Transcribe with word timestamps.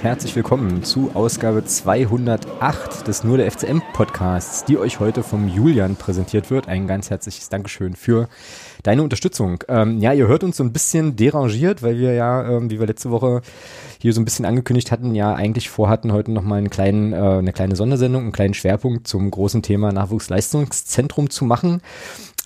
Herzlich 0.00 0.36
willkommen 0.36 0.84
zu 0.84 1.10
Ausgabe 1.14 1.64
208 1.64 3.08
des 3.08 3.24
Nur 3.24 3.36
der 3.36 3.50
FCM 3.50 3.82
Podcasts, 3.92 4.64
die 4.64 4.78
euch 4.78 5.00
heute 5.00 5.24
vom 5.24 5.48
Julian 5.48 5.96
präsentiert 5.96 6.52
wird. 6.52 6.68
Ein 6.68 6.86
ganz 6.86 7.10
herzliches 7.10 7.48
Dankeschön 7.48 7.96
für 7.96 8.28
deine 8.84 9.02
Unterstützung. 9.02 9.64
Ähm, 9.66 9.98
ja, 9.98 10.12
ihr 10.12 10.28
hört 10.28 10.44
uns 10.44 10.56
so 10.56 10.62
ein 10.62 10.72
bisschen 10.72 11.16
derangiert, 11.16 11.82
weil 11.82 11.98
wir 11.98 12.12
ja, 12.14 12.48
ähm, 12.48 12.70
wie 12.70 12.78
wir 12.78 12.86
letzte 12.86 13.10
Woche 13.10 13.42
hier 14.00 14.12
so 14.12 14.20
ein 14.20 14.24
bisschen 14.24 14.44
angekündigt 14.44 14.92
hatten, 14.92 15.16
ja 15.16 15.34
eigentlich 15.34 15.68
vorhatten, 15.68 16.12
heute 16.12 16.30
nochmal 16.30 16.58
einen 16.58 16.70
kleinen, 16.70 17.12
äh, 17.12 17.16
eine 17.16 17.52
kleine 17.52 17.74
Sondersendung, 17.74 18.22
einen 18.22 18.32
kleinen 18.32 18.54
Schwerpunkt 18.54 19.08
zum 19.08 19.28
großen 19.28 19.62
Thema 19.62 19.90
Nachwuchsleistungszentrum 19.90 21.28
zu 21.28 21.44
machen. 21.44 21.82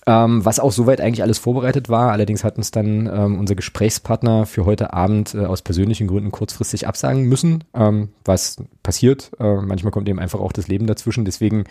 Ähm, 0.05 0.43
was 0.43 0.59
auch 0.59 0.71
soweit 0.71 0.99
eigentlich 0.99 1.23
alles 1.23 1.37
vorbereitet 1.37 1.89
war. 1.89 2.11
Allerdings 2.11 2.43
hat 2.43 2.57
uns 2.57 2.71
dann 2.71 3.07
ähm, 3.07 3.39
unser 3.39 3.55
Gesprächspartner 3.55 4.45
für 4.45 4.65
heute 4.65 4.93
Abend 4.93 5.33
äh, 5.33 5.45
aus 5.45 5.61
persönlichen 5.61 6.07
Gründen 6.07 6.31
kurzfristig 6.31 6.87
absagen 6.87 7.23
müssen, 7.23 7.63
ähm, 7.73 8.09
was 8.25 8.57
passiert. 8.81 9.31
Äh, 9.39 9.55
manchmal 9.61 9.91
kommt 9.91 10.09
eben 10.09 10.19
einfach 10.19 10.39
auch 10.39 10.51
das 10.51 10.67
Leben 10.67 10.87
dazwischen. 10.87 11.25
Deswegen, 11.25 11.63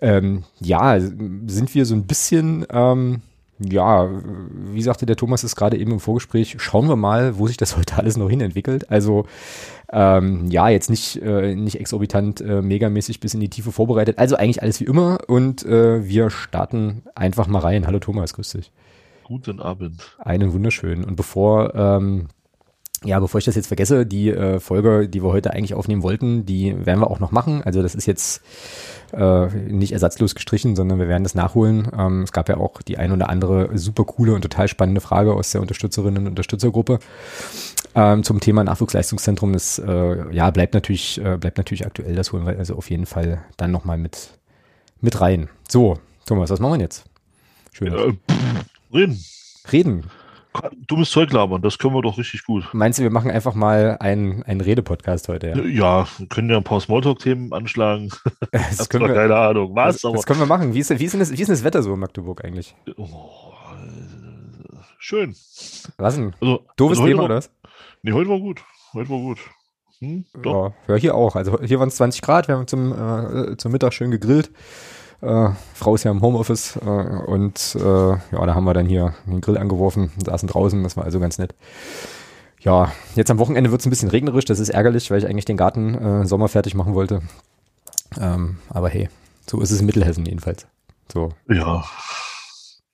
ähm, 0.00 0.44
ja, 0.60 0.98
sind 0.98 1.74
wir 1.74 1.84
so 1.84 1.94
ein 1.94 2.06
bisschen, 2.06 2.66
ähm, 2.70 3.22
ja, 3.58 4.08
wie 4.70 4.82
sagte 4.82 5.06
der 5.06 5.16
Thomas 5.16 5.42
es 5.42 5.56
gerade 5.56 5.76
eben 5.76 5.92
im 5.92 6.00
Vorgespräch, 6.00 6.56
schauen 6.58 6.88
wir 6.88 6.96
mal, 6.96 7.38
wo 7.38 7.46
sich 7.46 7.56
das 7.56 7.76
heute 7.76 7.96
alles 7.96 8.16
noch 8.16 8.30
hin 8.30 8.40
entwickelt. 8.40 8.90
Also 8.90 9.26
ähm, 9.90 10.46
ja, 10.50 10.68
jetzt 10.68 10.90
nicht, 10.90 11.16
äh, 11.22 11.54
nicht 11.54 11.80
exorbitant 11.80 12.40
äh, 12.40 12.62
megamäßig 12.62 13.20
bis 13.20 13.34
in 13.34 13.40
die 13.40 13.48
Tiefe 13.48 13.72
vorbereitet. 13.72 14.18
Also 14.18 14.36
eigentlich 14.36 14.62
alles 14.62 14.80
wie 14.80 14.84
immer 14.84 15.18
und 15.26 15.64
äh, 15.64 16.06
wir 16.06 16.30
starten 16.30 17.02
einfach 17.14 17.46
mal 17.46 17.60
rein. 17.60 17.86
Hallo 17.86 17.98
Thomas, 17.98 18.34
grüß 18.34 18.50
dich. 18.50 18.70
Guten 19.24 19.60
Abend. 19.60 20.16
Einen 20.18 20.52
wunderschönen. 20.52 21.04
Und 21.04 21.16
bevor 21.16 21.74
ähm, 21.74 22.28
ja, 23.04 23.20
bevor 23.20 23.38
ich 23.38 23.44
das 23.44 23.54
jetzt 23.54 23.68
vergesse, 23.68 24.06
die 24.06 24.30
äh, 24.30 24.58
Folge, 24.58 25.08
die 25.08 25.22
wir 25.22 25.30
heute 25.30 25.52
eigentlich 25.52 25.74
aufnehmen 25.74 26.02
wollten, 26.02 26.44
die 26.46 26.74
werden 26.84 27.00
wir 27.00 27.10
auch 27.10 27.20
noch 27.20 27.30
machen. 27.30 27.62
Also 27.62 27.80
das 27.80 27.94
ist 27.94 28.06
jetzt 28.06 28.42
äh, 29.12 29.46
nicht 29.46 29.92
ersatzlos 29.92 30.34
gestrichen, 30.34 30.74
sondern 30.74 30.98
wir 30.98 31.06
werden 31.06 31.22
das 31.22 31.36
nachholen. 31.36 31.88
Ähm, 31.96 32.22
es 32.22 32.32
gab 32.32 32.48
ja 32.48 32.56
auch 32.56 32.82
die 32.82 32.98
ein 32.98 33.12
oder 33.12 33.28
andere 33.30 33.78
super 33.78 34.04
coole 34.04 34.34
und 34.34 34.42
total 34.42 34.66
spannende 34.66 35.00
Frage 35.00 35.32
aus 35.32 35.52
der 35.52 35.60
Unterstützerinnen 35.60 36.24
und 36.24 36.28
Unterstützergruppe 36.28 36.98
ähm, 37.94 38.24
zum 38.24 38.40
Thema 38.40 38.64
Nachwuchsleistungszentrum. 38.64 39.52
Das 39.52 39.78
äh, 39.78 40.34
ja 40.34 40.50
bleibt 40.50 40.74
natürlich 40.74 41.18
äh, 41.24 41.36
bleibt 41.38 41.58
natürlich 41.58 41.86
aktuell. 41.86 42.16
Das 42.16 42.32
holen 42.32 42.46
wir 42.46 42.58
also 42.58 42.74
auf 42.74 42.90
jeden 42.90 43.06
Fall 43.06 43.44
dann 43.56 43.70
noch 43.70 43.84
mal 43.84 43.98
mit 43.98 44.30
mit 45.00 45.20
rein. 45.20 45.48
So, 45.68 45.98
Thomas, 46.26 46.50
was 46.50 46.58
machen 46.58 46.74
wir 46.74 46.80
jetzt? 46.80 47.04
Schön. 47.72 47.92
Äh, 47.92 48.12
reden. 48.92 49.24
Reden. 49.70 50.10
Dummes 50.86 51.10
Zeug 51.10 51.32
labern, 51.32 51.62
das 51.62 51.78
können 51.78 51.94
wir 51.94 52.02
doch 52.02 52.18
richtig 52.18 52.44
gut. 52.44 52.68
Meinst 52.72 52.98
du, 52.98 53.02
wir 53.02 53.10
machen 53.10 53.30
einfach 53.30 53.54
mal 53.54 53.96
einen, 54.00 54.42
einen 54.44 54.60
Rede-Podcast 54.60 55.28
heute? 55.28 55.48
Ja, 55.48 55.64
ja 55.64 56.08
wir 56.18 56.26
können 56.28 56.50
ja 56.50 56.56
ein 56.56 56.64
paar 56.64 56.80
Smalltalk-Themen 56.80 57.52
anschlagen. 57.52 58.10
Das 58.50 58.88
können 58.88 59.06
wir, 59.06 59.14
keine 59.14 59.36
Ahnung. 59.36 59.74
Was? 59.74 60.00
Das, 60.00 60.12
das 60.12 60.26
können 60.26 60.40
wir 60.40 60.46
machen. 60.46 60.74
Wie 60.74 60.78
ist, 60.78 60.90
wie, 60.90 61.04
ist 61.04 61.12
denn 61.12 61.20
das, 61.20 61.30
wie 61.30 61.40
ist 61.40 61.48
denn 61.48 61.54
das 61.54 61.64
Wetter 61.64 61.82
so 61.82 61.94
in 61.94 62.00
Magdeburg 62.00 62.44
eigentlich? 62.44 62.74
Oh, 62.96 63.52
schön. 64.98 65.34
Was 65.96 66.16
denn? 66.16 66.34
Also, 66.40 66.64
Doofes 66.76 66.98
also 66.98 67.08
Thema, 67.08 67.18
war, 67.18 67.24
oder 67.26 67.36
was? 67.36 67.50
Nee, 68.02 68.12
heute 68.12 68.30
war 68.30 68.38
gut. 68.38 68.62
Heute 68.94 69.10
war 69.10 69.18
gut. 69.18 69.38
Hm, 70.00 70.24
ja, 70.44 70.72
ja, 70.86 70.94
hier 70.94 71.14
auch. 71.14 71.34
Also 71.34 71.60
hier 71.60 71.80
waren 71.80 71.88
es 71.88 71.96
20 71.96 72.22
Grad, 72.22 72.48
wir 72.48 72.56
haben 72.56 72.66
zum, 72.66 72.92
äh, 72.92 73.56
zum 73.56 73.72
Mittag 73.72 73.92
schön 73.92 74.10
gegrillt. 74.10 74.50
Äh, 75.20 75.50
Frau 75.74 75.94
ist 75.94 76.04
ja 76.04 76.10
im 76.10 76.20
Homeoffice 76.20 76.76
äh, 76.76 76.88
und 76.88 77.76
äh, 77.80 78.10
ja, 78.10 78.18
da 78.46 78.54
haben 78.54 78.64
wir 78.64 78.74
dann 78.74 78.86
hier 78.86 79.14
den 79.26 79.40
Grill 79.40 79.58
angeworfen, 79.58 80.12
saßen 80.24 80.48
draußen, 80.48 80.82
das 80.82 80.96
war 80.96 81.04
also 81.04 81.18
ganz 81.18 81.38
nett. 81.38 81.54
Ja, 82.60 82.92
jetzt 83.14 83.30
am 83.30 83.38
Wochenende 83.38 83.70
wird 83.70 83.80
es 83.80 83.86
ein 83.86 83.90
bisschen 83.90 84.10
regnerisch, 84.10 84.44
das 84.44 84.58
ist 84.60 84.68
ärgerlich, 84.68 85.10
weil 85.10 85.18
ich 85.18 85.26
eigentlich 85.26 85.44
den 85.44 85.56
Garten 85.56 85.94
äh, 85.94 86.26
Sommer 86.26 86.48
fertig 86.48 86.74
machen 86.74 86.94
wollte. 86.94 87.22
Ähm, 88.18 88.58
aber 88.68 88.88
hey, 88.88 89.08
so 89.48 89.60
ist 89.60 89.70
es 89.70 89.80
in 89.80 89.86
Mittelhessen 89.86 90.24
jedenfalls. 90.24 90.66
So. 91.12 91.32
Ja, 91.48 91.84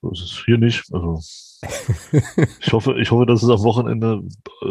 so 0.00 0.10
ist 0.10 0.22
es 0.22 0.42
hier 0.44 0.58
nicht. 0.58 0.84
Also 0.92 1.20
ich 2.60 2.72
hoffe, 2.72 2.98
ich 3.00 3.10
hoffe, 3.10 3.26
dass 3.26 3.42
es 3.42 3.50
am 3.50 3.62
Wochenende 3.62 4.22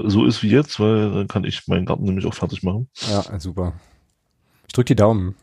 so 0.05 0.25
ist 0.25 0.43
wie 0.43 0.49
jetzt, 0.49 0.79
weil 0.79 1.11
dann 1.11 1.27
kann 1.27 1.43
ich 1.43 1.67
meinen 1.67 1.85
Garten 1.85 2.03
nämlich 2.03 2.25
auch 2.25 2.33
fertig 2.33 2.63
machen. 2.63 2.89
Ja, 3.09 3.39
super. 3.39 3.73
Ich 4.67 4.73
drücke 4.73 4.87
die 4.87 4.95
Daumen. 4.95 5.35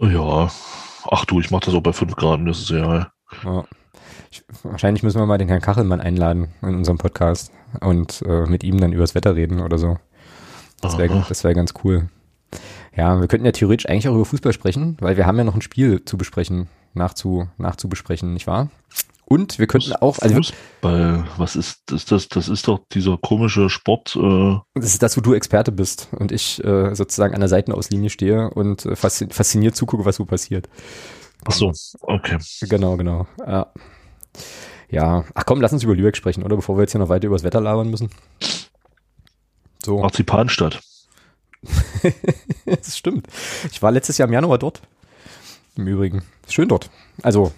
Ja, 0.00 0.48
ach 1.10 1.24
du, 1.24 1.40
ich 1.40 1.50
mache 1.50 1.66
das 1.66 1.74
auch 1.74 1.82
bei 1.82 1.92
5 1.92 2.14
Grad, 2.14 2.40
das 2.46 2.60
ist 2.60 2.70
ja. 2.70 3.10
ja. 3.44 3.64
Ich, 4.30 4.44
wahrscheinlich 4.62 5.02
müssen 5.02 5.18
wir 5.18 5.26
mal 5.26 5.38
den 5.38 5.48
Herrn 5.48 5.60
Kachelmann 5.60 6.00
einladen 6.00 6.48
in 6.62 6.76
unserem 6.76 6.98
Podcast 6.98 7.50
und 7.80 8.22
äh, 8.22 8.46
mit 8.46 8.62
ihm 8.62 8.80
dann 8.80 8.92
übers 8.92 9.14
Wetter 9.14 9.34
reden 9.34 9.60
oder 9.60 9.78
so. 9.78 9.98
Das 10.80 10.98
wäre 10.98 11.08
wär 11.44 11.54
ganz 11.54 11.74
cool. 11.82 12.08
Ja, 12.94 13.20
wir 13.20 13.26
könnten 13.26 13.46
ja 13.46 13.52
theoretisch 13.52 13.88
eigentlich 13.88 14.08
auch 14.08 14.14
über 14.14 14.24
Fußball 14.24 14.52
sprechen, 14.52 14.96
weil 15.00 15.16
wir 15.16 15.26
haben 15.26 15.38
ja 15.38 15.44
noch 15.44 15.54
ein 15.54 15.62
Spiel 15.62 16.04
zu 16.04 16.16
besprechen, 16.16 16.68
nachzu, 16.94 17.48
nachzubesprechen, 17.58 18.32
nicht 18.32 18.46
wahr? 18.46 18.70
Und 19.30 19.58
wir 19.58 19.66
könnten 19.66 19.92
auch. 19.92 20.18
Also 20.20 20.36
Fußball, 20.36 21.26
was 21.36 21.54
ist 21.54 21.82
das? 21.86 22.06
Das, 22.06 22.28
das 22.28 22.48
ist 22.48 22.66
doch 22.66 22.80
dieser 22.92 23.18
komische 23.18 23.68
Sport. 23.68 24.16
Äh 24.16 24.56
das 24.74 24.92
ist 24.92 25.02
das, 25.02 25.18
wo 25.18 25.20
du 25.20 25.34
Experte 25.34 25.70
bist 25.70 26.08
und 26.12 26.32
ich 26.32 26.64
äh, 26.64 26.94
sozusagen 26.94 27.34
an 27.34 27.40
der 27.40 27.50
Seitenauslinie 27.50 28.08
stehe 28.08 28.48
und 28.48 28.86
äh, 28.86 28.96
fasziniert 28.96 29.76
zugucke, 29.76 30.06
was 30.06 30.16
so 30.16 30.24
passiert. 30.24 30.70
Ach 31.44 31.52
so, 31.52 31.72
okay. 32.00 32.38
Genau, 32.62 32.96
genau. 32.96 33.26
Ja. 33.46 33.70
ja. 34.88 35.24
Ach 35.34 35.44
komm, 35.44 35.60
lass 35.60 35.74
uns 35.74 35.82
über 35.82 35.94
Lübeck 35.94 36.16
sprechen, 36.16 36.42
oder? 36.42 36.56
Bevor 36.56 36.78
wir 36.78 36.82
jetzt 36.82 36.92
hier 36.92 37.00
noch 37.00 37.10
weiter 37.10 37.26
über 37.26 37.36
das 37.36 37.44
Wetter 37.44 37.60
labern 37.60 37.90
müssen. 37.90 38.08
So. 39.84 39.98
Marzipanstadt. 39.98 40.80
das 42.64 42.96
stimmt. 42.96 43.26
Ich 43.70 43.82
war 43.82 43.92
letztes 43.92 44.16
Jahr 44.16 44.26
im 44.26 44.32
Januar 44.32 44.56
dort. 44.56 44.80
Im 45.76 45.86
Übrigen. 45.86 46.22
Schön 46.48 46.68
dort. 46.68 46.88
Also 47.22 47.52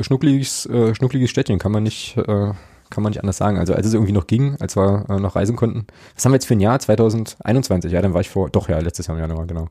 schnuckliges, 0.00 0.66
äh, 0.66 0.94
schnuckliges 0.94 1.30
Städtchen, 1.30 1.58
kann 1.58 1.72
man 1.72 1.82
nicht, 1.82 2.16
äh, 2.16 2.24
kann 2.24 3.02
man 3.02 3.10
nicht 3.10 3.20
anders 3.20 3.36
sagen. 3.36 3.58
Also 3.58 3.74
als 3.74 3.86
es 3.86 3.94
irgendwie 3.94 4.12
noch 4.12 4.26
ging, 4.26 4.56
als 4.60 4.76
wir 4.76 5.06
äh, 5.08 5.20
noch 5.20 5.36
reisen 5.36 5.56
konnten. 5.56 5.86
Was 6.14 6.24
haben 6.24 6.32
wir 6.32 6.36
jetzt 6.36 6.46
für 6.46 6.54
ein 6.54 6.60
Jahr? 6.60 6.78
2021? 6.78 7.92
Ja, 7.92 8.02
dann 8.02 8.14
war 8.14 8.20
ich 8.20 8.30
vor, 8.30 8.50
doch 8.50 8.68
ja, 8.68 8.78
letztes 8.78 9.06
Jahr 9.06 9.16
im 9.16 9.22
Januar, 9.22 9.46
genau. 9.46 9.68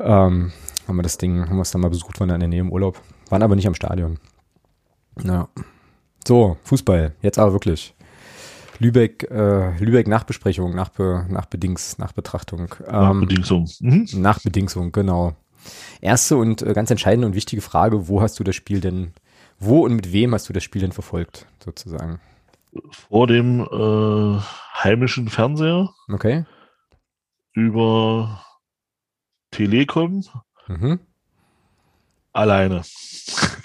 Ähm, 0.00 0.52
haben 0.88 0.96
wir 0.96 1.02
das 1.02 1.18
Ding, 1.18 1.48
haben 1.48 1.56
wir 1.56 1.62
es 1.62 1.70
dann 1.70 1.80
mal 1.80 1.90
besucht, 1.90 2.18
waren 2.20 2.28
da 2.28 2.34
in 2.34 2.40
der 2.40 2.48
Nähe 2.48 2.60
im 2.60 2.72
Urlaub. 2.72 3.00
Waren 3.28 3.42
aber 3.42 3.56
nicht 3.56 3.66
am 3.66 3.74
Stadion. 3.74 4.18
Ja. 5.22 5.48
So, 6.26 6.56
Fußball, 6.64 7.14
jetzt 7.22 7.38
aber 7.38 7.52
wirklich. 7.52 7.94
Lübeck, 8.78 9.30
äh, 9.30 9.78
Lübeck 9.78 10.08
Nachbesprechung, 10.08 10.74
Nachbe, 10.74 11.26
Nachbedings, 11.28 11.98
Nachbetrachtung. 11.98 12.74
Ähm, 12.86 13.20
Nachbedingsung. 13.20 13.70
Mhm. 13.80 14.06
Nachbedingsung, 14.14 14.92
genau. 14.92 15.34
Erste 16.00 16.36
und 16.36 16.62
äh, 16.62 16.72
ganz 16.72 16.90
entscheidende 16.90 17.26
und 17.26 17.34
wichtige 17.34 17.62
Frage, 17.62 18.08
wo 18.08 18.20
hast 18.20 18.38
du 18.38 18.44
das 18.44 18.56
Spiel 18.56 18.80
denn, 18.80 19.12
wo 19.58 19.84
und 19.84 19.94
mit 19.94 20.12
wem 20.12 20.34
hast 20.34 20.48
du 20.48 20.52
das 20.52 20.64
Spiel 20.64 20.82
denn 20.82 20.92
verfolgt, 20.92 21.46
sozusagen? 21.64 22.20
Vor 22.90 23.26
dem 23.26 23.60
äh, 23.60 24.40
heimischen 24.82 25.28
Fernseher. 25.28 25.90
Okay. 26.08 26.44
Über 27.52 28.42
Telekom. 29.50 30.24
Mhm. 30.68 31.00
Alleine. 32.32 32.82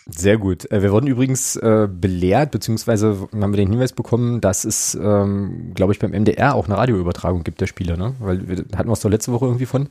Sehr 0.10 0.38
gut. 0.38 0.70
Äh, 0.72 0.82
wir 0.82 0.92
wurden 0.92 1.08
übrigens 1.08 1.56
äh, 1.56 1.88
belehrt, 1.90 2.52
beziehungsweise 2.52 3.28
haben 3.32 3.54
wir 3.54 3.58
den 3.58 3.70
Hinweis 3.70 3.94
bekommen, 3.94 4.42
dass 4.42 4.66
es, 4.66 4.96
ähm, 4.96 5.72
glaube 5.74 5.94
ich, 5.94 6.00
beim 6.00 6.12
MDR 6.12 6.56
auch 6.56 6.66
eine 6.66 6.78
Radioübertragung 6.78 7.44
gibt 7.44 7.62
der 7.62 7.68
Spiele, 7.68 7.98
ne? 7.98 8.16
Weil 8.20 8.48
wir 8.48 8.58
hatten 8.76 8.90
wir 8.90 8.94
es 8.94 9.00
doch 9.00 9.10
letzte 9.10 9.32
Woche 9.32 9.46
irgendwie 9.46 9.66
von. 9.66 9.90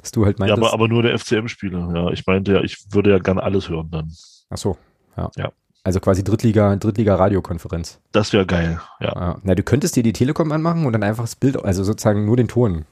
Dass 0.00 0.10
du 0.10 0.24
halt 0.24 0.38
meintest. 0.38 0.60
Ja, 0.60 0.66
aber, 0.66 0.72
aber 0.72 0.88
nur 0.88 1.02
der 1.02 1.18
FCM-Spieler. 1.18 1.92
Ja, 1.94 2.10
ich 2.10 2.26
meinte 2.26 2.54
ja, 2.54 2.62
ich 2.62 2.78
würde 2.92 3.10
ja 3.10 3.18
gerne 3.18 3.42
alles 3.42 3.68
hören 3.68 3.90
dann. 3.90 4.12
Ach 4.48 4.56
so, 4.56 4.76
ja. 5.16 5.30
ja. 5.36 5.52
Also 5.82 6.00
quasi 6.00 6.22
Drittliga, 6.22 6.76
Drittliga-Radiokonferenz. 6.76 8.00
Das 8.12 8.32
wäre 8.32 8.44
geil, 8.44 8.80
ja. 9.00 9.06
ja. 9.14 9.38
Na, 9.42 9.54
du 9.54 9.62
könntest 9.62 9.96
dir 9.96 10.02
die 10.02 10.12
Telekom 10.12 10.52
anmachen 10.52 10.84
und 10.84 10.92
dann 10.92 11.02
einfach 11.02 11.24
das 11.24 11.36
Bild, 11.36 11.62
also 11.64 11.84
sozusagen 11.84 12.26
nur 12.26 12.36
den 12.36 12.48
Ton. 12.48 12.84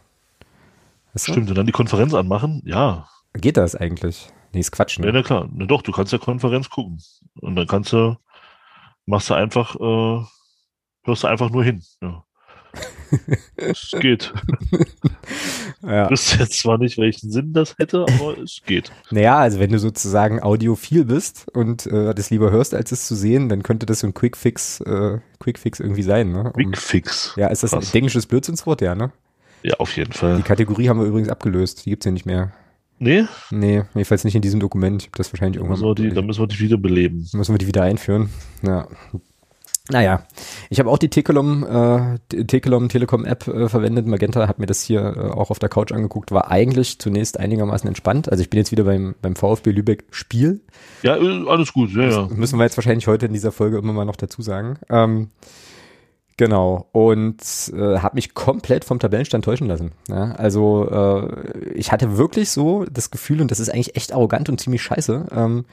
Weißt 1.13 1.29
du? 1.29 1.33
Stimmt, 1.33 1.51
und 1.51 1.59
dann 1.59 1.67
die 1.67 1.73
Konferenz 1.73 2.15
anmachen, 2.15 2.63
ja. 2.65 3.07
Geht 3.35 3.57
das 3.57 3.75
eigentlich? 3.75 4.31
Nee, 4.53 4.61
ist 4.61 4.73
Quatsch, 4.73 4.99
ne? 4.99 5.07
Ja, 5.07 5.13
na 5.13 5.23
klar. 5.23 5.49
Na 5.53 5.67
doch, 5.67 5.83
du 5.83 5.93
kannst 5.93 6.13
ja 6.13 6.19
Konferenz 6.19 6.71
gucken. 6.71 6.99
Und 7.41 7.57
dann 7.57 7.67
kannst 7.67 7.93
du, 7.93 8.17
machst 9.05 9.29
du 9.29 9.35
einfach, 9.35 9.75
äh, 9.77 10.25
hörst 11.05 11.23
du 11.23 11.27
einfach 11.27 11.51
nur 11.51 11.65
hin. 11.65 11.83
Ja. 12.01 12.25
Es 13.57 13.91
geht. 14.01 14.33
Ja. 15.83 16.07
Ich 16.07 16.11
wüsste 16.11 16.39
jetzt 16.39 16.59
zwar 16.61 16.77
nicht, 16.79 16.99
welchen 16.99 17.31
Sinn 17.31 17.53
das 17.53 17.77
hätte, 17.79 18.01
aber 18.01 18.37
es 18.39 18.63
geht. 18.67 18.91
Naja, 19.11 19.39
also 19.39 19.61
wenn 19.61 19.71
du 19.71 19.79
sozusagen 19.79 20.43
audiophil 20.43 21.05
bist 21.05 21.47
und 21.55 21.87
äh, 21.87 22.15
das 22.15 22.31
lieber 22.31 22.51
hörst, 22.51 22.75
als 22.75 22.91
es 22.91 23.07
zu 23.07 23.15
sehen, 23.15 23.49
dann 23.49 23.63
könnte 23.63 23.87
das 23.87 24.01
so 24.01 24.09
ein 24.09 24.15
Quickfix, 24.15 24.81
äh, 24.81 25.19
Quickfix 25.39 25.79
irgendwie 25.79 26.03
sein, 26.03 26.33
ne? 26.33 26.53
Um, 26.53 26.53
Quickfix. 26.53 27.35
Ja, 27.37 27.47
ist 27.47 27.63
das 27.63 27.71
Krass. 27.71 27.95
ein 27.95 27.97
englisches 27.97 28.27
Blödsinnswort, 28.27 28.81
ja, 28.81 28.95
ne? 28.97 29.13
Ja, 29.63 29.75
auf 29.79 29.97
jeden 29.97 30.13
Fall. 30.13 30.39
Die 30.39 30.43
Kategorie 30.43 30.89
haben 30.89 30.99
wir 30.99 31.07
übrigens 31.07 31.29
abgelöst, 31.29 31.87
die 31.87 31.91
gibt's 31.91 32.07
ja 32.07 32.13
nicht 32.13 32.27
mehr. 32.27 32.53
Nee? 32.99 33.27
Nee, 33.51 33.85
jedenfalls 33.95 34.25
nicht 34.25 34.35
in 34.35 34.43
diesem 34.43 34.59
Dokument. 34.59 35.03
Ich 35.03 35.09
habe 35.09 35.19
das 35.19 35.33
wahrscheinlich 35.33 35.61
irgendwann. 35.61 35.81
Müssen 35.81 35.95
die, 35.95 36.15
dann 36.15 36.27
müssen 36.27 36.41
wir 36.41 36.49
die 36.49 36.59
wieder 36.59 36.77
beleben. 36.77 37.29
Müssen 37.33 37.55
wir 37.55 37.59
die 37.59 37.69
wieder 37.69 37.83
einführen. 37.83 38.31
Ja. 38.63 38.89
Naja, 39.91 40.23
ich 40.69 40.81
habe 40.81 40.91
auch 40.91 40.99
die 40.99 41.09
Tekelom, 41.09 41.65
äh, 41.65 42.45
Tekelom 42.45 42.89
Telekom 42.89 43.25
App 43.25 43.49
äh, 43.49 43.69
verwendet. 43.69 44.07
Magenta 44.07 44.47
hat 44.47 44.59
mir 44.59 44.67
das 44.67 44.83
hier 44.83 45.01
äh, 45.01 45.21
auch 45.31 45.51
auf 45.51 45.59
der 45.59 45.71
Couch 45.71 45.93
angeguckt, 45.93 46.31
war 46.31 46.51
eigentlich 46.51 46.99
zunächst 46.99 47.41
einigermaßen 47.41 47.89
entspannt. 47.89 48.31
Also 48.31 48.43
ich 48.43 48.51
bin 48.51 48.59
jetzt 48.59 48.71
wieder 48.71 48.85
beim, 48.85 49.15
beim 49.23 49.35
VfB 49.35 49.71
Lübeck 49.71 50.05
Spiel. 50.11 50.61
Ja, 51.03 51.17
äh, 51.17 51.49
alles 51.49 51.73
gut, 51.73 51.91
ja, 51.95 52.03
ja. 52.03 52.29
müssen 52.31 52.59
wir 52.59 52.65
jetzt 52.65 52.77
wahrscheinlich 52.77 53.07
heute 53.07 53.27
in 53.27 53.33
dieser 53.33 53.53
Folge 53.53 53.79
immer 53.79 53.95
mal 53.95 54.05
noch 54.05 54.17
dazu 54.17 54.43
sagen. 54.43 54.79
Ähm, 54.91 55.31
Genau. 56.39 56.87
Und 56.93 57.43
äh, 57.75 57.99
habe 57.99 58.15
mich 58.15 58.33
komplett 58.33 58.85
vom 58.85 59.01
Tabellenstand 59.01 59.45
täuschen 59.45 59.67
lassen. 59.67 59.91
Ja, 60.09 60.33
also 60.37 60.89
äh, 60.89 61.73
ich 61.75 61.91
hatte 61.91 62.17
wirklich 62.17 62.51
so 62.51 62.85
das 62.85 63.11
Gefühl, 63.11 63.41
und 63.41 63.51
das 63.51 63.59
ist 63.59 63.71
eigentlich 63.71 63.97
echt 63.97 64.15
arrogant 64.15 64.49
und 64.49 64.61
ziemlich 64.61 64.81
scheiße, 64.81 65.27
ähm, 65.33 65.65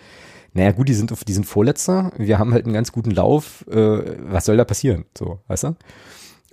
naja 0.56 0.72
gut, 0.72 0.88
die 0.88 0.94
sind, 0.94 1.14
die 1.28 1.34
sind 1.34 1.46
Vorletzter, 1.46 2.12
wir 2.18 2.40
haben 2.40 2.54
halt 2.54 2.64
einen 2.66 2.74
ganz 2.74 2.94
guten 2.94 3.12
Lauf, 3.12 3.66
äh, 3.70 4.02
was 4.32 4.46
soll 4.46 4.56
da 4.56 4.64
passieren? 4.64 5.04
So, 5.16 5.40
weißt 5.48 5.66
du? 5.66 5.76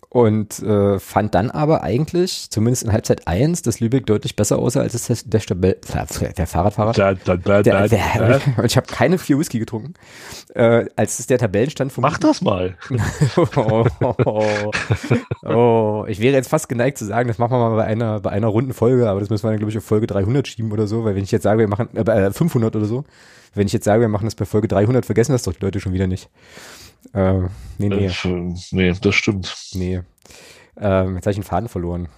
Und 0.09 0.59
äh, 0.59 0.99
fand 0.99 1.35
dann 1.35 1.51
aber 1.51 1.83
eigentlich, 1.85 2.51
zumindest 2.51 2.83
in 2.83 2.93
Halbzeit 2.93 3.27
1, 3.27 3.63
dass 3.63 3.81
Lübeck 3.81 4.05
deutlich 4.05 4.37
besser 4.37 4.59
aussah 4.59 4.81
als 4.81 4.93
es 4.93 5.25
der, 5.25 5.39
Stabell, 5.39 5.79
der 6.37 6.47
Fahrradfahrer. 6.47 6.93
Da, 6.93 7.15
da, 7.15 7.37
da, 7.37 7.63
der, 7.63 7.89
der, 7.89 8.41
und 8.59 8.65
ich 8.67 8.77
habe 8.77 8.89
keine 8.89 9.17
vier 9.19 9.39
Whisky 9.39 9.61
getrunken, 9.61 9.95
äh, 10.55 10.85
als 10.97 11.21
es 11.21 11.29
der 11.29 11.39
Tabellenstand 11.39 11.93
vom... 11.93 12.03
Mach 12.03 12.19
das 12.19 12.43
mal! 12.43 12.77
oh, 13.57 13.87
oh, 14.25 14.71
oh, 15.47 16.05
ich 16.09 16.21
wäre 16.21 16.35
jetzt 16.35 16.51
fast 16.51 16.69
geneigt 16.69 16.99
zu 16.99 17.07
sagen, 17.07 17.29
das 17.29 17.39
machen 17.39 17.53
wir 17.53 17.71
mal 17.71 17.77
bei 17.77 17.85
einer, 17.85 18.21
bei 18.21 18.31
einer 18.31 18.49
runden 18.49 18.75
Folge, 18.75 19.09
aber 19.09 19.21
das 19.21 19.31
müssen 19.31 19.45
wir 19.45 19.51
dann, 19.51 19.61
glaube 19.61 19.71
ich, 19.71 19.79
auf 19.79 19.85
Folge 19.85 20.09
300 20.09 20.47
schieben 20.47 20.73
oder 20.73 20.89
so, 20.89 21.05
weil 21.05 21.15
wenn 21.15 21.23
ich 21.23 21.31
jetzt 21.31 21.45
sage, 21.45 21.61
wir 21.61 21.69
machen 21.69 21.89
äh, 21.97 22.33
500 22.33 22.77
oder 22.77 22.85
so, 22.85 23.05
wenn 23.55 23.67
ich 23.67 23.73
jetzt 23.73 23.85
sage, 23.85 24.01
wir 24.01 24.09
machen 24.09 24.25
das 24.25 24.35
bei 24.35 24.45
Folge 24.45 24.69
300, 24.69 25.05
vergessen 25.05 25.33
das 25.33 25.43
doch 25.43 25.53
die 25.53 25.65
Leute 25.65 25.81
schon 25.81 25.93
wieder 25.93 26.07
nicht. 26.07 26.29
Äh, 27.13 27.41
nee, 27.79 27.89
nee. 27.89 28.07
Äh, 28.07 28.55
nee, 28.71 28.93
das 29.01 29.15
stimmt. 29.15 29.55
Nee. 29.75 30.03
Ähm, 30.77 31.17
jetzt 31.17 31.27
habe 31.27 31.33
ich 31.33 31.37
einen 31.37 31.45
Faden 31.45 31.69
verloren. 31.69 32.09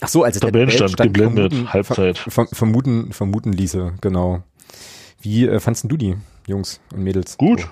Ach 0.00 0.08
so, 0.08 0.22
also 0.24 0.40
Tabellenstand 0.40 0.96
geblendet, 0.96 1.52
vermuten, 1.52 1.72
Halbzeit. 1.72 2.18
Ver 2.18 2.46
vermuten, 2.46 3.12
vermuten 3.12 3.52
ließe, 3.52 3.94
genau. 4.00 4.42
Wie 5.20 5.46
äh, 5.46 5.60
fandst 5.60 5.90
du 5.90 5.96
die, 5.96 6.16
Jungs 6.46 6.80
und 6.92 7.02
Mädels? 7.02 7.36
Gut. 7.36 7.68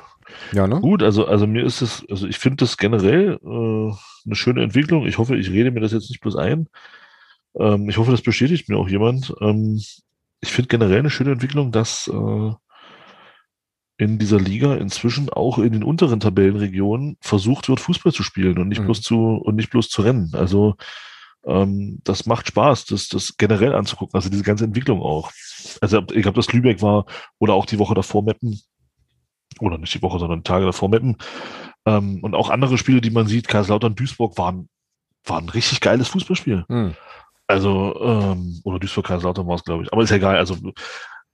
Ja, 0.52 0.66
ne? 0.66 0.80
Gut, 0.80 1.02
also, 1.02 1.26
also 1.26 1.46
mir 1.46 1.64
ist 1.64 1.80
es, 1.80 2.04
also 2.10 2.26
ich 2.26 2.38
finde 2.38 2.56
das 2.56 2.76
generell 2.76 3.38
äh, 3.42 3.92
eine 4.26 4.34
schöne 4.34 4.62
Entwicklung. 4.62 5.06
Ich 5.06 5.16
hoffe, 5.16 5.36
ich 5.36 5.50
rede 5.50 5.70
mir 5.70 5.80
das 5.80 5.92
jetzt 5.92 6.10
nicht 6.10 6.20
bloß 6.20 6.36
ein. 6.36 6.68
Ähm, 7.58 7.88
ich 7.88 7.96
hoffe, 7.96 8.10
das 8.10 8.20
bestätigt 8.20 8.68
mir 8.68 8.76
auch 8.76 8.88
jemand. 8.88 9.34
Ähm, 9.40 9.80
ich 10.40 10.52
finde 10.52 10.68
generell 10.68 11.00
eine 11.00 11.10
schöne 11.10 11.32
Entwicklung, 11.32 11.72
dass 11.72 12.08
äh, 12.08 12.52
in 13.98 14.18
dieser 14.18 14.38
Liga 14.38 14.76
inzwischen 14.76 15.28
auch 15.28 15.58
in 15.58 15.72
den 15.72 15.82
unteren 15.82 16.20
Tabellenregionen 16.20 17.16
versucht 17.20 17.68
wird, 17.68 17.80
Fußball 17.80 18.12
zu 18.12 18.22
spielen 18.22 18.58
und 18.58 18.68
nicht 18.68 18.80
mhm. 18.80 18.84
bloß 18.84 19.02
zu 19.02 19.18
und 19.18 19.56
nicht 19.56 19.70
bloß 19.70 19.88
zu 19.88 20.02
rennen. 20.02 20.30
Also 20.34 20.76
ähm, 21.44 22.00
das 22.04 22.26
macht 22.26 22.46
Spaß, 22.46 22.86
das, 22.86 23.08
das 23.08 23.36
generell 23.36 23.74
anzugucken, 23.74 24.14
also 24.14 24.30
diese 24.30 24.44
ganze 24.44 24.64
Entwicklung 24.64 25.02
auch. 25.02 25.32
Also 25.80 25.98
ich 26.12 26.22
glaube, 26.22 26.36
das 26.36 26.52
Lübeck 26.52 26.80
war 26.80 27.06
oder 27.38 27.54
auch 27.54 27.66
die 27.66 27.78
Woche 27.80 27.94
davor 27.94 28.22
Meppen, 28.22 28.60
oder 29.60 29.78
nicht 29.78 29.94
die 29.94 30.02
Woche, 30.02 30.20
sondern 30.20 30.44
Tage 30.44 30.66
davor 30.66 30.88
Meppen. 30.88 31.16
Ähm, 31.86 32.22
und 32.22 32.34
auch 32.34 32.50
andere 32.50 32.78
Spiele, 32.78 33.00
die 33.00 33.10
man 33.10 33.26
sieht, 33.26 33.48
Kaiserslautern, 33.48 33.96
Duisburg 33.96 34.38
waren, 34.38 34.68
waren 35.24 35.46
ein 35.46 35.50
richtig 35.50 35.80
geiles 35.80 36.08
Fußballspiel. 36.08 36.64
Mhm. 36.68 36.94
Also, 37.48 37.98
ähm, 38.00 38.60
oder 38.62 38.78
Duisburg-Kaiserslautern 38.78 39.46
war 39.46 39.56
es, 39.56 39.64
glaube 39.64 39.82
ich. 39.82 39.92
Aber 39.92 40.02
ist 40.02 40.10
ja 40.10 40.16
egal. 40.16 40.36
Also, 40.36 40.54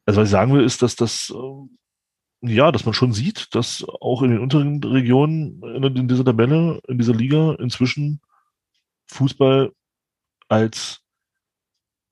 also, 0.06 0.20
was 0.20 0.28
ich 0.28 0.30
sagen 0.30 0.54
will, 0.54 0.64
ist, 0.64 0.80
dass 0.80 0.94
das, 0.96 1.34
äh, 1.34 2.52
ja, 2.52 2.70
dass 2.70 2.84
man 2.84 2.94
schon 2.94 3.12
sieht, 3.12 3.54
dass 3.54 3.84
auch 4.00 4.22
in 4.22 4.30
den 4.30 4.40
unteren 4.40 4.82
Regionen 4.82 5.60
in, 5.62 5.82
in 5.82 6.08
dieser 6.08 6.24
Tabelle, 6.24 6.80
in 6.86 6.98
dieser 6.98 7.14
Liga 7.14 7.54
inzwischen 7.54 8.20
Fußball 9.08 9.72
als 10.48 11.00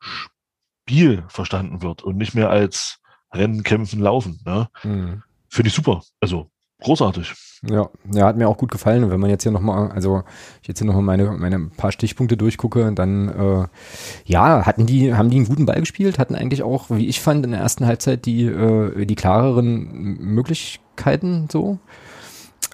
Spiel 0.00 1.24
verstanden 1.28 1.82
wird 1.82 2.02
und 2.02 2.16
nicht 2.16 2.34
mehr 2.34 2.50
als 2.50 3.00
Rennen, 3.32 3.62
Kämpfen, 3.62 4.00
Laufen. 4.00 4.40
Ne? 4.44 4.68
Mhm. 4.82 5.22
Finde 5.48 5.68
ich 5.68 5.74
super. 5.74 6.02
Also 6.20 6.50
großartig. 6.82 7.32
Ja, 7.64 7.88
ja, 8.12 8.26
hat 8.26 8.36
mir 8.36 8.48
auch 8.48 8.56
gut 8.56 8.72
gefallen. 8.72 9.08
Wenn 9.10 9.20
man 9.20 9.30
jetzt 9.30 9.44
hier 9.44 9.52
nochmal, 9.52 9.92
also 9.92 10.24
ich 10.62 10.68
jetzt 10.68 10.78
hier 10.78 10.86
nochmal 10.86 11.04
meine, 11.04 11.30
meine 11.30 11.60
paar 11.60 11.92
Stichpunkte 11.92 12.36
durchgucke, 12.36 12.92
dann 12.92 13.28
äh, 13.28 13.66
ja, 14.24 14.66
hatten 14.66 14.86
die, 14.86 15.14
haben 15.14 15.30
die 15.30 15.36
einen 15.36 15.46
guten 15.46 15.66
Ball 15.66 15.78
gespielt, 15.78 16.18
hatten 16.18 16.34
eigentlich 16.34 16.64
auch, 16.64 16.90
wie 16.90 17.06
ich 17.06 17.20
fand, 17.20 17.44
in 17.44 17.52
der 17.52 17.60
ersten 17.60 17.86
Halbzeit 17.86 18.26
die, 18.26 18.46
äh, 18.46 19.06
die 19.06 19.14
klareren 19.14 20.18
Möglichkeiten 20.18 21.48
so. 21.52 21.78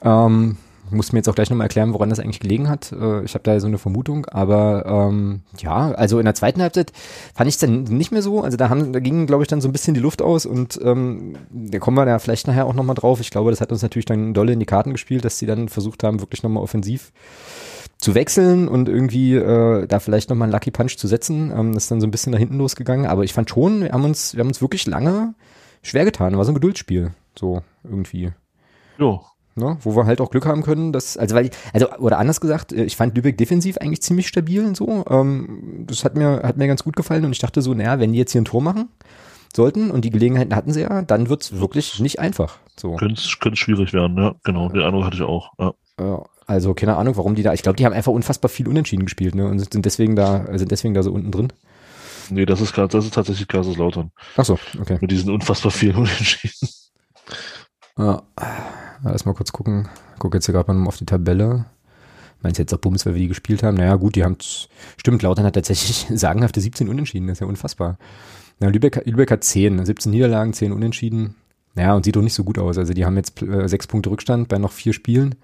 Ähm, 0.03 0.57
muss 0.91 1.13
mir 1.13 1.19
jetzt 1.19 1.29
auch 1.29 1.35
gleich 1.35 1.51
nochmal 1.51 1.67
erklären, 1.67 1.93
woran 1.93 2.11
das 2.11 2.21
eigentlich 2.21 2.41
gelegen 2.41 2.69
hat. 2.69 2.93
Äh, 2.93 3.25
ich 3.25 3.35
habe 3.35 3.45
da 3.45 3.59
so 3.61 3.67
eine 3.67 3.79
Vermutung, 3.79 4.27
aber 4.27 4.85
ähm, 4.87 5.43
ja, 5.59 5.93
also 5.93 6.19
in 6.19 6.25
der 6.25 6.35
zweiten 6.35 6.63
Halbzeit 6.63 6.93
fand 7.35 7.49
ich 7.49 7.55
es 7.55 7.61
dann 7.61 7.85
nicht 7.85 8.13
mehr 8.13 8.23
so. 8.23 8.43
Also 8.43 8.57
da 8.57 8.69
haben, 8.69 8.93
da 8.93 9.01
ging, 9.01 9.27
glaube 9.27 9.43
ich, 9.43 9.49
dann 9.49 9.61
so 9.61 9.69
ein 9.69 9.73
bisschen 9.73 9.95
die 9.95 10.01
Luft 10.01 10.23
aus 10.23 10.47
und 10.47 10.79
ähm, 10.83 11.37
da 11.51 11.79
kommen 11.79 11.97
wir 11.97 12.05
da 12.05 12.19
vielleicht 12.19 12.47
nachher 12.47 12.67
auch 12.67 12.75
nochmal 12.75 12.95
drauf. 12.95 13.21
Ich 13.21 13.31
glaube, 13.31 13.51
das 13.51 13.61
hat 13.61 13.73
uns 13.73 13.83
natürlich 13.83 14.07
dann 14.07 14.35
dolle 14.35 14.53
in 14.53 14.61
die 14.61 14.67
Karten 14.67 14.93
gespielt, 14.93 15.25
dass 15.25 15.39
sie 15.39 15.47
dann 15.47 15.69
versucht 15.69 16.05
haben, 16.05 16.21
wirklich 16.21 16.43
nochmal 16.43 16.63
offensiv 16.63 17.13
zu 17.99 18.15
wechseln 18.15 18.69
und 18.69 18.89
irgendwie 18.89 19.35
äh, 19.35 19.87
da 19.87 19.99
vielleicht 19.99 20.31
nochmal 20.31 20.47
einen 20.47 20.53
Lucky 20.53 20.71
Punch 20.71 20.97
zu 20.97 21.09
setzen. 21.09 21.51
Ähm, 21.51 21.75
das 21.75 21.85
ist 21.85 21.91
dann 21.91 22.01
so 22.01 22.07
ein 22.07 22.11
bisschen 22.11 22.33
nach 22.33 22.39
hinten 22.39 22.59
losgegangen. 22.59 23.07
Aber 23.07 23.25
ich 23.25 23.33
fand 23.33 23.51
schon, 23.51 23.83
wir 23.83 23.91
haben 23.91 24.05
uns, 24.05 24.35
wir 24.35 24.41
haben 24.41 24.49
uns 24.49 24.63
wirklich 24.63 24.87
lange 24.87 25.35
schwer 25.83 26.05
getan. 26.05 26.37
War 26.37 26.45
so 26.45 26.53
ein 26.53 26.55
Geduldsspiel. 26.55 27.13
So 27.37 27.63
irgendwie. 27.83 28.33
Ja, 28.99 29.21
Ne, 29.59 29.77
wo 29.83 29.97
wir 29.97 30.07
halt 30.07 30.21
auch 30.21 30.31
Glück 30.31 30.47
haben 30.47 30.63
können, 30.63 30.93
dass, 30.93 31.17
also 31.17 31.35
weil, 31.35 31.51
also, 31.73 31.91
oder 31.99 32.19
anders 32.19 32.41
gesagt, 32.41 32.73
äh, 32.73 32.85
ich 32.85 32.97
fand 32.97 33.17
Lübeck 33.17 33.37
defensiv 33.37 33.79
eigentlich 33.79 34.03
ziemlich 34.03 34.29
stabil 34.29 34.65
und 34.65 34.77
so. 34.77 35.05
Ähm, 35.11 35.85
das 35.87 36.05
hat 36.05 36.15
mir, 36.15 36.43
hat 36.45 36.57
mir 36.57 36.69
ganz 36.69 36.85
gut 36.85 36.95
gefallen 36.95 37.25
und 37.25 37.33
ich 37.33 37.41
dachte 37.41 37.61
so, 37.61 37.75
naja, 37.75 37.99
wenn 37.99 38.13
die 38.13 38.19
jetzt 38.19 38.33
hier 38.33 38.41
ein 38.41 38.45
Tor 38.45 38.63
machen 38.63 38.89
sollten 39.55 39.91
und 39.91 40.05
die 40.05 40.11
Gelegenheiten 40.11 40.55
hatten 40.55 40.73
sie 40.73 40.83
ja, 40.83 41.03
dann 41.03 41.29
wird's 41.29 41.59
wirklich 41.59 41.99
nicht 41.99 42.21
einfach. 42.21 42.59
So. 42.79 42.95
Könnte 42.95 43.21
es 43.21 43.59
schwierig 43.59 43.93
werden, 43.93 44.17
ja, 44.17 44.35
genau, 44.45 44.69
den 44.69 44.83
Eindruck 44.83 45.05
hatte 45.05 45.17
ich 45.17 45.23
auch. 45.23 45.53
Ja. 45.59 45.73
ja. 46.01 46.23
Also 46.47 46.73
keine 46.73 46.97
Ahnung, 46.97 47.17
warum 47.17 47.35
die 47.35 47.43
da, 47.43 47.53
ich 47.53 47.63
glaube, 47.63 47.77
die 47.77 47.85
haben 47.85 47.93
einfach 47.93 48.13
unfassbar 48.13 48.49
viel 48.49 48.69
Unentschieden 48.69 49.05
gespielt, 49.05 49.35
ne, 49.35 49.47
und 49.47 49.59
sind 49.59 49.85
deswegen 49.85 50.15
da, 50.17 50.47
sind 50.57 50.71
deswegen 50.71 50.95
da 50.95 51.03
so 51.03 51.13
unten 51.13 51.31
drin. 51.31 51.53
Nee, 52.31 52.47
das 52.47 52.61
ist, 52.61 52.77
das 52.77 52.95
ist 52.95 53.15
tatsächlich 53.15 53.49
Kaiserslautern. 53.49 54.13
Ach 54.37 54.45
so, 54.45 54.59
okay. 54.81 54.99
Mit 55.01 55.11
diesen 55.11 55.31
unfassbar 55.31 55.73
vielen 55.73 55.97
Unentschieden. 55.97 56.69
Ja. 57.99 58.23
Lass 59.03 59.25
mal 59.25 59.35
kurz 59.35 59.53
gucken. 59.53 59.89
Guck 60.19 60.35
jetzt 60.35 60.47
hier 60.47 60.53
gerade 60.53 60.73
mal 60.73 60.87
auf 60.87 60.97
die 60.97 61.07
Tabelle. 61.07 61.67
Meinst 62.43 62.59
du 62.59 62.63
jetzt 62.63 62.73
auch 62.73 62.79
Bums, 62.79 63.05
weil 63.05 63.15
wir 63.15 63.21
die 63.21 63.29
gespielt 63.29 63.63
haben? 63.63 63.77
Naja, 63.77 63.97
gut, 63.97 64.15
die 64.15 64.25
haben, 64.25 64.37
stimmt, 64.97 65.23
Lautern 65.23 65.45
hat 65.45 65.55
tatsächlich 65.55 66.07
sagenhafte 66.19 66.61
17 66.61 66.89
Unentschieden, 66.89 67.27
das 67.27 67.37
ist 67.37 67.41
ja 67.41 67.47
unfassbar. 67.47 67.99
Na, 68.61 68.69
Lübeck, 68.69 69.03
Lübeck 69.07 69.31
hat 69.31 69.45
10, 69.45 69.85
17 69.85 70.13
Niederlagen, 70.13 70.53
10 70.53 70.73
Unentschieden. 70.73 71.35
Naja, 71.75 71.95
und 71.95 72.05
sieht 72.05 72.17
doch 72.17 72.23
nicht 72.23 72.35
so 72.35 72.45
gut 72.45 72.59
aus. 72.59 72.79
Also 72.79 72.93
die 72.93 73.05
haben 73.05 73.17
jetzt 73.17 73.41
äh, 73.43 73.69
sechs 73.69 73.87
Punkte 73.87 74.11
Rückstand 74.11 74.49
bei 74.49 74.59
noch 74.59 74.73
vier 74.73 74.93
Spielen 74.93 75.37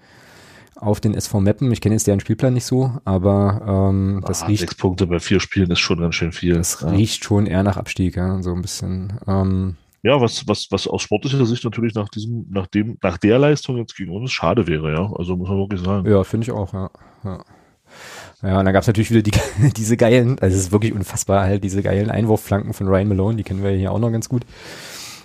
auf 0.75 0.99
den 0.99 1.13
SV 1.13 1.39
Meppen. 1.39 1.71
Ich 1.71 1.79
kenne 1.79 1.95
jetzt 1.95 2.07
deren 2.07 2.19
Spielplan 2.19 2.53
nicht 2.53 2.65
so, 2.65 2.91
aber 3.05 3.89
ähm, 3.89 4.21
das 4.25 4.43
ah, 4.43 4.47
riecht. 4.47 4.61
Sechs 4.61 4.75
Punkte 4.75 5.07
bei 5.07 5.19
vier 5.19 5.39
Spielen 5.39 5.71
ist 5.71 5.79
schon 5.79 5.99
ganz 5.99 6.15
schön 6.15 6.33
viel. 6.33 6.55
Das 6.55 6.81
ja. 6.81 6.89
riecht 6.89 7.23
schon 7.23 7.45
eher 7.45 7.63
nach 7.63 7.77
Abstieg, 7.77 8.17
ja, 8.17 8.41
so 8.41 8.53
ein 8.53 8.61
bisschen. 8.61 9.13
Ähm, 9.27 9.75
ja, 10.05 10.21
was, 10.21 10.47
was, 10.47 10.67
was 10.69 10.87
aus 10.87 11.01
sportlicher 11.01 11.43
Sicht 11.47 11.63
natürlich 11.63 11.95
nach 11.95 12.09
diesem, 12.09 12.45
nach 12.51 12.67
dem, 12.67 12.99
nach 13.01 13.17
der 13.17 13.39
Leistung 13.39 13.77
jetzt 13.77 13.95
gegen 13.95 14.11
uns 14.11 14.31
schade 14.31 14.67
wäre, 14.67 14.93
ja. 14.93 15.11
Also 15.17 15.35
muss 15.35 15.49
man 15.49 15.57
wirklich 15.57 15.81
sagen. 15.81 16.07
Ja, 16.07 16.23
finde 16.23 16.43
ich 16.45 16.51
auch, 16.51 16.71
ja. 16.73 16.91
Ja, 17.23 17.43
ja 18.43 18.59
und 18.59 18.65
dann 18.65 18.73
gab 18.73 18.81
es 18.81 18.87
natürlich 18.87 19.09
wieder 19.09 19.23
die, 19.23 19.31
diese 19.75 19.97
geilen, 19.97 20.37
also 20.39 20.55
es 20.55 20.65
ist 20.65 20.71
wirklich 20.71 20.93
unfassbar, 20.93 21.41
halt 21.41 21.63
diese 21.63 21.81
geilen 21.81 22.11
Einwurfflanken 22.11 22.73
von 22.73 22.87
Ryan 22.87 23.07
Malone, 23.07 23.37
die 23.37 23.43
kennen 23.43 23.63
wir 23.63 23.71
hier 23.71 23.91
auch 23.91 23.97
noch 23.97 24.11
ganz 24.11 24.29
gut. 24.29 24.43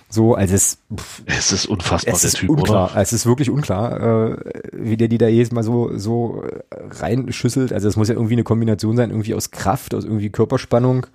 So, 0.09 0.33
also 0.33 0.55
es, 0.55 0.79
pff, 0.93 1.21
es 1.27 1.51
ist 1.51 1.67
unfassbar, 1.67 2.15
es 2.15 2.21
der 2.21 2.27
ist 2.29 2.37
Typ, 2.37 2.49
unklar. 2.49 2.91
oder? 2.91 3.01
Es 3.01 3.13
ist 3.13 3.27
wirklich 3.27 3.51
unklar, 3.51 4.31
äh, 4.31 4.37
wie 4.73 4.97
der 4.97 5.09
die 5.09 5.19
da 5.19 5.27
jedes 5.27 5.51
Mal 5.51 5.61
so, 5.61 5.95
so 5.95 6.43
reinschüsselt. 6.71 7.71
Also 7.71 7.87
es 7.87 7.97
muss 7.97 8.07
ja 8.07 8.15
irgendwie 8.15 8.33
eine 8.33 8.43
Kombination 8.43 8.97
sein, 8.97 9.11
irgendwie 9.11 9.35
aus 9.35 9.51
Kraft, 9.51 9.93
aus 9.93 10.05
irgendwie 10.05 10.31
Körperspannung 10.31 11.05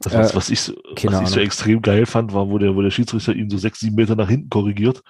das, 0.00 0.14
was, 0.14 0.32
äh, 0.32 0.36
was, 0.36 0.50
ich, 0.50 0.72
was 1.04 1.22
ich 1.22 1.28
so 1.28 1.40
extrem 1.40 1.82
geil 1.82 2.06
fand, 2.06 2.32
war, 2.32 2.48
wo 2.48 2.58
der, 2.58 2.76
wo 2.76 2.82
der 2.82 2.90
Schiedsrichter 2.90 3.34
ihn 3.34 3.50
so 3.50 3.58
sechs, 3.58 3.80
sieben 3.80 3.96
Meter 3.96 4.16
nach 4.16 4.28
hinten 4.28 4.48
korrigiert. 4.48 5.02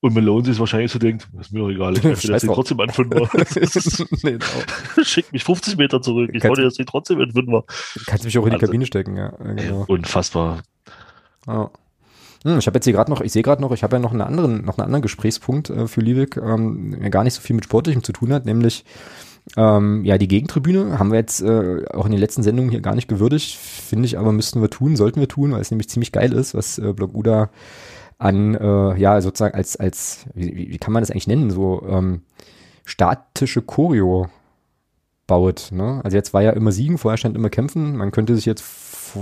Und 0.00 0.14
Malone 0.14 0.44
sich 0.44 0.58
wahrscheinlich 0.60 0.92
so 0.92 0.98
denkt, 0.98 1.26
ist 1.40 1.52
mir 1.52 1.60
doch 1.60 1.70
egal, 1.70 1.96
ich 1.96 2.02
möchte 2.04 2.28
das 2.28 2.42
trotzdem 2.42 2.78
an 2.80 2.90
Fünfer. 2.90 3.28
nee, 4.22 4.38
Schick 5.02 5.32
mich 5.32 5.42
50 5.44 5.76
Meter 5.78 6.02
zurück, 6.02 6.30
ich 6.32 6.44
wollte 6.44 6.62
das 6.62 6.74
Ding 6.74 6.86
trotzdem 6.86 7.18
Fünfer. 7.32 7.64
Kannst 8.06 8.24
mich 8.24 8.38
auch 8.38 8.44
in 8.44 8.50
die 8.50 8.56
also, 8.56 8.66
Kabine 8.66 8.86
stecken, 8.86 9.16
ja. 9.16 9.30
Genau. 9.30 9.84
Unfassbar. 9.88 10.62
Oh. 11.46 11.68
Hm, 12.44 12.58
ich 12.58 12.66
habe 12.66 12.76
jetzt 12.76 12.84
hier 12.84 12.92
gerade 12.92 13.10
noch, 13.10 13.22
ich 13.22 13.32
sehe 13.32 13.42
gerade 13.42 13.62
noch, 13.62 13.72
ich 13.72 13.82
habe 13.82 13.96
ja 13.96 14.00
noch 14.00 14.12
einen 14.12 14.20
anderen, 14.20 14.64
noch 14.64 14.76
einen 14.76 14.84
anderen 14.84 15.02
Gesprächspunkt 15.02 15.70
äh, 15.70 15.88
für 15.88 16.02
Liebig, 16.02 16.36
ähm, 16.36 16.96
der 17.00 17.10
gar 17.10 17.24
nicht 17.24 17.34
so 17.34 17.40
viel 17.40 17.56
mit 17.56 17.64
Sportlichem 17.64 18.04
zu 18.04 18.12
tun 18.12 18.32
hat, 18.32 18.44
nämlich 18.44 18.84
ähm, 19.56 20.04
ja, 20.04 20.18
die 20.18 20.28
Gegentribüne 20.28 20.98
haben 20.98 21.12
wir 21.12 21.18
jetzt 21.18 21.40
äh, 21.40 21.84
auch 21.92 22.06
in 22.06 22.12
den 22.12 22.20
letzten 22.20 22.42
Sendungen 22.42 22.70
hier 22.70 22.80
gar 22.80 22.94
nicht 22.94 23.08
gewürdigt, 23.08 23.56
finde 23.56 24.06
ich, 24.06 24.18
aber 24.18 24.32
müssten 24.32 24.60
wir 24.60 24.70
tun, 24.70 24.96
sollten 24.96 25.20
wir 25.20 25.28
tun, 25.28 25.52
weil 25.52 25.60
es 25.60 25.70
nämlich 25.70 25.88
ziemlich 25.88 26.12
geil 26.12 26.32
ist, 26.32 26.54
was 26.54 26.78
äh, 26.78 26.92
Bloguda 26.92 27.50
an, 28.18 28.54
äh, 28.54 28.98
ja, 28.98 29.20
sozusagen 29.20 29.54
als, 29.54 29.76
als, 29.76 30.26
wie, 30.34 30.70
wie 30.70 30.78
kann 30.78 30.92
man 30.92 31.02
das 31.02 31.10
eigentlich 31.10 31.28
nennen, 31.28 31.50
so 31.50 31.86
ähm, 31.88 32.22
statische 32.84 33.62
Choreo 33.62 34.28
baut. 35.26 35.68
Ne? 35.72 36.00
Also 36.02 36.16
jetzt 36.16 36.34
war 36.34 36.42
ja 36.42 36.50
immer 36.50 36.72
Siegen, 36.72 36.98
vorher 36.98 37.18
stand 37.18 37.36
immer 37.36 37.50
Kämpfen. 37.50 37.96
Man 37.96 38.12
könnte 38.12 38.34
sich 38.36 38.46
jetzt 38.46 38.62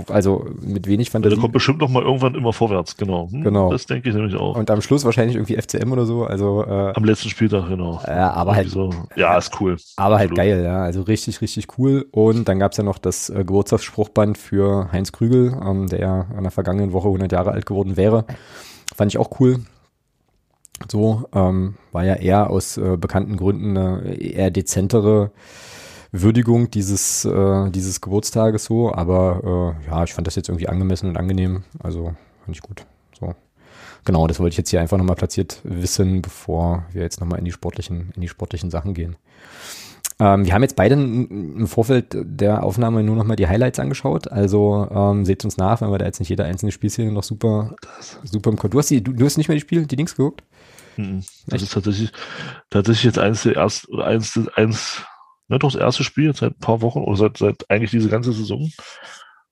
also 0.09 0.45
mit 0.61 0.87
wenig 0.87 1.09
Fantasie. 1.09 1.35
Der 1.35 1.41
kommt 1.41 1.53
bestimmt 1.53 1.79
noch 1.79 1.89
mal 1.89 2.03
irgendwann 2.03 2.35
immer 2.35 2.53
vorwärts, 2.53 2.97
genau. 2.97 3.29
Hm, 3.31 3.43
genau. 3.43 3.71
Das 3.71 3.85
denke 3.85 4.09
ich 4.09 4.15
nämlich 4.15 4.35
auch. 4.35 4.55
Und 4.55 4.69
am 4.71 4.81
Schluss 4.81 5.05
wahrscheinlich 5.05 5.35
irgendwie 5.35 5.55
FCM 5.55 5.91
oder 5.91 6.05
so. 6.05 6.25
Also 6.25 6.63
äh, 6.65 6.93
am 6.95 7.03
letzten 7.03 7.29
Spieltag, 7.29 7.67
genau. 7.67 8.01
Ja, 8.07 8.31
aber 8.31 8.55
halt. 8.55 8.69
So. 8.69 8.89
Ja, 9.15 9.37
ist 9.37 9.59
cool. 9.59 9.77
Aber 9.95 10.17
halt 10.17 10.35
geil, 10.35 10.63
ja. 10.63 10.83
Also 10.83 11.01
richtig, 11.01 11.41
richtig 11.41 11.77
cool. 11.77 12.05
Und 12.11 12.47
dann 12.47 12.59
gab's 12.59 12.77
ja 12.77 12.83
noch 12.83 12.97
das 12.97 13.29
äh, 13.29 13.43
Geburtstagsspruchband 13.45 14.37
für 14.37 14.91
Heinz 14.91 15.11
Krügel, 15.11 15.57
ähm, 15.65 15.87
der 15.87 15.99
ja 15.99 16.25
in 16.37 16.43
der 16.43 16.51
vergangenen 16.51 16.93
Woche 16.93 17.07
100 17.07 17.31
Jahre 17.31 17.51
alt 17.51 17.65
geworden 17.65 17.97
wäre. 17.97 18.25
Fand 18.95 19.11
ich 19.11 19.17
auch 19.17 19.39
cool. 19.39 19.59
So, 20.91 21.27
ähm, 21.33 21.75
war 21.91 22.03
ja 22.03 22.15
eher 22.15 22.49
aus 22.49 22.77
äh, 22.77 22.97
bekannten 22.97 23.37
Gründen 23.37 23.77
eine 23.77 24.15
eher 24.15 24.51
dezentere 24.51 25.31
Würdigung 26.21 26.71
dieses, 26.71 27.25
äh, 27.25 27.69
dieses 27.71 28.01
Geburtstages 28.01 28.65
so, 28.65 28.93
aber 28.93 29.75
äh, 29.83 29.87
ja, 29.87 30.03
ich 30.03 30.13
fand 30.13 30.27
das 30.27 30.35
jetzt 30.35 30.49
irgendwie 30.49 30.67
angemessen 30.67 31.09
und 31.09 31.17
angenehm, 31.17 31.63
also 31.79 32.15
fand 32.43 32.55
ich 32.55 32.61
gut. 32.61 32.85
So. 33.19 33.35
Genau, 34.05 34.27
das 34.27 34.39
wollte 34.39 34.53
ich 34.53 34.57
jetzt 34.57 34.69
hier 34.69 34.81
einfach 34.81 34.97
nochmal 34.97 35.15
platziert 35.15 35.61
wissen, 35.63 36.21
bevor 36.21 36.85
wir 36.91 37.01
jetzt 37.01 37.19
nochmal 37.19 37.39
in 37.39 37.45
die 37.45 37.51
sportlichen, 37.51 38.11
in 38.15 38.21
die 38.21 38.27
sportlichen 38.27 38.69
Sachen 38.69 38.93
gehen. 38.93 39.15
Ähm, 40.19 40.45
wir 40.45 40.53
haben 40.53 40.61
jetzt 40.61 40.75
beide 40.75 40.93
im 40.93 41.67
Vorfeld 41.67 42.15
der 42.15 42.63
Aufnahme 42.63 43.03
nur 43.03 43.15
nochmal 43.15 43.35
die 43.35 43.47
Highlights 43.47 43.79
angeschaut. 43.79 44.31
Also 44.31 44.87
ähm, 44.89 45.25
seht 45.25 45.43
uns 45.43 45.57
nach, 45.57 45.81
wenn 45.81 45.91
wir 45.91 45.97
da 45.97 46.05
jetzt 46.05 46.19
nicht 46.19 46.29
jede 46.29 46.45
einzelne 46.45 46.71
Spielszene 46.71 47.11
noch 47.11 47.23
super, 47.23 47.75
super 48.23 48.49
im 48.49 48.57
Code. 48.57 48.71
Du 48.71 48.79
hast, 48.79 48.89
die, 48.89 49.03
du, 49.03 49.11
du 49.11 49.25
hast 49.25 49.37
nicht 49.37 49.49
mehr 49.49 49.55
die 49.55 49.61
Spiel, 49.61 49.85
die 49.85 49.95
Dings 49.95 50.15
geguckt? 50.15 50.43
Mhm. 50.95 51.23
Das 51.47 51.55
Echt? 51.55 51.63
ist 51.63 51.73
tatsächlich, 51.73 52.11
tatsächlich 52.69 53.03
jetzt 53.03 53.19
eins 53.19 53.43
der 53.43 53.55
erst, 53.55 53.89
oder 53.89 54.05
eins, 54.05 54.39
eins 54.55 55.03
ne, 55.47 55.59
doch 55.59 55.71
das 55.71 55.81
erste 55.81 56.03
Spiel 56.03 56.35
seit 56.35 56.53
ein 56.53 56.59
paar 56.59 56.81
Wochen 56.81 56.99
oder 56.99 57.17
seit, 57.17 57.37
seit 57.37 57.69
eigentlich 57.69 57.91
diese 57.91 58.09
ganze 58.09 58.33
Saison, 58.33 58.71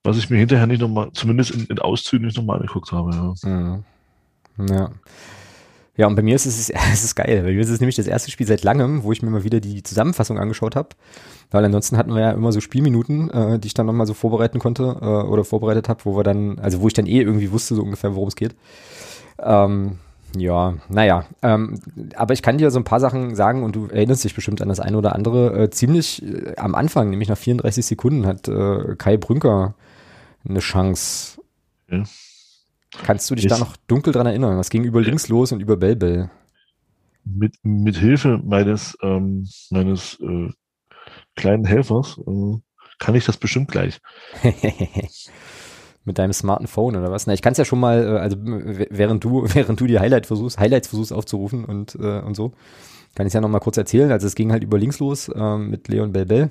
was 0.03 0.17
ich 0.17 0.29
mir 0.29 0.37
hinterher 0.37 0.67
nicht 0.67 0.81
nochmal, 0.81 1.11
zumindest 1.13 1.51
in, 1.51 1.65
in 1.65 1.79
Auszügen 1.79 2.25
nicht 2.25 2.37
nochmal 2.37 2.57
angeguckt 2.57 2.91
habe. 2.91 3.11
Ja. 3.43 3.49
Mhm. 3.49 3.83
ja. 4.69 4.89
Ja, 5.95 6.07
und 6.07 6.15
bei 6.15 6.23
mir 6.23 6.35
ist 6.35 6.47
es, 6.47 6.69
es 6.93 7.03
ist 7.03 7.15
geil. 7.15 7.43
Bei 7.43 7.51
mir 7.51 7.61
ist 7.61 7.69
es 7.69 7.79
nämlich 7.79 7.95
das 7.95 8.07
erste 8.07 8.31
Spiel 8.31 8.47
seit 8.47 8.63
langem, 8.63 9.03
wo 9.03 9.11
ich 9.11 9.21
mir 9.21 9.29
mal 9.29 9.43
wieder 9.43 9.59
die 9.59 9.83
Zusammenfassung 9.83 10.39
angeschaut 10.39 10.75
habe. 10.75 10.89
Weil 11.51 11.65
ansonsten 11.65 11.97
hatten 11.97 12.13
wir 12.13 12.21
ja 12.21 12.31
immer 12.31 12.51
so 12.51 12.61
Spielminuten, 12.61 13.29
äh, 13.29 13.59
die 13.59 13.67
ich 13.67 13.73
dann 13.75 13.85
nochmal 13.85 14.07
so 14.07 14.13
vorbereiten 14.15 14.59
konnte 14.59 14.97
äh, 15.01 15.05
oder 15.05 15.43
vorbereitet 15.43 15.89
habe, 15.89 16.03
wo 16.05 16.17
wir 16.17 16.23
dann, 16.23 16.57
also 16.59 16.81
wo 16.81 16.87
ich 16.87 16.93
dann 16.93 17.05
eh 17.05 17.21
irgendwie 17.21 17.51
wusste, 17.51 17.75
so 17.75 17.83
ungefähr, 17.83 18.15
worum 18.15 18.27
es 18.27 18.35
geht. 18.35 18.55
Ähm, 19.39 19.99
ja, 20.35 20.75
naja. 20.89 21.25
Ähm, 21.41 21.79
aber 22.15 22.33
ich 22.33 22.41
kann 22.41 22.57
dir 22.57 22.71
so 22.71 22.79
ein 22.79 22.83
paar 22.83 22.99
Sachen 22.99 23.35
sagen 23.35 23.63
und 23.63 23.75
du 23.75 23.87
erinnerst 23.87 24.23
dich 24.23 24.35
bestimmt 24.35 24.61
an 24.61 24.69
das 24.69 24.79
eine 24.79 24.97
oder 24.97 25.15
andere. 25.15 25.63
Äh, 25.63 25.69
ziemlich 25.69 26.23
äh, 26.23 26.55
am 26.57 26.75
Anfang, 26.75 27.09
nämlich 27.09 27.29
nach 27.29 27.37
34 27.37 27.85
Sekunden, 27.85 28.25
hat 28.25 28.47
äh, 28.47 28.95
Kai 28.97 29.17
Brünker 29.17 29.75
eine 30.47 30.59
Chance. 30.59 31.41
Ja. 31.89 32.03
Kannst 33.03 33.29
du 33.29 33.35
dich 33.35 33.45
ich, 33.45 33.49
da 33.51 33.57
noch 33.57 33.75
dunkel 33.87 34.13
dran 34.13 34.27
erinnern? 34.27 34.57
Was 34.57 34.69
ging 34.69 34.83
über 34.83 35.01
links 35.01 35.27
los 35.27 35.51
und 35.51 35.59
über 35.59 35.77
Bellbell? 35.77 36.29
Mit, 37.25 37.55
mit 37.63 37.97
Hilfe 37.97 38.39
meines, 38.43 38.97
ähm, 39.01 39.47
meines 39.69 40.19
äh, 40.19 40.49
kleinen 41.35 41.65
Helfers 41.65 42.19
äh, 42.27 42.57
kann 42.99 43.15
ich 43.15 43.25
das 43.25 43.37
bestimmt 43.37 43.71
gleich. 43.71 43.99
mit 46.05 46.17
deinem 46.17 46.33
smarten 46.33 46.67
Phone 46.67 46.95
oder 46.95 47.11
was? 47.11 47.27
Na, 47.27 47.33
ich 47.33 47.41
kann 47.41 47.53
es 47.53 47.57
ja 47.57 47.65
schon 47.65 47.79
mal, 47.79 48.03
äh, 48.03 48.19
also 48.19 48.37
während 48.39 49.23
du, 49.23 49.45
während 49.53 49.79
du 49.79 49.87
die 49.87 49.99
Highlight 49.99 50.25
versuchst, 50.25 50.59
Highlights 50.59 50.87
versuchst 50.87 51.13
aufzurufen 51.13 51.65
und, 51.65 51.95
äh, 51.95 52.19
und 52.19 52.35
so, 52.35 52.53
kann 53.15 53.27
ich 53.27 53.33
ja 53.33 53.41
noch 53.41 53.49
mal 53.49 53.59
kurz 53.59 53.77
erzählen. 53.77 54.11
Also 54.11 54.27
es 54.27 54.35
ging 54.35 54.51
halt 54.51 54.63
über 54.63 54.77
links 54.77 54.99
los 54.99 55.29
äh, 55.29 55.57
mit 55.57 55.87
Leon 55.87 56.13
Belbel, 56.13 56.49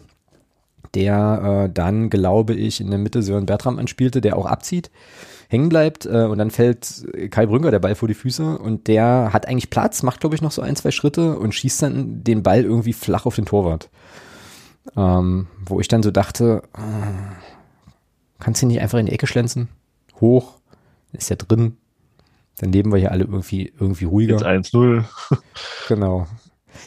der 0.94 1.66
äh, 1.66 1.72
dann, 1.72 2.10
glaube 2.10 2.54
ich, 2.54 2.80
in 2.80 2.90
der 2.90 2.98
Mitte 2.98 3.22
Sören 3.22 3.46
Bertram 3.46 3.78
anspielte, 3.78 4.20
der 4.20 4.36
auch 4.36 4.46
abzieht, 4.46 4.90
hängen 5.48 5.68
bleibt 5.68 6.06
äh, 6.06 6.24
und 6.24 6.38
dann 6.38 6.50
fällt 6.50 7.04
Kai 7.30 7.46
Brünker 7.46 7.70
der 7.70 7.78
Ball 7.78 7.94
vor 7.94 8.08
die 8.08 8.14
Füße 8.14 8.58
und 8.58 8.88
der 8.88 9.30
hat 9.32 9.46
eigentlich 9.46 9.70
Platz, 9.70 10.02
macht, 10.02 10.20
glaube 10.20 10.34
ich, 10.34 10.42
noch 10.42 10.50
so 10.50 10.62
ein, 10.62 10.76
zwei 10.76 10.90
Schritte 10.90 11.38
und 11.38 11.54
schießt 11.54 11.82
dann 11.82 12.24
den 12.24 12.42
Ball 12.42 12.64
irgendwie 12.64 12.94
flach 12.94 13.26
auf 13.26 13.36
den 13.36 13.44
Torwart. 13.44 13.90
Ähm, 14.96 15.46
wo 15.64 15.78
ich 15.78 15.86
dann 15.86 16.02
so 16.02 16.10
dachte, 16.10 16.62
äh, 16.74 17.51
Kannst 18.42 18.60
du 18.60 18.66
nicht 18.66 18.80
einfach 18.80 18.98
in 18.98 19.06
die 19.06 19.12
Ecke 19.12 19.28
schlänzen? 19.28 19.68
Hoch, 20.20 20.54
ist 21.12 21.30
ja 21.30 21.36
drin. 21.36 21.76
Dann 22.58 22.72
leben 22.72 22.90
wir 22.90 22.98
hier 22.98 23.12
alle 23.12 23.22
irgendwie, 23.22 23.72
irgendwie 23.78 24.04
ruhiger. 24.04 24.32
Jetzt 24.34 24.74
1-0. 24.74 25.04
genau. 25.88 26.26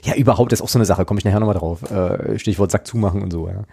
Ja, 0.04 0.16
überhaupt 0.16 0.52
ist 0.52 0.62
auch 0.62 0.68
so 0.68 0.78
eine 0.78 0.86
Sache, 0.86 1.06
komme 1.06 1.20
ich 1.20 1.24
nachher 1.24 1.40
nochmal 1.40 1.56
drauf. 1.56 1.90
Äh, 1.90 2.38
Stichwort 2.40 2.72
Sack 2.72 2.86
zumachen 2.86 3.22
und 3.22 3.32
so, 3.32 3.48
ja. 3.48 3.64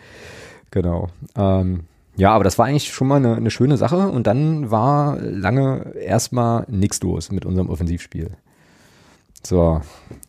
Genau. 0.70 1.08
Ähm, 1.34 1.80
ja, 2.14 2.30
aber 2.30 2.44
das 2.44 2.56
war 2.56 2.66
eigentlich 2.66 2.92
schon 2.92 3.08
mal 3.08 3.16
eine, 3.16 3.34
eine 3.34 3.50
schöne 3.50 3.76
Sache 3.76 4.08
und 4.08 4.28
dann 4.28 4.70
war 4.70 5.18
lange 5.18 5.92
erstmal 5.96 6.64
nichts 6.68 7.02
los 7.02 7.32
mit 7.32 7.44
unserem 7.44 7.68
Offensivspiel. 7.68 8.36
So, 9.42 9.80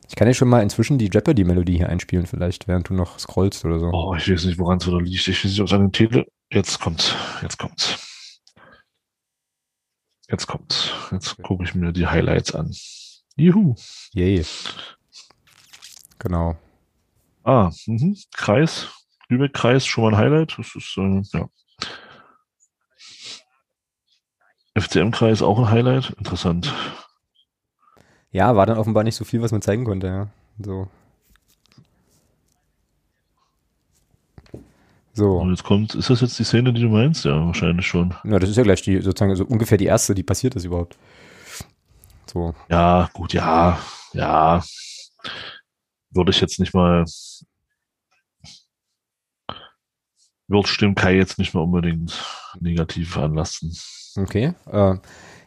ich 0.10 0.16
kann 0.16 0.28
ja 0.28 0.34
schon 0.34 0.50
mal 0.50 0.64
inzwischen 0.64 0.98
die 0.98 1.12
Jeopardy-Melodie 1.14 1.78
hier 1.78 1.90
einspielen, 1.90 2.26
vielleicht, 2.26 2.68
während 2.68 2.90
du 2.90 2.96
noch 2.96 3.20
scrollst 3.20 3.64
oder 3.64 3.78
so. 3.78 3.92
Oh, 3.94 4.16
ich 4.16 4.32
weiß 4.32 4.46
nicht, 4.46 4.58
woran 4.58 4.80
es 4.80 4.86
da 4.86 4.98
liegt. 4.98 5.28
Ich 5.28 5.28
weiß 5.30 5.44
nicht, 5.44 5.60
ob 5.60 5.68
es 5.68 5.74
an 5.74 5.82
dem 5.82 5.92
Tele 5.92 6.26
Jetzt 6.54 6.80
kommt's. 6.80 7.16
Jetzt 7.42 7.58
kommt's. 7.58 8.40
Jetzt 10.30 10.46
kommt's. 10.46 10.92
Jetzt 11.12 11.42
gucke 11.42 11.64
ich 11.64 11.74
mir 11.74 11.92
die 11.92 12.06
Highlights 12.06 12.54
an. 12.54 12.72
Juhu. 13.36 13.74
Yay. 14.12 14.46
Genau. 16.20 16.56
Ah, 17.44 17.72
mh. 17.88 18.18
Kreis. 18.36 18.88
Lübeck-Kreis, 19.30 19.88
schon 19.88 20.04
mal 20.04 20.14
ein 20.14 20.18
Highlight. 20.18 20.56
Das 20.60 20.76
ist, 20.76 20.96
äh, 20.96 21.22
ja. 21.34 21.50
FCM-Kreis 24.76 25.42
auch 25.42 25.58
ein 25.58 25.72
Highlight. 25.72 26.12
Interessant. 26.12 26.72
Ja, 28.30 28.56
war 28.56 28.68
dann 28.68 28.78
offenbar 28.78 29.04
nicht 29.04 29.16
so 29.16 29.26
viel, 29.26 29.42
was 29.42 29.52
man 29.52 29.64
zeigen 29.64 29.86
konnte, 29.86 30.06
ja. 30.06 30.28
So. 30.60 30.88
So. 35.14 35.38
Und 35.38 35.52
jetzt 35.52 35.64
kommt, 35.64 35.94
ist 35.94 36.10
das 36.10 36.22
jetzt 36.22 36.40
die 36.40 36.44
Szene, 36.44 36.74
die 36.74 36.82
du 36.82 36.90
meinst? 36.90 37.24
Ja, 37.24 37.46
wahrscheinlich 37.46 37.86
schon. 37.86 38.16
Ja, 38.24 38.40
das 38.40 38.50
ist 38.50 38.58
ja 38.58 38.64
gleich 38.64 38.82
die, 38.82 39.00
sozusagen, 39.00 39.36
so 39.36 39.46
ungefähr 39.46 39.78
die 39.78 39.86
erste, 39.86 40.16
die 40.16 40.24
passiert 40.24 40.56
ist 40.56 40.66
überhaupt. 40.66 40.98
So. 42.26 42.56
Ja, 42.68 43.10
gut, 43.14 43.34
ja, 43.34 43.80
ja. 44.14 44.64
Würde 46.10 46.32
ich 46.32 46.42
jetzt 46.42 46.60
nicht 46.60 46.74
mal, 46.74 47.06
wird 50.48 50.68
stimmt 50.68 50.98
Kai 50.98 51.16
jetzt 51.16 51.38
nicht 51.38 51.54
mehr 51.54 51.64
unbedingt 51.64 52.24
negativ 52.60 53.18
anlassen. 53.18 53.76
Okay. 54.16 54.54
Äh, 54.66 54.96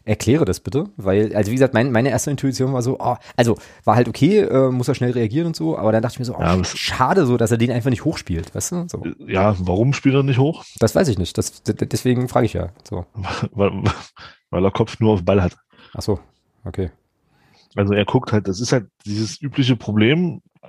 Erkläre 0.07 0.45
das 0.45 0.61
bitte, 0.61 0.89
weil, 0.97 1.35
also 1.35 1.51
wie 1.51 1.57
gesagt, 1.57 1.75
mein, 1.75 1.91
meine 1.91 2.11
erste 2.11 2.31
Intuition 2.31 2.73
war 2.73 2.81
so, 2.81 2.97
oh, 3.01 3.17
also 3.35 3.59
war 3.83 3.97
halt 3.97 4.07
okay, 4.07 4.39
äh, 4.39 4.71
muss 4.71 4.87
er 4.87 4.95
schnell 4.95 5.11
reagieren 5.11 5.49
und 5.49 5.57
so, 5.57 5.77
aber 5.77 5.91
dann 5.91 6.01
dachte 6.01 6.15
ich 6.15 6.19
mir 6.21 6.25
so, 6.25 6.37
oh, 6.37 6.41
ja, 6.41 6.63
schade 6.63 7.27
so, 7.27 7.37
dass 7.37 7.51
er 7.51 7.59
den 7.59 7.73
einfach 7.73 7.91
nicht 7.91 8.05
hochspielt, 8.05 8.55
weißt 8.55 8.71
du? 8.71 8.87
So. 8.89 9.03
Ja, 9.27 9.57
warum 9.59 9.93
spielt 9.93 10.15
er 10.15 10.23
nicht 10.23 10.39
hoch? 10.39 10.65
Das 10.79 10.95
weiß 10.95 11.09
ich 11.09 11.19
nicht, 11.19 11.37
das, 11.37 11.61
deswegen 11.65 12.29
frage 12.29 12.47
ich 12.47 12.53
ja. 12.53 12.69
So. 12.89 13.05
Weil, 13.51 13.73
weil 14.51 14.65
er 14.65 14.71
Kopf 14.71 15.01
nur 15.01 15.15
auf 15.15 15.25
Ball 15.25 15.43
hat. 15.43 15.57
Ach 15.93 16.03
so, 16.03 16.21
okay. 16.65 16.93
Also 17.75 17.93
er 17.93 18.05
guckt 18.05 18.31
halt, 18.31 18.47
das 18.47 18.61
ist 18.61 18.71
halt 18.71 18.87
dieses 19.05 19.43
übliche 19.43 19.75
Problem, 19.75 20.41
äh, 20.63 20.69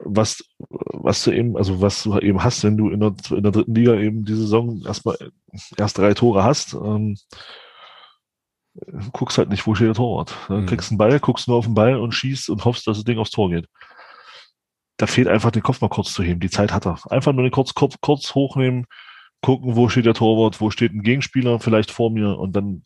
was, 0.00 0.42
was 0.58 1.22
du 1.22 1.30
eben, 1.30 1.56
also 1.56 1.80
was 1.80 2.02
du 2.02 2.18
eben 2.18 2.42
hast, 2.42 2.64
wenn 2.64 2.76
du 2.76 2.90
in 2.90 2.98
der, 2.98 3.14
in 3.30 3.42
der 3.44 3.52
dritten 3.52 3.74
Liga 3.74 3.94
eben 3.94 4.24
die 4.24 4.34
Saison 4.34 4.82
erstmal 4.84 5.16
erst 5.76 5.98
drei 5.98 6.12
Tore 6.14 6.42
hast. 6.42 6.74
Ähm, 6.74 7.16
guckst 9.12 9.38
halt 9.38 9.48
nicht, 9.48 9.66
wo 9.66 9.74
steht 9.74 9.88
der 9.88 9.94
Torwart. 9.94 10.34
Dann 10.48 10.62
mhm. 10.62 10.66
kriegst 10.66 10.90
einen 10.90 10.98
Ball, 10.98 11.18
guckst 11.20 11.48
nur 11.48 11.56
auf 11.56 11.66
den 11.66 11.74
Ball 11.74 11.96
und 11.96 12.12
schießt 12.12 12.50
und 12.50 12.64
hoffst, 12.64 12.86
dass 12.86 12.98
das 12.98 13.04
Ding 13.04 13.18
aufs 13.18 13.30
Tor 13.30 13.50
geht. 13.50 13.68
Da 14.98 15.06
fehlt 15.06 15.28
einfach 15.28 15.50
den 15.50 15.62
Kopf 15.62 15.80
mal 15.80 15.88
kurz 15.88 16.12
zu 16.12 16.22
heben. 16.22 16.40
Die 16.40 16.50
Zeit 16.50 16.72
hat 16.72 16.86
er. 16.86 16.98
Einfach 17.10 17.32
nur 17.32 17.42
den 17.42 17.52
kurz, 17.52 17.74
kurz, 17.74 17.96
kurz 18.00 18.34
hochnehmen, 18.34 18.86
gucken, 19.42 19.76
wo 19.76 19.88
steht 19.88 20.06
der 20.06 20.14
Torwart, 20.14 20.60
wo 20.60 20.70
steht 20.70 20.92
ein 20.92 21.02
Gegenspieler 21.02 21.60
vielleicht 21.60 21.90
vor 21.90 22.10
mir 22.10 22.38
und 22.38 22.56
dann 22.56 22.84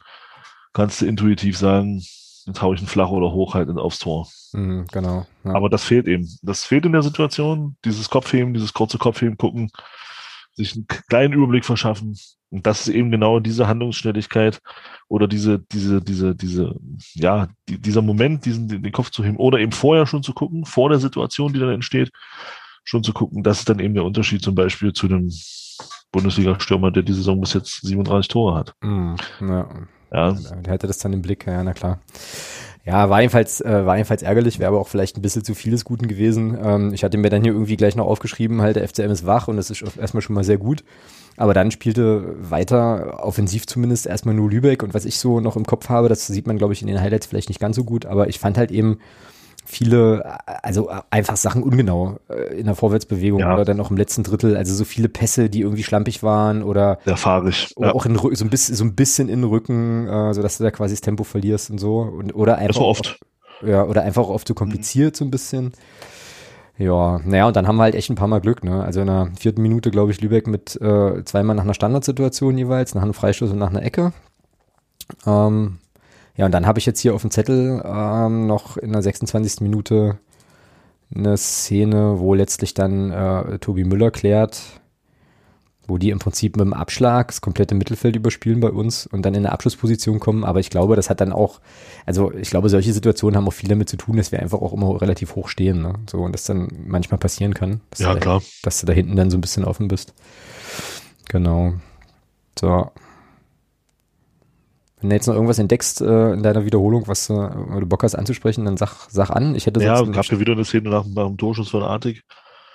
kannst 0.73 1.01
du 1.01 1.07
intuitiv 1.07 1.57
sagen, 1.57 2.03
jetzt 2.47 2.63
hau 2.63 2.73
ich 2.73 2.81
einen 2.81 2.89
flach 2.89 3.11
oder 3.11 3.33
hoch 3.33 3.55
halt 3.55 3.69
aufs 3.71 3.99
Tor. 3.99 4.29
Mhm, 4.53 4.87
genau. 4.91 5.27
Ja. 5.45 5.55
Aber 5.55 5.69
das 5.69 5.85
fehlt 5.85 6.09
eben. 6.09 6.29
Das 6.43 6.65
fehlt 6.65 6.87
in 6.87 6.93
der 6.93 7.03
Situation. 7.03 7.77
Dieses 7.85 8.11
Kopfheben, 8.11 8.55
dieses 8.55 8.73
kurze 8.73 8.99
Kopfheben, 8.99 9.37
gucken, 9.37 9.71
sich 10.63 10.75
einen 10.75 10.87
kleinen 10.87 11.35
Überblick 11.35 11.65
verschaffen. 11.65 12.19
Und 12.51 12.67
das 12.67 12.81
ist 12.81 12.95
eben 12.95 13.11
genau 13.11 13.39
diese 13.39 13.69
Handlungsschnelligkeit 13.69 14.61
oder 15.09 15.29
diese, 15.29 15.61
diese, 15.73 16.03
diese, 16.03 16.35
diese, 16.35 16.75
ja, 17.15 17.49
die, 17.69 17.79
dieser 17.79 18.03
Moment, 18.03 18.45
diesen, 18.45 18.69
den 18.69 18.93
Kopf 18.93 19.11
zu 19.11 19.25
heben 19.25 19.37
oder 19.37 19.59
eben 19.59 19.73
vorher 19.73 20.07
schon 20.07 20.23
zu 20.23 20.33
gucken, 20.33 20.65
vor 20.65 20.89
der 20.89 20.99
Situation, 20.99 21.53
die 21.53 21.61
dann 21.61 21.71
entsteht, 21.71 22.11
schon 22.85 23.05
zu 23.05 23.13
gucken, 23.13 23.43
das 23.43 23.61
ist 23.61 23.69
dann 23.69 23.79
eben 23.79 23.95
der 23.95 24.05
Unterschied 24.05 24.43
zum 24.43 24.55
Beispiel 24.55 24.93
zu 24.93 25.07
einem 25.07 25.31
Bundesliga-Stürmer, 26.13 26.91
der 26.91 27.05
die 27.05 27.13
Saison 27.13 27.41
bis 27.41 27.53
jetzt 27.53 27.87
37 27.87 28.29
Tore 28.29 28.57
hat. 28.57 28.75
Mm, 28.81 29.15
ja. 29.41 29.69
Ja. 30.13 30.33
Der 30.33 30.73
hatte 30.73 30.89
das 30.89 30.99
dann 30.99 31.13
im 31.13 31.23
Blick, 31.23 31.47
ja, 31.47 31.63
na 31.63 31.73
klar. 31.73 32.01
Ja, 32.85 33.11
war 33.11 33.21
jedenfalls, 33.21 33.61
äh, 33.61 33.85
war 33.85 33.97
jedenfalls 33.97 34.23
ärgerlich, 34.23 34.59
wäre 34.59 34.69
aber 34.69 34.81
auch 34.81 34.89
vielleicht 34.89 35.17
ein 35.19 35.23
bisschen 35.23 35.45
zu 35.45 35.55
vieles 35.55 35.85
Guten 35.85 36.09
gewesen. 36.09 36.57
Ähm, 36.63 36.95
ich 36.95 37.05
hatte 37.05 37.19
mir 37.19 37.29
dann 37.29 37.43
hier 37.43 37.53
irgendwie 37.53 37.77
gleich 37.77 37.95
noch 37.95 38.07
aufgeschrieben, 38.07 38.63
halt 38.63 38.77
der 38.77 38.89
FCM 38.89 39.11
ist 39.11 39.27
wach 39.27 39.49
und 39.49 39.57
das 39.57 39.71
ist 39.71 39.83
erstmal 39.99 40.23
schon 40.23 40.35
mal 40.35 40.45
sehr 40.45 40.57
gut. 40.57 40.83
Aber 41.37 41.55
dann 41.55 41.71
spielte 41.71 42.35
weiter, 42.39 43.21
offensiv 43.23 43.67
zumindest, 43.67 44.07
erstmal 44.07 44.35
nur 44.35 44.51
Lübeck 44.51 44.83
und 44.83 44.95
was 44.95 45.05
ich 45.05 45.19
so 45.19 45.41
noch 45.41 45.57
im 45.57 45.67
Kopf 45.67 45.89
habe, 45.89 46.09
das 46.09 46.27
sieht 46.27 46.47
man, 46.47 46.59
glaube 46.59 46.73
ich, 46.73 46.81
in 46.81 46.89
den 46.89 47.01
Highlights 47.01 47.27
vielleicht 47.27 47.49
nicht 47.49 47.61
ganz 47.61 47.77
so 47.77 47.85
gut, 47.85 48.07
aber 48.07 48.29
ich 48.29 48.39
fand 48.39 48.57
halt 48.57 48.71
eben, 48.71 48.99
viele, 49.71 50.39
also 50.47 50.91
einfach 51.11 51.37
Sachen 51.37 51.63
ungenau 51.63 52.19
äh, 52.29 52.59
in 52.59 52.67
der 52.67 52.75
Vorwärtsbewegung 52.75 53.41
ja. 53.41 53.55
oder 53.55 53.65
dann 53.65 53.81
auch 53.81 53.91
im 53.91 53.97
letzten 53.97 54.23
Drittel, 54.23 54.57
also 54.57 54.75
so 54.75 54.85
viele 54.85 55.09
Pässe, 55.09 55.49
die 55.49 55.61
irgendwie 55.61 55.83
schlampig 55.83 56.23
waren 56.23 56.63
oder 56.63 56.99
ja, 57.05 57.17
fahrig. 57.17 57.75
Ja. 57.79 57.95
auch 57.95 58.07
in, 58.07 58.17
so, 58.17 58.45
ein 58.45 58.51
bisschen, 58.51 58.75
so 58.75 58.85
ein 58.85 58.95
bisschen 58.95 59.29
in 59.29 59.41
den 59.41 59.51
Rücken, 59.51 60.09
äh, 60.09 60.35
sodass 60.35 60.59
du 60.59 60.65
da 60.65 60.71
quasi 60.71 60.95
das 60.95 61.01
Tempo 61.01 61.25
verlierst 61.25 61.71
und 61.71 61.79
so. 61.79 62.01
Und, 62.01 62.35
oder 62.35 62.57
einfach. 62.57 62.69
Das 62.69 62.81
war 62.81 62.87
oft. 62.87 63.19
Auch, 63.63 63.67
ja, 63.67 63.85
oder 63.85 64.03
einfach 64.03 64.29
oft 64.29 64.47
zu 64.47 64.53
so 64.53 64.55
kompliziert 64.55 65.15
mhm. 65.15 65.19
so 65.19 65.25
ein 65.25 65.31
bisschen. 65.31 65.73
Ja, 66.79 67.21
naja, 67.25 67.47
und 67.47 67.57
dann 67.57 67.67
haben 67.67 67.77
wir 67.77 67.83
halt 67.83 67.95
echt 67.95 68.09
ein 68.09 68.15
paar 68.15 68.29
Mal 68.29 68.41
Glück, 68.41 68.65
ne? 68.65 68.83
Also 68.83 69.03
in 69.03 69.07
der 69.07 69.31
vierten 69.39 69.61
Minute, 69.61 69.91
glaube 69.91 70.13
ich, 70.13 70.21
Lübeck 70.23 70.47
mit 70.47 70.81
äh, 70.81 71.23
zweimal 71.25 71.55
nach 71.55 71.65
einer 71.65 71.75
Standardsituation 71.75 72.57
jeweils, 72.57 72.95
nach 72.95 73.03
einem 73.03 73.13
Freistoß 73.13 73.51
und 73.51 73.59
nach 73.59 73.69
einer 73.69 73.83
Ecke. 73.83 74.15
Ähm, 75.27 75.79
ja, 76.41 76.47
und 76.47 76.53
dann 76.53 76.67
habe 76.67 76.79
ich 76.79 76.87
jetzt 76.87 77.01
hier 77.01 77.15
auf 77.15 77.21
dem 77.21 77.31
Zettel 77.31 77.83
ähm, 77.85 78.47
noch 78.47 78.79
in 78.79 78.93
der 78.93 79.03
26. 79.03 79.61
Minute 79.61 80.19
eine 81.15 81.37
Szene, 81.37 82.15
wo 82.19 82.33
letztlich 82.33 82.73
dann 82.73 83.11
äh, 83.11 83.59
Tobi 83.59 83.85
Müller 83.85 84.11
klärt, 84.11 84.63
wo 85.87 85.99
die 85.99 86.09
im 86.09 86.19
Prinzip 86.19 86.57
mit 86.57 86.65
dem 86.65 86.73
Abschlag 86.73 87.29
das 87.29 87.43
komplette 87.43 87.75
Mittelfeld 87.75 88.17
überspielen 88.17 88.61
bei 88.61 88.71
uns 88.71 89.07
und 89.07 89.21
dann 89.21 89.35
in 89.35 89.45
eine 89.45 89.53
Abschlussposition 89.53 90.19
kommen. 90.19 90.43
Aber 90.43 90.61
ich 90.61 90.71
glaube, 90.71 90.97
das 90.97 91.11
hat 91.11 91.21
dann 91.21 91.35
auch, 91.35 91.61
also 92.07 92.33
ich 92.33 92.49
glaube, 92.49 92.71
solche 92.71 92.95
Situationen 92.95 93.37
haben 93.37 93.47
auch 93.47 93.53
viel 93.53 93.69
damit 93.69 93.91
zu 93.91 93.99
tun, 93.99 94.17
dass 94.17 94.33
wir 94.33 94.41
einfach 94.41 94.63
auch 94.63 94.73
immer 94.73 94.99
relativ 95.03 95.35
hoch 95.35 95.49
stehen. 95.49 95.83
Ne? 95.83 95.93
So, 96.09 96.21
und 96.21 96.33
das 96.33 96.45
dann 96.45 96.69
manchmal 96.87 97.19
passieren 97.19 97.53
kann. 97.53 97.83
ja, 97.99 98.15
da, 98.15 98.19
klar. 98.19 98.43
Dass 98.63 98.81
du 98.81 98.87
da 98.87 98.95
hinten 98.95 99.15
dann 99.15 99.31
so 99.31 99.37
ein 99.37 99.43
bisschen 99.43 99.67
offen 99.67 99.89
bist. 99.89 100.15
Genau. 101.29 101.75
So. 102.59 102.91
Wenn 105.01 105.11
du 105.11 105.17
jetzt 105.17 105.27
noch 105.27 105.35
irgendwas 105.35 105.59
entdeckst 105.59 106.03
äh, 106.03 106.33
in 106.33 106.43
deiner 106.43 106.65
Wiederholung, 106.65 107.09
was 107.09 107.31
äh, 107.31 107.33
du 107.35 107.87
Bock 107.87 108.03
hast 108.03 108.15
anzusprechen, 108.15 108.67
dann 108.67 108.77
sag, 108.77 109.09
sag 109.09 109.31
an. 109.31 109.55
Ich 109.55 109.67
hätte 109.67 109.83
ja, 109.83 109.97
sonst 109.97 110.15
gab 110.15 110.27
ja 110.27 110.39
wieder 110.39 110.53
eine 110.53 110.65
Szene 110.65 110.91
nach, 110.91 111.07
nach 111.07 111.27
dem 111.27 111.39
Torschuss 111.39 111.71
von 111.71 111.83
Artig. 111.83 112.23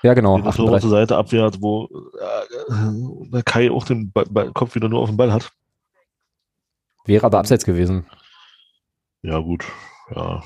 Ja, 0.01 0.13
genau. 0.13 0.39
Die 0.39 0.51
zur 0.51 0.89
Seite 0.89 1.17
abwehrt, 1.17 1.61
wo 1.61 1.89
äh, 3.31 3.41
Kai 3.43 3.71
auch 3.71 3.85
den 3.85 4.11
Ball, 4.11 4.51
Kopf 4.53 4.75
wieder 4.75 4.89
nur 4.89 5.01
auf 5.01 5.09
den 5.09 5.17
Ball 5.17 5.31
hat. 5.31 5.51
Wäre 7.05 7.25
aber 7.25 7.39
abseits 7.39 7.65
gewesen. 7.65 8.05
Ja, 9.21 9.39
gut. 9.39 9.65
Ja. 10.15 10.43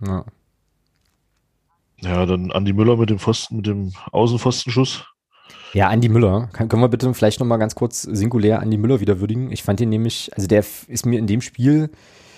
Ja, 0.00 0.24
ja 2.00 2.26
dann 2.26 2.50
Andi 2.50 2.72
Müller 2.72 2.96
mit 2.96 3.10
dem 3.10 3.18
Pfosten, 3.18 3.56
mit 3.56 3.66
dem 3.66 3.92
Außenpfostenschuss. 4.12 5.04
Ja, 5.74 5.88
Andi 5.88 6.08
Müller. 6.08 6.48
Kann, 6.52 6.68
können 6.68 6.82
wir 6.82 6.88
bitte 6.88 7.12
vielleicht 7.14 7.40
nochmal 7.40 7.58
ganz 7.58 7.74
kurz 7.74 8.02
singulär 8.02 8.60
Andi 8.60 8.76
Müller 8.76 9.00
wieder 9.00 9.20
würdigen? 9.20 9.50
Ich 9.50 9.64
fand 9.64 9.80
ihn 9.80 9.88
nämlich, 9.88 10.30
also 10.34 10.46
der 10.46 10.64
ist 10.86 11.04
mir 11.04 11.18
in 11.18 11.26
dem 11.26 11.40
Spiel 11.40 11.90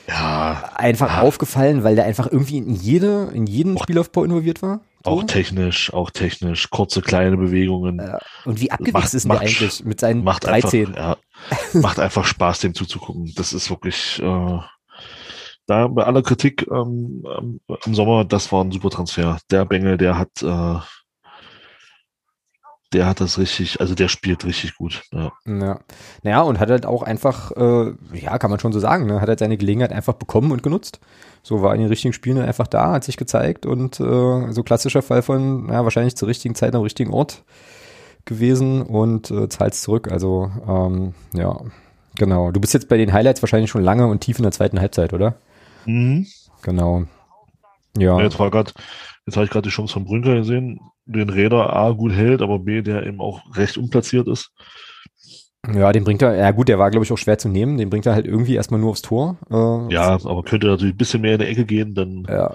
ja, 0.08 0.70
einfach 0.74 1.16
ja. 1.16 1.20
aufgefallen, 1.22 1.84
weil 1.84 1.96
der 1.96 2.06
einfach 2.06 2.30
irgendwie 2.30 2.58
in 2.58 2.74
jede, 2.74 3.30
in 3.34 3.46
jeden 3.46 3.76
auch, 3.76 3.82
Spielaufbau 3.82 4.24
involviert 4.24 4.62
war. 4.62 4.80
So. 5.04 5.10
Auch 5.10 5.24
technisch, 5.24 5.92
auch 5.92 6.10
technisch, 6.10 6.70
kurze 6.70 7.02
kleine 7.02 7.36
Bewegungen. 7.36 8.00
Und 8.44 8.60
wie 8.60 8.70
abgewichst 8.70 9.14
ist 9.14 9.28
der 9.28 9.40
eigentlich 9.40 9.84
mit 9.84 10.00
seinen 10.00 10.24
macht 10.24 10.46
13? 10.46 10.86
Einfach, 10.86 10.96
ja, 10.96 11.80
macht 11.80 12.00
einfach 12.00 12.24
Spaß, 12.24 12.60
dem 12.60 12.74
zuzugucken. 12.74 13.32
Das 13.36 13.52
ist 13.52 13.68
wirklich, 13.68 14.20
äh, 14.22 14.58
da 15.66 15.88
bei 15.88 16.04
aller 16.04 16.22
Kritik 16.22 16.66
ähm, 16.70 17.24
im 17.84 17.94
Sommer, 17.94 18.24
das 18.24 18.50
war 18.52 18.64
ein 18.64 18.72
super 18.72 18.90
Transfer. 18.90 19.38
Der 19.50 19.64
Bengel, 19.64 19.98
der 19.98 20.16
hat 20.16 20.42
äh, 20.42 20.78
der 22.92 23.06
hat 23.06 23.20
das 23.20 23.38
richtig, 23.38 23.80
also 23.80 23.94
der 23.94 24.08
spielt 24.08 24.44
richtig 24.44 24.76
gut. 24.76 25.02
Ja. 25.12 25.32
ja. 25.46 25.80
Naja, 26.22 26.42
und 26.42 26.60
hat 26.60 26.70
halt 26.70 26.86
auch 26.86 27.02
einfach, 27.02 27.50
äh, 27.52 27.92
ja, 28.12 28.38
kann 28.38 28.50
man 28.50 28.60
schon 28.60 28.72
so 28.72 28.78
sagen, 28.78 29.06
ne? 29.06 29.20
hat 29.20 29.28
halt 29.28 29.40
seine 29.40 29.56
Gelegenheit 29.56 29.92
einfach 29.92 30.14
bekommen 30.14 30.52
und 30.52 30.62
genutzt. 30.62 31.00
So 31.42 31.62
war 31.62 31.74
in 31.74 31.80
den 31.80 31.88
richtigen 31.88 32.12
Spielen 32.12 32.38
einfach 32.38 32.66
da, 32.66 32.92
hat 32.92 33.04
sich 33.04 33.16
gezeigt 33.16 33.66
und 33.66 34.00
äh, 34.00 34.52
so 34.52 34.62
klassischer 34.62 35.02
Fall 35.02 35.22
von, 35.22 35.68
ja, 35.68 35.84
wahrscheinlich 35.84 36.16
zur 36.16 36.28
richtigen 36.28 36.54
Zeit 36.54 36.74
am 36.74 36.82
richtigen 36.82 37.12
Ort 37.12 37.44
gewesen 38.24 38.82
und 38.82 39.30
äh, 39.30 39.48
zahlt 39.48 39.74
zurück. 39.74 40.10
Also, 40.10 40.50
ähm, 40.66 41.14
ja, 41.34 41.60
genau. 42.16 42.50
Du 42.50 42.60
bist 42.60 42.74
jetzt 42.74 42.88
bei 42.88 42.96
den 42.96 43.12
Highlights 43.12 43.42
wahrscheinlich 43.42 43.70
schon 43.70 43.84
lange 43.84 44.06
und 44.06 44.20
tief 44.20 44.38
in 44.38 44.42
der 44.42 44.52
zweiten 44.52 44.80
Halbzeit, 44.80 45.12
oder? 45.12 45.36
Mhm. 45.86 46.26
Genau. 46.62 47.04
Ja. 47.96 48.20
Jetzt 48.20 48.38
war 48.38 48.50
gerade, 48.50 48.72
jetzt 49.26 49.36
habe 49.36 49.44
ich 49.44 49.50
gerade 49.50 49.68
die 49.68 49.74
Chance 49.74 49.94
von 49.94 50.04
Brünker 50.04 50.34
gesehen 50.36 50.80
den 51.06 51.30
Räder 51.30 51.74
A 51.74 51.92
gut 51.92 52.12
hält, 52.12 52.42
aber 52.42 52.58
B, 52.58 52.82
der 52.82 53.06
eben 53.06 53.20
auch 53.20 53.42
recht 53.56 53.78
unplatziert 53.78 54.26
ist. 54.28 54.50
Ja, 55.72 55.90
den 55.92 56.04
bringt 56.04 56.22
er, 56.22 56.36
ja 56.36 56.50
gut, 56.52 56.68
der 56.68 56.78
war 56.78 56.90
glaube 56.90 57.04
ich 57.04 57.12
auch 57.12 57.18
schwer 57.18 57.38
zu 57.38 57.48
nehmen, 57.48 57.76
den 57.76 57.90
bringt 57.90 58.06
er 58.06 58.14
halt 58.14 58.26
irgendwie 58.26 58.54
erstmal 58.54 58.80
nur 58.80 58.90
aufs 58.90 59.02
Tor. 59.02 59.36
Äh, 59.50 59.92
ja, 59.92 60.12
aber 60.12 60.42
könnte 60.44 60.68
natürlich 60.68 60.94
ein 60.94 60.98
bisschen 60.98 61.22
mehr 61.22 61.34
in 61.34 61.40
die 61.40 61.46
Ecke 61.46 61.64
gehen, 61.64 61.94
dann 61.94 62.24
ja. 62.28 62.54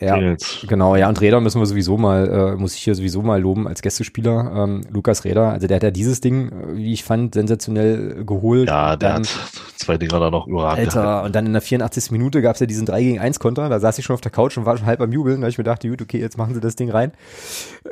Ja, 0.00 0.36
genau, 0.66 0.96
ja, 0.96 1.08
und 1.08 1.20
Räder 1.20 1.40
müssen 1.40 1.60
wir 1.60 1.66
sowieso 1.66 1.98
mal, 1.98 2.54
äh, 2.54 2.56
muss 2.56 2.74
ich 2.74 2.82
hier 2.82 2.94
sowieso 2.94 3.20
mal 3.20 3.40
loben 3.40 3.68
als 3.68 3.82
Gästespieler. 3.82 4.52
Ähm, 4.56 4.80
Lukas 4.90 5.24
Räder, 5.24 5.52
also 5.52 5.66
der 5.66 5.76
hat 5.76 5.82
ja 5.82 5.90
dieses 5.90 6.20
Ding, 6.22 6.50
äh, 6.50 6.76
wie 6.76 6.92
ich 6.92 7.04
fand, 7.04 7.34
sensationell 7.34 8.24
geholt. 8.24 8.68
Ja, 8.68 8.96
der 8.96 9.10
dann, 9.10 9.22
hat 9.24 9.28
zwei 9.76 9.98
Dinger 9.98 10.18
da 10.18 10.30
noch 10.30 10.46
überragend. 10.46 10.86
Alter, 10.86 11.02
gehalten. 11.02 11.26
und 11.26 11.34
dann 11.34 11.46
in 11.46 11.52
der 11.52 11.62
84. 11.62 12.10
Minute 12.12 12.40
gab 12.40 12.54
es 12.54 12.60
ja 12.60 12.66
diesen 12.66 12.86
3 12.86 13.02
gegen 13.02 13.18
1 13.18 13.38
Konter, 13.40 13.68
da 13.68 13.78
saß 13.78 13.98
ich 13.98 14.04
schon 14.04 14.14
auf 14.14 14.22
der 14.22 14.32
Couch 14.32 14.56
und 14.56 14.64
war 14.64 14.76
schon 14.78 14.86
halb 14.86 15.00
am 15.02 15.12
Jubeln, 15.12 15.42
da 15.42 15.48
ich 15.48 15.58
mir 15.58 15.64
dachte, 15.64 15.88
gut, 15.88 16.00
okay, 16.00 16.18
jetzt 16.18 16.38
machen 16.38 16.54
sie 16.54 16.60
das 16.60 16.76
Ding 16.76 16.90
rein. 16.90 17.12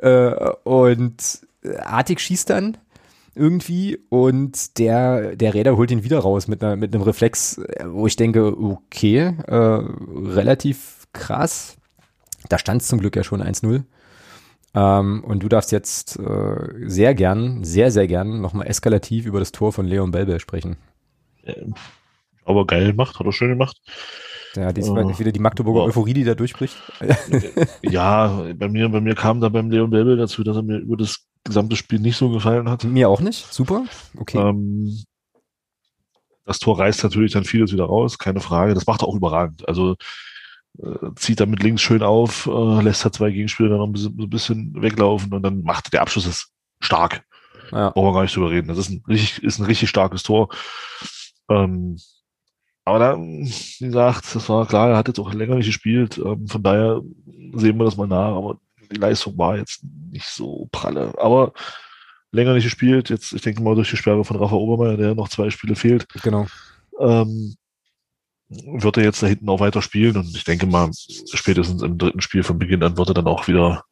Äh, 0.01 0.33
und 0.65 1.41
Artig 1.85 2.21
schießt 2.21 2.49
dann 2.49 2.79
irgendwie 3.35 3.99
und 4.09 4.79
der, 4.79 5.37
der 5.37 5.55
Räder 5.55 5.77
holt 5.77 5.91
ihn 5.91 6.05
wieder 6.05 6.19
raus 6.21 6.49
mit, 6.49 6.63
einer, 6.63 6.77
mit 6.77 6.95
einem 6.95 7.05
Reflex, 7.05 7.61
wo 7.85 8.07
ich 8.07 8.17
denke, 8.17 8.57
okay, 8.59 9.35
äh, 9.47 9.55
relativ 9.55 11.07
krass 11.13 11.78
da 12.49 12.59
stand 12.59 12.83
es 12.83 12.89
zum 12.89 13.01
Glück 13.01 13.17
ja 13.17 13.25
schon 13.25 13.43
1-0. 13.43 13.85
Ähm, 14.75 15.25
und 15.25 15.43
du 15.43 15.49
darfst 15.49 15.73
jetzt 15.73 16.19
äh, 16.19 16.57
sehr 16.87 17.15
gern, 17.15 17.65
sehr, 17.65 17.91
sehr 17.91 18.07
gern 18.07 18.41
nochmal 18.41 18.67
eskalativ 18.67 19.27
über 19.27 19.39
das 19.39 19.53
Tor 19.53 19.73
von 19.73 19.87
Leon 19.87 20.11
Belbel 20.11 20.41
sprechen. 20.41 20.77
Aber 22.45 22.67
geil 22.67 22.87
gemacht, 22.87 23.19
hat 23.19 23.27
er 23.27 23.33
schön 23.33 23.51
gemacht. 23.51 23.81
Ja, 24.57 24.73
diesmal 24.73 25.05
uh, 25.05 25.19
wieder 25.19 25.33
die 25.33 25.41
Magdeburger 25.41 25.83
Euphorie, 25.83 26.15
die 26.15 26.25
da 26.25 26.35
durchbricht. 26.35 26.77
ja, 27.83 28.45
bei 28.55 28.69
mir, 28.69 28.89
bei 28.89 29.01
mir 29.01 29.15
kam 29.15 29.41
da 29.41 29.49
beim 29.49 29.71
Leon 29.71 29.91
Belbel 29.91 30.17
dazu, 30.17 30.43
dass 30.43 30.57
er 30.57 30.63
mir 30.63 30.79
über 30.79 30.97
das 30.97 31.27
gesamte 31.45 31.77
Spiel 31.77 32.01
nicht 32.01 32.17
so 32.17 32.31
gefallen 32.31 32.69
hat. 32.69 32.85
Mir 32.85 33.09
auch 33.09 33.21
nicht. 33.21 33.53
Super. 33.53 33.85
Okay. 34.17 34.39
Ähm, 34.39 35.05
das 36.45 36.59
Tor 36.59 36.79
reißt 36.79 37.05
natürlich 37.05 37.33
dann 37.33 37.45
vieles 37.45 37.73
wieder 37.73 37.85
raus, 37.85 38.19
keine 38.19 38.41
Frage. 38.41 38.73
Das 38.73 38.87
macht 38.87 39.03
er 39.03 39.09
auch 39.09 39.15
überragend. 39.15 39.69
Also 39.69 39.97
äh, 40.83 41.15
zieht 41.17 41.41
damit 41.41 41.63
links 41.63 41.83
schön 41.83 42.03
auf, 42.03 42.47
äh, 42.47 42.83
lässt 42.83 43.05
halt 43.05 43.15
zwei 43.15 43.31
Gegenspieler 43.31 43.71
dann 43.71 43.79
noch 43.79 43.87
ein 43.87 43.93
bisschen, 43.93 44.19
ein 44.19 44.31
bisschen, 44.31 44.83
weglaufen 44.83 45.33
und 45.33 45.43
dann 45.43 45.63
macht 45.63 45.93
der 45.93 46.03
Abschluss 46.03 46.27
ist 46.27 46.53
stark. 46.81 47.23
Ja. 47.73 47.91
Brauchen 47.91 48.09
wir 48.09 48.15
gar 48.15 48.23
nicht 48.23 48.37
drüber 48.37 48.51
reden. 48.51 48.69
Das 48.69 48.79
ist 48.79 48.91
ein 48.91 49.03
richtig, 49.09 49.43
ist 49.43 49.59
ein 49.59 49.67
richtig 49.67 49.89
starkes 49.89 50.23
Tor. 50.23 50.49
Ähm, 51.51 51.97
aber 52.85 52.99
da, 52.99 53.19
wie 53.19 53.85
gesagt, 53.85 54.35
das 54.35 54.49
war 54.49 54.67
klar, 54.67 54.91
er 54.91 54.97
hat 54.97 55.09
jetzt 55.09 55.19
auch 55.19 55.35
länger 55.35 55.57
nicht 55.57 55.67
gespielt. 55.67 56.17
Ähm, 56.17 56.47
von 56.47 56.63
daher 56.63 57.03
sehen 57.53 57.77
wir 57.77 57.85
das 57.85 57.97
mal 57.97 58.07
nach. 58.07 58.35
Aber 58.35 58.59
die 58.91 58.97
Leistung 58.97 59.37
war 59.37 59.59
jetzt 59.59 59.85
nicht 60.11 60.27
so 60.27 60.69
pralle. 60.73 61.13
Aber 61.19 61.53
länger 62.33 62.55
nicht 62.55 62.65
gespielt. 62.65 63.11
Jetzt, 63.11 63.33
ich 63.35 63.43
denke 63.43 63.63
mal, 63.63 63.75
durch 63.75 63.91
die 63.91 63.97
Sperre 63.97 64.25
von 64.25 64.39
Rafa 64.39 64.55
Obermeier, 64.55 64.97
der 64.97 65.15
noch 65.15 65.29
zwei 65.29 65.51
Spiele 65.51 65.77
fehlt. 65.77 66.07
Genau. 66.23 66.47
Ähm, 66.99 67.57
wird 68.49 68.97
er 68.97 69.05
jetzt 69.05 69.23
da 69.23 69.27
hinten 69.27 69.49
auch 69.49 69.61
weiter 69.61 69.83
spielen 69.83 70.17
und 70.17 70.35
ich 70.35 70.45
denke 70.45 70.67
mal, 70.67 70.91
spätestens 70.93 71.83
im 71.83 71.99
dritten 71.99 72.21
Spiel 72.21 72.43
von 72.43 72.59
Beginn 72.59 72.83
an 72.83 72.97
wird 72.97 73.09
er 73.09 73.15
dann 73.15 73.27
auch 73.27 73.47
wieder 73.47 73.85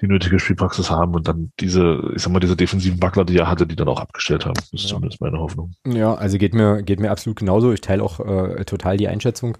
die 0.00 0.08
nötige 0.08 0.40
Spielpraxis 0.40 0.90
haben 0.90 1.14
und 1.14 1.28
dann 1.28 1.52
diese, 1.60 2.12
ich 2.14 2.22
sag 2.22 2.32
mal, 2.32 2.40
diese 2.40 2.56
defensiven 2.56 3.00
Wackler, 3.00 3.24
die 3.24 3.38
er 3.38 3.48
hatte, 3.48 3.66
die 3.66 3.76
dann 3.76 3.88
auch 3.88 4.00
abgestellt 4.00 4.44
haben. 4.44 4.54
Das 4.54 4.72
ist 4.72 4.82
ja. 4.82 4.88
zumindest 4.88 5.20
meine 5.20 5.38
Hoffnung. 5.38 5.72
Ja, 5.86 6.14
also 6.14 6.36
geht 6.36 6.52
mir, 6.52 6.82
geht 6.82 6.98
mir 6.98 7.12
absolut 7.12 7.38
genauso. 7.38 7.72
Ich 7.72 7.80
teile 7.80 8.02
auch 8.02 8.18
äh, 8.20 8.64
total 8.64 8.96
die 8.96 9.06
Einschätzung 9.06 9.56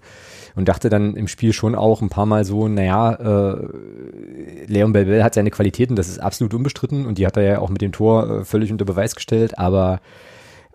und 0.55 0.67
dachte 0.67 0.89
dann 0.89 1.15
im 1.15 1.27
Spiel 1.27 1.53
schon 1.53 1.73
auch 1.73 2.01
ein 2.01 2.09
paar 2.09 2.25
Mal 2.25 2.43
so, 2.43 2.67
naja, 2.67 3.13
äh, 3.13 4.65
Leon 4.67 4.91
Belbel 4.91 5.23
hat 5.23 5.33
seine 5.35 5.51
Qualitäten, 5.51 5.95
das 5.95 6.09
ist 6.09 6.19
absolut 6.19 6.53
unbestritten 6.53 7.05
und 7.05 7.17
die 7.17 7.25
hat 7.25 7.37
er 7.37 7.43
ja 7.43 7.59
auch 7.59 7.69
mit 7.69 7.81
dem 7.81 7.93
Tor 7.93 8.41
äh, 8.41 8.45
völlig 8.45 8.71
unter 8.71 8.85
Beweis 8.85 9.15
gestellt, 9.15 9.57
aber 9.57 10.01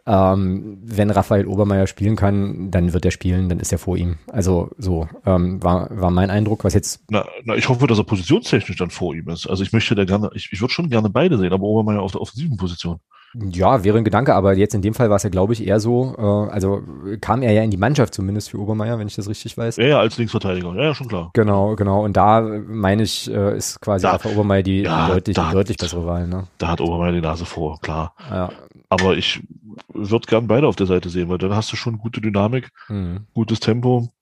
ähm, 0.06 0.78
wenn 0.82 1.10
Raphael 1.10 1.46
Obermeier 1.46 1.86
spielen 1.86 2.16
kann, 2.16 2.70
dann 2.70 2.92
wird 2.92 3.04
er 3.04 3.10
spielen, 3.10 3.48
dann 3.48 3.60
ist 3.60 3.72
er 3.72 3.78
vor 3.78 3.96
ihm. 3.96 4.16
Also 4.28 4.70
so 4.78 5.08
ähm, 5.26 5.62
war, 5.62 5.88
war 5.90 6.10
mein 6.10 6.30
Eindruck, 6.30 6.64
was 6.64 6.74
jetzt. 6.74 7.02
Na, 7.08 7.26
na, 7.44 7.54
ich 7.56 7.68
hoffe, 7.68 7.86
dass 7.86 7.98
er 7.98 8.04
positionstechnisch 8.04 8.78
dann 8.78 8.90
vor 8.90 9.14
ihm 9.14 9.28
ist. 9.28 9.46
Also 9.46 9.62
ich 9.62 9.72
möchte 9.72 9.94
da 9.94 10.04
gerne, 10.04 10.30
ich, 10.34 10.50
ich 10.52 10.60
würde 10.60 10.72
schon 10.72 10.90
gerne 10.90 11.10
beide 11.10 11.38
sehen, 11.38 11.52
aber 11.52 11.64
Obermeier 11.64 12.02
auf 12.02 12.12
der 12.12 12.20
offensiven 12.20 12.56
Position. 12.56 13.00
Ja, 13.34 13.84
wäre 13.84 13.96
ein 13.96 14.04
Gedanke, 14.04 14.34
aber 14.34 14.54
jetzt 14.54 14.74
in 14.74 14.82
dem 14.82 14.92
Fall 14.92 15.08
war 15.08 15.16
es 15.16 15.22
ja, 15.22 15.30
glaube 15.30 15.52
ich, 15.52 15.64
eher 15.64 15.78
so, 15.78 16.16
äh, 16.18 16.50
also 16.52 16.82
kam 17.20 17.42
er 17.42 17.52
ja 17.52 17.62
in 17.62 17.70
die 17.70 17.76
Mannschaft 17.76 18.12
zumindest 18.12 18.50
für 18.50 18.58
Obermeier, 18.58 18.98
wenn 18.98 19.06
ich 19.06 19.14
das 19.14 19.28
richtig 19.28 19.56
weiß. 19.56 19.76
Ja, 19.76 19.86
ja 19.86 20.00
als 20.00 20.18
Linksverteidiger, 20.18 20.74
ja, 20.74 20.82
ja, 20.82 20.94
schon 20.94 21.06
klar. 21.06 21.30
Genau, 21.34 21.76
genau. 21.76 22.04
Und 22.04 22.16
da 22.16 22.40
meine 22.40 23.04
ich, 23.04 23.30
äh, 23.30 23.56
ist 23.56 23.80
quasi 23.80 24.02
da, 24.02 24.18
Obermeier 24.24 24.64
die 24.64 24.82
ja, 24.82 25.08
deutlich, 25.08 25.36
da, 25.36 25.52
deutlich 25.52 25.76
bessere 25.76 26.04
Wahl. 26.06 26.26
Ne? 26.26 26.48
Da 26.58 26.68
hat 26.68 26.80
Obermeier 26.80 27.12
die 27.12 27.20
Nase 27.20 27.44
vor, 27.44 27.80
klar. 27.80 28.14
Ja. 28.28 28.50
Aber 28.90 29.16
ich 29.16 29.40
würde 29.88 30.26
gern 30.26 30.46
beide 30.46 30.66
auf 30.66 30.76
der 30.76 30.86
Seite 30.86 31.08
sehen, 31.08 31.28
weil 31.28 31.38
dann 31.38 31.54
hast 31.54 31.72
du 31.72 31.76
schon 31.76 31.98
gute 31.98 32.20
Dynamik, 32.20 32.70
mhm. 32.88 33.26
gutes 33.32 33.60
Tempo. 33.60 34.12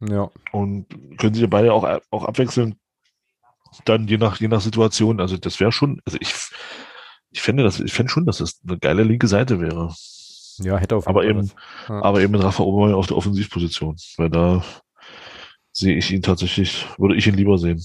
Ja. 0.00 0.30
Und 0.52 0.86
können 1.18 1.34
sich 1.34 1.42
ja 1.42 1.48
beide 1.48 1.72
auch, 1.72 2.00
auch 2.10 2.24
abwechseln. 2.24 2.74
Dann 3.84 4.08
je 4.08 4.16
nach, 4.16 4.40
je 4.40 4.48
nach 4.48 4.60
Situation. 4.60 5.20
Also 5.20 5.36
das 5.36 5.60
wäre 5.60 5.70
schon, 5.70 6.00
also 6.06 6.18
ich 6.20 6.32
ich 7.36 7.42
finde 7.42 7.64
das, 7.64 7.80
ich 7.80 7.92
finde 7.92 8.10
schon, 8.10 8.24
dass 8.24 8.38
das 8.38 8.60
eine 8.66 8.78
geile 8.78 9.02
linke 9.02 9.28
Seite 9.28 9.60
wäre. 9.60 9.94
Ja, 10.58 10.78
hätte 10.78 10.96
auf 10.96 11.04
jeden 11.04 11.10
aber 11.10 11.22
Fall 11.22 11.30
eben, 11.30 11.50
ja. 11.88 12.02
aber 12.02 12.20
eben 12.22 12.32
mit 12.32 12.42
Rafa 12.42 12.62
Obermeier 12.62 12.96
auf 12.96 13.06
der 13.06 13.16
Offensivposition, 13.16 13.96
weil 14.16 14.30
da 14.30 14.64
sehe 15.72 15.96
ich 15.96 16.10
ihn 16.10 16.22
tatsächlich, 16.22 16.86
würde 16.96 17.14
ich 17.14 17.26
ihn 17.26 17.34
lieber 17.34 17.58
sehen. 17.58 17.84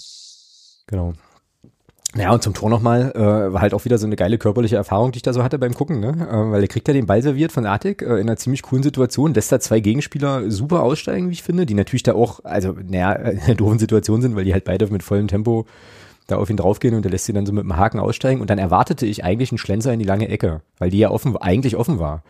Genau. 0.87 1.13
Ja, 2.17 2.33
und 2.33 2.43
zum 2.43 2.53
Tor 2.53 2.69
nochmal, 2.69 3.13
äh, 3.15 3.53
war 3.53 3.61
halt 3.61 3.73
auch 3.73 3.85
wieder 3.85 3.97
so 3.97 4.05
eine 4.05 4.17
geile 4.17 4.37
körperliche 4.37 4.75
Erfahrung, 4.75 5.13
die 5.13 5.17
ich 5.17 5.23
da 5.23 5.31
so 5.31 5.43
hatte 5.43 5.57
beim 5.57 5.73
Gucken, 5.73 6.01
ne? 6.01 6.09
Äh, 6.09 6.51
weil 6.51 6.61
er 6.61 6.67
kriegt 6.67 6.85
ja 6.89 6.93
den 6.93 7.05
Ball 7.05 7.21
serviert 7.21 7.53
von 7.53 7.65
Artik 7.65 8.01
äh, 8.01 8.15
in 8.15 8.21
einer 8.21 8.35
ziemlich 8.35 8.63
coolen 8.63 8.83
Situation, 8.83 9.33
lässt 9.33 9.49
da 9.51 9.61
zwei 9.61 9.79
Gegenspieler 9.79 10.51
super 10.51 10.83
aussteigen, 10.83 11.29
wie 11.29 11.33
ich 11.33 11.43
finde, 11.43 11.65
die 11.65 11.73
natürlich 11.73 12.03
da 12.03 12.13
auch, 12.13 12.43
also, 12.43 12.75
naja, 12.85 13.13
in 13.13 13.39
einer 13.39 13.55
doofen 13.55 13.79
Situation 13.79 14.21
sind, 14.21 14.35
weil 14.35 14.43
die 14.43 14.51
halt 14.51 14.65
beide 14.65 14.87
mit 14.87 15.03
vollem 15.03 15.29
Tempo 15.29 15.65
da 16.27 16.37
auf 16.37 16.49
ihn 16.49 16.57
draufgehen 16.57 16.95
und 16.95 17.05
er 17.05 17.11
lässt 17.11 17.25
sie 17.25 17.33
dann 17.33 17.45
so 17.45 17.53
mit 17.53 17.63
dem 17.63 17.75
Haken 17.75 17.99
aussteigen 17.99 18.41
und 18.41 18.49
dann 18.49 18.57
erwartete 18.57 19.05
ich 19.05 19.23
eigentlich 19.23 19.51
einen 19.51 19.57
Schlenzer 19.57 19.93
in 19.93 19.99
die 19.99 20.05
lange 20.05 20.29
Ecke, 20.29 20.61
weil 20.77 20.89
die 20.89 20.99
ja 20.99 21.11
offen, 21.11 21.35
eigentlich 21.37 21.75
offen 21.75 21.99
war. 21.99 22.23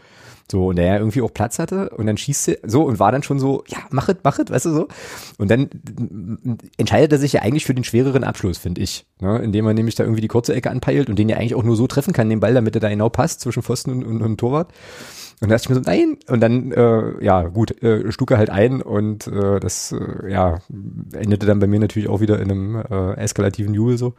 So, 0.51 0.67
und 0.67 0.75
der 0.75 0.86
ja 0.86 0.97
irgendwie 0.97 1.21
auch 1.21 1.34
Platz 1.34 1.60
hatte 1.60 1.91
und 1.91 2.08
dann 2.08 2.17
schießt 2.17 2.49
er 2.49 2.58
so 2.63 2.84
und 2.84 2.99
war 2.99 3.13
dann 3.13 3.23
schon 3.23 3.39
so, 3.39 3.63
ja, 3.67 3.77
mach 3.89 4.10
es, 4.10 4.17
mach 4.23 4.38
es, 4.38 4.49
weißt 4.49 4.65
du 4.65 4.73
so. 4.73 4.88
Und 5.38 5.49
dann 5.49 5.69
entscheidet 6.77 7.13
er 7.13 7.19
sich 7.19 7.34
ja 7.34 7.41
eigentlich 7.41 7.63
für 7.63 7.73
den 7.73 7.86
schwereren 7.86 8.25
Abschluss, 8.25 8.58
finde 8.58 8.82
ich. 8.82 9.06
Ne? 9.21 9.39
Indem 9.39 9.65
er 9.67 9.73
nämlich 9.73 9.95
da 9.95 10.04
irgendwie 10.04 10.21
die 10.21 10.27
kurze 10.27 10.54
Ecke 10.54 10.69
anpeilt 10.69 11.10
und 11.10 11.17
den 11.17 11.30
ja 11.30 11.38
eigentlich 11.38 11.56
auch 11.56 11.63
nur 11.63 11.77
so 11.77 11.88
treffen 11.88 12.12
kann, 12.12 12.30
den 12.30 12.41
Ball, 12.41 12.54
damit 12.54 12.75
er 12.75 12.82
da 12.82 12.89
genau 12.89 13.08
passt 13.08 13.39
zwischen 13.39 13.63
Pfosten 13.63 13.91
und, 13.91 14.04
und, 14.04 14.21
und 14.21 14.38
Torwart. 14.38 14.73
Und 15.41 15.49
da 15.49 15.56
dachte 15.56 15.65
ich 15.65 15.69
mir 15.69 15.75
so, 15.75 15.82
nein. 15.82 16.17
Und 16.27 16.39
dann, 16.39 16.71
äh, 16.71 17.23
ja, 17.23 17.41
gut, 17.43 17.82
äh, 17.82 18.12
stucke 18.12 18.38
halt 18.38 18.51
ein 18.51 18.82
und 18.82 19.25
äh, 19.25 19.60
das, 19.60 19.91
äh, 19.91 20.32
ja, 20.32 20.60
endete 21.13 21.47
dann 21.47 21.60
bei 21.60 21.65
mir 21.65 21.80
natürlich 21.80 22.10
auch 22.10 22.21
wieder 22.21 22.39
in 22.39 22.51
einem 22.51 22.75
äh, 22.75 23.13
eskalativen 23.15 23.73
Jubel 23.73 23.97
so. 23.97 24.13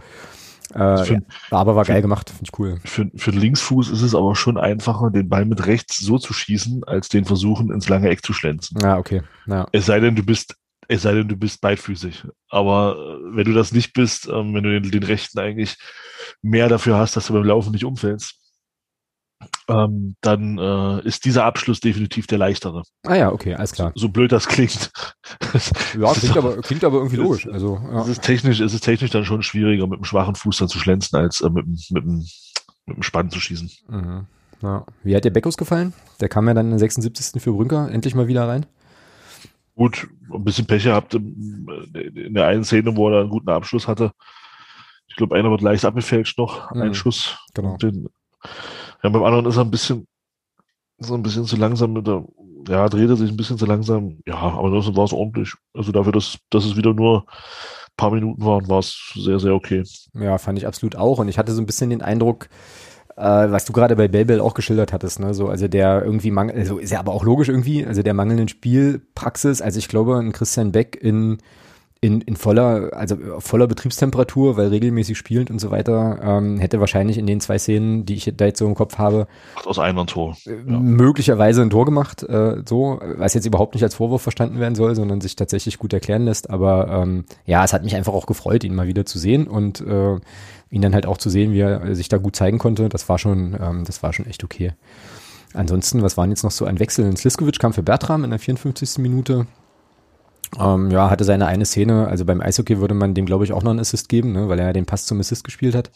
Äh, 0.74 1.04
für, 1.04 1.14
ja, 1.14 1.20
aber 1.50 1.76
war 1.76 1.84
für, 1.84 1.92
geil 1.92 2.02
gemacht, 2.02 2.30
finde 2.30 2.44
ich 2.52 2.58
cool. 2.58 2.80
Für, 2.84 3.08
für 3.14 3.30
den 3.30 3.40
Linksfuß 3.40 3.90
ist 3.90 4.02
es 4.02 4.16
aber 4.16 4.34
schon 4.34 4.58
einfacher, 4.58 5.10
den 5.10 5.28
Ball 5.28 5.44
mit 5.44 5.64
rechts 5.66 5.98
so 5.98 6.18
zu 6.18 6.32
schießen, 6.32 6.82
als 6.84 7.08
den 7.08 7.24
versuchen, 7.24 7.70
ins 7.70 7.88
lange 7.88 8.08
Eck 8.08 8.26
zu 8.26 8.32
schlänzen. 8.32 8.78
Ja, 8.82 8.98
okay. 8.98 9.22
Ja. 9.46 9.68
Es 9.70 9.86
sei 9.86 10.00
denn, 10.00 10.16
du 10.16 10.24
bist, 10.24 10.56
es 10.88 11.02
sei 11.02 11.14
denn, 11.14 11.28
du 11.28 11.36
bist 11.36 11.60
beidfüßig. 11.60 12.24
Aber 12.48 12.96
äh, 12.96 13.36
wenn 13.36 13.44
du 13.44 13.52
das 13.52 13.70
nicht 13.70 13.92
bist, 13.92 14.26
ähm, 14.26 14.54
wenn 14.54 14.64
du 14.64 14.80
den, 14.80 14.90
den 14.90 15.04
rechten 15.04 15.38
eigentlich 15.38 15.76
mehr 16.40 16.68
dafür 16.68 16.96
hast, 16.96 17.16
dass 17.16 17.28
du 17.28 17.34
beim 17.34 17.44
Laufen 17.44 17.70
nicht 17.70 17.84
umfällst, 17.84 18.41
ähm, 19.68 20.16
dann 20.20 20.58
äh, 20.58 21.06
ist 21.06 21.24
dieser 21.24 21.44
Abschluss 21.44 21.80
definitiv 21.80 22.26
der 22.26 22.38
leichtere. 22.38 22.82
Ah 23.04 23.14
ja, 23.14 23.32
okay, 23.32 23.54
alles 23.54 23.72
klar. 23.72 23.92
So, 23.94 24.02
so 24.02 24.08
blöd 24.08 24.32
das 24.32 24.46
klingt. 24.46 24.90
ja, 25.98 26.12
klingt 26.12 26.36
aber, 26.36 26.56
klingt 26.62 26.84
aber 26.84 26.98
irgendwie 26.98 27.16
logisch. 27.16 27.48
Also, 27.48 27.80
ja. 27.90 28.02
es, 28.02 28.08
ist 28.08 28.22
technisch, 28.22 28.60
es 28.60 28.74
ist 28.74 28.82
technisch 28.82 29.10
dann 29.10 29.24
schon 29.24 29.42
schwieriger, 29.42 29.86
mit 29.86 29.98
einem 29.98 30.04
schwachen 30.04 30.34
Fuß 30.34 30.58
dann 30.58 30.68
zu 30.68 30.78
schlänzen, 30.78 31.16
als 31.16 31.40
äh, 31.40 31.50
mit, 31.50 31.66
mit, 31.66 31.90
mit, 31.90 32.04
mit 32.04 32.96
einem 32.96 33.02
Spann 33.02 33.30
zu 33.30 33.40
schießen. 33.40 33.70
Mhm. 33.88 34.26
Ja. 34.62 34.86
Wie 35.02 35.16
hat 35.16 35.24
dir 35.24 35.32
Beckus 35.32 35.56
gefallen? 35.56 35.92
Der 36.20 36.28
kam 36.28 36.46
ja 36.46 36.54
dann 36.54 36.66
in 36.66 36.72
den 36.72 36.78
76. 36.78 37.42
für 37.42 37.52
Brünker 37.52 37.90
endlich 37.90 38.14
mal 38.14 38.28
wieder 38.28 38.46
rein. 38.46 38.66
Gut, 39.74 40.08
ein 40.32 40.44
bisschen 40.44 40.66
Pech 40.66 40.84
gehabt 40.84 41.14
in 41.14 42.34
der 42.34 42.46
einen 42.46 42.64
Szene, 42.64 42.94
wo 42.94 43.08
er 43.08 43.20
einen 43.20 43.30
guten 43.30 43.48
Abschluss 43.48 43.88
hatte. 43.88 44.12
Ich 45.08 45.16
glaube, 45.16 45.34
einer 45.34 45.50
wird 45.50 45.62
leicht 45.62 45.84
abgefälscht 45.84 46.38
noch, 46.38 46.70
mhm. 46.70 46.82
ein 46.82 46.94
Schuss. 46.94 47.36
Genau. 47.54 47.76
Den, 47.76 48.08
ja, 49.02 49.10
beim 49.10 49.22
anderen 49.22 49.46
ist 49.46 49.56
er 49.56 49.64
ein 49.64 49.70
bisschen, 49.70 50.06
so 50.98 51.14
ein 51.14 51.22
bisschen 51.22 51.44
zu 51.44 51.56
langsam 51.56 51.92
mit 51.92 52.06
der, 52.06 52.24
ja, 52.68 52.88
dreht 52.88 53.08
er 53.08 53.16
sich 53.16 53.30
ein 53.30 53.36
bisschen 53.36 53.58
zu 53.58 53.66
langsam. 53.66 54.18
Ja, 54.26 54.36
aber 54.36 54.70
das 54.70 54.94
war 54.94 55.04
es 55.04 55.12
ordentlich. 55.12 55.54
Also 55.74 55.92
dafür, 55.92 56.12
dass, 56.12 56.38
dass 56.50 56.64
es 56.64 56.76
wieder 56.76 56.94
nur 56.94 57.24
ein 57.26 57.96
paar 57.96 58.12
Minuten 58.12 58.44
waren, 58.44 58.68
war 58.68 58.78
es 58.78 59.12
sehr, 59.14 59.40
sehr 59.40 59.54
okay. 59.54 59.82
Ja, 60.14 60.38
fand 60.38 60.58
ich 60.58 60.66
absolut 60.66 60.96
auch. 60.96 61.18
Und 61.18 61.28
ich 61.28 61.38
hatte 61.38 61.52
so 61.52 61.60
ein 61.60 61.66
bisschen 61.66 61.90
den 61.90 62.02
Eindruck, 62.02 62.48
äh, 63.16 63.22
was 63.22 63.64
du 63.64 63.72
gerade 63.72 63.96
bei 63.96 64.08
Belbel 64.08 64.40
auch 64.40 64.54
geschildert 64.54 64.92
hattest, 64.92 65.20
ne? 65.20 65.34
So, 65.34 65.48
also 65.48 65.68
der 65.68 66.04
irgendwie 66.04 66.30
mangelt, 66.30 66.58
also 66.58 66.78
ist 66.78 66.92
ja 66.92 67.00
aber 67.00 67.12
auch 67.12 67.24
logisch 67.24 67.48
irgendwie, 67.48 67.84
also 67.84 68.02
der 68.02 68.14
mangelnden 68.14 68.48
Spielpraxis. 68.48 69.60
Also 69.60 69.78
ich 69.78 69.88
glaube, 69.88 70.16
ein 70.16 70.32
Christian 70.32 70.72
Beck 70.72 70.96
in 71.00 71.38
in, 72.04 72.20
in 72.20 72.34
voller, 72.34 72.90
also 72.94 73.16
voller 73.38 73.68
Betriebstemperatur, 73.68 74.56
weil 74.56 74.68
regelmäßig 74.68 75.16
spielend 75.16 75.52
und 75.52 75.60
so 75.60 75.70
weiter, 75.70 76.18
ähm, 76.20 76.58
hätte 76.58 76.80
wahrscheinlich 76.80 77.16
in 77.16 77.28
den 77.28 77.40
zwei 77.40 77.58
Szenen, 77.58 78.04
die 78.04 78.14
ich 78.14 78.30
da 78.36 78.44
jetzt 78.44 78.58
so 78.58 78.66
im 78.66 78.74
Kopf 78.74 78.98
habe, 78.98 79.28
aus 79.64 79.78
einem 79.78 80.04
Tor. 80.08 80.36
Äh, 80.44 80.50
ja. 80.50 80.80
möglicherweise 80.80 81.62
ein 81.62 81.70
Tor 81.70 81.84
gemacht, 81.84 82.24
äh, 82.24 82.60
so, 82.68 83.00
was 83.18 83.34
jetzt 83.34 83.46
überhaupt 83.46 83.74
nicht 83.74 83.84
als 83.84 83.94
Vorwurf 83.94 84.20
verstanden 84.20 84.58
werden 84.58 84.74
soll, 84.74 84.96
sondern 84.96 85.20
sich 85.20 85.36
tatsächlich 85.36 85.78
gut 85.78 85.92
erklären 85.92 86.24
lässt. 86.24 86.50
Aber 86.50 86.88
ähm, 86.88 87.24
ja, 87.46 87.62
es 87.62 87.72
hat 87.72 87.84
mich 87.84 87.94
einfach 87.94 88.14
auch 88.14 88.26
gefreut, 88.26 88.64
ihn 88.64 88.74
mal 88.74 88.88
wieder 88.88 89.06
zu 89.06 89.20
sehen 89.20 89.46
und 89.46 89.80
äh, 89.80 90.18
ihn 90.70 90.82
dann 90.82 90.94
halt 90.94 91.06
auch 91.06 91.18
zu 91.18 91.30
sehen, 91.30 91.52
wie 91.52 91.60
er 91.60 91.94
sich 91.94 92.08
da 92.08 92.16
gut 92.16 92.34
zeigen 92.34 92.58
konnte. 92.58 92.88
Das 92.88 93.08
war 93.08 93.20
schon, 93.20 93.56
ähm, 93.62 93.84
das 93.84 94.02
war 94.02 94.12
schon 94.12 94.26
echt 94.26 94.42
okay. 94.42 94.72
Ansonsten, 95.54 96.02
was 96.02 96.16
waren 96.16 96.30
jetzt 96.30 96.42
noch 96.42 96.50
so 96.50 96.64
ein 96.64 96.80
Wechsel? 96.80 97.16
Sliskovic 97.16 97.60
kam 97.60 97.72
für 97.72 97.84
Bertram 97.84 98.24
in 98.24 98.30
der 98.30 98.40
54. 98.40 98.98
Minute. 98.98 99.46
Ähm, 100.58 100.90
ja, 100.90 101.08
hatte 101.08 101.24
seine 101.24 101.46
eine 101.46 101.64
Szene, 101.64 102.08
also 102.08 102.24
beim 102.24 102.40
Eishockey 102.40 102.78
würde 102.78 102.94
man 102.94 103.14
dem, 103.14 103.24
glaube 103.24 103.44
ich, 103.44 103.52
auch 103.52 103.62
noch 103.62 103.70
einen 103.70 103.80
Assist 103.80 104.08
geben, 104.08 104.32
ne, 104.32 104.48
weil 104.48 104.58
er 104.58 104.66
ja 104.66 104.72
den 104.72 104.84
Pass 104.84 105.06
zum 105.06 105.18
Assist 105.18 105.44
gespielt 105.44 105.74
hat. 105.74 105.90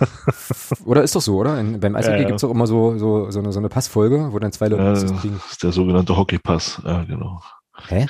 oder 0.86 1.02
ist 1.02 1.14
doch 1.14 1.20
so, 1.20 1.36
oder? 1.36 1.58
In, 1.60 1.80
beim 1.80 1.94
Eishockey 1.94 2.16
ja, 2.16 2.22
ja. 2.22 2.28
gibt 2.28 2.38
es 2.38 2.44
auch 2.44 2.50
immer 2.50 2.66
so, 2.66 2.96
so, 2.96 3.30
so, 3.30 3.40
eine, 3.40 3.52
so 3.52 3.58
eine 3.58 3.68
Passfolge, 3.68 4.32
wo 4.32 4.38
dann 4.38 4.52
zwei 4.52 4.68
Leute 4.68 4.84
ja, 4.84 4.92
Assist 4.92 5.16
kriegen. 5.18 5.34
Das 5.42 5.52
ist 5.52 5.62
der 5.62 5.72
sogenannte 5.72 6.16
Hockeypass, 6.16 6.80
ja, 6.84 7.04
genau. 7.04 7.42
Hä? 7.88 8.06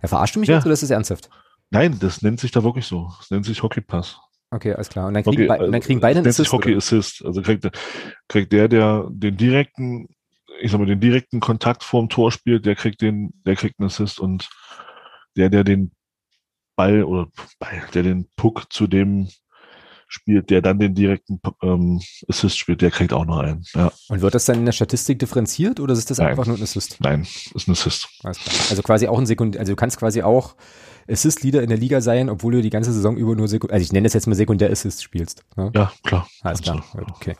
Er 0.00 0.08
verarscht 0.08 0.36
mich 0.36 0.48
ja. 0.48 0.56
jetzt 0.56 0.66
oder 0.66 0.74
ist 0.74 0.82
das 0.82 0.90
ernsthaft? 0.90 1.30
Nein, 1.70 1.98
das 1.98 2.22
nennt 2.22 2.38
sich 2.38 2.52
da 2.52 2.62
wirklich 2.62 2.86
so. 2.86 3.10
Das 3.18 3.30
nennt 3.30 3.46
sich 3.46 3.62
Hockeypass. 3.62 4.18
Okay, 4.50 4.74
alles 4.74 4.88
klar. 4.88 5.08
Und 5.08 5.14
dann 5.14 5.24
kriegen, 5.24 5.50
Hockey, 5.50 5.70
dann 5.70 5.80
kriegen 5.80 6.00
beide 6.00 6.20
einen 6.20 6.28
Assist. 6.28 6.52
Hockey 6.52 6.70
oder? 6.70 6.78
Assist. 6.78 7.24
Also 7.24 7.42
kriegt, 7.42 7.68
kriegt 8.28 8.52
der, 8.52 8.68
der 8.68 9.06
den 9.10 9.36
direkten, 9.36 10.08
ich 10.60 10.70
sag 10.70 10.78
mal, 10.78 10.86
den 10.86 11.00
direkten 11.00 11.40
Kontakt 11.40 11.82
vorm 11.82 12.08
Tor 12.08 12.30
spielt, 12.30 12.66
der 12.66 12.76
kriegt 12.76 13.00
den, 13.00 13.32
der 13.44 13.56
kriegt 13.56 13.80
einen 13.80 13.86
Assist 13.86 14.20
und 14.20 14.48
der, 15.36 15.50
der 15.50 15.64
den 15.64 15.92
Ball 16.76 17.04
oder 17.04 17.28
Ball, 17.58 17.82
der 17.94 18.02
den 18.02 18.28
Puck 18.36 18.72
zu 18.72 18.86
dem 18.86 19.28
spielt, 20.08 20.50
der 20.50 20.62
dann 20.62 20.78
den 20.78 20.94
direkten 20.94 21.40
ähm, 21.62 22.00
Assist 22.28 22.58
spielt, 22.58 22.80
der 22.80 22.90
kriegt 22.90 23.12
auch 23.12 23.24
noch 23.24 23.38
einen. 23.38 23.64
Ja. 23.74 23.90
Und 24.08 24.20
wird 24.20 24.34
das 24.34 24.44
dann 24.44 24.58
in 24.58 24.64
der 24.64 24.72
Statistik 24.72 25.18
differenziert 25.18 25.80
oder 25.80 25.92
ist 25.94 26.10
das 26.10 26.18
Nein. 26.18 26.28
einfach 26.28 26.46
nur 26.46 26.56
ein 26.56 26.62
Assist? 26.62 26.98
Nein, 27.00 27.22
ist 27.22 27.68
ein 27.68 27.72
Assist. 27.72 28.08
Also 28.22 28.82
quasi 28.82 29.08
auch 29.08 29.18
ein 29.18 29.26
Sekund, 29.26 29.56
also 29.56 29.72
du 29.72 29.76
kannst 29.76 29.98
quasi 29.98 30.22
auch 30.22 30.54
Assist-Leader 31.08 31.62
in 31.62 31.68
der 31.68 31.78
Liga 31.78 32.00
sein, 32.00 32.28
obwohl 32.28 32.52
du 32.52 32.62
die 32.62 32.70
ganze 32.70 32.92
Saison 32.92 33.16
über 33.16 33.34
nur 33.34 33.48
Sekund, 33.48 33.72
also 33.72 33.82
ich 33.82 33.92
nenne 33.92 34.04
das 34.04 34.14
jetzt 34.14 34.26
mal 34.26 34.34
Sekundär-Assist 34.34 35.02
spielst. 35.02 35.44
Ne? 35.56 35.70
Ja, 35.74 35.92
klar. 36.02 36.28
Alles 36.42 36.62
klar. 36.62 36.84
Okay. 37.14 37.36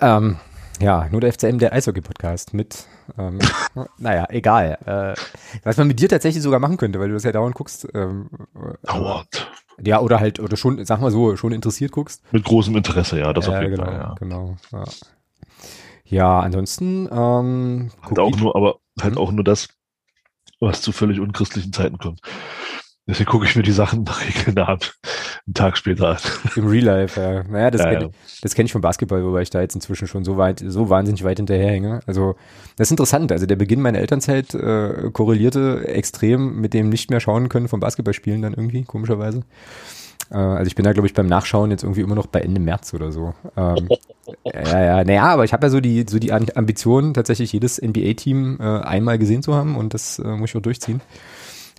Ähm, 0.00 0.38
ja, 0.80 1.08
nur 1.10 1.20
der 1.20 1.32
FCM, 1.32 1.58
der 1.58 1.72
Eishockey-Podcast 1.72 2.54
mit, 2.54 2.86
ähm, 3.18 3.38
naja, 3.98 4.26
egal. 4.30 4.78
Äh, 4.86 5.20
was 5.64 5.76
man 5.76 5.88
mit 5.88 6.00
dir 6.00 6.08
tatsächlich 6.08 6.42
sogar 6.42 6.60
machen 6.60 6.76
könnte, 6.76 7.00
weil 7.00 7.08
du 7.08 7.14
das 7.14 7.24
ja 7.24 7.32
dauernd 7.32 7.54
guckst. 7.54 7.86
Ähm, 7.94 8.30
dauernd. 8.82 9.50
Ja, 9.82 10.00
oder 10.00 10.20
halt, 10.20 10.40
oder 10.40 10.56
schon, 10.56 10.84
sag 10.84 11.00
mal 11.00 11.10
so, 11.10 11.36
schon 11.36 11.52
interessiert 11.52 11.92
guckst. 11.92 12.22
Mit 12.32 12.44
großem 12.44 12.76
Interesse, 12.76 13.18
ja, 13.18 13.32
das 13.32 13.46
ja, 13.46 13.54
auf 13.54 13.62
jeden 13.62 13.76
genau, 13.76 13.84
Fall, 13.84 13.94
ja. 13.94 14.14
Genau, 14.18 14.56
ja. 14.72 14.84
Ja, 16.04 16.40
ansonsten, 16.40 17.08
ähm, 17.12 17.90
halt 18.02 18.18
auch 18.18 18.36
nur, 18.36 18.56
aber 18.56 18.80
halt 19.00 19.16
auch 19.16 19.30
nur 19.30 19.44
das, 19.44 19.68
was 20.58 20.82
zu 20.82 20.92
völlig 20.92 21.20
unchristlichen 21.20 21.72
Zeiten 21.72 21.98
kommt. 21.98 22.20
Deswegen 23.06 23.30
gucke 23.30 23.46
ich 23.46 23.56
mir 23.56 23.62
die 23.62 23.72
Sachen 23.72 24.02
nach 24.04 24.20
Regeln 24.20 24.58
ab, 24.58 24.92
einen 25.50 25.54
Tag 25.54 25.76
später. 25.76 26.16
Im 26.56 26.68
Real 26.68 26.84
Life, 26.84 27.20
ja. 27.20 27.42
Naja, 27.42 27.70
das 27.70 27.80
ja, 27.82 27.90
kenne 27.90 28.10
ich, 28.26 28.40
das 28.40 28.54
kenn 28.54 28.66
ich 28.66 28.72
vom 28.72 28.80
Basketball, 28.80 29.24
wobei 29.24 29.42
ich 29.42 29.50
da 29.50 29.60
jetzt 29.60 29.74
inzwischen 29.74 30.06
schon 30.06 30.24
so 30.24 30.36
weit, 30.36 30.62
so 30.64 30.88
wahnsinnig 30.88 31.24
weit 31.24 31.38
hinterherhänge. 31.38 32.00
Also, 32.06 32.36
das 32.76 32.88
ist 32.88 32.92
interessant. 32.92 33.32
Also, 33.32 33.46
der 33.46 33.56
Beginn 33.56 33.80
meiner 33.80 33.98
Elternzeit 33.98 34.54
äh, 34.54 35.10
korrelierte 35.12 35.88
extrem 35.88 36.60
mit 36.60 36.72
dem 36.72 36.88
nicht 36.88 37.10
mehr 37.10 37.20
schauen 37.20 37.48
können 37.48 37.68
vom 37.68 37.80
Basketballspielen 37.80 38.42
dann 38.42 38.54
irgendwie, 38.54 38.84
komischerweise. 38.84 39.42
Äh, 40.30 40.36
also, 40.36 40.68
ich 40.68 40.76
bin 40.76 40.84
da, 40.84 40.92
glaube 40.92 41.08
ich, 41.08 41.14
beim 41.14 41.26
Nachschauen 41.26 41.72
jetzt 41.72 41.82
irgendwie 41.82 42.02
immer 42.02 42.14
noch 42.14 42.26
bei 42.26 42.40
Ende 42.40 42.60
März 42.60 42.94
oder 42.94 43.10
so. 43.10 43.34
Ähm, 43.56 43.88
ja, 44.44 44.84
ja, 44.84 45.04
naja, 45.04 45.24
aber 45.24 45.44
ich 45.44 45.52
habe 45.52 45.66
ja 45.66 45.70
so 45.70 45.80
die, 45.80 46.06
so 46.08 46.20
die 46.20 46.32
Ambition, 46.32 47.12
tatsächlich 47.12 47.52
jedes 47.52 47.82
NBA-Team 47.82 48.58
äh, 48.60 48.64
einmal 48.64 49.18
gesehen 49.18 49.42
zu 49.42 49.54
haben 49.54 49.74
und 49.74 49.94
das 49.94 50.20
äh, 50.20 50.28
muss 50.28 50.50
ich 50.50 50.56
auch 50.56 50.62
durchziehen. 50.62 51.00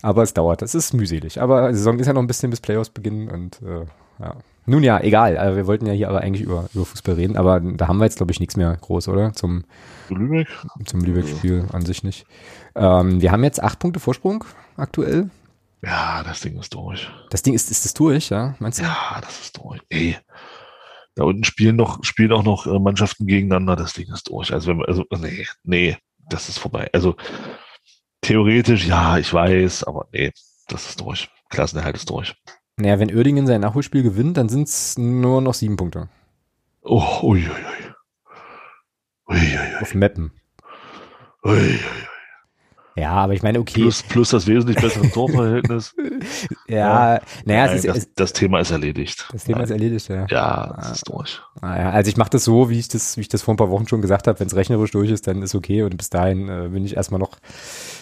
Aber 0.02 0.24
es 0.24 0.34
dauert, 0.34 0.62
das 0.62 0.76
ist 0.76 0.94
mühselig. 0.94 1.42
Aber 1.42 1.70
die 1.70 1.76
Saison 1.76 2.00
ist 2.00 2.08
ja 2.08 2.14
noch 2.14 2.22
ein 2.22 2.28
bisschen 2.28 2.50
bis 2.50 2.62
Playoffs 2.62 2.90
beginnen 2.90 3.30
und 3.30 3.62
äh, 3.62 3.86
ja. 4.20 4.36
Nun 4.66 4.84
ja, 4.84 5.00
egal. 5.00 5.38
Also 5.38 5.58
wir 5.58 5.68
wollten 5.68 5.88
ja 5.88 5.94
hier 5.94 6.10
aber 6.10 6.22
eigentlich 6.22 6.44
über, 6.44 6.70
über 6.74 6.86
Fußball 6.86 7.16
reden, 7.16 7.36
aber 7.36 7.60
da 7.60 7.88
haben 7.88 7.98
wir 7.98 8.06
jetzt, 8.06 8.18
glaube 8.18 8.32
ich, 8.32 8.40
nichts 8.40 8.56
mehr 8.56 8.76
groß, 8.80 9.08
oder? 9.08 9.34
Zum 9.34 9.64
Lübeck? 10.10 10.48
Zum 10.86 11.02
Lübeck-Spiel 11.02 11.66
an 11.72 11.86
sich 11.86 12.04
nicht. 12.04 12.26
Ähm, 12.76 13.22
wir 13.22 13.32
haben 13.32 13.44
jetzt 13.44 13.62
acht 13.62 13.80
Punkte 13.80 14.00
Vorsprung 14.00 14.44
aktuell. 14.78 15.30
Ja, 15.84 16.24
das 16.24 16.42
Ding 16.42 16.60
ist 16.60 16.74
durch. 16.76 17.10
Das 17.32 17.42
Ding 17.42 17.56
ist, 17.56 17.72
ist 17.72 17.86
das 17.86 17.94
durch, 17.96 18.30
ja? 18.30 18.56
Meinst 18.60 18.80
du? 18.80 18.84
Ja, 18.84 19.20
das 19.22 19.42
ist 19.42 19.58
durch. 19.58 19.82
Ey. 19.90 20.16
Da 21.16 21.24
unten 21.24 21.44
spielen 21.44 21.76
noch, 21.76 22.04
spielen 22.04 22.32
auch 22.32 22.44
noch 22.44 22.68
äh, 22.68 22.80
Mannschaften 22.80 23.26
gegeneinander, 23.26 23.76
das 23.76 23.94
Ding 23.94 24.12
ist 24.14 24.30
durch. 24.30 24.54
Also 24.54 24.68
wenn 24.68 24.78
man, 24.78 24.86
also, 24.86 25.06
nee, 25.18 25.48
nee, 25.64 25.98
das 26.30 26.50
ist 26.50 26.60
vorbei. 26.60 26.90
Also 26.94 27.16
theoretisch, 28.32 28.88
ja, 28.88 29.17
ich 29.17 29.34
weiß, 29.34 29.84
aber 29.84 30.08
nee, 30.13 30.32
das 30.67 30.89
ist 30.89 31.02
durch. 31.02 31.30
Klassenerhalt 31.50 31.98
ist 31.98 32.10
durch. 32.10 32.34
Naja, 32.78 32.98
wenn 33.00 33.13
Oerdingen 33.13 33.46
sein 33.46 33.60
Nachholspiel 33.60 34.04
gewinnt, 34.04 34.38
dann 34.38 34.48
sind 34.48 34.70
es 34.70 34.98
nur 34.98 35.41
noch 35.41 35.54
sieben 35.54 35.76
Punkte. 35.76 36.08
Oh, 36.82 37.20
ui, 37.24 37.39
ui, 37.39 37.50
ui. 37.50 37.91
Ui, 39.28 39.38
ui, 39.38 39.58
ui. 39.58 39.82
Auf 39.82 39.94
Mappen. 39.94 40.32
Ui, 41.44 41.52
ui, 41.52 41.60
ui. 41.60 42.08
Ja, 42.96 43.12
aber 43.12 43.34
ich 43.34 43.41
meine, 43.41 43.60
okay. 43.60 43.82
Plus, 43.82 44.04
plus 44.04 44.30
das 44.30 44.48
wesentlich 44.48 44.78
bessere 44.78 45.10
Torverhältnis. 45.12 45.94
ja, 46.67 46.76
ja, 47.15 47.22
naja, 47.46 47.65
Nein, 47.65 47.78
es 47.78 47.86
ist, 47.86 47.96
das, 47.96 48.13
das, 48.15 48.34
Thema 48.34 48.60
ist 48.60 48.72
erledigt. 48.72 49.28
Das 49.32 49.46
Thema 49.46 49.60
Nein. 49.60 49.65
ist 49.65 49.72
erledigt, 49.72 50.08
ja. 50.10 50.26
Ja, 50.30 50.74
das 50.78 50.91
ist 50.91 51.10
durch. 51.10 51.41
Naja, 51.62 51.91
also 51.91 52.10
ich 52.10 52.17
mache 52.17 52.32
das 52.32 52.44
so, 52.44 52.70
wie 52.70 52.80
ich 52.80 52.89
das, 52.89 53.17
wie 53.17 53.22
ich 53.22 53.30
das 53.30 53.41
vor 53.41 53.54
ein 53.54 53.58
paar 53.58 53.70
Wochen 53.70 53.88
schon 53.88 54.02
gesagt 54.02 54.28
habe, 54.28 54.39
wenn 54.39 54.48
es 54.48 54.56
rechnerisch 54.56 54.91
durch 54.91 55.10
ist, 55.10 55.26
dann 55.28 55.41
ist 55.41 55.56
okay 55.56 55.84
und 55.84 55.96
bis 55.98 56.10
dahin 56.10 56.50
äh, 56.50 56.70
bin 56.70 56.86
ich 56.86 56.96
erstmal 56.96 57.20
noch, 57.20 57.38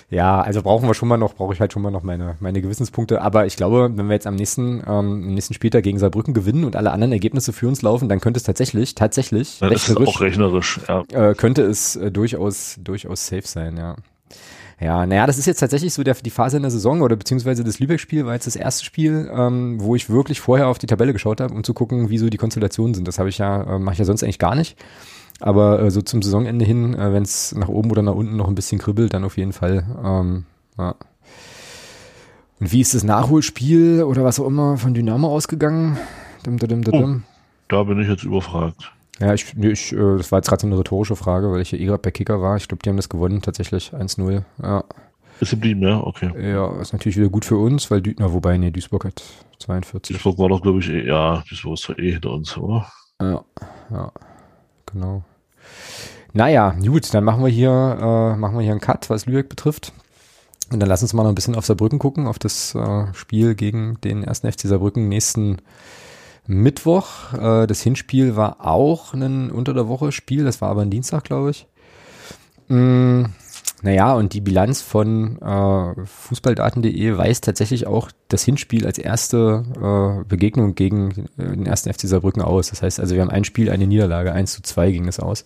ja, 0.10 0.42
also 0.42 0.64
brauchen 0.64 0.88
wir 0.88 0.96
schon 0.96 1.08
mal 1.08 1.18
noch, 1.18 1.36
brauche 1.36 1.54
ich 1.54 1.60
halt 1.60 1.72
schon 1.72 1.84
mal 1.84 1.92
noch 1.92 2.02
meine, 2.02 2.36
meine 2.40 2.62
Gewissenspunkte. 2.62 3.22
Aber 3.22 3.46
ich 3.46 3.56
glaube, 3.56 3.92
wenn 3.94 4.08
wir 4.08 4.14
jetzt 4.14 4.26
am 4.26 4.36
nächsten, 4.36 4.80
ähm, 4.80 4.86
am 4.88 5.34
nächsten 5.34 5.54
Spieltag 5.54 5.84
gegen 5.84 6.00
Saarbrücken 6.00 6.34
gewinnen 6.34 6.64
und 6.64 6.76
alle 6.76 6.92
anderen 6.92 7.12
Ergebnisse 7.12 7.54
für 7.54 7.68
uns 7.68 7.84
laufen, 7.84 8.10
dann 8.10 8.20
könnte 8.20 8.38
es 8.38 8.44
tatsächlich, 8.44 8.96
tatsächlich, 8.96 9.60
ja, 9.60 9.68
rechnerisch, 9.68 10.08
auch 10.08 10.22
rechnerisch, 10.22 10.80
ja. 10.88 11.04
Äh, 11.12 11.36
könnte 11.36 11.62
es 11.62 11.96
äh, 11.96 12.12
durchaus, 12.12 12.80
durchaus 12.84 13.28
safe 13.28 13.46
sein, 13.46 13.78
ja. 13.78 13.96
Ja, 14.82 15.06
naja, 15.06 15.28
das 15.28 15.38
ist 15.38 15.46
jetzt 15.46 15.60
tatsächlich 15.60 15.94
so 15.94 16.04
der, 16.04 16.16
die 16.16 16.30
Phase 16.30 16.56
in 16.56 16.64
der 16.64 16.72
Saison 16.72 17.02
oder 17.02 17.18
beziehungsweise 17.18 17.66
das 17.66 17.80
Lübeck-Spiel 17.80 18.26
war 18.26 18.34
jetzt 18.34 18.48
das 18.48 18.56
erste 18.56 18.86
Spiel, 18.86 19.30
ähm, 19.32 19.76
wo 19.80 19.96
ich 19.96 20.10
wirklich 20.10 20.40
vorher 20.40 20.70
auf 20.70 20.80
die 20.80 20.88
Tabelle 20.88 21.12
geschaut 21.12 21.42
habe, 21.42 21.54
um 21.54 21.66
zu 21.66 21.74
gucken, 21.74 22.10
wie 22.10 22.18
so 22.18 22.30
die 22.30 22.38
Konstellationen 22.38 22.94
sind. 22.94 23.08
Das 23.08 23.20
habe 23.20 23.28
ich 23.28 23.40
ja, 23.40 23.76
äh, 23.76 23.80
mache 23.80 23.94
ich 23.94 24.00
ja 24.00 24.06
sonst 24.06 24.24
eigentlich 24.24 24.40
gar 24.40 24.56
nicht. 24.56 24.78
Aber 25.40 25.82
äh, 25.82 25.92
so 25.92 26.02
zum 26.02 26.22
Saisonende 26.22 26.66
hin, 26.66 26.94
äh, 26.94 27.14
wenn 27.14 27.24
es 27.24 27.56
nach 27.56 27.70
oben 27.70 27.92
oder 27.92 28.02
nach 28.02 28.16
unten 28.16 28.36
noch 28.36 28.48
ein 28.48 28.56
bisschen 28.56 28.80
kribbelt, 28.80 29.14
dann 29.14 29.24
auf 29.24 29.38
jeden 29.38 29.54
Fall. 29.54 29.86
Ähm, 30.04 30.46
ja. 30.78 30.96
Und 32.60 32.72
wie 32.72 32.82
ist 32.82 32.94
das 32.94 33.04
Nachholspiel 33.04 34.04
oder 34.04 34.24
was 34.24 34.40
auch 34.40 34.48
immer 34.48 34.78
von 34.78 34.94
Dynamo 34.94 35.30
ausgegangen? 35.30 35.98
Dum, 36.44 36.58
dum, 36.58 36.84
dum, 36.84 37.24
oh, 37.26 37.34
da 37.70 37.84
bin 37.84 38.00
ich 38.02 38.08
jetzt 38.08 38.24
überfragt. 38.24 38.92
Ja, 39.20 39.34
ich, 39.34 39.54
ich, 39.58 39.92
äh, 39.94 40.18
das 40.18 40.32
war 40.32 40.40
jetzt 40.40 40.50
gerade 40.50 40.62
so 40.62 40.68
eine 40.68 40.78
rhetorische 40.78 41.16
Frage, 41.16 41.52
weil 41.52 41.62
ich 41.62 41.70
hier 41.70 41.80
eh 41.80 41.86
gerade 41.86 42.02
bei 42.02 42.12
Kicker 42.12 42.42
war. 42.42 42.58
Ich 42.58 42.68
glaube, 42.68 42.82
die 42.84 42.90
haben 42.90 42.98
das 42.98 43.10
gewonnen, 43.10 43.42
tatsächlich 43.42 43.94
1-0. 43.94 44.44
Ja. 44.62 44.84
Ist 45.42 45.52
geblieben, 45.52 45.82
ja, 45.84 46.02
okay. 46.02 46.32
Ja, 46.52 46.82
ist 46.82 46.92
natürlich 46.92 47.18
wieder 47.18 47.30
gut 47.30 47.46
für 47.46 47.58
uns, 47.58 47.90
weil, 47.90 48.02
na, 48.18 48.34
wobei, 48.34 48.58
nee, 48.58 48.72
Duisburg 48.72 49.06
hat 49.06 49.24
42. 49.60 50.16
Duisburg 50.16 50.38
war 50.38 50.50
doch, 50.50 50.62
glaube 50.62 50.80
ich, 50.80 50.90
eh, 50.90 51.08
ja, 51.08 51.44
Duisburg 51.48 51.76
ist 51.76 51.90
eh 51.98 52.12
hinter 52.12 52.32
uns, 52.32 52.58
oder? 52.58 52.92
Ja, 53.22 53.44
ja, 53.90 54.12
genau. 54.92 55.24
Naja, 56.34 56.76
gut, 56.86 57.14
dann 57.14 57.24
machen 57.24 57.44
wir 57.44 57.50
hier, 57.50 57.70
äh, 57.72 58.38
machen 58.38 58.56
wir 58.56 58.62
hier 58.62 58.72
einen 58.72 58.82
Cut, 58.82 59.10
was 59.10 59.26
Lübeck 59.26 59.50
betrifft. 59.50 59.94
Und 60.72 60.80
dann 60.80 60.90
lass 60.90 61.02
uns 61.02 61.14
mal 61.14 61.24
noch 61.24 61.30
ein 61.30 61.36
bisschen 61.36 61.56
auf 61.56 61.66
Saarbrücken 61.66 61.98
gucken, 61.98 62.28
auf 62.28 62.38
das 62.38 62.76
äh, 62.76 63.14
Spiel 63.14 63.56
gegen 63.56 64.00
den 64.02 64.24
ersten 64.24 64.52
FC 64.52 64.62
Saarbrücken 64.62 65.10
nächsten 65.10 65.58
Mittwoch. 66.46 67.34
Äh, 67.34 67.68
das 67.68 67.82
Hinspiel 67.82 68.36
war 68.36 68.66
auch 68.66 69.14
ein 69.14 69.50
unter 69.50 69.74
der 69.74 69.88
Woche 69.88 70.12
Spiel, 70.12 70.44
das 70.44 70.62
war 70.62 70.70
aber 70.70 70.82
ein 70.82 70.92
Dienstag, 70.92 71.24
glaube 71.24 71.52
ich. 71.52 71.68
Mm, 72.68 73.26
naja, 73.82 74.14
und 74.14 74.34
die 74.34 74.42
Bilanz 74.42 74.82
von 74.82 75.42
äh, 75.42 76.06
Fußballdaten.de 76.06 77.18
weist 77.18 77.46
tatsächlich 77.46 77.88
auch 77.88 78.12
das 78.28 78.44
Hinspiel 78.44 78.86
als 78.86 79.00
erste 79.00 79.64
äh, 80.22 80.24
Begegnung 80.28 80.76
gegen 80.76 81.30
den 81.38 81.66
ersten 81.66 81.92
FC 81.92 82.02
Saarbrücken 82.02 82.44
aus. 82.44 82.70
Das 82.70 82.84
heißt 82.84 83.00
also, 83.00 83.16
wir 83.16 83.22
haben 83.22 83.32
ein 83.32 83.44
Spiel, 83.44 83.72
eine 83.72 83.88
Niederlage, 83.88 84.34
1 84.34 84.54
zu 84.54 84.62
2 84.62 84.92
ging 84.92 85.06
das 85.08 85.20
aus. 85.20 85.46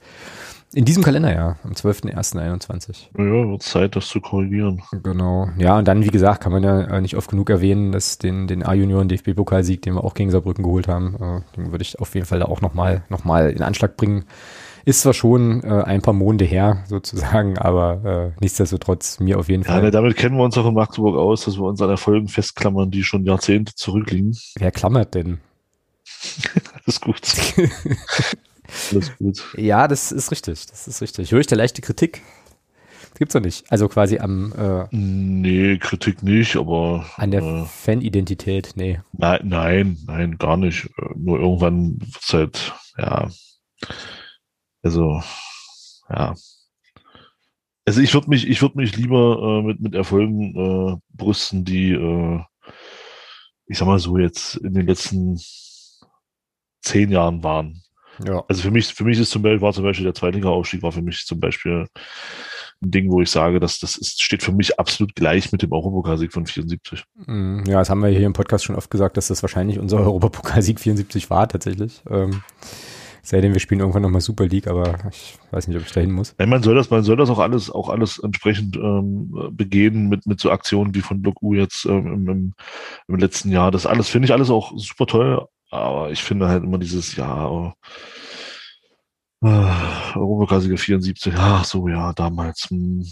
In 0.76 0.86
diesem 0.86 1.04
Kalenderjahr, 1.04 1.58
am 1.64 1.74
12.01.21. 1.74 3.10
Ja, 3.16 3.50
wird 3.50 3.62
Zeit, 3.62 3.96
das 3.96 4.08
zu 4.08 4.20
korrigieren. 4.22 4.82
Genau. 5.04 5.50
Ja, 5.58 5.78
und 5.78 5.88
dann, 5.88 6.04
wie 6.04 6.10
gesagt, 6.10 6.42
kann 6.42 6.52
man 6.52 6.64
ja 6.64 6.82
äh, 6.82 7.02
nicht 7.02 7.16
oft 7.16 7.30
genug 7.30 7.52
erwähnen, 7.52 7.92
dass 7.92 8.18
den, 8.18 8.48
den 8.48 8.64
A-Junioren 8.64 9.08
DFB-Pokalsieg, 9.08 9.84
den 9.84 9.94
wir 9.94 10.04
auch 10.04 10.16
gegen 10.16 10.32
Saarbrücken 10.32 10.64
geholt 10.64 10.88
haben, 10.88 11.16
äh, 11.16 11.56
den 11.56 11.72
würde 11.72 11.84
ich 11.84 12.00
auf 12.00 12.16
jeden 12.16 12.26
Fall 12.26 12.40
da 12.40 12.46
auch 12.46 12.62
nochmal 12.62 13.04
noch 13.10 13.24
mal 13.24 13.52
in 13.52 13.62
Anschlag 13.62 13.98
bringen. 13.98 14.26
Ist 14.86 15.02
zwar 15.02 15.14
schon 15.14 15.64
äh, 15.64 15.84
ein 15.84 16.02
paar 16.02 16.14
Monde 16.14 16.44
her, 16.44 16.84
sozusagen, 16.88 17.58
aber 17.58 18.34
äh, 18.36 18.42
nichtsdestotrotz 18.42 19.20
mir 19.20 19.40
auf 19.40 19.50
jeden 19.50 19.64
ja, 19.64 19.70
Fall. 19.70 19.84
Ja, 19.84 19.92
damit 19.92 20.18
kennen 20.18 20.36
wir 20.38 20.44
uns 20.44 20.58
auch 20.58 20.68
in 20.68 20.74
Magdeburg 20.74 21.16
aus, 21.16 21.46
dass 21.46 21.58
wir 21.58 21.64
uns 21.64 21.82
an 21.82 21.90
Erfolgen 21.90 22.28
festklammern, 22.28 22.90
die 22.90 23.04
schon 23.04 23.24
Jahrzehnte 23.26 23.76
zurückliegen. 23.76 24.36
Wer 24.58 24.72
klammert 24.72 25.14
denn? 25.14 25.40
Alles 26.84 27.00
gut. 27.00 27.22
Alles 28.92 29.18
gut. 29.18 29.54
Ja, 29.58 29.88
das 29.88 30.12
ist 30.12 30.32
richtig. 30.32 30.66
Das 30.68 30.88
ist 30.88 31.02
richtig. 31.02 31.32
Höre 31.32 31.40
ich 31.40 31.48
da 31.48 31.56
leichte 31.56 31.82
Kritik? 31.82 32.22
Das 33.14 33.20
gibt's 33.20 33.34
doch 33.34 33.42
nicht. 33.42 33.72
Also 33.72 33.88
quasi 33.90 34.18
am. 34.18 34.52
Äh, 34.54 34.88
nee, 34.92 35.78
Kritik 35.78 36.24
nicht, 36.24 36.56
aber. 36.56 37.06
An 37.18 37.32
der 37.32 37.44
äh, 37.44 37.66
Fanidentität, 37.66 38.72
nee. 38.76 39.02
Nein, 39.12 39.42
nein, 39.44 39.98
nein, 40.08 40.38
gar 40.38 40.58
nicht. 40.58 40.90
Nur 41.16 41.40
irgendwann 41.40 42.00
wird's 42.00 42.34
halt, 42.34 42.74
ja. 42.98 43.30
Also, 44.82 45.22
ja. 46.10 46.34
Also 47.86 48.02
ich 48.02 48.14
würde 48.14 48.30
mich, 48.30 48.48
ich 48.48 48.62
würde 48.62 48.78
mich 48.78 48.96
lieber 48.96 49.60
äh, 49.60 49.62
mit, 49.62 49.80
mit 49.80 49.94
Erfolgen 49.94 50.56
äh, 50.56 50.98
brüsten, 51.16 51.66
die, 51.66 51.92
äh, 51.92 52.40
ich 53.68 53.78
sag 53.78 53.88
mal 53.88 54.00
so, 54.00 54.18
jetzt 54.18 54.56
in 54.56 54.74
den 54.74 54.88
letzten 54.88 55.40
zehn 56.82 57.12
Jahren 57.12 57.44
waren. 57.44 57.84
Ja. 58.26 58.44
Also 58.48 58.62
für 58.62 58.72
mich, 58.72 58.94
für 58.94 59.04
mich 59.04 59.20
ist 59.20 59.32
zum 59.32 59.42
Beispiel, 59.42 59.62
war 59.62 59.74
zum 59.74 59.84
Beispiel 59.84 60.06
der 60.06 60.14
Zweitliga-Aufstieg 60.14 60.84
war 60.84 60.92
für 60.92 61.02
mich 61.02 61.26
zum 61.26 61.40
Beispiel 61.40 61.88
ein 62.82 62.92
Ding, 62.92 63.12
wo 63.12 63.22
ich 63.22 63.32
sage, 63.32 63.60
dass 63.60 63.80
das 63.80 63.98
ist, 63.98 64.22
steht 64.22 64.44
für 64.44 64.52
mich 64.52 64.80
absolut 64.80 65.16
gleich 65.16 65.52
mit 65.52 65.62
dem 65.62 65.72
Europapokalsieg 65.72 66.32
von 66.34 66.46
74. 66.46 67.04
Mm, 67.26 67.64
ja, 67.66 67.80
das 67.80 67.90
haben 67.90 68.02
wir 68.02 68.10
hier 68.10 68.26
im 68.26 68.34
Podcast 68.34 68.66
schon 68.66 68.76
oft 68.76 68.92
gesagt, 68.92 69.18
dass 69.18 69.28
das 69.28 69.42
wahrscheinlich 69.42 69.80
unser 69.80 69.98
Europapokalsieg 70.02 70.80
74 70.80 71.30
war 71.30 71.48
tatsächlich. 71.48 72.02
Ähm, 72.10 72.44
sei 73.24 73.40
denn, 73.40 73.54
wir 73.54 73.62
spielen 73.62 73.80
irgendwann 73.80 74.02
nochmal 74.02 74.22
Super 74.22 74.46
League, 74.46 74.68
aber 74.68 75.00
ich 75.10 75.36
weiß 75.52 75.68
nicht, 75.68 75.78
ob 75.78 75.86
ich 75.86 75.92
dahin 75.94 76.12
muss. 76.12 76.36
Nein, 76.38 76.50
man 76.50 76.62
soll 76.62 76.76
das, 76.76 76.90
man 76.90 77.04
soll 77.04 77.16
das 77.16 77.30
auch 77.30 77.40
alles, 77.40 77.72
auch 77.72 77.90
alles 77.90 78.20
entsprechend 78.20 78.76
ähm, 78.76 79.34
begehen 79.52 80.10
mit, 80.10 80.28
mit 80.28 80.42
so 80.42 80.52
Aktionen 80.52 80.94
wie 80.94 81.02
von 81.02 81.22
Block 81.22 81.42
U 81.42 81.54
jetzt 81.54 81.86
ähm, 81.86 82.08
im, 82.08 82.30
im, 82.30 82.54
im 83.08 83.16
letzten 83.16 83.50
Jahr. 83.50 83.72
Das 83.72 83.86
alles 83.86 84.10
finde 84.10 84.26
ich 84.26 84.34
alles 84.34 84.50
auch 84.50 84.74
super 84.76 85.08
toll, 85.08 85.48
aber 85.74 86.12
ich 86.12 86.24
finde 86.24 86.48
halt 86.48 86.64
immer 86.64 86.78
dieses, 86.78 87.16
ja, 87.16 87.48
oh, 87.50 87.74
äh, 89.44 90.18
Europakasige 90.18 90.78
74, 90.78 91.34
ach 91.36 91.66
so, 91.66 91.88
ja, 91.88 92.14
damals. 92.14 92.70
Hm. 92.70 93.04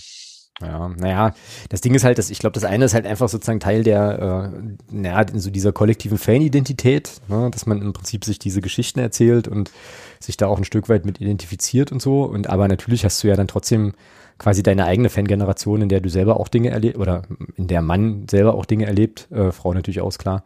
Ja, 0.62 0.90
naja, 0.90 1.34
das 1.70 1.82
Ding 1.82 1.96
ist 1.96 2.04
halt, 2.04 2.20
dass 2.20 2.30
ich 2.30 2.38
glaube, 2.38 2.54
das 2.54 2.66
eine 2.66 2.86
ist 2.86 2.94
halt 2.94 3.08
einfach 3.08 3.28
sozusagen 3.30 3.60
Teil 3.60 3.84
der, 3.84 4.54
äh, 4.54 4.76
naja, 4.92 5.26
so 5.34 5.50
dieser 5.50 5.72
kollektiven 5.72 6.20
Fanidentität, 6.20 7.20
ne, 7.30 7.50
dass 7.52 7.66
man 7.66 7.82
im 7.82 7.94
Prinzip 7.94 8.24
sich 8.26 8.38
diese 8.38 8.62
Geschichten 8.62 9.00
erzählt 9.00 9.48
und 9.48 9.72
sich 10.20 10.38
da 10.38 10.46
auch 10.46 10.60
ein 10.60 10.64
Stück 10.64 10.88
weit 10.88 11.04
mit 11.04 11.20
identifiziert 11.20 11.92
und 11.92 12.00
so. 12.00 12.24
Und 12.26 12.48
aber 12.48 12.68
natürlich 12.68 13.04
hast 13.06 13.24
du 13.24 13.28
ja 13.28 13.36
dann 13.36 13.48
trotzdem 13.48 13.94
quasi 14.38 14.62
deine 14.62 14.86
eigene 14.86 15.10
Fangeneration, 15.10 15.82
in 15.82 15.90
der 15.90 16.00
du 16.00 16.10
selber 16.10 16.40
auch 16.40 16.48
Dinge 16.48 16.70
erlebt 16.70 16.98
oder 16.98 17.24
in 17.56 17.68
der 17.68 17.82
Mann 17.82 18.28
selber 18.30 18.54
auch 18.54 18.66
Dinge 18.66 18.86
erlebt, 18.86 19.32
äh, 19.32 19.52
Frau 19.52 19.74
natürlich 19.74 20.02
auch, 20.02 20.16
klar 20.20 20.44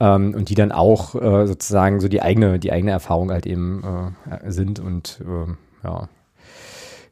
ähm, 0.00 0.34
und 0.34 0.48
die 0.48 0.54
dann 0.54 0.72
auch 0.72 1.14
äh, 1.14 1.46
sozusagen 1.46 2.00
so 2.00 2.08
die 2.08 2.22
eigene, 2.22 2.58
die 2.58 2.72
eigene 2.72 2.90
Erfahrung 2.90 3.30
halt 3.30 3.46
eben 3.46 4.14
äh, 4.28 4.50
sind 4.50 4.80
und 4.80 5.22
äh, 5.24 5.52
ja, 5.84 6.08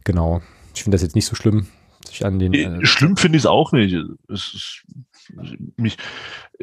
genau. 0.04 0.40
Ich 0.74 0.82
finde 0.82 0.94
das 0.94 1.02
jetzt 1.02 1.14
nicht 1.14 1.26
so 1.26 1.36
schlimm. 1.36 1.68
Sich 2.06 2.24
an 2.24 2.38
den, 2.38 2.54
äh, 2.54 2.86
schlimm 2.86 3.16
finde 3.16 3.36
ich 3.36 3.42
es 3.42 3.46
auch 3.46 3.72
nicht. 3.72 3.94
Es 4.28 4.54
ist, 4.54 4.82
mich, 5.76 5.98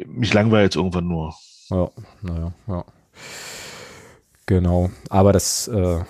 mich 0.06 0.34
langweilt 0.34 0.64
jetzt 0.64 0.76
irgendwann 0.76 1.06
nur. 1.06 1.34
Ja, 1.70 1.90
naja, 2.22 2.52
ja. 2.66 2.84
Genau. 4.46 4.90
Aber 5.10 5.32
das, 5.32 5.68
äh, 5.68 6.00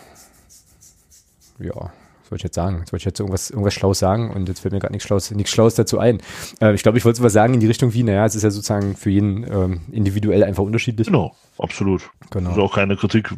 ja, 1.59 1.93
was 2.27 2.33
wollte 2.33 2.41
ich 2.41 2.45
jetzt 2.45 2.57
sagen? 2.57 2.79
Jetzt 2.81 2.93
wollte 2.93 3.03
ich 3.03 3.05
jetzt 3.05 3.21
irgendwas, 3.21 3.51
irgendwas 3.51 3.75
Schlaues 3.75 4.01
sagen 4.01 4.33
und 4.33 4.49
jetzt 4.49 4.59
fällt 4.59 4.73
mir 4.73 4.81
gerade 4.81 4.93
nichts 4.93 5.07
Schlaues, 5.07 5.31
nichts 5.31 5.53
Schlaues 5.53 5.77
dazu 5.77 6.01
ein. 6.01 6.19
Äh, 6.61 6.75
ich 6.75 6.83
glaube, 6.83 6.99
ich 6.99 7.05
wollte 7.05 7.23
was 7.23 7.33
sagen 7.33 7.55
in 7.55 7.61
die 7.61 7.69
Richtung 7.69 7.95
wie, 7.95 8.03
naja, 8.03 8.25
es 8.25 8.35
ist 8.35 8.43
ja 8.43 8.51
sozusagen 8.51 8.97
für 8.97 9.11
jeden 9.11 9.45
ähm, 9.45 9.83
individuell 9.93 10.43
einfach 10.43 10.65
unterschiedlich. 10.65 11.07
Genau, 11.07 11.37
absolut. 11.59 12.11
Genau. 12.31 12.49
Das 12.49 12.59
ist 12.59 12.63
auch 12.63 12.75
keine 12.75 12.97
Kritik. 12.97 13.33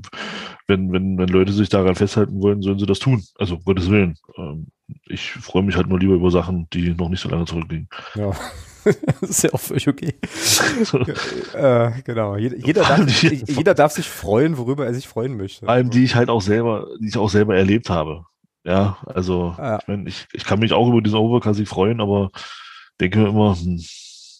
Wenn, 0.66 0.90
wenn, 0.90 1.18
wenn 1.18 1.28
Leute 1.28 1.52
sich 1.52 1.68
daran 1.68 1.96
festhalten 1.96 2.40
wollen, 2.40 2.62
sollen 2.62 2.78
sie 2.78 2.86
das 2.86 2.98
tun. 2.98 3.22
Also, 3.38 3.56
um 3.56 3.64
Gottes 3.64 3.90
Willen. 3.90 4.16
Ähm, 4.38 4.68
ich 5.06 5.32
freue 5.32 5.62
mich 5.62 5.76
halt 5.76 5.88
nur 5.88 5.98
lieber 5.98 6.14
über 6.14 6.30
Sachen, 6.30 6.66
die 6.72 6.94
noch 6.94 7.10
nicht 7.10 7.20
so 7.20 7.28
lange 7.28 7.44
zurückliegen. 7.44 7.88
Ja. 8.14 8.32
das 9.20 9.30
ist 9.30 9.42
ja 9.42 9.52
auch 9.52 9.60
völlig 9.60 9.86
okay. 9.86 10.14
äh, 11.54 11.90
genau. 12.04 12.36
Jeder, 12.36 12.56
jeder, 12.56 12.82
darf, 12.82 13.10
sich, 13.10 13.44
jeder 13.46 13.74
darf 13.74 13.92
sich 13.92 14.08
freuen, 14.08 14.56
worüber 14.56 14.86
er 14.86 14.94
sich 14.94 15.06
freuen 15.06 15.36
möchte. 15.36 15.66
Vor 15.66 15.74
allem, 15.74 15.90
die 15.90 16.04
ich 16.04 16.14
halt 16.14 16.30
auch 16.30 16.40
selber, 16.40 16.86
die 17.00 17.08
ich 17.08 17.18
auch 17.18 17.28
selber 17.28 17.54
erlebt 17.54 17.90
habe. 17.90 18.24
Ja, 18.68 18.98
also 19.06 19.54
ja. 19.56 19.78
Ich, 19.78 19.88
mein, 19.88 20.06
ich, 20.06 20.26
ich 20.34 20.44
kann 20.44 20.58
mich 20.58 20.74
auch 20.74 20.88
über 20.88 21.00
diesen 21.00 21.18
Overcast 21.18 21.66
freuen, 21.66 22.02
aber 22.02 22.28
denke 23.00 23.20
mir 23.20 23.28
immer, 23.30 23.56
hm, 23.56 23.82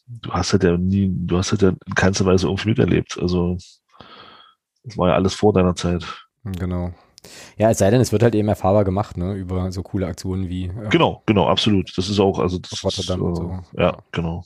du 0.07 0.31
hast 0.31 0.53
halt 0.53 0.65
ja 0.65 0.77
nie, 0.77 1.11
du 1.11 1.39
hast 1.39 1.51
halt 1.53 1.63
ja 1.63 1.71
in 1.71 1.95
keinster 1.95 2.27
Weise 2.27 2.47
irgendwie 2.47 2.69
miterlebt. 2.69 3.19
Also 3.19 3.57
das 4.85 4.99
war 4.99 5.09
ja 5.09 5.15
alles 5.15 5.35
vor 5.35 5.55
deiner 5.55 5.75
Zeit. 5.75 6.05
Genau. 6.45 6.93
Ja, 7.57 7.71
es 7.71 7.79
sei 7.79 7.91
denn, 7.91 8.03
es 8.03 8.13
wird 8.13 8.23
halt 8.23 8.35
eben 8.35 8.49
erfahrbar 8.49 8.85
gemacht, 8.85 9.17
ne, 9.17 9.33
über 9.33 9.73
so 9.73 9.83
coole 9.83 10.07
Aktionen 10.07 10.51
wie. 10.51 10.67
Äh, 10.67 10.91
genau, 10.91 11.23
genau, 11.25 11.49
absolut. 11.49 11.97
Das 11.97 12.11
ist 12.11 12.21
auch, 12.21 12.39
also 12.39 12.59
das 12.59 12.85
Rotterdam 12.85 13.21
ist, 13.21 13.27
und 13.27 13.37
so. 13.37 13.79
Äh, 13.79 13.83
ja, 13.83 13.97
genau. 14.13 14.45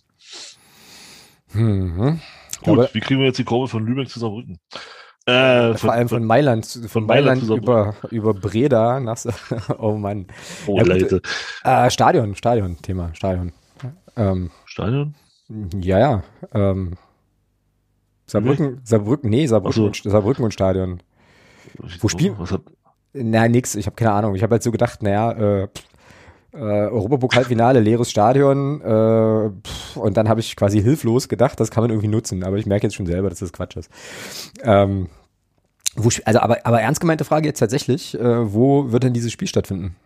Mhm. 1.52 2.20
Gut, 2.62 2.78
Aber, 2.78 2.94
wie 2.94 3.00
kriegen 3.00 3.18
wir 3.18 3.26
jetzt 3.26 3.38
die 3.38 3.44
Kurve 3.44 3.66
von 3.66 3.84
Lübeck 3.84 4.08
zu 4.08 4.20
Saarbrücken? 4.20 4.60
Äh, 5.24 5.74
vor 5.74 5.92
allem 5.92 6.08
von 6.08 6.24
Mailand, 6.24 6.66
von, 6.66 6.88
von 6.88 7.06
Mailand, 7.06 7.42
Mailand 7.42 7.62
über, 7.62 7.94
über 8.10 8.34
Breda 8.34 8.98
nach, 8.98 9.16
oh 9.78 9.92
Mann. 9.92 10.26
Oh, 10.66 10.78
ja, 10.78 10.84
Leute. 10.84 11.22
Äh, 11.62 11.90
Stadion, 11.90 12.34
Stadion, 12.34 12.76
Thema, 12.82 13.14
Stadion. 13.14 13.52
Ähm, 14.16 14.50
Stadion? 14.64 15.14
Ja, 15.80 15.98
ja. 15.98 16.22
Ähm, 16.54 16.96
Saarbrücken, 18.26 18.80
Saarbrücken, 18.84 19.30
nee, 19.30 19.46
Saarbrücken, 19.46 19.92
so. 19.94 20.10
Saarbrücken 20.10 20.44
und 20.44 20.52
Stadion. 20.52 21.02
Wo 22.00 22.08
spielen? 22.08 22.36
Na, 23.12 23.46
nix, 23.46 23.74
ich 23.74 23.86
habe 23.86 23.94
keine 23.94 24.12
Ahnung. 24.12 24.34
Ich 24.34 24.42
habe 24.42 24.52
halt 24.52 24.62
so 24.62 24.70
gedacht, 24.70 25.02
naja, 25.02 25.32
äh, 25.32 25.68
äh, 26.52 26.58
Europapokalfinale, 26.58 27.80
leeres 27.80 28.10
Stadion 28.10 28.80
äh, 28.80 29.50
pff, 29.66 29.96
und 29.96 30.16
dann 30.16 30.28
habe 30.28 30.40
ich 30.40 30.54
quasi 30.56 30.82
hilflos 30.82 31.28
gedacht, 31.28 31.58
das 31.60 31.70
kann 31.70 31.82
man 31.82 31.90
irgendwie 31.90 32.08
nutzen, 32.08 32.44
aber 32.44 32.56
ich 32.56 32.66
merke 32.66 32.86
jetzt 32.86 32.94
schon 32.94 33.06
selber, 33.06 33.30
dass 33.30 33.38
das 33.38 33.52
Quatsch 33.52 33.76
ist. 33.76 33.90
Ähm, 34.62 35.08
wo, 35.96 36.10
also, 36.24 36.40
aber, 36.40 36.64
aber 36.64 36.80
ernst 36.80 37.00
gemeinte 37.00 37.24
Frage 37.24 37.48
jetzt 37.48 37.58
tatsächlich, 37.58 38.18
äh, 38.18 38.52
wo 38.52 38.92
wird 38.92 39.02
denn 39.02 39.12
dieses 39.12 39.32
Spiel 39.32 39.48
stattfinden? 39.48 39.96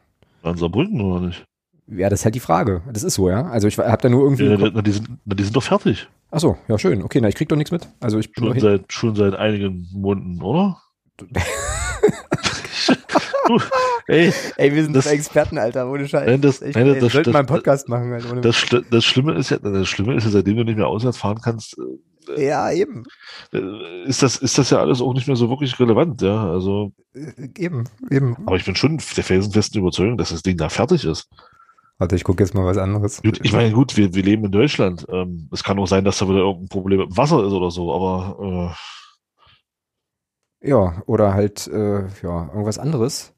An 0.43 0.57
Saarbrücken 0.57 1.01
oder 1.01 1.27
nicht? 1.27 1.45
Ja, 1.89 2.09
das 2.09 2.21
ist 2.21 2.25
halt 2.25 2.35
die 2.35 2.41
Frage. 2.41 2.83
Das 2.93 3.05
ist 3.05 3.15
so, 3.15 3.31
ja. 3.31 3.45
Also 3.47 3.69
ich 3.69 3.79
habe 3.79 4.03
da 4.03 4.09
nur 4.09 4.25
irgendwie. 4.25 4.47
Ja, 4.47 4.57
na, 4.57 4.83
die, 4.83 4.91
sind, 4.91 5.09
na, 5.25 5.35
die 5.37 5.45
sind 5.45 5.55
doch 5.55 5.63
fertig. 5.63 6.09
Ach 6.33 6.41
so, 6.41 6.57
ja 6.67 6.79
schön. 6.79 7.03
Okay, 7.03 7.21
na 7.21 7.29
ich 7.29 7.37
krieg 7.37 7.49
doch 7.49 7.57
nichts 7.57 7.71
mit. 7.71 7.89
Also 8.01 8.19
ich 8.19 8.33
bin 8.33 8.45
schon 8.45 8.59
seit 8.59 8.93
schon 8.93 9.15
seit 9.15 9.37
einigen 9.37 9.89
Monaten, 9.93 10.43
oder? 10.43 10.79
du, 13.49 13.59
ey, 14.07 14.33
ey, 14.57 14.75
wir 14.75 14.85
sind 14.85 14.95
das, 14.95 15.07
Experten, 15.07 15.59
Alter, 15.59 15.91
ohne 15.91 16.07
Scheiß. 16.09 16.27
Nein, 16.27 16.41
das, 16.41 16.63
Echt, 16.63 16.77
nein, 16.77 16.87
ey, 16.89 17.01
das, 17.01 17.13
sollten 17.13 17.33
mal 17.33 17.41
einen 17.41 17.49
Podcast 17.49 17.89
machen. 17.89 18.13
Halt, 18.13 18.31
ohne 18.31 18.41
das, 18.41 18.67
das, 18.91 19.05
Schlimme 19.05 19.35
ist 19.35 19.51
ja, 19.51 19.59
das 19.59 19.89
Schlimme 19.89 20.15
ist 20.15 20.25
ja, 20.25 20.31
seitdem 20.31 20.57
du 20.57 20.65
nicht 20.65 20.77
mehr 20.77 20.89
auswärts 20.89 21.19
fahren 21.19 21.41
kannst, 21.43 21.77
äh, 21.79 21.83
ja, 22.37 22.71
eben. 22.73 23.05
Äh, 23.53 24.05
ist 24.05 24.23
das, 24.23 24.37
ist 24.37 24.59
das 24.59 24.71
ja 24.71 24.81
alles 24.81 25.01
auch 25.01 25.15
nicht 25.15 25.27
mehr 25.27 25.37
so 25.37 25.49
wirklich 25.49 25.79
relevant, 25.79 26.23
ja, 26.23 26.51
also. 26.51 26.93
Äh, 27.15 27.49
eben, 27.57 27.85
eben. 28.11 28.37
Aber 28.47 28.57
ich 28.57 28.65
bin 28.65 28.75
schon 28.75 28.99
der 28.99 29.25
felsenfesten 29.25 29.81
Überzeugung, 29.81 30.19
dass 30.19 30.31
das 30.31 30.43
Ding 30.43 30.57
da 30.57 30.69
fertig 30.69 31.05
ist. 31.05 31.29
Warte, 31.99 32.17
ich 32.17 32.25
gucke 32.25 32.43
jetzt 32.43 32.55
mal 32.55 32.67
was 32.67 32.77
anderes. 32.77 33.23
Gut, 33.23 33.41
ich 33.43 33.53
meine, 33.53 33.73
gut, 33.73 33.97
wir, 33.97 34.13
wir 34.15 34.23
leben 34.23 34.45
in 34.45 34.53
Deutschland. 34.53 35.07
Ähm, 35.11 35.49
es 35.51 35.65
kann 35.65 35.79
auch 35.79 35.87
sein, 35.87 36.05
dass 36.05 36.19
da 36.19 36.29
wieder 36.29 36.41
irgendein 36.41 36.69
Problem 36.69 37.01
mit 37.01 37.11
dem 37.11 37.17
Wasser 37.17 37.43
ist 37.45 37.53
oder 37.53 37.71
so, 37.71 37.95
aber 37.95 38.75
äh, 40.63 40.69
ja, 40.69 41.03
oder 41.07 41.33
halt, 41.33 41.67
äh, 41.69 42.07
ja, 42.23 42.49
irgendwas 42.49 42.79
anderes. 42.79 43.35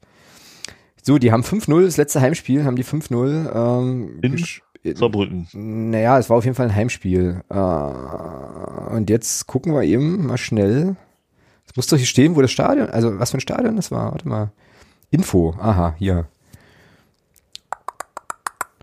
So, 1.09 1.17
die 1.17 1.31
haben 1.31 1.41
5-0, 1.41 1.85
das 1.85 1.97
letzte 1.97 2.21
Heimspiel 2.21 2.65
haben 2.65 2.75
die 2.75 2.85
5-0. 2.85 3.51
Ähm, 3.55 4.19
in 4.83 4.95
Saarbrücken. 4.95 5.47
Naja, 5.53 6.19
es 6.19 6.29
war 6.29 6.37
auf 6.37 6.45
jeden 6.45 6.53
Fall 6.53 6.67
ein 6.67 6.75
Heimspiel. 6.75 7.43
Äh, 7.49 7.55
und 8.93 9.09
jetzt 9.09 9.47
gucken 9.47 9.73
wir 9.73 9.81
eben 9.81 10.27
mal 10.27 10.37
schnell. 10.37 10.97
Es 11.65 11.75
muss 11.75 11.87
doch 11.87 11.97
hier 11.97 12.05
stehen, 12.05 12.35
wo 12.35 12.43
das 12.43 12.51
Stadion, 12.51 12.91
also 12.91 13.17
was 13.17 13.31
für 13.31 13.37
ein 13.37 13.41
Stadion 13.41 13.75
das 13.75 13.89
war. 13.89 14.11
Warte 14.11 14.29
mal. 14.29 14.51
Info, 15.09 15.55
aha, 15.57 15.95
hier. 15.97 16.27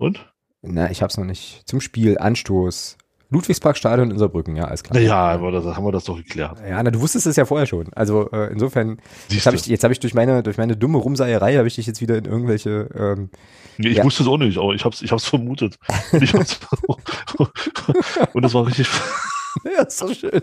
Und? 0.00 0.32
Na, 0.62 0.90
ich 0.90 1.02
hab's 1.02 1.18
noch 1.18 1.24
nicht. 1.24 1.62
Zum 1.66 1.80
Spiel, 1.80 2.18
Anstoß. 2.18 2.98
Ludwigsparkstadion 3.30 4.10
in 4.12 4.18
Saarbrücken, 4.18 4.54
ja, 4.54 4.64
alles 4.64 4.84
klar. 4.84 5.00
Ja, 5.00 5.16
aber 5.32 5.50
das 5.50 5.64
haben 5.64 5.84
wir 5.84 5.90
das 5.90 6.04
doch 6.04 6.16
geklärt. 6.16 6.58
Ja, 6.68 6.80
na, 6.82 6.90
du 6.90 7.00
wusstest 7.00 7.26
es 7.26 7.34
ja 7.34 7.44
vorher 7.44 7.66
schon. 7.66 7.92
Also 7.94 8.30
äh, 8.30 8.52
insofern, 8.52 8.98
jetzt 9.28 9.46
habe 9.46 9.56
ich, 9.56 9.66
jetzt 9.66 9.82
hab 9.82 9.90
ich 9.90 9.98
durch 9.98 10.14
meine, 10.14 10.44
durch 10.44 10.58
meine 10.58 10.76
dumme 10.76 10.98
Rumseierei, 10.98 11.56
habe 11.56 11.66
ich 11.66 11.74
dich 11.74 11.86
jetzt 11.86 12.00
wieder 12.00 12.16
in 12.18 12.24
irgendwelche. 12.24 12.88
Ähm, 12.94 13.30
nee, 13.78 13.88
ich 13.88 13.96
ja. 13.96 14.04
wusste 14.04 14.22
es 14.22 14.28
auch 14.28 14.38
nicht, 14.38 14.58
aber 14.58 14.74
ich 14.74 14.84
hab's, 14.84 15.02
ich 15.02 15.10
hab's 15.10 15.26
vermutet. 15.26 15.76
Ich 16.20 16.32
hab's, 16.34 16.60
und 18.32 18.42
das 18.42 18.54
war 18.54 18.66
richtig. 18.66 18.88
Ja, 19.64 19.84
ist 19.84 19.96
so 19.96 20.12
schön. 20.12 20.42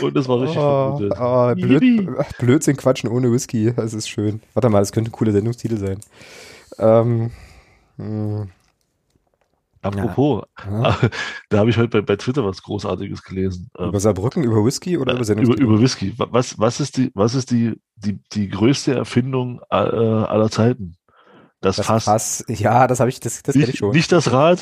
Und 0.00 0.16
das 0.16 0.26
war 0.26 0.40
richtig 0.40 0.56
oh, 0.56 0.96
vermutet. 0.96 1.12
Oh, 1.20 1.54
Blöd, 1.54 2.08
Blödsinn 2.38 2.78
quatschen 2.78 3.10
ohne 3.10 3.30
Whisky, 3.30 3.74
das 3.76 3.92
ist 3.92 4.08
schön. 4.08 4.40
Warte 4.54 4.70
mal, 4.70 4.78
das 4.78 4.90
könnte 4.90 5.10
ein 5.10 5.12
cooler 5.12 5.32
Sendungstitel 5.32 5.76
sein. 5.76 6.00
Ähm, 6.78 7.30
mh. 7.98 8.46
Apropos, 9.84 10.44
ja. 10.64 10.96
da 11.50 11.58
habe 11.58 11.70
ich 11.70 11.76
heute 11.76 11.88
bei, 11.88 12.00
bei 12.00 12.16
Twitter 12.16 12.44
was 12.44 12.62
Großartiges 12.62 13.22
gelesen. 13.22 13.70
Ähm, 13.78 13.88
über 13.88 14.00
Saarbrücken, 14.00 14.42
über 14.42 14.64
Whisky 14.64 14.96
oder 14.96 15.14
über 15.14 15.28
Über, 15.28 15.58
über 15.58 15.80
Whisky. 15.80 16.14
Was, 16.16 16.58
was 16.58 16.80
ist 16.80 16.96
die, 16.96 17.10
was 17.14 17.34
ist 17.34 17.50
die, 17.50 17.74
die, 17.96 18.18
die 18.32 18.48
größte 18.48 18.94
Erfindung 18.94 19.60
äh, 19.70 19.74
aller 19.74 20.50
Zeiten? 20.50 20.96
Das, 21.64 21.76
das 21.76 21.86
Fass. 21.86 22.04
Fass. 22.04 22.44
Ja, 22.48 22.86
das 22.86 23.00
habe 23.00 23.08
ich, 23.08 23.20
das, 23.20 23.42
das 23.42 23.54
kenne 23.54 23.70
ich 23.70 23.78
schon. 23.78 23.90
Nicht 23.92 24.12
das 24.12 24.30
Rad. 24.30 24.60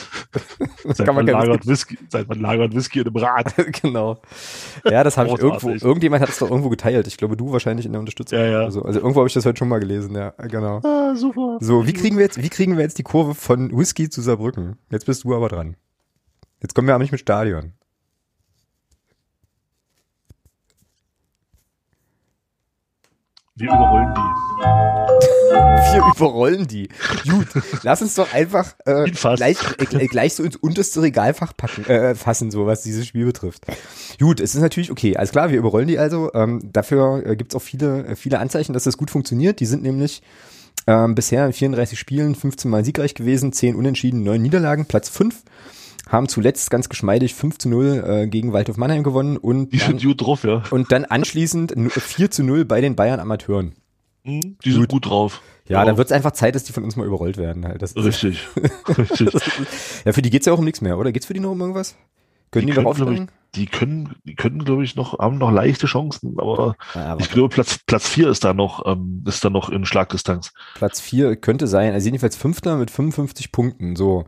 seit, 0.85 1.13
man 1.13 1.27
lagert 1.27 1.67
Whisky, 1.67 1.99
seit 2.09 2.29
man 2.29 2.39
lagert 2.39 2.75
Whisky 2.77 3.01
in 3.01 3.09
einem 3.09 3.17
Rad. 3.17 3.55
genau. 3.83 4.23
Ja, 4.89 5.03
das 5.03 5.17
habe 5.17 5.31
ich 5.31 5.39
irgendwo, 5.39 5.71
irgendjemand 5.71 6.23
hat 6.23 6.29
es 6.29 6.39
doch 6.39 6.49
irgendwo 6.49 6.69
geteilt. 6.69 7.09
Ich 7.09 7.17
glaube, 7.17 7.37
du 7.37 7.51
wahrscheinlich 7.51 7.87
in 7.87 7.93
der 7.93 7.99
Unterstützung. 7.99 8.39
Ja, 8.39 8.47
ja. 8.47 8.61
Also, 8.61 8.83
also 8.83 9.01
irgendwo 9.01 9.19
habe 9.19 9.27
ich 9.27 9.35
das 9.35 9.45
heute 9.45 9.59
schon 9.59 9.69
mal 9.69 9.81
gelesen, 9.81 10.15
ja, 10.15 10.31
genau. 10.31 10.81
Ah, 10.85 11.17
super. 11.17 11.59
So, 11.61 11.89
wie 11.89 11.93
kriegen 11.93 12.19
wir 12.19 12.25
jetzt, 12.25 12.41
wie 12.41 12.49
kriegen 12.49 12.77
wir 12.77 12.85
jetzt 12.85 12.99
die 12.99 13.03
Kurve 13.03 13.35
von 13.35 13.77
Whisky 13.77 14.09
zu 14.09 14.21
Saarbrücken? 14.21 14.77
Jetzt 14.91 15.07
bist 15.07 15.25
du 15.25 15.35
aber 15.35 15.49
dran. 15.49 15.77
Jetzt 16.61 16.77
kommen 16.77 16.87
wir 16.87 16.95
aber 16.95 17.03
nicht 17.03 17.11
mit 17.11 17.21
Stadion. 17.21 17.73
Wir 23.55 23.69
überrollen 23.69 24.15
die. 24.15 24.21
Wir 25.93 26.03
überrollen 26.17 26.67
die. 26.67 26.89
Gut, 27.29 27.49
lass 27.83 28.01
uns 28.01 28.15
doch 28.15 28.33
einfach 28.33 28.75
äh, 28.87 29.11
gleich, 29.11 29.59
äh, 29.79 30.07
gleich 30.07 30.35
so 30.35 30.43
ins 30.43 30.57
unterste 30.57 31.03
Regalfach 31.03 31.55
packen, 31.55 31.85
äh, 31.85 32.15
fassen, 32.15 32.51
so 32.51 32.67
was 32.67 32.83
dieses 32.83 33.07
Spiel 33.07 33.27
betrifft. 33.27 33.67
Gut, 34.19 34.41
es 34.41 34.55
ist 34.55 34.63
natürlich 34.63 34.91
okay. 34.91 35.19
Alles 35.19 35.33
klar, 35.33 35.51
wir 35.51 35.59
überrollen 35.59 35.87
die 35.87 35.99
also. 35.99 36.33
Ähm, 36.33 36.71
dafür 36.73 37.27
äh, 37.27 37.37
gibt 37.37 37.53
es 37.53 37.57
auch 37.57 37.63
viele, 37.63 38.07
äh, 38.07 38.17
viele 38.17 38.39
Anzeichen, 38.39 38.73
dass 38.73 38.85
das 38.85 38.97
gut 38.97 39.11
funktioniert. 39.11 39.61
Die 39.61 39.67
sind 39.67 39.83
nämlich 39.83 40.23
ähm, 40.87 41.15
bisher 41.15 41.45
in 41.45 41.53
34 41.53 41.99
Spielen 41.99 42.35
15 42.35 42.71
Mal 42.71 42.87
siegreich 42.87 43.15
gewesen, 43.15 43.53
10 43.53 43.77
Unentschieden, 43.77 44.23
9 44.23 44.41
Niederlagen, 44.41 44.87
Platz 44.87 45.11
5 45.11 45.43
haben 46.13 46.29
zuletzt 46.29 46.71
ganz 46.71 46.89
geschmeidig 46.89 47.35
5 47.35 47.59
zu 47.59 47.69
0 47.71 48.05
äh, 48.07 48.27
gegen 48.29 48.53
Waldhof 48.53 48.77
Mannheim 48.77 49.03
gewonnen 49.03 49.39
und 49.39 49.73
die 49.73 49.79
dann, 49.79 49.99
sind 49.99 50.05
gut 50.05 50.21
drauf, 50.21 50.45
ja. 50.45 50.63
Und 50.71 50.93
dann 50.93 51.07
anschließend 51.07 51.75
4 51.91 52.31
zu 52.31 52.45
0 52.45 52.65
bei 52.67 52.81
den 52.81 52.95
Bayern 52.95 53.19
Amateuren. 53.19 53.73
Mhm, 54.25 54.59
die 54.65 54.71
sind 54.71 54.83
gut, 54.83 54.91
gut 54.91 55.07
drauf. 55.07 55.43
Ja, 55.69 55.79
ja, 55.79 55.85
dann 55.87 55.97
wird 55.97 56.09
es 56.09 56.13
einfach 56.13 56.33
Zeit, 56.33 56.55
dass 56.55 56.65
die 56.65 56.73
von 56.73 56.85
uns 56.85 56.97
mal 56.97 57.07
überrollt 57.07 57.39
werden. 57.39 57.67
Halt. 57.67 57.83
Das 57.83 57.97
Richtig. 57.97 58.47
Richtig. 58.99 59.33
ja, 60.05 60.13
für 60.13 60.23
die 60.23 60.31
geht's 60.31 60.47
ja 60.47 60.53
auch 60.53 60.59
um 60.59 60.65
nichts 60.65 60.81
mehr, 60.81 60.99
oder? 60.99 61.13
Geht's 61.13 61.27
für 61.27 61.35
die 61.35 61.41
noch 61.41 61.53
um 61.53 61.61
irgendwas? 61.61 61.97
Können 62.51 62.67
die, 62.67 62.73
die 62.75 62.79
noch 62.79 62.91
aufsteigen? 62.91 63.31
Die 63.55 63.67
können, 63.67 64.15
die 64.25 64.35
können, 64.35 64.65
glaube 64.65 64.85
ich, 64.85 64.97
noch, 64.97 65.19
haben 65.19 65.39
noch 65.39 65.51
leichte 65.51 65.87
Chancen, 65.87 66.37
aber, 66.39 66.77
ja, 66.95 67.17
ich 67.19 67.31
glaube, 67.31 67.49
Platz, 67.49 67.79
Platz 67.87 68.09
vier 68.09 68.29
ist 68.29 68.45
da 68.45 68.53
noch, 68.55 68.87
ähm, 68.87 69.25
ist 69.27 69.45
da 69.45 69.51
noch 69.51 69.71
in 69.71 69.85
Schlagdistanz. 69.87 70.53
Platz 70.75 71.01
vier 71.01 71.37
könnte 71.37 71.67
sein, 71.67 71.93
also 71.93 72.05
jedenfalls 72.05 72.37
Fünfter 72.37 72.77
mit 72.77 72.91
55 72.91 73.53
Punkten, 73.53 73.97
so. 73.97 74.27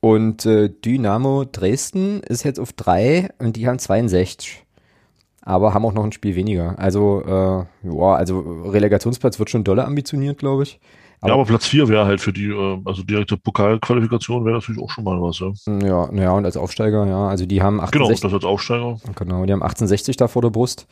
Und 0.00 0.46
äh, 0.46 0.70
Dynamo 0.70 1.44
Dresden 1.44 2.20
ist 2.20 2.42
jetzt 2.42 2.58
auf 2.58 2.72
drei 2.72 3.30
und 3.38 3.56
die 3.56 3.68
haben 3.68 3.78
62. 3.78 4.64
Aber 5.42 5.74
haben 5.74 5.84
auch 5.84 5.92
noch 5.92 6.04
ein 6.04 6.12
Spiel 6.12 6.36
weniger. 6.36 6.78
Also, 6.78 7.22
äh, 7.26 7.88
ja, 7.88 8.14
also 8.14 8.40
Relegationsplatz 8.40 9.38
wird 9.38 9.50
schon 9.50 9.64
dolle 9.64 9.84
ambitioniert, 9.84 10.38
glaube 10.38 10.62
ich. 10.62 10.80
Aber 11.20 11.28
ja, 11.28 11.34
aber 11.34 11.44
Platz 11.44 11.66
4 11.66 11.88
wäre 11.88 12.06
halt 12.06 12.20
für 12.20 12.32
die, 12.32 12.46
äh, 12.46 12.78
also 12.84 13.02
direkte 13.02 13.36
Pokalqualifikation 13.36 14.44
wäre 14.44 14.56
natürlich 14.56 14.80
auch 14.80 14.90
schon 14.90 15.04
mal 15.04 15.20
was, 15.20 15.38
ja. 15.38 15.52
Ja, 15.86 16.12
ja, 16.14 16.32
und 16.32 16.46
als 16.46 16.56
Aufsteiger, 16.56 17.06
ja, 17.06 17.28
also 17.28 17.44
die 17.44 17.62
haben 17.62 17.80
68, 17.80 17.92
Genau, 17.92 18.28
das 18.28 18.34
als 18.34 18.44
Aufsteiger. 18.44 18.96
Genau, 19.16 19.44
die 19.44 19.52
haben 19.52 19.62
1860 19.62 20.16
da 20.16 20.28
vor 20.28 20.42
der 20.42 20.50
Brust. 20.50 20.86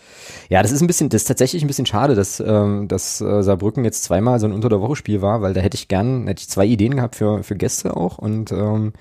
Ja, 0.50 0.62
das 0.62 0.70
ist 0.70 0.82
ein 0.82 0.86
bisschen, 0.86 1.08
das 1.08 1.22
ist 1.22 1.28
tatsächlich 1.28 1.62
ein 1.62 1.68
bisschen 1.68 1.86
schade, 1.86 2.14
dass, 2.14 2.40
ähm, 2.40 2.88
dass 2.88 3.20
äh, 3.22 3.42
Saarbrücken 3.42 3.84
jetzt 3.84 4.04
zweimal 4.04 4.38
so 4.38 4.46
ein 4.46 4.52
Unter 4.52 4.68
der 4.68 4.80
Woche 4.82 4.96
Spiel 4.96 5.22
war, 5.22 5.40
weil 5.40 5.54
da 5.54 5.60
hätte 5.62 5.76
ich 5.76 5.88
gern, 5.88 6.26
hätte 6.26 6.40
ich 6.40 6.48
zwei 6.48 6.66
Ideen 6.66 6.96
gehabt 6.96 7.16
für, 7.16 7.42
für 7.42 7.56
Gäste 7.56 7.96
auch 7.96 8.18
und 8.18 8.52
ähm, 8.52 8.92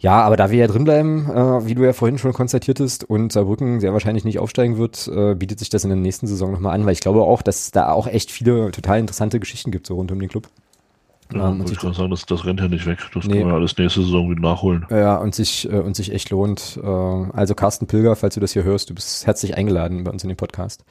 ja, 0.00 0.22
aber 0.22 0.36
da 0.36 0.50
wir 0.50 0.58
ja 0.58 0.66
drinbleiben, 0.66 1.30
äh, 1.30 1.66
wie 1.66 1.74
du 1.74 1.84
ja 1.84 1.92
vorhin 1.92 2.18
schon 2.18 2.32
konstatiertest, 2.32 3.04
und 3.04 3.32
Saarbrücken 3.32 3.80
sehr 3.80 3.92
wahrscheinlich 3.92 4.24
nicht 4.24 4.38
aufsteigen 4.38 4.78
wird, 4.78 5.08
äh, 5.08 5.34
bietet 5.34 5.58
sich 5.58 5.68
das 5.68 5.84
in 5.84 5.90
der 5.90 5.98
nächsten 5.98 6.26
Saison 6.26 6.52
nochmal 6.52 6.74
an, 6.74 6.86
weil 6.86 6.94
ich 6.94 7.00
glaube 7.00 7.22
auch, 7.22 7.42
dass 7.42 7.60
es 7.60 7.70
da 7.70 7.92
auch 7.92 8.06
echt 8.06 8.30
viele 8.30 8.70
total 8.70 8.98
interessante 8.98 9.38
Geschichten 9.38 9.70
gibt, 9.70 9.86
so 9.86 9.94
rund 9.94 10.10
um 10.10 10.18
den 10.18 10.30
Club. 10.30 10.48
Ja, 11.34 11.50
ähm, 11.50 11.64
ich 11.70 11.78
kann 11.78 11.92
sagen, 11.92 12.10
das, 12.10 12.24
das 12.26 12.44
rennt 12.44 12.60
ja 12.60 12.68
nicht 12.68 12.86
weg. 12.86 12.98
Das 13.14 13.26
nee. 13.26 13.34
können 13.34 13.48
wir 13.48 13.54
alles 13.54 13.76
nächste 13.76 14.02
Saison 14.02 14.30
wieder 14.30 14.40
nachholen. 14.40 14.86
Ja, 14.90 15.16
und 15.18 15.34
sich, 15.34 15.70
äh, 15.70 15.78
und 15.78 15.94
sich 15.94 16.12
echt 16.12 16.30
lohnt. 16.30 16.80
Äh, 16.82 16.86
also 16.86 17.54
Carsten 17.54 17.86
Pilger, 17.86 18.16
falls 18.16 18.34
du 18.34 18.40
das 18.40 18.52
hier 18.52 18.64
hörst, 18.64 18.90
du 18.90 18.94
bist 18.94 19.26
herzlich 19.26 19.56
eingeladen 19.56 20.04
bei 20.04 20.10
uns 20.10 20.24
in 20.24 20.28
den 20.28 20.36
Podcast. 20.36 20.84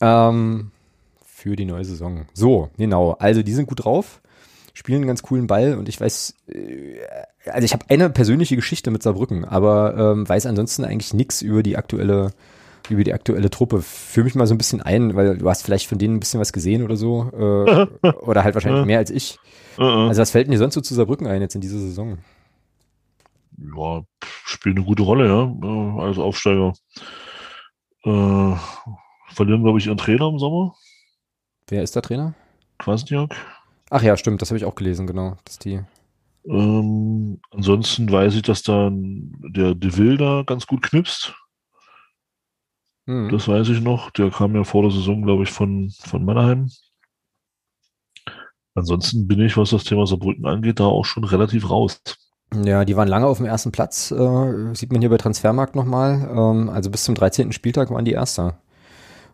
Ähm, 0.00 0.70
für 1.24 1.56
die 1.56 1.64
neue 1.64 1.84
Saison. 1.84 2.26
So, 2.34 2.70
genau. 2.76 3.12
Also 3.18 3.42
die 3.42 3.52
sind 3.52 3.66
gut 3.66 3.84
drauf, 3.84 4.20
spielen 4.74 4.98
einen 4.98 5.08
ganz 5.08 5.22
coolen 5.22 5.48
Ball 5.48 5.76
und 5.76 5.88
ich 5.88 6.00
weiß, 6.00 6.34
äh, 6.48 6.98
also 7.46 7.64
ich 7.64 7.72
habe 7.72 7.84
eine 7.88 8.10
persönliche 8.10 8.56
Geschichte 8.56 8.90
mit 8.90 9.02
Saarbrücken, 9.02 9.44
aber 9.44 9.96
ähm, 9.96 10.28
weiß 10.28 10.46
ansonsten 10.46 10.84
eigentlich 10.84 11.14
nichts 11.14 11.42
über 11.42 11.62
die 11.62 11.76
aktuelle 11.76 12.32
über 12.88 13.04
die 13.04 13.14
aktuelle 13.14 13.48
Truppe. 13.48 13.80
Fühl 13.80 14.24
mich 14.24 14.34
mal 14.34 14.46
so 14.46 14.54
ein 14.54 14.58
bisschen 14.58 14.82
ein, 14.82 15.14
weil 15.14 15.38
du 15.38 15.48
hast 15.48 15.62
vielleicht 15.62 15.86
von 15.86 15.98
denen 15.98 16.16
ein 16.16 16.20
bisschen 16.20 16.40
was 16.40 16.52
gesehen 16.52 16.82
oder 16.82 16.96
so. 16.96 17.30
Äh, 17.32 18.08
oder 18.22 18.42
halt 18.44 18.54
wahrscheinlich 18.54 18.84
mehr 18.84 18.98
als 18.98 19.10
ich. 19.10 19.38
Also 19.76 20.20
was 20.20 20.30
fällt 20.30 20.46
denn 20.46 20.52
dir 20.52 20.58
sonst 20.58 20.74
so 20.74 20.80
zu 20.80 20.94
Saarbrücken 20.94 21.26
ein 21.26 21.40
jetzt 21.40 21.54
in 21.54 21.60
dieser 21.60 21.78
Saison? 21.78 22.18
Ja, 23.76 24.02
spielt 24.18 24.76
eine 24.76 24.84
gute 24.84 25.02
Rolle, 25.02 25.26
ja, 25.26 25.44
äh, 25.44 26.00
als 26.00 26.18
Aufsteiger. 26.18 26.72
Äh, 28.04 28.56
verlieren, 29.28 29.62
glaube 29.62 29.78
ich, 29.78 29.86
ihren 29.86 29.96
Trainer 29.96 30.28
im 30.28 30.38
Sommer. 30.38 30.74
Wer 31.68 31.82
ist 31.82 31.94
der 31.94 32.02
Trainer? 32.02 32.34
Kwasniak. 32.78 33.34
Ach 33.90 34.02
ja, 34.02 34.16
stimmt, 34.16 34.42
das 34.42 34.50
habe 34.50 34.58
ich 34.58 34.64
auch 34.64 34.74
gelesen, 34.74 35.06
genau. 35.06 35.36
Dass 35.44 35.58
die 35.58 35.80
ähm, 36.44 37.40
ansonsten 37.50 38.10
weiß 38.10 38.34
ich, 38.34 38.42
dass 38.42 38.62
da 38.62 38.90
der 38.92 39.74
De 39.74 39.96
Wilder 39.96 40.44
ganz 40.44 40.66
gut 40.66 40.82
knipst. 40.82 41.34
Mhm. 43.06 43.30
Das 43.30 43.48
weiß 43.48 43.68
ich 43.68 43.80
noch. 43.80 44.10
Der 44.10 44.30
kam 44.30 44.54
ja 44.54 44.64
vor 44.64 44.82
der 44.82 44.90
Saison, 44.90 45.22
glaube 45.22 45.44
ich, 45.44 45.50
von, 45.50 45.90
von 46.00 46.24
Mannheim. 46.24 46.70
Ansonsten 48.74 49.28
bin 49.28 49.40
ich, 49.40 49.56
was 49.56 49.70
das 49.70 49.84
Thema 49.84 50.06
Saarbrücken 50.06 50.46
angeht, 50.46 50.80
da 50.80 50.84
auch 50.84 51.04
schon 51.04 51.24
relativ 51.24 51.68
raus. 51.68 52.00
Ja, 52.54 52.84
die 52.84 52.96
waren 52.96 53.08
lange 53.08 53.26
auf 53.26 53.38
dem 53.38 53.46
ersten 53.46 53.72
Platz, 53.72 54.10
äh, 54.10 54.74
sieht 54.74 54.92
man 54.92 55.00
hier 55.00 55.10
bei 55.10 55.16
Transfermarkt 55.16 55.74
nochmal. 55.74 56.28
Ähm, 56.30 56.68
also 56.68 56.90
bis 56.90 57.04
zum 57.04 57.14
13. 57.14 57.52
Spieltag 57.52 57.90
waren 57.90 58.04
die 58.04 58.12
Erster. 58.12 58.58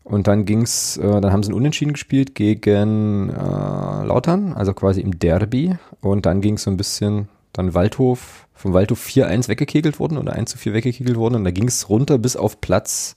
Und 0.08 0.26
dann 0.26 0.46
ging's, 0.46 0.96
äh, 0.96 1.20
dann 1.20 1.32
haben 1.32 1.42
sie 1.42 1.50
ein 1.50 1.54
Unentschieden 1.54 1.92
gespielt 1.92 2.34
gegen 2.34 3.28
äh, 3.28 4.04
Lautern, 4.04 4.54
also 4.54 4.72
quasi 4.72 5.02
im 5.02 5.18
Derby. 5.18 5.76
Und 6.00 6.24
dann 6.24 6.40
ging's 6.40 6.62
so 6.62 6.70
ein 6.70 6.78
bisschen, 6.78 7.28
dann 7.52 7.74
Waldhof, 7.74 8.46
vom 8.54 8.72
Waldhof 8.72 9.06
4-1 9.06 9.48
weggekegelt 9.48 10.00
worden 10.00 10.16
oder 10.16 10.32
1 10.32 10.50
zu 10.50 10.56
4 10.56 10.72
weggekegelt 10.72 11.18
worden. 11.18 11.34
Und 11.34 11.44
da 11.44 11.50
ging's 11.50 11.90
runter 11.90 12.16
bis 12.16 12.36
auf 12.36 12.62
Platz 12.62 13.16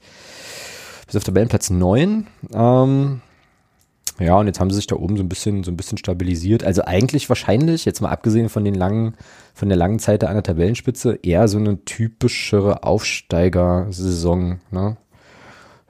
bis 1.07 1.15
auf 1.15 1.23
Tabellenplatz 1.23 1.69
9. 1.69 2.27
Ähm, 2.53 3.21
ja, 4.19 4.35
und 4.37 4.47
jetzt 4.47 4.59
haben 4.59 4.69
sie 4.69 4.75
sich 4.75 4.87
da 4.87 4.97
oben 4.97 5.15
so 5.17 5.23
ein 5.23 5.29
bisschen, 5.29 5.63
so 5.63 5.71
ein 5.71 5.77
bisschen 5.77 5.97
stabilisiert. 5.97 6.63
Also 6.63 6.83
eigentlich 6.83 7.27
wahrscheinlich, 7.29 7.85
jetzt 7.85 8.01
mal 8.01 8.09
abgesehen 8.09 8.49
von 8.49 8.65
den 8.65 8.75
langen, 8.75 9.15
von 9.53 9.69
der 9.69 9.77
langen 9.77 9.99
Zeit 9.99 10.25
an 10.25 10.33
der 10.33 10.43
Tabellenspitze, 10.43 11.19
eher 11.23 11.47
so 11.47 11.57
eine 11.57 11.83
typischere 11.85 12.83
Aufsteigersaison, 12.83 14.59
ne? 14.71 14.97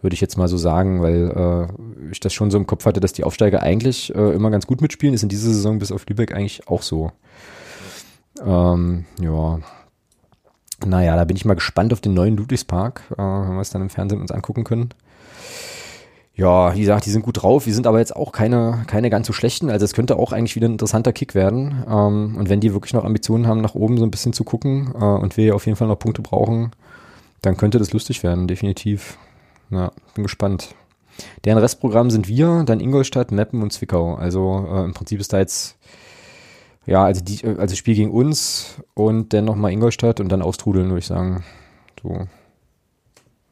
Würde 0.02 0.14
ich 0.14 0.22
jetzt 0.22 0.38
mal 0.38 0.47
so 0.47 0.58
sagen, 0.58 1.02
weil 1.02 1.68
äh, 1.70 2.12
ich 2.12 2.20
das 2.20 2.34
schon 2.34 2.52
so 2.52 2.58
im 2.58 2.68
Kopf 2.68 2.86
hatte, 2.86 2.99
dass 2.99 3.14
die 3.14 3.24
Aufsteiger 3.24 3.62
eigentlich 3.62 4.14
äh, 4.16 4.34
immer 4.34 4.49
ganz 4.49 4.68
gut 4.68 4.82
mitspielen. 4.82 5.14
Ist 5.14 5.24
in 5.24 5.30
dieser 5.30 5.49
Saison 5.49 5.80
bis 5.80 5.91
auf 5.91 6.06
Lübeck 6.08 6.34
eigentlich 6.34 6.68
auch 6.68 6.82
so. 6.82 7.12
Ähm, 8.43 9.06
ja, 9.20 9.60
naja, 10.86 11.16
da 11.16 11.26
bin 11.26 11.38
ich 11.38 11.45
mal 11.45 11.54
gespannt 11.54 11.93
auf 11.93 12.02
den 12.02 12.14
neuen 12.14 12.38
Ludwigspark, 12.38 13.04
äh, 13.12 13.18
wenn 13.18 13.56
wir 13.56 13.62
es 13.62 13.70
dann 13.70 13.82
im 13.82 13.89
Fernsehen 13.89 14.22
uns 14.22 14.32
angucken 14.32 14.64
können. 14.64 14.89
Ja, 16.34 16.74
wie 16.74 16.80
gesagt, 16.80 17.06
die 17.06 17.12
sind 17.12 17.24
gut 17.24 17.43
drauf. 17.43 17.66
Wir 17.66 17.74
sind 17.74 17.86
aber 17.86 17.99
jetzt 17.99 18.16
auch 18.16 18.32
keine, 18.32 18.84
keine 18.88 19.10
ganz 19.10 19.28
so 19.28 19.34
schlechten. 19.34 19.70
Also 19.70 19.84
es 19.86 19.93
könnte 19.93 20.18
auch 20.18 20.32
eigentlich 20.32 20.56
wieder 20.56 20.68
ein 20.68 20.74
interessanter 20.74 21.14
Kick 21.14 21.36
werden. 21.36 21.84
Ähm, 21.88 22.36
und 22.38 22.49
wenn 22.49 22.62
die 22.62 22.74
wirklich 22.74 22.93
noch 22.93 23.04
Ambitionen 23.04 23.47
haben, 23.47 23.62
nach 23.62 23.76
oben 23.76 23.97
so 23.97 24.06
ein 24.06 24.12
bisschen 24.12 24.34
zu 24.34 24.43
gucken 24.43 24.93
äh, 24.95 25.04
und 25.04 25.38
wir 25.38 25.56
auf 25.56 25.66
jeden 25.66 25.76
Fall 25.76 25.88
noch 25.88 25.99
Punkte 25.99 26.22
brauchen, 26.22 26.72
dann 27.41 27.58
könnte 27.58 27.80
das 27.80 27.93
lustig 27.93 28.24
werden, 28.24 28.47
definitiv. 28.47 29.18
Ja, 29.72 29.91
bin 30.13 30.24
gespannt. 30.24 30.76
Deren 31.45 31.57
Restprogramm 31.57 32.09
sind 32.09 32.28
wir, 32.28 32.63
dann 32.65 32.80
Ingolstadt, 32.80 33.32
Meppen 33.32 33.61
und 33.61 33.72
Zwickau. 33.72 34.15
Also 34.15 34.67
äh, 34.69 34.84
im 34.84 34.93
Prinzip 34.93 35.19
ist 35.19 35.34
da 35.34 35.39
jetzt 35.39 35.78
ja, 36.86 37.03
also 37.05 37.22
die, 37.24 37.45
also 37.45 37.76
Spiel 37.76 37.95
gegen 37.95 38.11
uns 38.11 38.82
und 38.93 39.34
dann 39.34 39.45
nochmal 39.45 39.72
Ingolstadt 39.72 40.19
und 40.19 40.30
dann 40.30 40.41
austrudeln, 40.41 40.88
würde 40.88 40.99
ich 40.99 41.05
sagen. 41.05 41.43
So, 42.01 42.28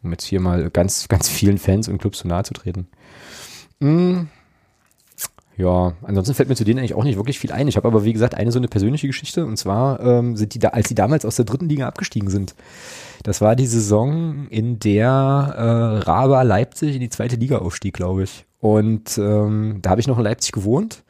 um 0.01 0.11
jetzt 0.11 0.26
hier 0.26 0.39
mal 0.39 0.70
ganz, 0.72 1.07
ganz 1.07 1.30
vielen 1.30 1.57
Fans 1.57 1.88
und 1.88 1.99
Clubs 1.99 2.20
zu 2.20 2.28
nahe 2.28 2.43
zu 2.43 2.53
treten. 2.53 2.88
Mm. 3.80 4.24
Ja, 5.60 5.91
ansonsten 6.03 6.36
fällt 6.36 6.47
mir 6.47 6.55
zu 6.55 6.64
denen 6.64 6.80
eigentlich 6.80 6.93
auch 6.93 7.03
nicht 7.03 7.18
wirklich 7.18 7.38
viel 7.38 7.51
ein. 7.51 7.68
Ich 7.68 7.76
habe 7.76 7.86
aber, 7.86 8.05
wie 8.05 8.14
gesagt, 8.14 8.34
eine 8.34 8.49
so 8.49 8.60
eine 8.60 8.70
persönliche 8.70 9.07
Geschichte. 9.07 9.45
Und 9.45 9.57
zwar 9.57 9.99
ähm, 9.99 10.38
sind 10.38 10.53
die 10.53 10.60
da, 10.60 10.70
als 10.70 10.88
die 10.88 10.95
damals 10.95 11.26
aus 11.26 11.36
der 11.36 11.43
dritten 11.43 11.68
Liga 11.68 11.86
abgestiegen 11.86 12.30
sind. 12.30 12.55
Das 13.24 13.41
war 13.41 13.57
die 13.57 13.66
Saison, 13.66 14.47
in 14.47 14.80
der 14.80 15.10
äh, 15.57 16.05
Raba 16.05 16.43
Leipzig 16.43 16.95
in 16.95 17.01
die 17.01 17.10
zweite 17.10 17.36
Liga 17.36 17.57
aufstieg, 17.57 17.93
glaube 17.93 18.24
ich. 18.24 18.45
Und 18.62 19.18
ähm, 19.18 19.80
da 19.82 19.89
habe 19.89 19.99
ich 19.99 20.07
noch 20.07 20.18
in 20.18 20.24
Leipzig 20.24 20.53
gewohnt. 20.53 21.03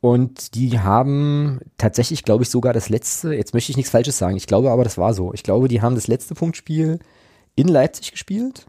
Und 0.00 0.56
die 0.56 0.80
haben 0.80 1.60
tatsächlich, 1.78 2.24
glaube 2.24 2.42
ich, 2.42 2.50
sogar 2.50 2.72
das 2.72 2.88
letzte, 2.88 3.32
jetzt 3.32 3.54
möchte 3.54 3.70
ich 3.70 3.76
nichts 3.76 3.92
Falsches 3.92 4.18
sagen, 4.18 4.36
ich 4.36 4.48
glaube 4.48 4.72
aber, 4.72 4.82
das 4.82 4.98
war 4.98 5.14
so. 5.14 5.32
Ich 5.34 5.44
glaube, 5.44 5.68
die 5.68 5.82
haben 5.82 5.94
das 5.94 6.08
letzte 6.08 6.34
Punktspiel 6.34 6.98
in 7.54 7.68
Leipzig 7.68 8.10
gespielt. 8.10 8.66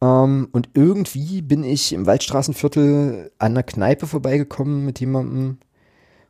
Ähm, 0.00 0.48
und 0.52 0.70
irgendwie 0.74 1.42
bin 1.42 1.64
ich 1.64 1.92
im 1.92 2.06
Waldstraßenviertel 2.06 3.30
an 3.38 3.52
einer 3.52 3.62
Kneipe 3.62 4.06
vorbeigekommen 4.06 4.84
mit 4.84 5.00
jemandem, 5.00 5.58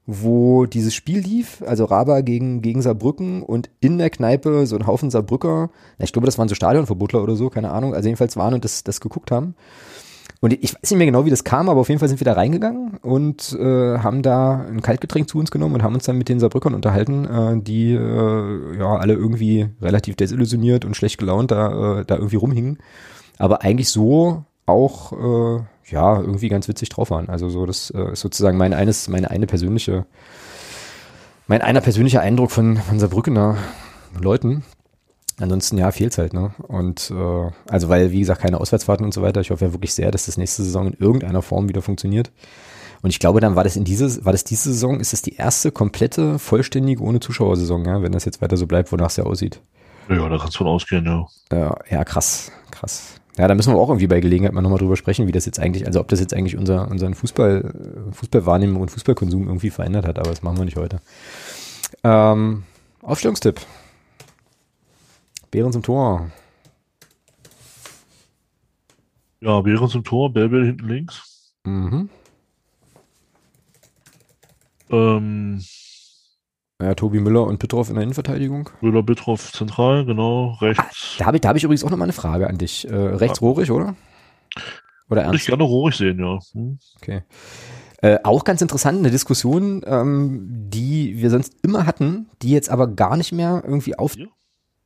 wo 0.06 0.66
dieses 0.66 0.94
Spiel 0.94 1.20
lief, 1.20 1.62
also 1.66 1.86
Raba 1.86 2.20
gegen, 2.20 2.60
gegen 2.60 2.82
Saarbrücken 2.82 3.42
und 3.42 3.70
in 3.80 3.96
der 3.98 4.10
Kneipe 4.10 4.66
so 4.66 4.76
ein 4.76 4.86
Haufen 4.86 5.10
Saarbrücker, 5.10 5.70
ich 5.98 6.12
glaube, 6.12 6.26
das 6.26 6.36
waren 6.36 6.48
so 6.48 6.54
Stadionverbotler 6.54 7.22
oder 7.22 7.36
so, 7.36 7.48
keine 7.48 7.70
Ahnung, 7.70 7.94
also 7.94 8.06
jedenfalls 8.06 8.36
waren 8.36 8.54
und 8.54 8.64
das, 8.64 8.84
das 8.84 9.00
geguckt 9.00 9.30
haben. 9.30 9.54
Und 10.40 10.52
ich 10.52 10.74
weiß 10.74 10.90
nicht 10.90 10.98
mehr 10.98 11.06
genau, 11.06 11.24
wie 11.24 11.30
das 11.30 11.42
kam, 11.42 11.70
aber 11.70 11.80
auf 11.80 11.88
jeden 11.88 12.00
Fall 12.00 12.08
sind 12.08 12.20
wir 12.20 12.26
da 12.26 12.34
reingegangen 12.34 12.98
und 13.00 13.56
äh, 13.58 13.98
haben 13.98 14.20
da 14.20 14.66
ein 14.68 14.82
Kaltgetränk 14.82 15.26
zu 15.26 15.38
uns 15.38 15.50
genommen 15.50 15.76
und 15.76 15.82
haben 15.82 15.94
uns 15.94 16.04
dann 16.04 16.18
mit 16.18 16.28
den 16.28 16.38
Saarbrückern 16.38 16.74
unterhalten, 16.74 17.24
äh, 17.24 17.62
die 17.62 17.92
äh, 17.92 18.78
ja 18.78 18.96
alle 18.96 19.14
irgendwie 19.14 19.70
relativ 19.80 20.16
desillusioniert 20.16 20.84
und 20.84 20.98
schlecht 20.98 21.16
gelaunt 21.16 21.50
da, 21.50 22.00
äh, 22.00 22.04
da 22.04 22.16
irgendwie 22.16 22.36
rumhingen. 22.36 22.76
Aber 23.38 23.62
eigentlich 23.62 23.88
so 23.88 24.44
auch 24.66 25.12
äh, 25.12 25.62
ja 25.90 26.20
irgendwie 26.20 26.48
ganz 26.48 26.68
witzig 26.68 26.88
drauf 26.88 27.10
waren. 27.10 27.28
Also 27.28 27.48
so, 27.48 27.66
das 27.66 27.90
äh, 27.90 28.12
ist 28.12 28.20
sozusagen 28.20 28.56
mein 28.56 28.72
eines, 28.72 29.08
meine 29.08 29.30
eine 29.30 29.46
persönliche, 29.46 30.06
mein 31.46 31.62
einer 31.62 31.80
persönlicher 31.80 32.20
Eindruck 32.20 32.50
von, 32.50 32.76
von 32.76 32.98
Saarbrückener 32.98 33.56
Leuten. 34.18 34.64
Ansonsten 35.40 35.78
ja, 35.78 35.90
fehlt 35.90 36.16
halt, 36.16 36.32
ne? 36.32 36.54
Und 36.68 37.10
äh, 37.10 37.50
also 37.68 37.88
weil, 37.88 38.12
wie 38.12 38.20
gesagt, 38.20 38.42
keine 38.42 38.60
Auswärtsfahrten 38.60 39.04
und 39.04 39.12
so 39.12 39.20
weiter. 39.20 39.40
Ich 39.40 39.50
hoffe 39.50 39.64
ja 39.64 39.72
wirklich 39.72 39.92
sehr, 39.92 40.12
dass 40.12 40.26
das 40.26 40.36
nächste 40.36 40.62
Saison 40.62 40.86
in 40.86 40.94
irgendeiner 40.94 41.42
Form 41.42 41.68
wieder 41.68 41.82
funktioniert. 41.82 42.30
Und 43.02 43.10
ich 43.10 43.18
glaube, 43.18 43.40
dann 43.40 43.56
war 43.56 43.64
das 43.64 43.76
in 43.76 43.84
diese, 43.84 44.24
war 44.24 44.32
das 44.32 44.44
diese 44.44 44.72
Saison, 44.72 45.00
ist 45.00 45.12
das 45.12 45.22
die 45.22 45.34
erste 45.34 45.72
komplette, 45.72 46.38
vollständige, 46.38 47.02
ohne 47.02 47.20
Zuschauersaison, 47.20 47.84
ja, 47.84 48.00
wenn 48.00 48.12
das 48.12 48.24
jetzt 48.24 48.40
weiter 48.40 48.56
so 48.56 48.66
bleibt, 48.66 48.92
wonach 48.92 49.10
es 49.10 49.16
ja 49.16 49.24
aussieht. 49.24 49.60
Ja, 50.08 50.28
da 50.28 50.38
kannst 50.38 50.54
du 50.54 50.58
von 50.58 50.68
ausgehen, 50.68 51.04
ja. 51.04 51.26
Ja, 51.52 51.76
ja, 51.90 52.04
krass, 52.04 52.50
krass. 52.70 53.20
Ja, 53.36 53.48
da 53.48 53.54
müssen 53.54 53.74
wir 53.74 53.80
auch 53.80 53.88
irgendwie 53.88 54.06
bei 54.06 54.20
Gelegenheit 54.20 54.52
mal 54.52 54.62
nochmal 54.62 54.78
drüber 54.78 54.96
sprechen, 54.96 55.26
wie 55.26 55.32
das 55.32 55.44
jetzt 55.44 55.58
eigentlich, 55.58 55.86
also 55.86 56.00
ob 56.00 56.08
das 56.08 56.20
jetzt 56.20 56.34
eigentlich 56.34 56.56
unser, 56.56 56.88
unseren 56.88 57.14
Fußball, 57.14 58.08
Fußballwahrnehmung 58.12 58.80
und 58.80 58.90
Fußballkonsum 58.90 59.48
irgendwie 59.48 59.70
verändert 59.70 60.06
hat, 60.06 60.18
aber 60.18 60.30
das 60.30 60.42
machen 60.42 60.58
wir 60.58 60.64
nicht 60.64 60.76
heute. 60.76 61.00
Ähm, 62.04 62.62
Aufstellungstipp. 63.02 63.60
Bären 65.50 65.72
zum 65.72 65.82
Tor. 65.82 66.30
Ja, 69.40 69.60
Bären 69.60 69.88
zum 69.88 70.04
Tor, 70.04 70.32
Belbel 70.32 70.64
hinten 70.64 70.88
links. 70.88 71.54
Mhm. 71.64 72.08
Ähm, 74.90 75.60
ja, 76.84 76.94
Tobi 76.94 77.20
Müller 77.20 77.44
und 77.44 77.58
Petrov 77.58 77.88
in 77.88 77.94
der 77.94 78.02
Innenverteidigung. 78.02 78.70
Müller, 78.80 79.02
Petrov 79.02 79.52
zentral, 79.52 80.04
genau, 80.04 80.56
rechts. 80.60 80.82
Ah, 80.82 81.18
da 81.18 81.26
habe 81.26 81.36
ich, 81.38 81.42
hab 81.44 81.56
ich 81.56 81.64
übrigens 81.64 81.84
auch 81.84 81.90
nochmal 81.90 82.06
eine 82.06 82.12
Frage 82.12 82.48
an 82.48 82.58
dich. 82.58 82.88
Äh, 82.88 82.94
rechts 82.94 83.40
ja. 83.40 83.46
Rohrig, 83.46 83.70
oder? 83.70 83.96
Oder 85.10 85.22
ernst? 85.22 85.32
Würde 85.32 85.36
ich 85.36 85.46
gerne 85.46 85.62
Rohrig 85.64 85.96
sehen, 85.96 86.18
ja. 86.18 86.38
Hm. 86.52 86.78
Okay. 86.96 87.22
Äh, 88.02 88.18
auch 88.22 88.44
ganz 88.44 88.60
interessant, 88.62 88.98
eine 88.98 89.10
Diskussion, 89.10 89.82
ähm, 89.86 90.68
die 90.70 91.20
wir 91.20 91.30
sonst 91.30 91.56
immer 91.62 91.86
hatten, 91.86 92.28
die 92.42 92.50
jetzt 92.50 92.70
aber 92.70 92.88
gar 92.88 93.16
nicht 93.16 93.32
mehr 93.32 93.62
irgendwie 93.64 93.98
auf, 93.98 94.16
ja 94.16 94.26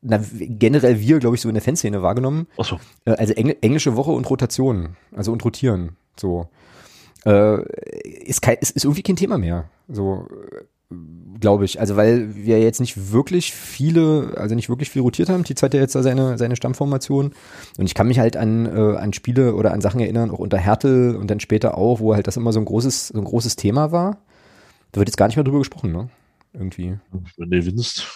na, 0.01 0.21
generell 0.31 1.01
wir, 1.01 1.19
glaube 1.19 1.37
ich, 1.37 1.43
so 1.43 1.49
in 1.49 1.55
der 1.55 1.63
Fanszene 1.63 2.03
wahrgenommen. 2.03 2.47
Ach 2.57 2.65
so. 2.65 2.79
Äh, 3.05 3.13
also 3.13 3.33
Engl 3.35 3.57
englische 3.61 3.97
Woche 3.97 4.13
und 4.13 4.29
Rotation. 4.31 4.97
Also 5.15 5.33
und 5.33 5.45
rotieren. 5.45 5.97
So. 6.17 6.49
Äh, 7.25 7.63
ist, 8.25 8.43
kein, 8.43 8.57
ist, 8.59 8.71
ist 8.77 8.85
irgendwie 8.85 9.03
kein 9.03 9.17
Thema 9.17 9.39
mehr. 9.39 9.69
So, 9.89 10.29
glaube 11.41 11.65
ich. 11.65 11.81
Also 11.81 11.97
weil 11.97 12.35
wir 12.35 12.61
jetzt 12.61 12.81
nicht 12.81 13.13
wirklich 13.13 13.53
viele, 13.53 14.35
also 14.37 14.55
nicht 14.55 14.69
wirklich 14.69 14.91
viel 14.91 15.03
rotiert 15.03 15.29
haben. 15.29 15.45
Die 15.45 15.55
Zeit 15.55 15.75
ja 15.75 15.81
jetzt 15.81 15.95
da 15.95 16.03
seine, 16.03 16.39
seine 16.39 16.57
Stammformation. 16.57 17.33
Und 17.77 17.87
ich 17.87 17.95
kann 17.95 18.09
mich 18.09 18.19
halt 18.19 18.37
an, 18.37 18.67
äh, 18.67 18.97
an 18.97 19.13
Spiele 19.13 19.55
oder 19.55 19.73
an 19.73 19.81
Sachen 19.81 20.01
erinnern, 20.01 20.31
auch 20.31 20.39
unter 20.39 20.59
Hertel 20.59 21.17
und 21.17 21.31
dann 21.31 21.41
später 21.41 21.77
auch, 21.77 22.01
wo 22.01 22.15
halt 22.15 22.27
das 22.27 22.37
immer 22.37 22.53
so 22.53 22.61
ein 22.61 22.65
großes, 22.65 23.09
so 23.09 23.19
ein 23.19 23.25
großes 23.25 23.57
Thema 23.57 23.93
war. 23.93 24.19
Da 24.93 25.01
wird 25.01 25.09
jetzt 25.09 25.17
gar 25.17 25.27
nicht 25.27 25.37
mehr 25.37 25.45
drüber 25.45 25.59
gesprochen, 25.59 25.93
ne? 25.93 26.09
Irgendwie. 26.55 26.99
Wenn 27.37 27.51
du 27.51 27.61
gewinnst. 27.61 28.07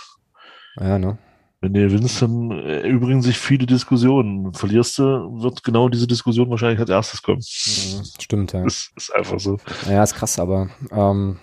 Ja, 0.80 0.98
ne? 0.98 1.18
Wenn 1.60 1.74
du 1.74 1.80
gewinnst, 1.80 2.22
dann 2.22 2.50
erübrigen 2.50 3.22
sich 3.22 3.38
viele 3.38 3.66
Diskussionen. 3.66 4.54
Verlierst 4.54 4.98
du, 4.98 5.42
wird 5.42 5.62
genau 5.62 5.90
diese 5.90 6.06
Diskussion 6.06 6.48
wahrscheinlich 6.50 6.80
als 6.80 6.90
erstes 6.90 7.22
kommen. 7.22 7.38
Mhm, 7.40 8.04
stimmt, 8.18 8.52
ja. 8.52 8.64
Das 8.64 8.90
ist 8.96 9.14
einfach 9.14 9.38
so. 9.38 9.58
Ja, 9.88 10.02
ist 10.02 10.14
krass, 10.14 10.38
aber 10.38 10.70
ähm, 10.90 11.38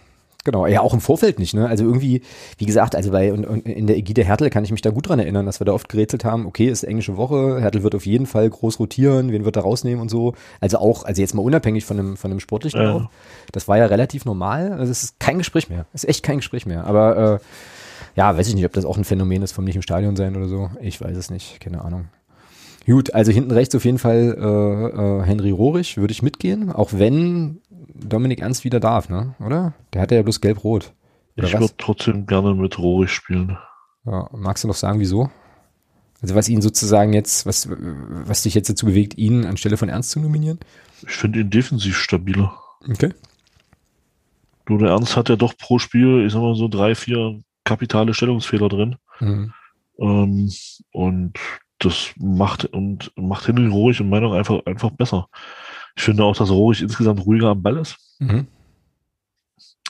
Genau, 0.52 0.66
ja, 0.66 0.82
auch 0.82 0.96
im 0.96 1.00
Vorfeld 1.00 1.38
nicht, 1.38 1.54
ne? 1.54 1.68
Also 1.68 1.84
irgendwie, 1.84 2.24
wie 2.58 2.66
gesagt, 2.66 2.96
also 2.96 3.12
bei 3.12 3.32
und, 3.32 3.46
und 3.46 3.68
in 3.68 3.86
der 3.86 3.98
Ägide 3.98 4.24
Hertel 4.24 4.50
kann 4.50 4.64
ich 4.64 4.72
mich 4.72 4.82
da 4.82 4.90
gut 4.90 5.08
dran 5.08 5.20
erinnern, 5.20 5.46
dass 5.46 5.62
wir 5.62 5.66
da 5.66 5.74
oft 5.74 5.90
gerätselt 5.90 6.26
haben, 6.26 6.48
okay, 6.48 6.70
ist 6.70 6.82
englische 6.84 7.18
Woche, 7.18 7.62
Hertel 7.62 7.84
wird 7.84 7.94
auf 7.94 8.08
jeden 8.08 8.26
Fall 8.26 8.50
groß 8.50 8.80
rotieren, 8.80 9.32
wen 9.32 9.46
wird 9.46 9.58
er 9.58 9.62
rausnehmen 9.62 10.02
und 10.02 10.10
so. 10.10 10.34
Also 10.60 10.80
auch, 10.80 11.04
also 11.04 11.22
jetzt 11.22 11.36
mal 11.36 11.44
unabhängig 11.44 11.86
von 11.86 11.98
dem, 11.98 12.18
von 12.18 12.32
dem 12.32 12.40
sportlichen 12.40 12.82
Ja. 12.82 12.96
auch. 12.96 13.10
Das 13.52 13.68
war 13.68 13.78
ja 13.78 13.86
relativ 13.86 14.26
normal. 14.26 14.72
Also 14.74 14.92
es 14.92 15.04
ist 15.04 15.20
kein 15.20 15.38
Gespräch 15.38 15.70
mehr. 15.70 15.86
Es 15.94 16.04
ist 16.04 16.10
echt 16.10 16.24
kein 16.24 16.38
Gespräch 16.38 16.66
mehr. 16.66 16.86
Aber 16.86 17.40
äh, 17.40 17.40
ja, 18.16 18.36
weiß 18.36 18.48
ich 18.48 18.56
nicht, 18.56 18.66
ob 18.66 18.74
das 18.74 18.86
auch 18.86 18.98
ein 18.98 19.04
Phänomen 19.04 19.44
ist 19.44 19.52
vom 19.52 19.66
nicht 19.66 19.76
im 19.76 19.84
Stadion 19.84 20.16
sein 20.16 20.36
oder 20.36 20.48
so. 20.48 20.72
Ich 20.82 21.00
weiß 21.00 21.16
es 21.16 21.30
nicht, 21.30 21.60
keine 21.60 21.84
Ahnung. 21.86 22.06
Gut, 22.90 23.14
also 23.14 23.32
hinten 23.32 23.52
rechts 23.52 23.76
auf 23.76 23.86
jeden 23.86 24.00
Fall 24.00 24.36
äh, 24.36 25.22
äh, 25.22 25.24
Henry 25.24 25.52
Rohrig, 25.52 25.98
würde 25.98 26.12
ich 26.12 26.24
mitgehen, 26.24 26.72
auch 26.72 26.90
wenn 26.92 27.62
Dominik 27.94 28.40
Ernst 28.40 28.64
wieder 28.64 28.80
darf, 28.80 29.10
ne? 29.10 29.36
Oder? 29.40 29.74
Der 29.94 30.02
hat 30.02 30.12
ja 30.12 30.24
bloß 30.24 30.42
gelb-rot. 30.42 30.92
Ich 31.36 31.54
würde 31.54 31.72
trotzdem 31.78 32.26
gerne 32.26 32.56
mit 32.56 32.80
Rohrig 32.80 33.12
spielen. 33.12 33.60
Ja, 34.06 34.28
magst 34.32 34.64
du 34.64 34.68
noch 34.68 34.76
sagen, 34.76 35.00
wieso? 35.00 35.30
Also 36.24 36.34
was 36.34 36.50
ihn 36.50 36.64
sozusagen 36.64 37.14
jetzt, 37.14 37.46
was, 37.46 37.70
was 37.70 38.42
dich 38.42 38.56
jetzt 38.56 38.72
dazu 38.72 38.88
bewegt, 38.88 39.20
ihn 39.20 39.46
anstelle 39.46 39.78
von 39.78 39.90
Ernst 39.90 40.10
zu 40.10 40.20
nominieren? 40.20 40.58
Ich 41.04 41.14
finde 41.14 41.42
ihn 41.42 41.50
defensiv 41.52 41.96
stabiler. 41.96 42.58
Okay. 42.90 43.14
Du, 44.66 44.80
der 44.80 44.90
Ernst 44.90 45.16
hat 45.16 45.30
ja 45.30 45.36
doch 45.36 45.56
pro 45.56 45.78
Spiel, 45.78 46.26
ich 46.26 46.34
sag 46.34 46.42
mal 46.42 46.56
so 46.56 46.68
drei, 46.68 46.96
vier 46.96 47.40
kapitale 47.66 48.16
Stellungsfehler 48.16 48.68
drin. 48.68 48.96
Mhm. 49.20 49.54
Ähm, 50.00 50.52
und 50.92 51.40
das 51.80 52.12
macht 52.18 52.66
und 52.66 53.12
macht 53.16 53.48
Henry 53.48 53.68
Rohrig 53.68 54.00
in 54.00 54.10
meiner 54.10 54.28
Meinung 54.28 54.38
einfach, 54.38 54.66
einfach 54.66 54.92
besser. 54.92 55.30
Ich 55.96 56.04
finde 56.04 56.24
auch, 56.24 56.36
dass 56.36 56.52
Rohrig 56.52 56.82
insgesamt 56.82 57.26
ruhiger 57.26 57.50
am 57.50 57.62
Ball 57.62 57.78
ist. 57.78 57.98
Mhm. 58.20 58.48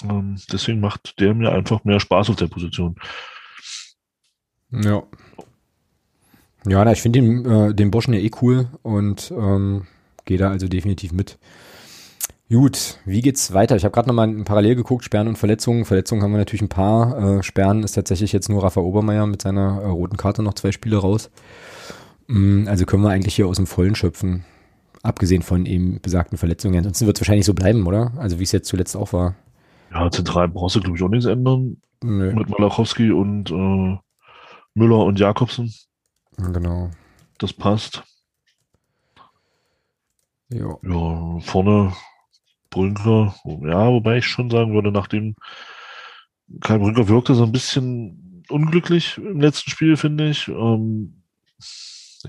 Ähm, 0.04 0.38
deswegen 0.52 0.80
macht 0.80 1.20
der 1.20 1.34
mir 1.34 1.52
einfach 1.52 1.84
mehr 1.84 2.00
Spaß 2.00 2.30
auf 2.30 2.36
der 2.36 2.48
Position. 2.48 2.96
Ja. 4.72 5.04
Ja, 6.68 6.86
na, 6.86 6.92
ich 6.92 7.02
finde 7.02 7.20
den, 7.20 7.46
äh, 7.46 7.74
den 7.74 7.90
Burschen 7.92 8.14
ja 8.14 8.20
eh 8.20 8.32
cool 8.42 8.68
und 8.84 9.32
ähm, 9.32 9.88
gehe 10.26 10.38
da 10.38 10.50
also 10.50 10.68
definitiv 10.68 11.12
mit. 11.12 11.38
Gut, 12.50 12.98
wie 13.06 13.22
geht's 13.22 13.54
weiter? 13.54 13.76
Ich 13.76 13.84
habe 13.84 13.94
gerade 13.94 14.08
nochmal 14.08 14.28
parallel 14.44 14.76
geguckt, 14.76 15.06
Sperren 15.06 15.28
und 15.28 15.38
Verletzungen. 15.38 15.86
Verletzungen 15.86 16.24
haben 16.24 16.32
wir 16.32 16.40
natürlich 16.40 16.64
ein 16.64 16.70
paar. 16.70 17.38
Äh, 17.40 17.44
Sperren 17.44 17.84
ist 17.84 17.94
tatsächlich 17.94 18.34
jetzt 18.34 18.50
nur 18.50 18.64
Rafa 18.64 18.82
Obermeier 18.82 19.28
mit 19.28 19.42
seiner 19.42 19.82
äh, 19.82 19.86
roten 19.86 20.18
Karte 20.18 20.42
noch 20.42 20.56
zwei 20.56 20.72
Spiele 20.72 20.98
raus. 20.98 21.30
Mm, 22.30 22.68
also 22.68 22.86
können 22.86 23.04
wir 23.04 23.10
eigentlich 23.10 23.36
hier 23.36 23.48
aus 23.48 23.58
dem 23.58 23.66
Vollen 23.66 23.96
schöpfen. 23.96 24.46
Abgesehen 25.02 25.42
von 25.42 25.66
eben 25.66 26.00
besagten 26.00 26.38
Verletzungen. 26.38 26.78
Ansonsten 26.78 27.08
wird 27.08 27.18
es 27.18 27.22
wahrscheinlich 27.22 27.46
so 27.46 27.54
bleiben, 27.54 27.88
oder? 27.88 28.14
Also 28.18 28.40
wie 28.40 28.44
es 28.44 28.52
jetzt 28.52 28.68
zuletzt 28.68 28.96
auch 28.96 29.14
war. 29.14 29.36
Ja, 29.92 30.10
zentral 30.12 30.48
brauchst 30.48 30.76
du, 30.76 30.82
glaube 30.82 30.96
ich, 30.96 31.04
auch 31.04 31.10
nichts 31.10 31.26
ändern. 31.26 31.78
Nö. 32.04 32.34
Mit 32.34 32.50
Malachowski 32.50 33.12
und 33.12 33.50
äh, 33.50 33.98
Müller 34.76 35.06
und 35.06 35.20
Jakobsen. 35.20 35.74
Genau. 36.38 36.92
Das 37.40 37.52
passt. 37.52 38.04
Ja. 40.50 40.78
Ja, 40.84 41.40
vorne 41.40 41.94
Brünker. 42.70 43.36
Ja, 43.64 43.88
wobei 43.88 44.18
ich 44.18 44.28
schon 44.28 44.50
sagen 44.52 44.74
würde, 44.74 44.92
nachdem 44.92 45.36
Kai 46.62 46.78
Brünker 46.78 47.08
wirkte 47.08 47.34
so 47.34 47.44
ein 47.44 47.52
bisschen 47.52 48.44
unglücklich 48.50 49.18
im 49.18 49.42
letzten 49.42 49.72
Spiel, 49.72 49.98
finde 49.98 50.30
ich. 50.30 50.48
Ähm, 50.48 51.24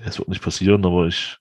es 0.05 0.19
wird 0.19 0.29
nicht 0.29 0.43
passieren, 0.43 0.85
aber 0.85 1.07
ich 1.07 1.39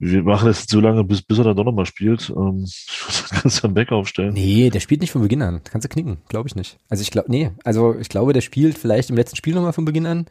wir 0.00 0.22
machen 0.22 0.46
das 0.46 0.60
jetzt 0.60 0.70
so 0.70 0.78
lange, 0.78 1.02
bis, 1.02 1.22
bis 1.22 1.38
er 1.38 1.44
dann 1.44 1.56
doch 1.56 1.64
nochmal 1.64 1.86
spielt. 1.86 2.30
Ähm, 2.30 2.64
ich 2.66 3.00
würde 3.02 3.40
Christian 3.42 3.74
Beck 3.74 3.90
aufstellen. 3.90 4.32
Nee, 4.32 4.70
der 4.70 4.78
spielt 4.78 5.00
nicht 5.00 5.10
von 5.10 5.22
Beginn 5.22 5.42
an. 5.42 5.60
Kannst 5.64 5.84
du 5.84 5.88
knicken, 5.88 6.18
glaube 6.28 6.48
ich 6.48 6.54
nicht. 6.54 6.78
Also 6.88 7.02
ich 7.02 7.10
glaube, 7.10 7.30
nee, 7.30 7.50
also 7.64 7.96
ich 7.98 8.08
glaube, 8.08 8.32
der 8.32 8.40
spielt 8.40 8.78
vielleicht 8.78 9.10
im 9.10 9.16
letzten 9.16 9.36
Spiel 9.36 9.54
nochmal 9.54 9.72
von 9.72 9.84
Beginn 9.84 10.06
an 10.06 10.26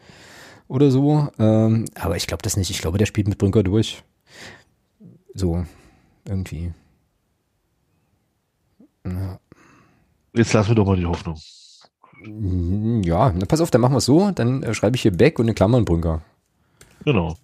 oder 0.69 0.89
so. 0.89 1.27
Ähm, 1.37 1.83
aber 1.95 2.15
ich 2.15 2.27
glaube 2.27 2.43
das 2.43 2.55
nicht. 2.55 2.69
Ich 2.69 2.79
glaube, 2.79 2.97
der 2.97 3.05
spielt 3.05 3.27
mit 3.27 3.37
Brünker 3.37 3.61
durch. 3.63 4.03
So, 5.33 5.65
irgendwie. 6.25 6.71
Ja, 9.05 9.39
Jetzt 10.33 10.53
lassen 10.53 10.69
wir 10.69 10.75
doch 10.75 10.85
mal 10.85 10.95
die 10.95 11.05
Hoffnung. 11.05 11.39
Ja 13.03 13.31
na, 13.35 13.45
pass 13.45 13.61
auf, 13.61 13.71
dann 13.71 13.81
machen 13.81 13.93
wir 13.93 13.97
es 13.97 14.05
so. 14.05 14.31
Dann 14.31 14.63
äh, 14.63 14.73
schreibe 14.73 14.95
ich 14.95 15.01
hier 15.01 15.11
Beck 15.11 15.39
und 15.39 15.47
in 15.47 15.55
Klammern 15.55 15.85
Brünker. 15.85 16.21
Genau. 17.07 17.37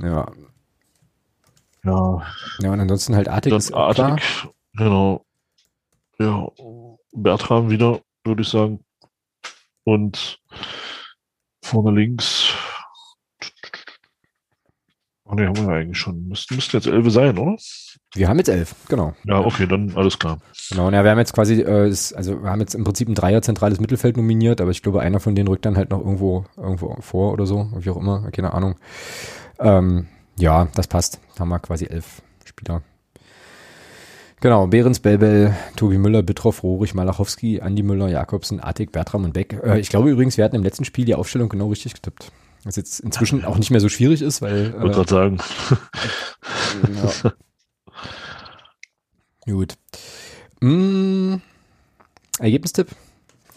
Ja. 0.00 0.32
Ja, 1.84 2.26
Ja, 2.60 2.72
und 2.72 2.80
ansonsten 2.80 3.14
halt 3.14 3.28
Artig 3.28 3.52
dann. 3.52 3.74
Artig. 3.74 4.48
Genau. 4.72 5.26
Ja, 6.18 6.48
Bertram 7.12 7.68
wieder, 7.68 8.00
würde 8.24 8.40
ich 8.40 8.48
sagen. 8.48 8.82
Und 9.84 10.40
vorne 11.62 11.90
links. 12.00 12.54
Oh 15.24 15.34
ne, 15.34 15.48
haben 15.48 15.56
wir 15.56 15.64
ja 15.64 15.80
eigentlich 15.80 15.98
schon. 15.98 16.26
Müssten, 16.26 16.54
müssten 16.54 16.76
jetzt 16.78 16.86
elf 16.86 17.12
sein, 17.12 17.36
oder? 17.36 17.58
Wir 18.14 18.28
haben 18.28 18.38
jetzt 18.38 18.48
elf, 18.48 18.74
genau. 18.88 19.14
Ja, 19.24 19.38
okay, 19.38 19.66
dann 19.68 19.92
alles 19.94 20.18
klar. 20.18 20.38
Genau, 20.70 20.90
ja, 20.90 21.04
wir 21.04 21.10
haben 21.12 21.18
jetzt 21.18 21.32
quasi, 21.32 21.60
äh, 21.60 21.88
das, 21.88 22.12
also 22.12 22.42
wir 22.42 22.50
haben 22.50 22.60
jetzt 22.60 22.74
im 22.74 22.82
Prinzip 22.82 23.08
ein 23.08 23.14
Dreier 23.14 23.40
zentrales 23.40 23.78
Mittelfeld 23.78 24.16
nominiert, 24.16 24.60
aber 24.60 24.72
ich 24.72 24.82
glaube, 24.82 25.00
einer 25.00 25.20
von 25.20 25.36
denen 25.36 25.46
rückt 25.48 25.64
dann 25.64 25.76
halt 25.76 25.90
noch 25.90 26.00
irgendwo, 26.00 26.44
irgendwo 26.56 26.96
vor 27.00 27.32
oder 27.32 27.46
so, 27.46 27.70
wie 27.78 27.90
auch 27.90 27.96
immer, 27.96 28.28
keine 28.32 28.52
Ahnung. 28.52 28.74
Ähm, 29.60 30.08
ja, 30.36 30.66
das 30.74 30.88
passt. 30.88 31.20
Da 31.34 31.40
haben 31.40 31.50
wir 31.50 31.60
quasi 31.60 31.86
elf 31.86 32.22
Spieler. 32.44 32.82
Genau, 34.40 34.66
Behrens, 34.66 35.00
Belbel, 35.00 35.54
Tobi 35.76 35.98
Müller, 35.98 36.22
Bittroff, 36.22 36.62
Rohrig, 36.62 36.94
Malachowski, 36.94 37.60
Andi 37.60 37.82
Müller, 37.82 38.08
Jakobsen, 38.08 38.58
Artig, 38.58 38.90
Bertram 38.90 39.24
und 39.24 39.34
Beck. 39.34 39.60
Äh, 39.62 39.78
ich 39.78 39.90
glaube 39.90 40.10
übrigens, 40.10 40.36
wir 40.36 40.44
hatten 40.44 40.56
im 40.56 40.62
letzten 40.62 40.84
Spiel 40.84 41.04
die 41.04 41.14
Aufstellung 41.14 41.48
genau 41.48 41.68
richtig 41.68 41.94
getippt. 41.94 42.32
Was 42.64 42.76
jetzt 42.76 43.00
inzwischen 43.00 43.44
auch 43.44 43.58
nicht 43.58 43.70
mehr 43.70 43.80
so 43.80 43.88
schwierig 43.88 44.20
ist, 44.22 44.42
weil. 44.42 44.74
Ich 44.74 44.80
wollte 44.80 44.96
gerade 44.96 45.10
sagen. 45.10 45.38
Ja. 47.22 47.32
Gut. 49.50 49.74
Mm, 50.60 51.36
Ergebnistipp? 52.38 52.88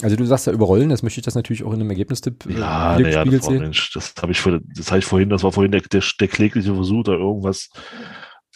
Also 0.01 0.15
du 0.15 0.25
sagst 0.25 0.47
ja 0.47 0.53
überrollen, 0.53 0.89
das 0.89 1.03
möchte 1.03 1.19
ich 1.19 1.25
das 1.25 1.35
natürlich 1.35 1.63
auch 1.63 1.71
in 1.73 1.79
einem 1.79 1.89
Ergebnistipp 1.91 2.45
äh, 2.45 2.53
Ja, 2.59 2.97
wiedergespiegelt 2.97 3.03
naja, 3.03 3.25
das 3.25 3.43
war, 3.43 3.51
sehen. 3.51 3.61
Mensch, 3.61 3.91
das 3.93 4.13
habe 4.21 4.31
ich, 4.31 4.41
vor- 4.41 4.59
das 4.75 4.91
hab 4.91 4.97
ich 4.97 5.05
vorhin, 5.05 5.29
das 5.29 5.43
war 5.43 5.51
vorhin 5.51 5.71
der, 5.71 5.81
der, 5.81 6.03
der 6.19 6.27
klägliche 6.27 6.73
Versuch, 6.73 7.03
da 7.03 7.13
irgendwas 7.13 7.69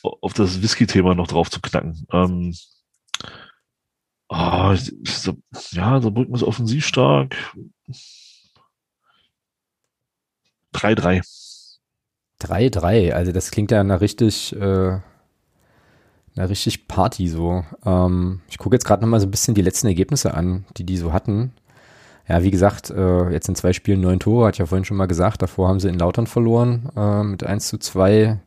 auf 0.02 0.34
das 0.34 0.62
Whisky-Thema 0.62 1.16
noch 1.16 1.28
drauf 1.28 1.50
zu 1.50 1.62
knacken. 1.62 2.06
Ähm, 2.12 2.50
ich- 4.74 4.94
ich- 5.04 5.72
ja, 5.72 6.02
Saarbrücken 6.02 6.36
ist 6.36 6.44
offensiv 6.44 6.86
stark. 6.86 7.36
3-3. 10.74 11.22
3-3, 12.40 13.14
also 13.14 13.32
das 13.32 13.52
klingt 13.52 13.72
ja 13.72 13.84
nach 13.84 14.02
richtig, 14.02 14.54
äh, 14.56 15.00
nach 16.38 16.50
richtig 16.50 16.88
Party 16.88 17.28
so. 17.28 17.64
Ähm, 17.86 18.42
ich 18.50 18.58
gucke 18.58 18.76
jetzt 18.76 18.86
gerade 18.86 19.02
nochmal 19.02 19.20
so 19.20 19.28
ein 19.28 19.32
bisschen 19.32 19.56
die 19.56 19.62
letzten 19.62 19.88
Ergebnisse 19.88 20.34
an, 20.34 20.66
die 20.78 20.84
die 20.84 20.98
so 20.98 21.14
hatten. 21.14 21.54
Ja, 22.28 22.44
wie 22.44 22.52
gesagt, 22.52 22.90
äh, 22.90 23.30
jetzt 23.30 23.48
in 23.48 23.56
zwei 23.56 23.74
Spielen 23.74 24.02
neun 24.02 24.20
Tore, 24.20 24.50
ich 24.50 24.58
ja 24.58 24.66
vorhin 24.66 24.86
schon 24.86 24.98
mal 24.98 25.06
gesagt. 25.08 25.42
Davor 25.42 25.70
haben 25.70 25.80
sie 25.80 25.88
in 25.88 25.98
Lautern 25.98 26.28
verloren 26.28 26.90
äh, 26.96 27.24
mit 27.24 27.44
1 27.44 27.68
zu 27.68 27.78
2. 27.78 28.40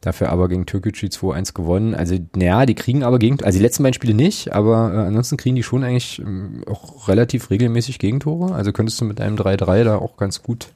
Dafür 0.00 0.30
aber 0.30 0.48
gegen 0.48 0.64
Türkgücü 0.64 1.08
2-1 1.08 1.52
gewonnen. 1.52 1.94
Also, 1.94 2.16
naja, 2.34 2.64
die 2.64 2.74
kriegen 2.74 3.02
aber 3.02 3.18
gegen, 3.18 3.42
also 3.44 3.58
die 3.58 3.62
letzten 3.62 3.82
beiden 3.82 3.94
Spiele 3.94 4.14
nicht, 4.14 4.52
aber 4.52 4.94
äh, 4.94 4.96
ansonsten 4.98 5.36
kriegen 5.36 5.56
die 5.56 5.62
schon 5.62 5.84
eigentlich 5.84 6.20
ähm, 6.20 6.62
auch 6.66 7.08
relativ 7.08 7.50
regelmäßig 7.50 7.98
Gegentore. 7.98 8.54
Also 8.54 8.72
könntest 8.72 9.00
du 9.00 9.04
mit 9.04 9.20
einem 9.20 9.36
3-3 9.36 9.84
da 9.84 9.96
auch 9.96 10.16
ganz 10.16 10.42
gut 10.42 10.68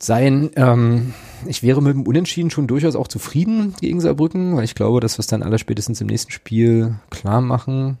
sein. 0.00 0.50
Ähm, 0.56 1.14
ich 1.46 1.62
wäre 1.62 1.82
mit 1.82 1.94
dem 1.94 2.06
Unentschieden 2.06 2.50
schon 2.50 2.66
durchaus 2.66 2.96
auch 2.96 3.08
zufrieden 3.08 3.74
gegen 3.80 4.00
Saarbrücken, 4.00 4.56
weil 4.56 4.64
ich 4.64 4.74
glaube, 4.74 5.00
dass 5.00 5.16
wir 5.16 5.20
es 5.20 5.26
dann 5.26 5.42
aller 5.42 5.58
spätestens 5.58 6.00
im 6.00 6.06
nächsten 6.06 6.30
Spiel 6.30 6.96
klar 7.10 7.40
machen. 7.40 7.98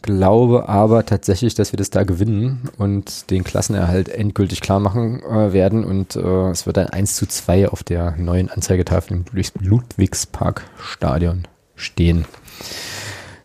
Glaube 0.00 0.68
aber 0.68 1.04
tatsächlich, 1.04 1.54
dass 1.54 1.72
wir 1.72 1.76
das 1.76 1.90
da 1.90 2.04
gewinnen 2.04 2.70
und 2.78 3.30
den 3.30 3.42
Klassenerhalt 3.42 4.08
endgültig 4.08 4.60
klar 4.60 4.78
machen 4.78 5.20
äh, 5.22 5.52
werden 5.52 5.84
und 5.84 6.14
äh, 6.14 6.50
es 6.50 6.66
wird 6.66 6.78
ein 6.78 6.88
1 6.88 7.16
zu 7.16 7.26
2 7.26 7.68
auf 7.68 7.82
der 7.82 8.16
neuen 8.16 8.48
Anzeigetafel 8.48 9.16
im 9.16 9.24
Ludwigs 9.24 9.52
Ludwigsparkstadion 9.60 11.48
stehen. 11.74 12.26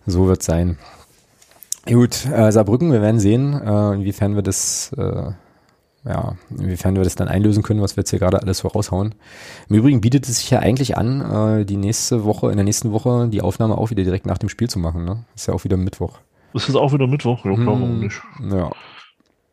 So 0.05 0.27
wird 0.27 0.43
sein. 0.43 0.77
Gut, 1.85 2.25
äh, 2.27 2.51
Saarbrücken, 2.51 2.93
wir 2.93 3.01
werden 3.01 3.19
sehen, 3.19 3.53
äh, 3.53 3.93
inwiefern 3.95 4.35
wir 4.35 4.41
das 4.41 4.91
äh, 4.95 5.31
ja, 6.05 6.35
inwiefern 6.49 6.95
wir 6.95 7.03
das 7.03 7.15
dann 7.15 7.27
einlösen 7.27 7.63
können, 7.63 7.81
was 7.81 7.95
wir 7.95 8.01
jetzt 8.01 8.09
hier 8.09 8.19
gerade 8.19 8.41
alles 8.41 8.59
so 8.59 8.67
raushauen. 8.67 9.15
Im 9.69 9.75
Übrigen 9.75 10.01
bietet 10.01 10.27
es 10.27 10.39
sich 10.39 10.49
ja 10.49 10.59
eigentlich 10.59 10.97
an, 10.97 11.21
äh, 11.61 11.65
die 11.65 11.77
nächste 11.77 12.25
Woche, 12.25 12.49
in 12.49 12.57
der 12.57 12.65
nächsten 12.65 12.91
Woche 12.91 13.29
die 13.29 13.41
Aufnahme 13.41 13.77
auch 13.77 13.89
wieder 13.89 14.03
direkt 14.03 14.25
nach 14.25 14.37
dem 14.37 14.49
Spiel 14.49 14.69
zu 14.69 14.79
machen. 14.79 15.05
Ne? 15.05 15.23
Ist 15.35 15.47
ja 15.47 15.53
auch 15.53 15.63
wieder 15.63 15.77
Mittwoch. 15.77 16.19
Ist 16.53 16.69
es 16.69 16.75
auch 16.75 16.93
wieder 16.93 17.07
Mittwoch? 17.07 17.45
Ja, 17.45 17.53
klar, 17.53 17.67
warum 17.67 17.99
nicht? 17.99 18.21
Ja. 18.51 18.71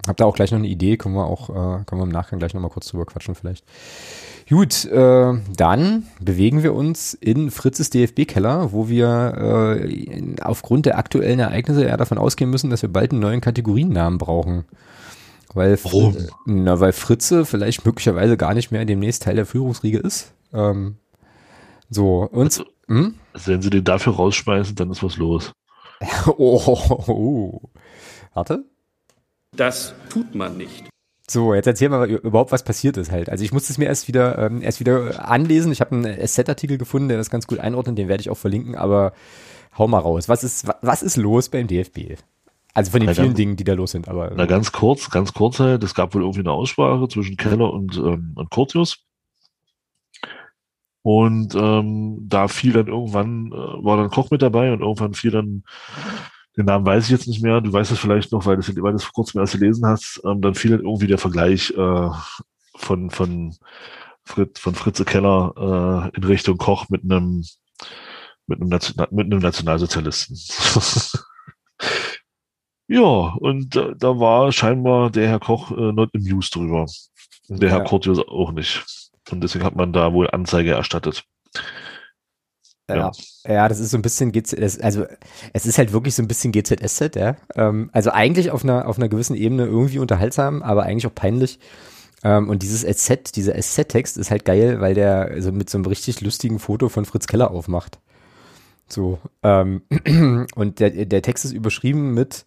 Hab 0.06 0.16
da 0.16 0.24
auch 0.24 0.34
gleich 0.34 0.50
noch 0.50 0.58
eine 0.58 0.68
Idee, 0.68 0.96
können 0.96 1.14
wir 1.14 1.26
auch, 1.26 1.50
äh, 1.50 1.84
können 1.84 2.00
wir 2.00 2.04
im 2.04 2.10
Nachgang 2.10 2.38
gleich 2.38 2.54
nochmal 2.54 2.70
kurz 2.70 2.88
drüber 2.88 3.04
quatschen 3.04 3.34
vielleicht. 3.34 3.64
Gut, 4.48 4.86
äh, 4.86 5.34
dann 5.56 6.04
bewegen 6.20 6.62
wir 6.62 6.74
uns 6.74 7.14
in 7.14 7.50
Fritzes 7.50 7.90
DFB-Keller, 7.90 8.72
wo 8.72 8.88
wir 8.88 9.78
äh, 9.78 10.34
aufgrund 10.40 10.86
der 10.86 10.98
aktuellen 10.98 11.38
Ereignisse 11.38 11.86
ja 11.86 11.96
davon 11.96 12.18
ausgehen 12.18 12.50
müssen, 12.50 12.70
dass 12.70 12.82
wir 12.82 12.92
bald 12.92 13.12
einen 13.12 13.20
neuen 13.20 13.40
Kategoriennamen 13.40 14.18
brauchen. 14.18 14.64
Weil, 15.54 15.78
Warum? 15.84 16.16
Na, 16.46 16.78
weil 16.80 16.92
Fritze 16.92 17.44
vielleicht 17.44 17.84
möglicherweise 17.84 18.36
gar 18.36 18.54
nicht 18.54 18.70
mehr 18.70 18.84
demnächst 18.84 19.24
Teil 19.24 19.36
der 19.36 19.46
Führungsriege 19.46 19.98
ist. 19.98 20.32
Ähm, 20.52 20.96
so, 21.88 22.28
und 22.30 22.44
Also, 22.46 22.64
hm? 22.88 23.14
Also, 23.32 23.52
wenn 23.52 23.62
sie 23.62 23.70
den 23.70 23.84
dafür 23.84 24.14
rausschmeißen, 24.14 24.76
dann 24.76 24.90
ist 24.90 25.02
was 25.02 25.16
los. 25.16 25.52
oh, 26.26 26.62
oh, 26.66 27.04
oh. 27.08 27.60
Warte. 28.34 28.64
Das 29.56 29.94
tut 30.08 30.34
man 30.34 30.56
nicht. 30.56 30.84
So, 31.28 31.54
jetzt 31.54 31.66
erzähl 31.66 31.88
mal 31.88 32.08
überhaupt, 32.08 32.50
was 32.52 32.64
passiert 32.64 32.96
ist 32.96 33.10
halt. 33.10 33.28
Also 33.28 33.44
ich 33.44 33.52
musste 33.52 33.72
es 33.72 33.78
mir 33.78 33.84
erst 33.86 34.08
wieder 34.08 34.38
ähm, 34.38 34.62
erst 34.62 34.80
wieder 34.80 35.28
anlesen. 35.28 35.70
Ich 35.70 35.80
habe 35.80 35.94
einen 35.94 36.26
SZ-Artikel 36.26 36.76
gefunden, 36.78 37.08
der 37.08 37.18
das 37.18 37.30
ganz 37.30 37.46
gut 37.46 37.60
einordnet, 37.60 37.98
den 37.98 38.08
werde 38.08 38.20
ich 38.20 38.30
auch 38.30 38.36
verlinken, 38.36 38.74
aber 38.74 39.12
hau 39.78 39.86
mal 39.86 39.98
raus. 40.00 40.28
Was 40.28 40.42
ist, 40.42 40.66
wa- 40.66 40.78
was 40.82 41.02
ist 41.04 41.16
los 41.16 41.48
beim 41.48 41.68
DFB? 41.68 42.16
Also 42.74 42.92
von 42.92 43.00
den 43.00 43.08
Na, 43.08 43.14
vielen 43.14 43.28
ganz- 43.28 43.36
Dingen, 43.36 43.56
die 43.56 43.64
da 43.64 43.74
los 43.74 43.90
sind, 43.90 44.08
aber 44.08 44.32
Na, 44.36 44.46
ganz 44.46 44.72
kurz, 44.72 45.10
ganz 45.10 45.32
kurz 45.32 45.58
halt, 45.58 45.82
es 45.82 45.94
gab 45.94 46.14
wohl 46.14 46.22
irgendwie 46.22 46.40
eine 46.40 46.52
Aussprache 46.52 47.08
zwischen 47.08 47.36
Keller 47.36 47.72
und, 47.72 47.96
ähm, 47.96 48.32
und 48.36 48.50
Curtius. 48.50 48.98
Und 51.02 51.54
ähm, 51.54 52.26
da 52.28 52.46
fiel 52.48 52.72
dann 52.74 52.86
irgendwann, 52.86 53.46
äh, 53.52 53.84
war 53.84 53.96
dann 53.96 54.10
Koch 54.10 54.30
mit 54.30 54.42
dabei 54.42 54.72
und 54.72 54.80
irgendwann 54.80 55.14
fiel 55.14 55.30
dann, 55.30 55.64
den 56.56 56.66
Namen 56.66 56.84
weiß 56.84 57.04
ich 57.04 57.10
jetzt 57.10 57.26
nicht 57.26 57.42
mehr, 57.42 57.60
du 57.60 57.72
weißt 57.72 57.90
es 57.90 57.98
vielleicht 57.98 58.32
noch, 58.32 58.44
weil 58.44 58.56
du 58.56 58.60
es 58.60 58.68
weil 58.68 58.92
du 58.92 58.96
es 58.96 59.04
vor 59.04 59.14
kurzem 59.14 59.40
erst 59.40 59.54
gelesen 59.54 59.86
hast, 59.86 60.20
ähm, 60.24 60.42
dann 60.42 60.54
fiel 60.54 60.72
dann 60.72 60.84
irgendwie 60.84 61.06
der 61.06 61.18
Vergleich 61.18 61.70
äh, 61.76 62.10
von, 62.76 63.10
von, 63.10 63.56
Fritz, 64.24 64.60
von 64.60 64.74
Fritze 64.74 65.04
Keller 65.04 66.10
äh, 66.12 66.16
in 66.16 66.24
Richtung 66.24 66.56
Koch 66.58 66.88
mit 66.88 67.02
einem 67.04 67.44
mit 68.46 68.60
einem, 68.60 68.68
Nation, 68.68 69.06
mit 69.10 69.26
einem 69.26 69.40
Nationalsozialisten. 69.40 70.36
ja, 72.90 73.00
und 73.38 73.76
da, 73.76 73.94
da 73.96 74.18
war 74.18 74.50
scheinbar 74.50 75.10
der 75.10 75.28
Herr 75.28 75.38
Koch 75.38 75.70
äh, 75.70 75.92
not 75.92 76.10
amused 76.12 76.56
drüber. 76.56 76.86
Und 77.48 77.62
der 77.62 77.70
Ja. 77.70 77.76
Herr 77.76 77.84
Curtius 77.84 78.18
auch 78.18 78.50
nicht. 78.50 78.84
Und 79.30 79.42
deswegen 79.42 79.64
hat 79.64 79.76
man 79.76 79.92
da 79.92 80.12
wohl 80.12 80.28
Anzeige 80.28 80.72
erstattet. 80.72 81.24
Ja. 82.88 83.12
ja, 83.46 83.68
das 83.68 83.78
ist 83.78 83.90
so 83.90 83.96
ein 83.96 84.02
bisschen 84.02 84.32
GZ, 84.32 84.60
das, 84.60 84.80
also 84.80 85.06
es 85.52 85.64
ist 85.64 85.78
halt 85.78 85.92
wirklich 85.92 86.16
so 86.16 86.22
ein 86.22 86.26
bisschen 86.26 86.50
GZSZ, 86.50 87.14
ja. 87.14 87.36
Ähm, 87.54 87.88
also 87.92 88.10
eigentlich 88.10 88.50
auf 88.50 88.64
einer, 88.64 88.88
auf 88.88 88.98
einer 88.98 89.08
gewissen 89.08 89.36
Ebene 89.36 89.66
irgendwie 89.66 90.00
unterhaltsam, 90.00 90.60
aber 90.60 90.82
eigentlich 90.82 91.06
auch 91.06 91.14
peinlich. 91.14 91.60
Ähm, 92.24 92.48
und 92.48 92.64
dieses 92.64 92.82
SZ, 92.82 93.36
dieser 93.36 93.54
SZ-Text 93.54 94.16
ist 94.18 94.32
halt 94.32 94.44
geil, 94.44 94.80
weil 94.80 94.94
der 94.94 95.28
also 95.30 95.52
mit 95.52 95.70
so 95.70 95.78
einem 95.78 95.86
richtig 95.86 96.20
lustigen 96.22 96.58
Foto 96.58 96.88
von 96.88 97.04
Fritz 97.04 97.28
Keller 97.28 97.52
aufmacht. 97.52 98.00
So, 98.88 99.20
ähm, 99.44 99.82
und 100.56 100.80
der, 100.80 100.90
der 101.06 101.22
Text 101.22 101.44
ist 101.44 101.52
überschrieben 101.52 102.12
mit 102.14 102.44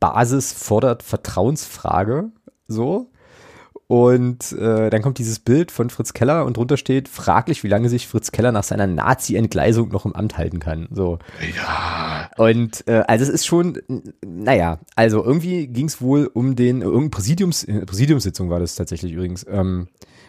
Basis 0.00 0.52
fordert 0.52 1.02
Vertrauensfrage, 1.02 2.30
so. 2.68 3.10
Und 3.86 4.52
äh, 4.52 4.88
dann 4.88 5.02
kommt 5.02 5.18
dieses 5.18 5.38
Bild 5.38 5.70
von 5.70 5.90
Fritz 5.90 6.14
Keller 6.14 6.46
und 6.46 6.56
drunter 6.56 6.78
steht, 6.78 7.06
fraglich, 7.06 7.62
wie 7.64 7.68
lange 7.68 7.90
sich 7.90 8.08
Fritz 8.08 8.32
Keller 8.32 8.50
nach 8.50 8.64
seiner 8.64 8.86
Nazi-Entgleisung 8.86 9.90
noch 9.90 10.06
im 10.06 10.14
Amt 10.14 10.38
halten 10.38 10.58
kann. 10.58 10.88
So. 10.90 11.18
Ja, 11.54 12.30
Und 12.38 12.88
äh, 12.88 13.04
also 13.06 13.24
es 13.24 13.28
ist 13.28 13.46
schon, 13.46 13.78
naja, 14.24 14.78
also 14.96 15.22
irgendwie 15.22 15.66
ging 15.66 15.86
es 15.86 16.00
wohl 16.00 16.30
um 16.32 16.56
den, 16.56 16.80
irgendein 16.80 17.10
Präsidiums, 17.10 17.64
äh, 17.64 17.84
Präsidiumssitzung 17.84 18.48
war 18.48 18.58
das 18.58 18.74
tatsächlich 18.74 19.12
übrigens. 19.12 19.46
Ähm, 19.48 19.88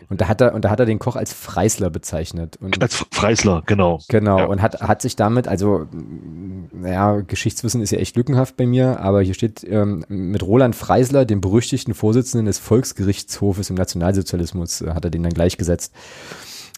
und 0.09 0.21
da 0.21 0.27
hat 0.27 0.41
er, 0.41 0.53
und 0.53 0.65
da 0.65 0.69
hat 0.69 0.79
er 0.79 0.85
den 0.85 0.99
Koch 0.99 1.15
als 1.15 1.33
Freisler 1.33 1.89
bezeichnet. 1.89 2.57
Und 2.61 2.81
als 2.81 3.05
Freisler, 3.11 3.63
genau. 3.65 3.99
Genau, 4.07 4.39
Ja. 4.39 4.45
und 4.45 4.61
hat, 4.61 4.81
hat 4.81 5.01
sich 5.01 5.15
damit, 5.15 5.47
also, 5.47 5.85
naja, 6.73 7.21
Geschichtswissen 7.21 7.81
ist 7.81 7.91
ja 7.91 7.99
echt 7.99 8.15
lückenhaft 8.15 8.57
bei 8.57 8.65
mir, 8.65 8.99
aber 8.99 9.21
hier 9.21 9.33
steht 9.33 9.63
ähm, 9.67 10.05
mit 10.07 10.43
Roland 10.43 10.75
Freisler, 10.75 11.25
dem 11.25 11.41
berüchtigten 11.41 11.93
Vorsitzenden 11.93 12.45
des 12.45 12.59
Volksgerichtshofes 12.59 13.69
im 13.69 13.75
Nationalsozialismus, 13.75 14.81
äh, 14.81 14.91
hat 14.93 15.05
er 15.05 15.11
den 15.11 15.23
dann 15.23 15.33
gleichgesetzt. 15.33 15.93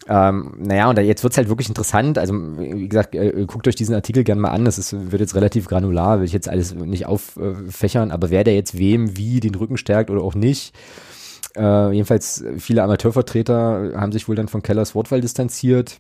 Ähm, 0.10 0.54
naja, 0.60 0.90
und 0.90 0.98
da, 0.98 1.02
jetzt 1.02 1.24
wird's 1.24 1.36
halt 1.36 1.50
wirklich 1.50 1.68
interessant. 1.68 2.18
Also, 2.18 2.34
wie 2.34 2.88
gesagt, 2.88 3.14
äh, 3.14 3.44
guckt 3.46 3.68
euch 3.68 3.76
diesen 3.76 3.94
Artikel 3.94 4.24
gerne 4.24 4.40
mal 4.40 4.52
an. 4.52 4.64
Das 4.64 4.78
ist, 4.78 5.12
wird 5.12 5.20
jetzt 5.20 5.36
relativ 5.36 5.68
granular, 5.68 6.20
will 6.20 6.26
ich 6.26 6.32
jetzt 6.32 6.48
alles 6.48 6.74
nicht 6.74 7.06
auffächern, 7.08 8.12
aber 8.12 8.30
wer 8.30 8.46
der 8.46 8.56
jetzt 8.56 8.78
wem 8.78 9.18
wie 9.18 9.42
den 9.42 9.56
Rücken 9.56 9.76
stärkt 9.76 10.10
oder 10.10 10.22
auch 10.22 10.34
nicht, 10.36 10.74
äh, 11.58 11.92
jedenfalls 11.92 12.44
viele 12.58 12.84
Amateurvertreter 12.84 13.94
haben 13.96 14.12
sich 14.12 14.28
wohl 14.28 14.36
dann 14.36 14.48
von 14.48 14.62
Kellers 14.62 14.96
Wortwahl 14.96 15.22
distanziert. 15.22 16.00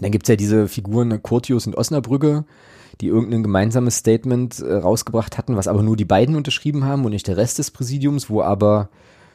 Dann 0.00 0.12
gibt's 0.12 0.28
ja 0.28 0.36
diese 0.36 0.68
Figuren 0.68 1.22
Curtius 1.22 1.66
und 1.66 1.76
Osnabrügge, 1.76 2.44
die 3.00 3.08
irgendein 3.08 3.42
gemeinsames 3.42 3.96
Statement 3.96 4.60
äh, 4.60 4.74
rausgebracht 4.74 5.38
hatten, 5.38 5.56
was 5.56 5.68
aber 5.68 5.82
nur 5.82 5.96
die 5.96 6.04
beiden 6.04 6.36
unterschrieben 6.36 6.84
haben 6.84 7.04
und 7.04 7.12
nicht 7.12 7.26
der 7.26 7.36
Rest 7.36 7.58
des 7.58 7.70
Präsidiums, 7.70 8.30
wo 8.30 8.42
aber 8.42 8.88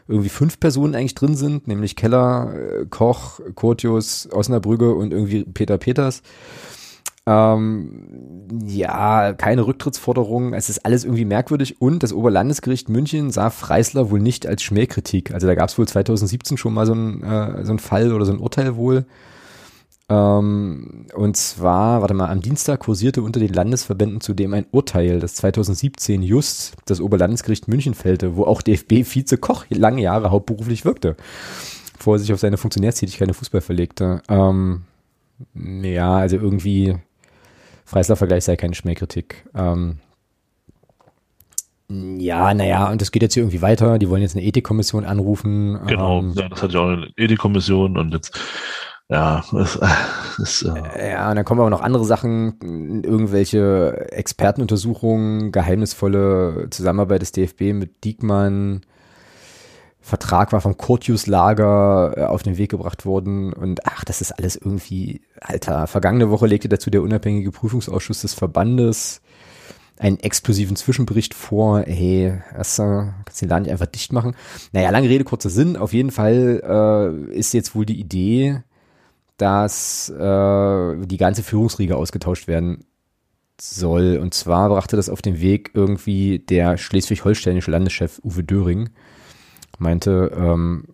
irgendwie 0.07 0.29
fünf 0.29 0.59
Personen 0.59 0.95
eigentlich 0.95 1.15
drin 1.15 1.35
sind, 1.35 1.67
nämlich 1.67 1.95
Keller, 1.95 2.53
äh, 2.53 2.85
Koch, 2.89 3.39
Curtius, 3.55 4.27
Osnabrügge 4.31 4.93
und 4.93 5.11
irgendwie 5.11 5.43
Peter 5.43 5.77
Peters. 5.77 6.21
Ähm, 7.26 8.47
ja, 8.65 9.34
keine 9.34 9.65
Rücktrittsforderung. 9.65 10.53
Es 10.53 10.69
ist 10.69 10.86
alles 10.86 11.05
irgendwie 11.05 11.26
merkwürdig. 11.26 11.82
Und 11.82 12.03
das 12.03 12.13
Oberlandesgericht 12.13 12.89
München 12.89 13.32
sah 13.32 13.49
Freisler 13.49 14.11
wohl 14.11 14.19
nicht 14.19 14.45
als 14.45 14.63
Schmähkritik. 14.63 15.34
Also 15.34 15.47
da 15.47 15.55
gab 15.55 15.69
es 15.69 15.78
wohl 15.78 15.88
2017 15.88 16.57
schon 16.57 16.74
mal 16.74 16.86
so 16.86 16.93
ein, 16.93 17.24
äh, 17.24 17.65
so 17.65 17.78
Fall 17.78 18.13
oder 18.13 18.26
so 18.26 18.34
ein 18.34 18.39
Urteil 18.39 18.76
wohl. 18.76 19.05
Ähm, 20.09 21.07
und 21.15 21.38
zwar, 21.38 22.01
warte 22.01 22.13
mal, 22.13 22.30
am 22.30 22.41
Dienstag 22.41 22.82
kursierte 22.82 23.21
unter 23.21 23.39
den 23.39 23.53
Landesverbänden 23.53 24.19
zudem 24.19 24.53
ein 24.53 24.65
Urteil, 24.71 25.19
das 25.19 25.36
2017 25.36 26.21
just 26.24 26.76
das 26.86 26.99
Oberlandesgericht 26.99 27.69
München 27.69 27.93
fällte, 27.93 28.36
wo 28.36 28.43
auch 28.43 28.61
DFB-Vize 28.61 29.38
Koch 29.38 29.65
lange 29.69 30.01
Jahre 30.01 30.30
hauptberuflich 30.30 30.84
wirkte, 30.84 31.15
bevor 31.97 32.15
er 32.15 32.19
sich 32.19 32.34
auf 32.34 32.39
seine 32.41 32.57
Funktionärstätigkeit 32.57 33.30
im 33.30 33.34
Fußball 33.34 33.61
verlegte. 33.61 34.21
Ähm, 34.28 34.82
ja, 35.55 36.17
also 36.17 36.36
irgendwie 36.36 36.97
Freisler-Vergleich 37.86 38.43
sei 38.43 38.55
keine 38.55 38.75
Schmähkritik. 38.75 39.45
Ähm, 39.55 39.99
ja, 41.89 42.53
naja, 42.53 42.89
und 42.91 43.01
das 43.01 43.11
geht 43.11 43.21
jetzt 43.21 43.34
hier 43.34 43.43
irgendwie 43.43 43.61
weiter. 43.61 43.99
Die 43.99 44.09
wollen 44.09 44.21
jetzt 44.21 44.36
eine 44.36 44.45
Ethikkommission 44.45 45.05
anrufen. 45.05 45.79
Genau, 45.86 46.19
Ähm, 46.19 46.34
ja, 46.36 46.49
das 46.49 46.61
hatte 46.61 46.71
ich 46.71 46.77
auch 46.77 46.88
eine 46.88 47.07
Ethikkommission 47.17 47.97
und 47.97 48.13
jetzt, 48.13 48.39
ja, 49.09 49.43
es 49.53 49.79
ist, 50.39 50.63
äh, 50.63 51.11
Ja, 51.11 51.29
und 51.29 51.36
dann 51.36 51.45
kommen 51.45 51.59
aber 51.61 51.69
noch 51.69 51.81
andere 51.81 52.05
Sachen, 52.05 53.01
irgendwelche 53.03 54.07
Expertenuntersuchungen, 54.11 55.51
geheimnisvolle 55.51 56.67
Zusammenarbeit 56.71 57.21
des 57.21 57.31
DFB 57.34 57.73
mit 57.73 58.03
Diekmann. 58.03 58.81
Vertrag 60.04 60.51
war 60.51 60.60
vom 60.60 60.78
Curtius-Lager 60.78 62.14
äh, 62.18 62.24
auf 62.26 62.43
den 62.43 62.58
Weg 62.58 62.72
gebracht 62.72 63.06
worden 63.06 63.54
und 63.54 63.88
ach, 63.88 64.04
das 64.04 64.20
ist 64.20 64.34
alles 64.34 64.58
irgendwie, 64.58 65.22
Alter, 65.39 65.88
vergangene 65.88 66.30
Woche 66.30 66.45
legte 66.45 66.68
dazu 66.68 66.89
der 66.89 67.01
unabhängige 67.01 67.51
Prüfungsausschuss 67.51 68.22
des 68.22 68.34
Verbandes 68.34 69.22
einen 69.97 70.20
exklusiven 70.20 70.76
Zwischenbericht 70.76 71.34
vor, 71.34 71.84
hey, 71.86 72.41
was, 72.54 72.78
äh, 72.80 72.84
kannst 73.24 73.41
du 73.41 73.45
den 73.45 73.49
Laden 73.49 73.64
nicht 73.64 73.72
einfach 73.72 73.86
dicht 73.86 74.12
machen? 74.12 74.36
Naja, 74.74 74.89
lange 74.89 75.08
Rede, 75.08 75.24
kurzer 75.24 75.49
Sinn, 75.49 75.78
auf 75.78 75.93
jeden 75.93 76.12
Fall 76.12 76.62
äh, 77.32 77.34
ist 77.34 77.54
jetzt 77.54 77.74
wohl 77.74 77.86
die 77.86 77.99
Idee, 77.99 78.62
dass 79.38 80.10
äh, 80.10 81.06
die 81.06 81.18
ganze 81.18 81.43
Führungsriege 81.43 81.95
ausgetauscht 81.95 82.47
werden 82.49 82.86
soll. 83.58 84.18
Und 84.22 84.34
zwar 84.34 84.68
brachte 84.68 84.97
das 84.97 85.10
auf 85.10 85.22
den 85.22 85.39
Weg 85.39 85.72
irgendwie 85.74 86.39
der 86.39 86.78
schleswig-holsteinische 86.78 87.72
Landeschef 87.72 88.20
Uwe 88.24 88.43
Döring. 88.43 88.89
Meinte, 89.84 90.31
ähm, 90.36 90.86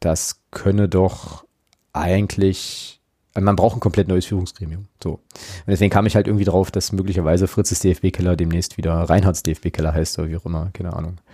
das 0.00 0.40
könne 0.50 0.88
doch 0.88 1.44
eigentlich, 1.92 3.00
also 3.34 3.44
man 3.44 3.56
braucht 3.56 3.76
ein 3.76 3.80
komplett 3.80 4.08
neues 4.08 4.26
Führungsgremium. 4.26 4.86
So. 5.02 5.12
Und 5.12 5.20
deswegen 5.66 5.90
kam 5.90 6.06
ich 6.06 6.16
halt 6.16 6.26
irgendwie 6.26 6.44
drauf, 6.44 6.70
dass 6.70 6.92
möglicherweise 6.92 7.48
Fritzes 7.48 7.80
DFB-Keller 7.80 8.36
demnächst 8.36 8.76
wieder 8.76 8.94
Reinhards 8.94 9.42
DFB-Keller 9.42 9.94
heißt 9.94 10.18
oder 10.18 10.28
wie 10.28 10.36
auch 10.36 10.46
immer, 10.46 10.70
keine 10.72 10.92
Ahnung. 10.92 11.18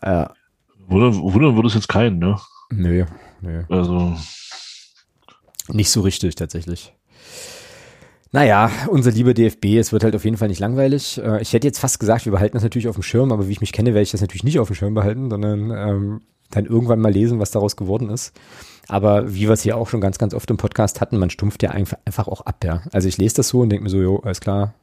Äh, 0.00 0.26
wundern, 0.86 1.14
wundern 1.20 1.54
würde 1.56 1.68
es 1.68 1.74
jetzt 1.74 1.88
keinen, 1.88 2.18
ne? 2.18 2.40
nö, 2.70 3.04
nö. 3.42 3.64
Also, 3.68 4.16
Nicht 5.68 5.90
so 5.90 6.00
richtig 6.00 6.34
tatsächlich. 6.34 6.94
Naja, 8.34 8.68
unser 8.88 9.12
lieber 9.12 9.32
DFB, 9.32 9.76
es 9.78 9.92
wird 9.92 10.02
halt 10.02 10.16
auf 10.16 10.24
jeden 10.24 10.36
Fall 10.36 10.48
nicht 10.48 10.58
langweilig. 10.58 11.20
Äh, 11.22 11.40
ich 11.40 11.52
hätte 11.52 11.68
jetzt 11.68 11.78
fast 11.78 12.00
gesagt, 12.00 12.24
wir 12.24 12.32
behalten 12.32 12.54
das 12.54 12.64
natürlich 12.64 12.88
auf 12.88 12.96
dem 12.96 13.04
Schirm, 13.04 13.30
aber 13.30 13.46
wie 13.46 13.52
ich 13.52 13.60
mich 13.60 13.72
kenne, 13.72 13.90
werde 13.90 14.02
ich 14.02 14.10
das 14.10 14.22
natürlich 14.22 14.42
nicht 14.42 14.58
auf 14.58 14.66
dem 14.66 14.74
Schirm 14.74 14.92
behalten, 14.92 15.30
sondern 15.30 15.70
ähm, 15.70 16.20
dann 16.50 16.66
irgendwann 16.66 16.98
mal 16.98 17.12
lesen, 17.12 17.38
was 17.38 17.52
daraus 17.52 17.76
geworden 17.76 18.10
ist. 18.10 18.32
Aber 18.88 19.32
wie 19.32 19.42
wir 19.42 19.50
es 19.50 19.62
hier 19.62 19.76
auch 19.76 19.88
schon 19.88 20.00
ganz, 20.00 20.18
ganz 20.18 20.34
oft 20.34 20.50
im 20.50 20.56
Podcast 20.56 21.00
hatten, 21.00 21.18
man 21.18 21.30
stumpft 21.30 21.62
ja 21.62 21.70
einfach, 21.70 22.26
auch 22.26 22.40
ab, 22.40 22.64
ja. 22.64 22.82
Also 22.90 23.06
ich 23.06 23.18
lese 23.18 23.36
das 23.36 23.50
so 23.50 23.60
und 23.60 23.68
denke 23.68 23.84
mir 23.84 23.90
so, 23.90 23.98
jo, 23.98 24.18
alles 24.24 24.40
klar, 24.40 24.74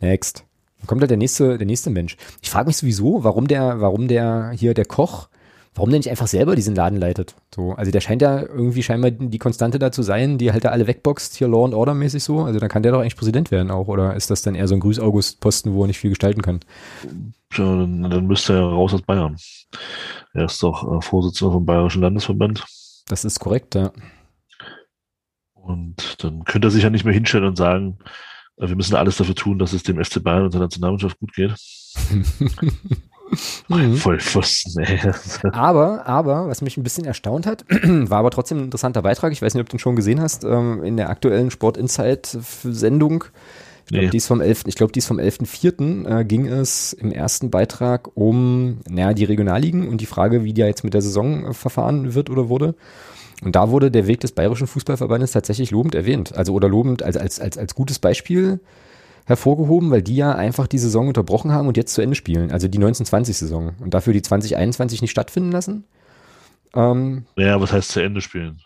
next. 0.00 0.44
Dann 0.78 0.86
kommt 0.86 1.02
halt 1.02 1.10
der 1.10 1.18
nächste, 1.18 1.58
der 1.58 1.66
nächste 1.66 1.90
Mensch. 1.90 2.16
Ich 2.40 2.48
frage 2.48 2.68
mich 2.68 2.78
sowieso, 2.78 3.22
warum 3.22 3.48
der, 3.48 3.82
warum 3.82 4.08
der 4.08 4.52
hier, 4.54 4.72
der 4.72 4.86
Koch, 4.86 5.28
warum 5.78 5.90
der 5.90 6.00
nicht 6.00 6.10
einfach 6.10 6.26
selber 6.26 6.56
diesen 6.56 6.74
Laden 6.74 6.98
leitet. 6.98 7.34
So, 7.54 7.72
also 7.72 7.90
der 7.90 8.00
scheint 8.00 8.20
ja 8.20 8.42
irgendwie 8.42 8.82
scheinbar 8.82 9.10
die 9.10 9.38
Konstante 9.38 9.78
da 9.78 9.92
zu 9.92 10.02
sein, 10.02 10.36
die 10.36 10.52
halt 10.52 10.64
da 10.64 10.70
alle 10.70 10.86
wegboxt, 10.86 11.36
hier 11.36 11.48
Law 11.48 11.64
and 11.64 11.74
Order 11.74 11.94
mäßig 11.94 12.22
so. 12.24 12.40
Also 12.40 12.58
dann 12.58 12.68
kann 12.68 12.82
der 12.82 12.92
doch 12.92 13.00
eigentlich 13.00 13.16
Präsident 13.16 13.50
werden 13.50 13.70
auch, 13.70 13.88
oder 13.88 14.14
ist 14.14 14.30
das 14.30 14.42
dann 14.42 14.54
eher 14.54 14.68
so 14.68 14.74
ein 14.74 14.80
Grüß-August-Posten, 14.80 15.72
wo 15.72 15.84
er 15.84 15.86
nicht 15.86 15.98
viel 15.98 16.10
gestalten 16.10 16.42
kann? 16.42 16.60
Ja, 17.52 17.64
dann, 17.64 18.02
dann 18.02 18.26
müsste 18.26 18.54
er 18.54 18.62
raus 18.62 18.92
aus 18.92 19.02
Bayern. 19.02 19.36
Er 20.34 20.46
ist 20.46 20.62
doch 20.62 20.98
äh, 20.98 21.00
Vorsitzender 21.00 21.52
vom 21.52 21.64
Bayerischen 21.64 22.02
Landesverband. 22.02 22.64
Das 23.08 23.24
ist 23.24 23.40
korrekt, 23.40 23.74
ja. 23.74 23.92
Und 25.54 26.22
dann 26.22 26.44
könnte 26.44 26.68
er 26.68 26.70
sich 26.70 26.82
ja 26.82 26.90
nicht 26.90 27.04
mehr 27.04 27.14
hinstellen 27.14 27.46
und 27.46 27.56
sagen, 27.56 27.98
äh, 28.56 28.68
wir 28.68 28.76
müssen 28.76 28.96
alles 28.96 29.16
dafür 29.16 29.34
tun, 29.34 29.58
dass 29.58 29.72
es 29.72 29.82
dem 29.82 30.02
FC 30.02 30.22
Bayern 30.22 30.44
und 30.44 30.54
der 30.54 30.60
Nationalmannschaft 30.60 31.18
gut 31.18 31.32
geht. 31.34 31.54
Mhm. 33.68 33.96
Vollpfosten, 33.96 34.82
ey. 34.82 34.98
Aber, 35.52 36.06
aber, 36.06 36.48
was 36.48 36.62
mich 36.62 36.76
ein 36.76 36.82
bisschen 36.82 37.04
erstaunt 37.04 37.46
hat, 37.46 37.64
war 37.68 38.18
aber 38.18 38.30
trotzdem 38.30 38.58
ein 38.58 38.64
interessanter 38.64 39.02
Beitrag. 39.02 39.32
Ich 39.32 39.42
weiß 39.42 39.54
nicht, 39.54 39.60
ob 39.60 39.68
du 39.68 39.76
den 39.76 39.80
schon 39.80 39.96
gesehen 39.96 40.20
hast, 40.20 40.44
ähm, 40.44 40.82
in 40.82 40.96
der 40.96 41.10
aktuellen 41.10 41.50
Sport 41.50 41.76
Insight 41.76 42.26
Sendung. 42.64 43.24
Ich 43.84 43.90
glaube, 43.92 44.04
Nee. 44.04 44.10
die 44.10 44.16
ist 44.18 44.26
vom 44.26 44.40
11. 44.42 44.64
Ich 44.66 44.74
glaube, 44.74 44.92
die 44.92 44.98
ist 44.98 45.06
vom 45.06 45.18
11.04. 45.18 46.06
Äh, 46.20 46.24
ging 46.24 46.46
es 46.46 46.92
im 46.92 47.10
ersten 47.10 47.50
Beitrag 47.50 48.10
um, 48.14 48.78
naja, 48.88 49.14
die 49.14 49.24
Regionalligen 49.24 49.88
und 49.88 50.00
die 50.02 50.06
Frage, 50.06 50.44
wie 50.44 50.52
die 50.52 50.60
jetzt 50.60 50.84
mit 50.84 50.92
der 50.94 51.02
Saison 51.02 51.46
äh, 51.46 51.54
verfahren 51.54 52.14
wird 52.14 52.28
oder 52.28 52.48
wurde. 52.48 52.74
Und 53.42 53.54
da 53.56 53.70
wurde 53.70 53.90
der 53.90 54.06
Weg 54.06 54.20
des 54.20 54.32
Bayerischen 54.32 54.66
Fußballverbandes 54.66 55.32
tatsächlich 55.32 55.70
lobend 55.70 55.94
erwähnt. 55.94 56.34
Also 56.36 56.52
oder 56.52 56.68
lobend 56.68 57.02
als, 57.02 57.16
als, 57.16 57.40
als, 57.40 57.56
als 57.56 57.74
gutes 57.74 57.98
Beispiel 57.98 58.60
hervorgehoben, 59.28 59.90
weil 59.90 60.02
die 60.02 60.16
ja 60.16 60.32
einfach 60.34 60.66
die 60.66 60.78
Saison 60.78 61.06
unterbrochen 61.08 61.52
haben 61.52 61.68
und 61.68 61.76
jetzt 61.76 61.94
zu 61.94 62.00
Ende 62.02 62.16
spielen. 62.16 62.50
Also 62.50 62.66
die 62.66 62.78
1920-Saison. 62.78 63.74
Und 63.80 63.94
dafür 63.94 64.12
die 64.12 64.22
2021 64.22 65.02
nicht 65.02 65.10
stattfinden 65.10 65.52
lassen. 65.52 65.84
Ähm, 66.74 67.24
Ja, 67.36 67.60
was 67.60 67.72
heißt 67.72 67.90
zu 67.90 68.00
Ende 68.02 68.20
spielen? 68.20 68.60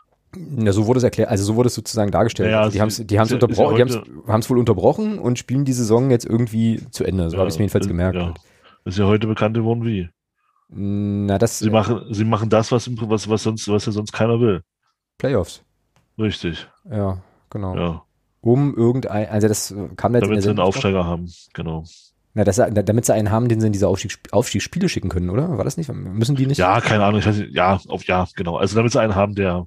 ja, 0.59 0.73
so 0.73 0.87
wurde 0.87 0.97
es 0.99 1.05
erklärt, 1.05 1.29
also 1.29 1.45
so 1.45 1.57
wurde 1.57 1.67
es 1.67 1.75
sozusagen 1.75 2.11
dargestellt. 2.11 2.49
Ja, 2.51 2.57
ja, 2.57 2.61
also 2.63 2.71
die 2.73 2.79
es 2.79 2.81
haben 2.81 2.89
es 2.89 3.07
die 3.07 3.19
haben's 3.19 3.31
ja- 3.33 3.35
unterbrochen, 3.37 3.77
ist 3.77 3.89
die 3.91 3.95
ja 3.95 4.01
haben's- 4.01 4.29
haben's 4.29 4.51
wohl 4.51 4.59
unterbrochen 4.59 5.19
und 5.19 5.39
spielen 5.39 5.65
die 5.67 5.75
Saison 5.75 6.11
jetzt 6.11 6.25
irgendwie 6.25 6.81
zu 6.91 7.05
Ende. 7.05 7.29
So 7.29 7.37
habe 7.37 7.49
ich 7.49 7.55
es 7.55 7.59
mir 7.59 7.65
jedenfalls 7.65 7.85
äh, 7.85 7.89
gemerkt. 7.89 8.17
Ja. 8.17 8.33
Ist 8.87 8.97
ja 8.99 9.05
heute 9.07 9.27
bekannt 9.27 9.55
geworden 9.55 9.85
wie. 9.85 10.09
Na, 10.71 11.37
das 11.39 11.59
Sie 11.59 11.69
machen, 11.69 12.01
sie 12.13 12.25
machen 12.25 12.49
das, 12.49 12.73
was, 12.73 12.89
was, 12.91 13.29
was 13.29 13.43
sonst, 13.43 13.69
was 13.69 13.85
ja 13.85 13.93
sonst 13.93 14.13
keiner 14.13 14.41
will. 14.41 14.63
Playoffs. 15.19 15.63
Richtig. 16.19 16.67
Ja, 16.91 17.19
genau. 17.51 17.77
Ja. 17.77 18.03
Um 18.43 18.76
irgendein, 18.76 19.28
also 19.28 19.49
das 19.49 19.74
kam 19.97 20.14
jetzt 20.14 20.24
Damit 20.26 20.43
sie 20.43 20.51
einen. 20.51 20.59
Aufsteiger 20.59 21.07
haben. 21.07 21.32
Genau. 21.55 21.84
Na, 22.34 22.45
das, 22.45 22.57
damit 22.57 23.07
sie 23.07 23.14
einen 23.14 23.30
haben, 23.30 23.49
den 23.49 23.61
sie 23.61 23.68
in 23.68 23.72
diese 23.72 23.88
Aufstiegs 23.88 24.18
Aufstiegsspiele 24.30 24.88
schicken 24.88 25.09
können, 25.09 25.30
oder? 25.30 25.57
War 25.57 25.64
das 25.64 25.76
nicht? 25.76 25.93
Müssen 25.93 26.34
die 26.36 26.47
nicht? 26.47 26.59
Ja, 26.59 26.80
keine 26.80 27.05
Ahnung. 27.05 27.20
Ich 27.20 27.26
weiß 27.26 27.36
nicht. 27.36 27.55
Ja, 27.55 27.80
auf, 27.88 28.05
ja, 28.05 28.26
genau. 28.34 28.57
Also 28.57 28.74
damit 28.74 28.93
sie 28.93 29.01
einen 29.01 29.14
haben, 29.14 29.34
der 29.34 29.66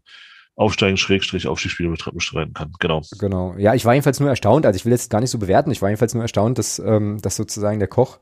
Aufsteigen, 0.56 0.98
Schrägstrich, 0.98 1.48
Aufstiegsspiele 1.48 1.90
bestre- 1.90 2.14
bestreiten 2.14 2.54
kann. 2.54 2.74
Genau. 2.80 3.02
Genau. 3.20 3.56
Ja, 3.58 3.74
ich 3.74 3.86
war 3.86 3.94
jedenfalls 3.94 4.20
nur 4.20 4.30
erstaunt, 4.30 4.66
also 4.66 4.76
ich 4.78 4.86
will 4.86 4.92
jetzt 4.92 5.10
gar 5.10 5.22
nicht 5.22 5.32
so 5.32 5.38
bewerten, 5.38 5.72
ich 5.72 5.82
war 5.82 5.90
jedenfalls 5.90 6.14
nur 6.14 6.24
erstaunt, 6.24 6.58
dass, 6.58 6.80
ähm, 6.80 7.20
dass 7.22 7.36
sozusagen 7.36 7.80
der 7.80 7.88
Koch 7.88 8.20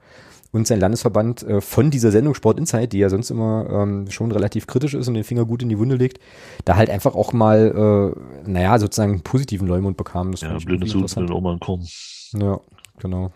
und 0.54 0.68
sein 0.68 0.80
Landesverband 0.80 1.44
äh, 1.44 1.62
von 1.62 1.92
dieser 1.92 2.12
Sendung 2.12 2.36
Sport 2.36 2.60
Insight, 2.60 2.94
die 2.94 3.00
ja 3.00 3.10
sonst 3.10 3.32
immer 3.32 3.68
ähm, 3.70 4.10
schon 4.10 4.32
relativ 4.32 4.68
kritisch 4.68 4.94
ist 4.94 5.08
und 5.08 5.16
den 5.16 5.24
Finger 5.24 5.46
gut 5.46 5.64
in 5.64 5.70
die 5.70 5.80
Wunde 5.80 5.96
legt, 5.96 6.20
da 6.64 6.76
halt 6.76 6.90
einfach 6.90 7.16
auch 7.16 7.34
mal, 7.34 8.14
äh, 8.46 8.50
naja, 8.50 8.78
sozusagen 8.80 9.14
einen 9.14 9.22
positiven 9.22 9.68
Leumund 9.68 9.98
bekam. 9.98 10.32
Das 10.32 10.42
Ja, 10.42 10.56
blöde 10.64 10.88
Suchen 10.88 11.26
in 11.26 11.32
Oma 11.32 11.54
und 11.54 11.60
Korn. 11.60 11.86
Ja, 12.34 12.60
genau. 13.00 13.32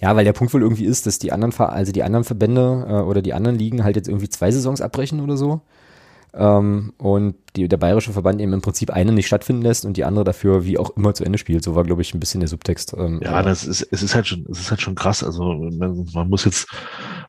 Ja, 0.00 0.14
weil 0.14 0.24
der 0.24 0.34
Punkt 0.34 0.52
wohl 0.52 0.62
irgendwie 0.62 0.84
ist, 0.84 1.06
dass 1.06 1.18
die 1.18 1.32
anderen, 1.32 1.54
also 1.54 1.92
die 1.92 2.02
anderen 2.02 2.24
Verbände 2.24 2.86
äh, 2.88 2.92
oder 3.00 3.22
die 3.22 3.32
anderen 3.32 3.56
Ligen 3.56 3.84
halt 3.84 3.96
jetzt 3.96 4.08
irgendwie 4.08 4.28
zwei 4.28 4.50
Saisons 4.50 4.80
abbrechen 4.80 5.20
oder 5.20 5.36
so. 5.36 5.60
Ähm, 6.34 6.92
und 6.98 7.36
die, 7.56 7.68
der 7.68 7.78
bayerische 7.78 8.12
Verband 8.12 8.40
eben 8.40 8.52
im 8.52 8.60
Prinzip 8.60 8.90
eine 8.90 9.12
nicht 9.12 9.26
stattfinden 9.26 9.62
lässt 9.62 9.84
und 9.84 9.96
die 9.96 10.04
andere 10.04 10.24
dafür 10.24 10.64
wie 10.64 10.78
auch 10.78 10.90
immer 10.96 11.14
zu 11.14 11.24
Ende 11.24 11.38
spielt. 11.38 11.64
So 11.64 11.74
war, 11.74 11.84
glaube 11.84 12.02
ich, 12.02 12.12
ein 12.14 12.20
bisschen 12.20 12.40
der 12.40 12.48
Subtext. 12.48 12.94
Ähm, 12.96 13.20
Ja, 13.22 13.42
das 13.42 13.64
ist, 13.64 13.82
es 13.90 14.02
ist 14.02 14.14
halt 14.14 14.26
schon, 14.26 14.46
es 14.50 14.60
ist 14.60 14.70
halt 14.70 14.82
schon 14.82 14.94
krass. 14.94 15.24
Also 15.24 15.54
man, 15.54 16.06
man 16.12 16.28
muss 16.28 16.44
jetzt, 16.44 16.68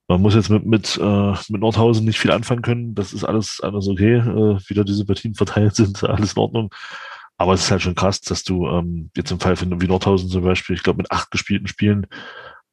man 0.08 0.22
muss 0.22 0.36
jetzt 0.36 0.50
mit, 0.50 0.66
mit, 0.66 0.98
äh, 1.02 1.34
mit 1.50 1.62
Nordhausen 1.62 2.06
nicht 2.06 2.20
viel 2.20 2.32
anfangen 2.32 2.62
können. 2.62 2.96
Das 2.96 3.14
ist 3.14 3.24
alles, 3.24 3.60
alles 3.62 3.88
okay, 3.88 4.16
äh, 4.16 4.60
wie 4.68 4.74
da 4.74 4.84
diese 4.84 5.06
Partien 5.06 5.36
verteilt 5.36 5.76
sind, 5.76 6.04
alles 6.06 6.34
in 6.34 6.40
Ordnung. 6.40 6.70
Aber 7.38 7.54
es 7.54 7.62
ist 7.62 7.72
halt 7.72 7.84
schon 7.84 7.96
krass, 7.96 8.20
dass 8.22 8.44
du 8.44 8.68
ähm, 8.68 9.12
jetzt 9.16 9.32
im 9.32 9.40
Fall 9.40 9.56
von 9.56 9.80
wie 9.80 9.88
Nordhausen 9.88 10.30
zum 10.30 10.44
Beispiel, 10.44 10.76
ich 10.76 10.84
glaube 10.84 10.98
mit 10.98 11.12
acht 11.12 11.30
gespielten 11.32 11.68
Spielen, 11.68 12.08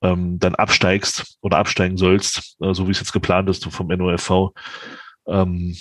ähm, 0.03 0.39
dann 0.39 0.55
absteigst 0.55 1.39
oder 1.43 1.59
absteigen 1.59 1.97
sollst, 1.97 2.57
äh, 2.61 2.73
so 2.75 2.87
wie 2.87 2.93
es 2.93 2.99
jetzt 2.99 3.13
geplant 3.13 3.49
ist 3.49 3.65
vom 3.65 3.89
NOFV. 3.89 4.51
Ähm, 5.27 5.77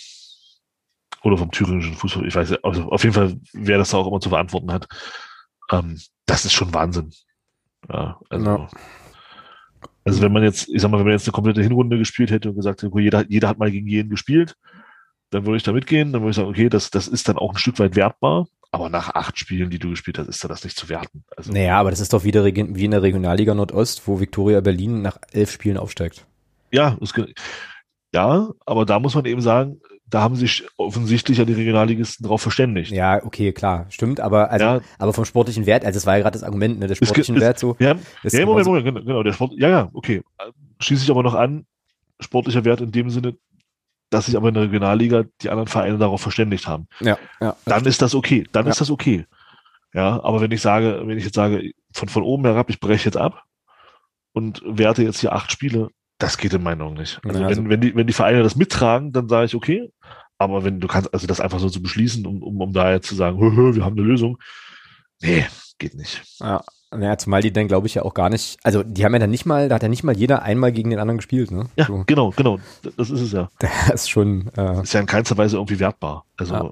oder 1.23 1.37
vom 1.37 1.51
thüringischen 1.51 1.95
Fußball, 1.95 2.27
ich 2.27 2.35
weiß 2.35 2.63
also 2.63 2.83
auf 2.91 3.03
jeden 3.03 3.13
Fall, 3.15 3.35
wer 3.53 3.77
das 3.77 3.91
da 3.91 3.97
auch 3.97 4.07
immer 4.07 4.19
zu 4.19 4.29
verantworten 4.29 4.71
hat. 4.71 4.87
Ähm, 5.71 5.99
das 6.25 6.45
ist 6.45 6.53
schon 6.53 6.73
Wahnsinn. 6.73 7.11
Ja, 7.89 8.19
also, 8.29 8.45
Ja. 8.45 8.67
also 10.05 10.21
wenn 10.21 10.31
man 10.33 10.43
jetzt, 10.43 10.69
ich 10.69 10.81
sag 10.81 10.91
mal, 10.91 10.97
wenn 10.99 11.05
man 11.05 11.13
jetzt 11.13 11.27
eine 11.27 11.33
komplette 11.33 11.61
Hinrunde 11.61 11.97
gespielt 11.97 12.31
hätte 12.31 12.49
und 12.49 12.55
gesagt 12.55 12.81
hätte, 12.81 12.91
okay, 12.91 13.03
jeder, 13.03 13.25
jeder 13.29 13.47
hat 13.47 13.57
mal 13.57 13.71
gegen 13.71 13.87
jeden 13.87 14.09
gespielt, 14.09 14.55
dann 15.31 15.45
würde 15.45 15.57
ich 15.57 15.63
da 15.63 15.71
mitgehen, 15.71 16.11
dann 16.13 16.21
würde 16.21 16.31
ich 16.31 16.35
sagen, 16.35 16.49
okay, 16.49 16.69
das, 16.69 16.91
das 16.91 17.07
ist 17.07 17.27
dann 17.27 17.37
auch 17.37 17.51
ein 17.51 17.57
Stück 17.57 17.79
weit 17.79 17.95
wertbar, 17.95 18.47
aber 18.71 18.89
nach 18.89 19.09
acht 19.15 19.37
Spielen, 19.37 19.69
die 19.69 19.79
du 19.79 19.89
gespielt 19.91 20.17
hast, 20.17 20.27
ist 20.27 20.43
da 20.43 20.47
das 20.47 20.63
nicht 20.63 20.77
zu 20.77 20.89
werten. 20.89 21.23
Also, 21.37 21.51
Naja, 21.51 21.79
aber 21.79 21.89
das 21.91 21.99
ist 21.99 22.11
doch 22.13 22.23
wieder 22.23 22.43
wie 22.45 22.85
in 22.85 22.91
der 22.91 23.01
Regionalliga 23.01 23.53
Nordost, 23.53 24.07
wo 24.07 24.19
Viktoria 24.19 24.61
Berlin 24.61 25.01
nach 25.01 25.17
elf 25.31 25.51
Spielen 25.51 25.77
aufsteigt. 25.77 26.25
ja, 26.71 26.97
ge- 27.13 27.33
ja, 28.13 28.49
aber 28.65 28.85
da 28.85 28.99
muss 28.99 29.15
man 29.15 29.25
eben 29.25 29.41
sagen, 29.41 29.79
da 30.13 30.21
haben 30.21 30.35
sich 30.35 30.63
offensichtlich 30.77 31.39
ja 31.39 31.45
die 31.45 31.53
Regionalligisten 31.53 32.25
drauf 32.27 32.41
verständigt. 32.41 32.91
Ja, 32.91 33.23
okay, 33.23 33.51
klar, 33.51 33.87
stimmt, 33.89 34.19
aber 34.19 34.51
also, 34.51 34.65
Ja. 34.65 34.81
aber 34.99 35.11
vom 35.13 35.25
sportlichen 35.25 35.65
Wert, 35.65 35.83
also 35.85 35.97
das 35.97 36.05
war 36.05 36.15
ja 36.17 36.21
gerade 36.21 36.33
das 36.37 36.43
Argument, 36.43 36.75
ne, 36.79 36.87
der 36.87 36.91
Es 36.91 36.99
ge- 36.99 37.07
sportlichen 37.07 37.35
es- 37.37 37.41
Wert 37.41 37.57
so. 37.59 37.75
Ja, 37.79 37.95
ja 38.23 38.45
Moment, 38.45 38.67
Moment, 38.67 38.85
genau, 38.85 38.99
genau, 39.01 39.23
der 39.23 39.33
Sport, 39.33 39.53
ja, 39.57 39.69
ja, 39.69 39.89
okay. 39.93 40.21
Schließe 40.79 41.03
ich 41.03 41.09
aber 41.11 41.23
noch 41.23 41.33
an, 41.33 41.65
sportlicher 42.19 42.63
Wert 42.63 42.81
in 42.81 42.91
dem 42.91 43.09
Sinne, 43.09 43.35
dass 44.11 44.27
sich 44.27 44.37
aber 44.37 44.49
in 44.49 44.53
der 44.53 44.63
Regionalliga 44.63 45.23
die 45.41 45.49
anderen 45.49 45.67
Vereine 45.67 45.97
darauf 45.97 46.21
verständigt 46.21 46.67
haben. 46.67 46.87
Ja, 46.99 47.17
ja. 47.41 47.55
Dann 47.65 47.83
ist 47.85 48.01
das 48.03 48.13
okay, 48.13 48.45
dann 48.51 48.65
Ja. 48.65 48.71
ist 48.71 48.81
das 48.81 48.91
okay. 48.91 49.25
Ja, 49.95 50.23
aber 50.23 50.41
wenn 50.41 50.51
ich 50.51 50.61
sage, 50.61 51.01
wenn 51.05 51.17
ich 51.17 51.23
jetzt 51.25 51.35
sage, 51.35 51.71
von, 51.91 52.07
von 52.09 52.21
oben 52.23 52.45
herab, 52.45 52.69
ich 52.69 52.79
breche 52.79 53.05
jetzt 53.05 53.17
ab 53.17 53.43
und 54.31 54.61
werte 54.65 55.01
jetzt 55.03 55.19
hier 55.21 55.33
acht 55.33 55.51
Spiele, 55.51 55.89
das 56.19 56.37
geht 56.37 56.53
in 56.53 56.63
meinen 56.63 56.81
Augen 56.81 56.95
nicht. 56.95 57.19
Also, 57.23 57.39
Ja, 57.39 57.47
wenn, 57.49 57.57
also- 57.57 57.69
wenn, 57.69 57.81
die, 57.81 57.95
wenn 57.95 58.07
die 58.07 58.13
Vereine 58.13 58.43
das 58.43 58.55
mittragen, 58.55 59.11
dann 59.11 59.27
sage 59.27 59.45
ich 59.45 59.55
okay. 59.55 59.91
Aber 60.37 60.63
wenn 60.63 60.79
du 60.79 60.87
kannst, 60.87 61.13
also 61.13 61.27
das 61.27 61.39
einfach 61.39 61.59
so 61.59 61.69
zu 61.69 61.81
beschließen, 61.81 62.25
um, 62.25 62.41
um, 62.43 62.59
um 62.61 62.73
da 62.73 62.91
jetzt 62.91 63.07
zu 63.07 63.15
sagen, 63.15 63.39
hö, 63.39 63.51
hö, 63.55 63.75
wir 63.75 63.85
haben 63.85 63.97
eine 63.97 64.05
Lösung, 64.07 64.37
nee, 65.21 65.45
geht 65.77 65.95
nicht. 65.95 66.21
Ja, 66.39 66.63
naja, 66.91 67.17
zumal 67.17 67.41
die 67.41 67.51
dann, 67.53 67.67
glaube 67.67 67.87
ich, 67.87 67.95
ja 67.95 68.03
auch 68.03 68.13
gar 68.13 68.29
nicht, 68.29 68.57
also 68.63 68.83
die 68.83 69.05
haben 69.05 69.13
ja 69.13 69.19
dann 69.19 69.29
nicht 69.29 69.45
mal, 69.45 69.69
da 69.69 69.75
hat 69.75 69.83
ja 69.83 69.89
nicht 69.89 70.03
mal 70.03 70.15
jeder 70.17 70.43
einmal 70.43 70.71
gegen 70.71 70.89
den 70.89 70.99
anderen 70.99 71.17
gespielt, 71.17 71.51
ne? 71.51 71.69
Ja, 71.75 71.85
So, 71.85 72.03
genau, 72.05 72.31
genau. 72.35 72.59
Das 72.97 73.09
ist 73.09 73.21
es 73.21 73.31
ja. 73.31 73.49
das 73.59 74.01
ist 74.01 74.09
schon, 74.09 74.49
äh, 74.57 74.81
Ist 74.81 74.93
ja 74.93 74.99
in 74.99 75.05
keinster 75.05 75.37
Weise 75.37 75.57
irgendwie 75.57 75.79
wertbar. 75.79 76.25
Also, 76.37 76.53
Ja. 76.55 76.71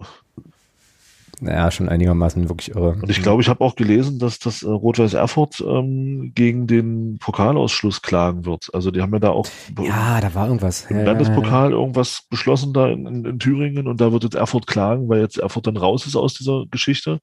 Naja, 1.42 1.72
schon 1.72 1.90
einigermaßen 1.90 2.48
wirklich 2.50 2.76
irre. 2.76 2.92
und 3.02 3.10
ich 3.10 3.24
glaube, 3.24 3.42
ich 3.42 3.50
habe 3.50 3.64
auch 3.66 3.76
gelesen, 3.76 4.20
dass 4.20 4.38
das 4.38 4.62
äh, 4.62 4.70
Rot-Weiß 4.70 5.16
Erfurt 5.16 5.60
ähm, 5.68 6.34
gegen 6.36 6.68
den 6.68 7.18
Pokalausschluss 7.18 8.04
klagen 8.04 8.46
wird. 8.46 8.70
Also 8.74 8.92
die 8.92 9.02
haben 9.02 9.12
ja 9.14 9.20
da 9.20 9.32
auch 9.32 9.48
ja, 9.82 10.22
da 10.22 10.36
war 10.36 10.48
irgendwas. 10.48 10.86
im 10.86 10.98
Ja, 10.98 11.02
ja, 11.02 11.08
ja, 11.08 11.12
Landespokal 11.12 11.72
irgendwas 11.72 12.28
beschlossen 12.30 12.74
da 12.74 12.90
in, 12.90 13.08
in, 13.08 13.26
in 13.26 13.40
Thüringen 13.40 13.88
und 13.88 14.00
da 14.00 14.12
wird 14.12 14.24
jetzt 14.24 14.36
Erfurt 14.36 14.68
klagen, 14.68 15.10
weil 15.10 15.22
jetzt 15.22 15.40
Erfurt 15.40 15.66
dann 15.66 15.78
raus 15.78 16.06
ist 16.06 16.16
aus 16.16 16.36
dieser 16.36 16.66
Geschichte. 16.70 17.20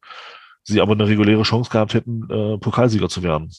Sie 0.65 0.81
aber 0.81 0.93
eine 0.93 1.07
reguläre 1.07 1.43
Chance 1.43 1.71
gehabt 1.71 1.95
hätten, 1.95 2.25
äh, 2.29 2.59
Pokalsieger 2.59 3.09
zu 3.09 3.23
werden. 3.23 3.51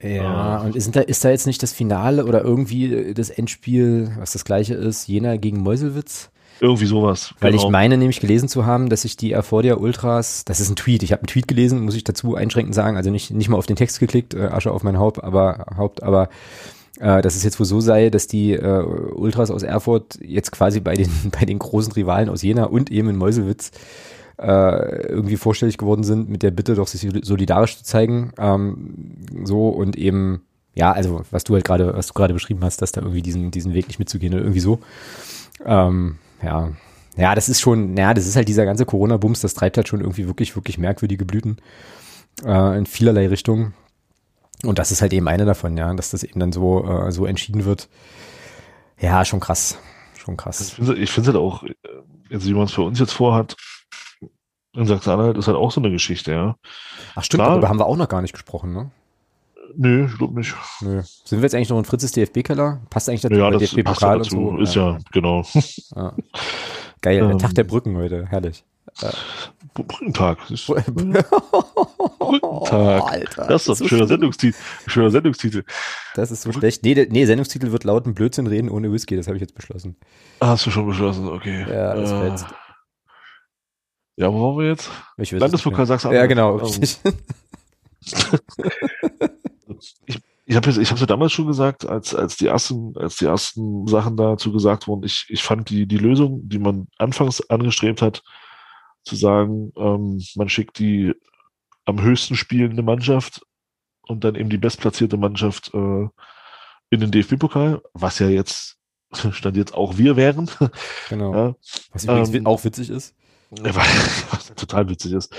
Ja, 0.00 0.60
und 0.60 0.76
ist 0.76 0.94
da, 0.94 1.00
ist 1.00 1.24
da 1.24 1.30
jetzt 1.30 1.46
nicht 1.46 1.62
das 1.62 1.72
Finale 1.72 2.24
oder 2.24 2.42
irgendwie 2.42 3.12
das 3.12 3.30
Endspiel, 3.30 4.12
was 4.16 4.32
das 4.32 4.44
gleiche 4.44 4.74
ist, 4.74 5.08
Jena 5.08 5.36
gegen 5.36 5.60
Meuselwitz? 5.60 6.30
Irgendwie 6.60 6.86
sowas. 6.86 7.34
Weil 7.40 7.52
genau. 7.52 7.64
ich 7.64 7.70
meine 7.70 7.96
nämlich 7.96 8.20
gelesen 8.20 8.48
zu 8.48 8.66
haben, 8.66 8.90
dass 8.90 9.02
sich 9.02 9.16
die 9.16 9.32
Erfordia 9.32 9.76
Ultras, 9.76 10.44
das 10.44 10.60
ist 10.60 10.68
ein 10.68 10.76
Tweet, 10.76 11.02
ich 11.02 11.12
habe 11.12 11.22
einen 11.22 11.28
Tweet 11.28 11.48
gelesen, 11.48 11.80
muss 11.84 11.94
ich 11.94 12.04
dazu 12.04 12.34
einschränkend 12.34 12.74
sagen, 12.74 12.98
also 12.98 13.10
nicht, 13.10 13.30
nicht 13.30 13.48
mal 13.48 13.56
auf 13.56 13.66
den 13.66 13.76
Text 13.76 13.98
geklickt, 13.98 14.34
äh, 14.34 14.48
Asche 14.48 14.70
auf 14.70 14.82
mein 14.82 14.98
Haupt, 14.98 15.24
aber 15.24 15.66
Haupt, 15.78 16.02
aber 16.02 16.28
äh, 17.00 17.22
dass 17.22 17.34
es 17.34 17.44
jetzt 17.44 17.58
wohl 17.58 17.66
so 17.66 17.80
sei, 17.80 18.10
dass 18.10 18.26
die 18.26 18.52
äh, 18.52 18.82
Ultras 18.82 19.50
aus 19.50 19.62
Erfurt 19.62 20.18
jetzt 20.22 20.52
quasi 20.52 20.80
bei 20.80 20.94
den, 20.94 21.10
bei 21.38 21.46
den 21.46 21.58
großen 21.58 21.92
Rivalen 21.92 22.28
aus 22.28 22.42
Jena 22.42 22.64
und 22.64 22.90
eben 22.90 23.08
in 23.08 23.16
Meuselwitz 23.16 23.70
äh, 24.38 25.06
irgendwie 25.06 25.36
vorstellig 25.36 25.78
geworden 25.78 26.04
sind 26.04 26.28
mit 26.28 26.42
der 26.42 26.50
Bitte, 26.50 26.74
doch 26.74 26.88
sich 26.88 27.10
solidarisch 27.22 27.78
zu 27.78 27.84
zeigen. 27.84 28.32
Ähm, 28.38 29.16
so 29.44 29.68
und 29.68 29.96
eben, 29.96 30.42
ja, 30.74 30.92
also 30.92 31.22
was 31.30 31.44
du 31.44 31.54
halt 31.54 31.64
gerade, 31.64 31.94
was 31.94 32.08
du 32.08 32.14
gerade 32.14 32.34
beschrieben 32.34 32.60
hast, 32.62 32.82
dass 32.82 32.92
da 32.92 33.00
irgendwie 33.00 33.22
diesen, 33.22 33.50
diesen 33.50 33.72
Weg 33.72 33.88
nicht 33.88 33.98
mitzugehen 33.98 34.34
oder 34.34 34.42
irgendwie 34.42 34.60
so. 34.60 34.80
Ähm, 35.64 36.16
ja. 36.42 36.72
Ja, 37.16 37.34
das 37.34 37.48
ist 37.48 37.60
schon, 37.60 37.96
ja, 37.96 38.14
das 38.14 38.26
ist 38.26 38.36
halt 38.36 38.48
dieser 38.48 38.64
ganze 38.64 38.86
Corona-Bums, 38.86 39.40
das 39.40 39.54
treibt 39.54 39.76
halt 39.76 39.88
schon 39.88 40.00
irgendwie 40.00 40.26
wirklich, 40.26 40.54
wirklich 40.56 40.78
merkwürdige 40.78 41.24
Blüten 41.24 41.60
äh, 42.44 42.78
in 42.78 42.86
vielerlei 42.86 43.28
Richtungen. 43.28 43.74
Und 44.62 44.78
das 44.78 44.92
ist 44.92 45.02
halt 45.02 45.12
eben 45.12 45.28
eine 45.28 45.44
davon, 45.44 45.76
ja, 45.76 45.92
dass 45.94 46.10
das 46.10 46.22
eben 46.22 46.38
dann 46.38 46.52
so, 46.52 46.84
äh, 46.84 47.12
so 47.12 47.26
entschieden 47.26 47.64
wird. 47.64 47.88
Ja, 48.98 49.24
schon 49.24 49.40
krass. 49.40 49.78
Schon 50.16 50.36
krass. 50.36 50.60
Ich 50.78 51.10
finde 51.10 51.30
es 51.30 51.34
halt 51.34 51.36
auch, 51.36 51.64
jetzt 52.28 52.46
wie 52.46 52.54
man 52.54 52.64
es 52.64 52.72
für 52.72 52.82
uns 52.82 52.98
jetzt 52.98 53.12
vorhat, 53.12 53.56
in 54.74 54.86
Sachsen-Anhalt 54.86 55.36
ist 55.36 55.48
halt 55.48 55.56
auch 55.56 55.72
so 55.72 55.80
eine 55.80 55.90
Geschichte, 55.90 56.32
ja. 56.32 56.56
Ach 57.14 57.24
stimmt, 57.24 57.40
Klar, 57.40 57.50
darüber 57.50 57.68
haben 57.68 57.78
wir 57.80 57.86
auch 57.86 57.96
noch 57.96 58.08
gar 58.08 58.22
nicht 58.22 58.32
gesprochen, 58.32 58.72
ne? 58.72 58.90
Nö, 59.76 60.06
ich 60.06 60.18
glaube 60.18 60.38
nicht. 60.38 60.54
Nö. 60.80 61.02
Sind 61.02 61.38
wir 61.38 61.42
jetzt 61.42 61.54
eigentlich 61.54 61.70
noch 61.70 61.78
in 61.78 61.84
Fritzes 61.84 62.12
DFB-Keller? 62.12 62.80
Passt 62.90 63.08
eigentlich 63.08 63.22
dazu? 63.22 63.34
Ja, 63.34 63.50
das 63.50 63.62
DFB 63.62 63.84
passt 63.84 64.02
dazu. 64.02 64.30
So? 64.30 64.58
Ist 64.58 64.74
ja, 64.74 64.92
ja 64.92 64.98
genau. 65.12 65.44
Ja. 65.94 66.14
Geil, 67.02 67.20
der 67.20 67.30
ähm, 67.30 67.38
Tag 67.38 67.54
der 67.54 67.64
Brücken 67.64 67.96
heute, 67.96 68.26
herrlich. 68.26 68.64
Äh. 69.00 69.10
Brückentag. 69.74 70.38
Brückentag. 72.18 73.02
Alter, 73.02 73.46
das 73.46 73.62
ist 73.62 73.68
doch 73.68 73.74
ein 73.74 73.78
so 73.78 73.88
schöner, 73.88 74.06
Sendungstitel. 74.06 74.58
schöner 74.86 75.10
Sendungstitel. 75.10 75.64
Das 76.14 76.30
ist 76.30 76.42
so 76.42 76.52
schlecht. 76.52 76.82
Nee, 76.82 77.06
nee, 77.08 77.24
Sendungstitel 77.24 77.72
wird 77.72 77.84
lauten 77.84 78.14
Blödsinn 78.14 78.46
reden 78.46 78.68
ohne 78.68 78.92
Whisky. 78.92 79.16
Das 79.16 79.28
habe 79.28 79.36
ich 79.36 79.40
jetzt 79.40 79.54
beschlossen. 79.54 79.96
Hast 80.40 80.66
du 80.66 80.70
schon 80.70 80.86
beschlossen, 80.86 81.28
okay. 81.28 81.64
Ja, 81.68 81.94
das 81.94 82.10
äh, 82.10 82.20
fetzt. 82.20 82.46
Ja, 84.16 84.32
wo 84.32 84.42
waren 84.42 84.58
wir 84.58 84.68
jetzt? 84.68 84.90
Landespokal 85.16 85.86
Sachsen. 85.86 86.12
Ja, 86.12 86.26
genau, 86.26 86.56
richtig. 86.56 87.00
ich 90.06 90.20
ich 90.50 90.56
habe 90.56 90.68
ich 90.68 90.90
ja 90.90 91.06
damals 91.06 91.32
schon 91.32 91.46
gesagt, 91.46 91.86
als, 91.86 92.12
als, 92.12 92.36
die 92.36 92.48
ersten, 92.48 92.96
als 92.98 93.14
die 93.14 93.26
ersten 93.26 93.86
Sachen 93.86 94.16
dazu 94.16 94.50
gesagt 94.50 94.88
wurden, 94.88 95.04
ich, 95.04 95.26
ich 95.28 95.44
fand 95.44 95.70
die, 95.70 95.86
die 95.86 95.96
Lösung, 95.96 96.40
die 96.48 96.58
man 96.58 96.88
anfangs 96.98 97.48
angestrebt 97.48 98.02
hat, 98.02 98.24
zu 99.04 99.14
sagen, 99.14 99.72
ähm, 99.76 100.20
man 100.34 100.48
schickt 100.48 100.80
die 100.80 101.14
am 101.84 102.02
höchsten 102.02 102.34
spielende 102.34 102.82
Mannschaft 102.82 103.42
und 104.02 104.24
dann 104.24 104.34
eben 104.34 104.50
die 104.50 104.58
bestplatzierte 104.58 105.16
Mannschaft 105.16 105.72
äh, 105.72 106.08
in 106.90 106.98
den 106.98 107.12
DFB-Pokal, 107.12 107.80
was 107.94 108.18
ja 108.18 108.28
jetzt 108.28 108.76
stand 109.30 109.56
jetzt 109.56 109.74
auch 109.74 109.98
wir 109.98 110.16
wären. 110.16 110.50
Genau. 111.08 111.32
Ja, 111.34 111.54
was 111.92 112.04
übrigens 112.04 112.34
ähm, 112.34 112.46
auch 112.46 112.64
witzig 112.64 112.90
ist. 112.90 113.14
Was 113.52 114.54
total 114.54 114.88
witzig 114.88 115.12
ist. 115.12 115.34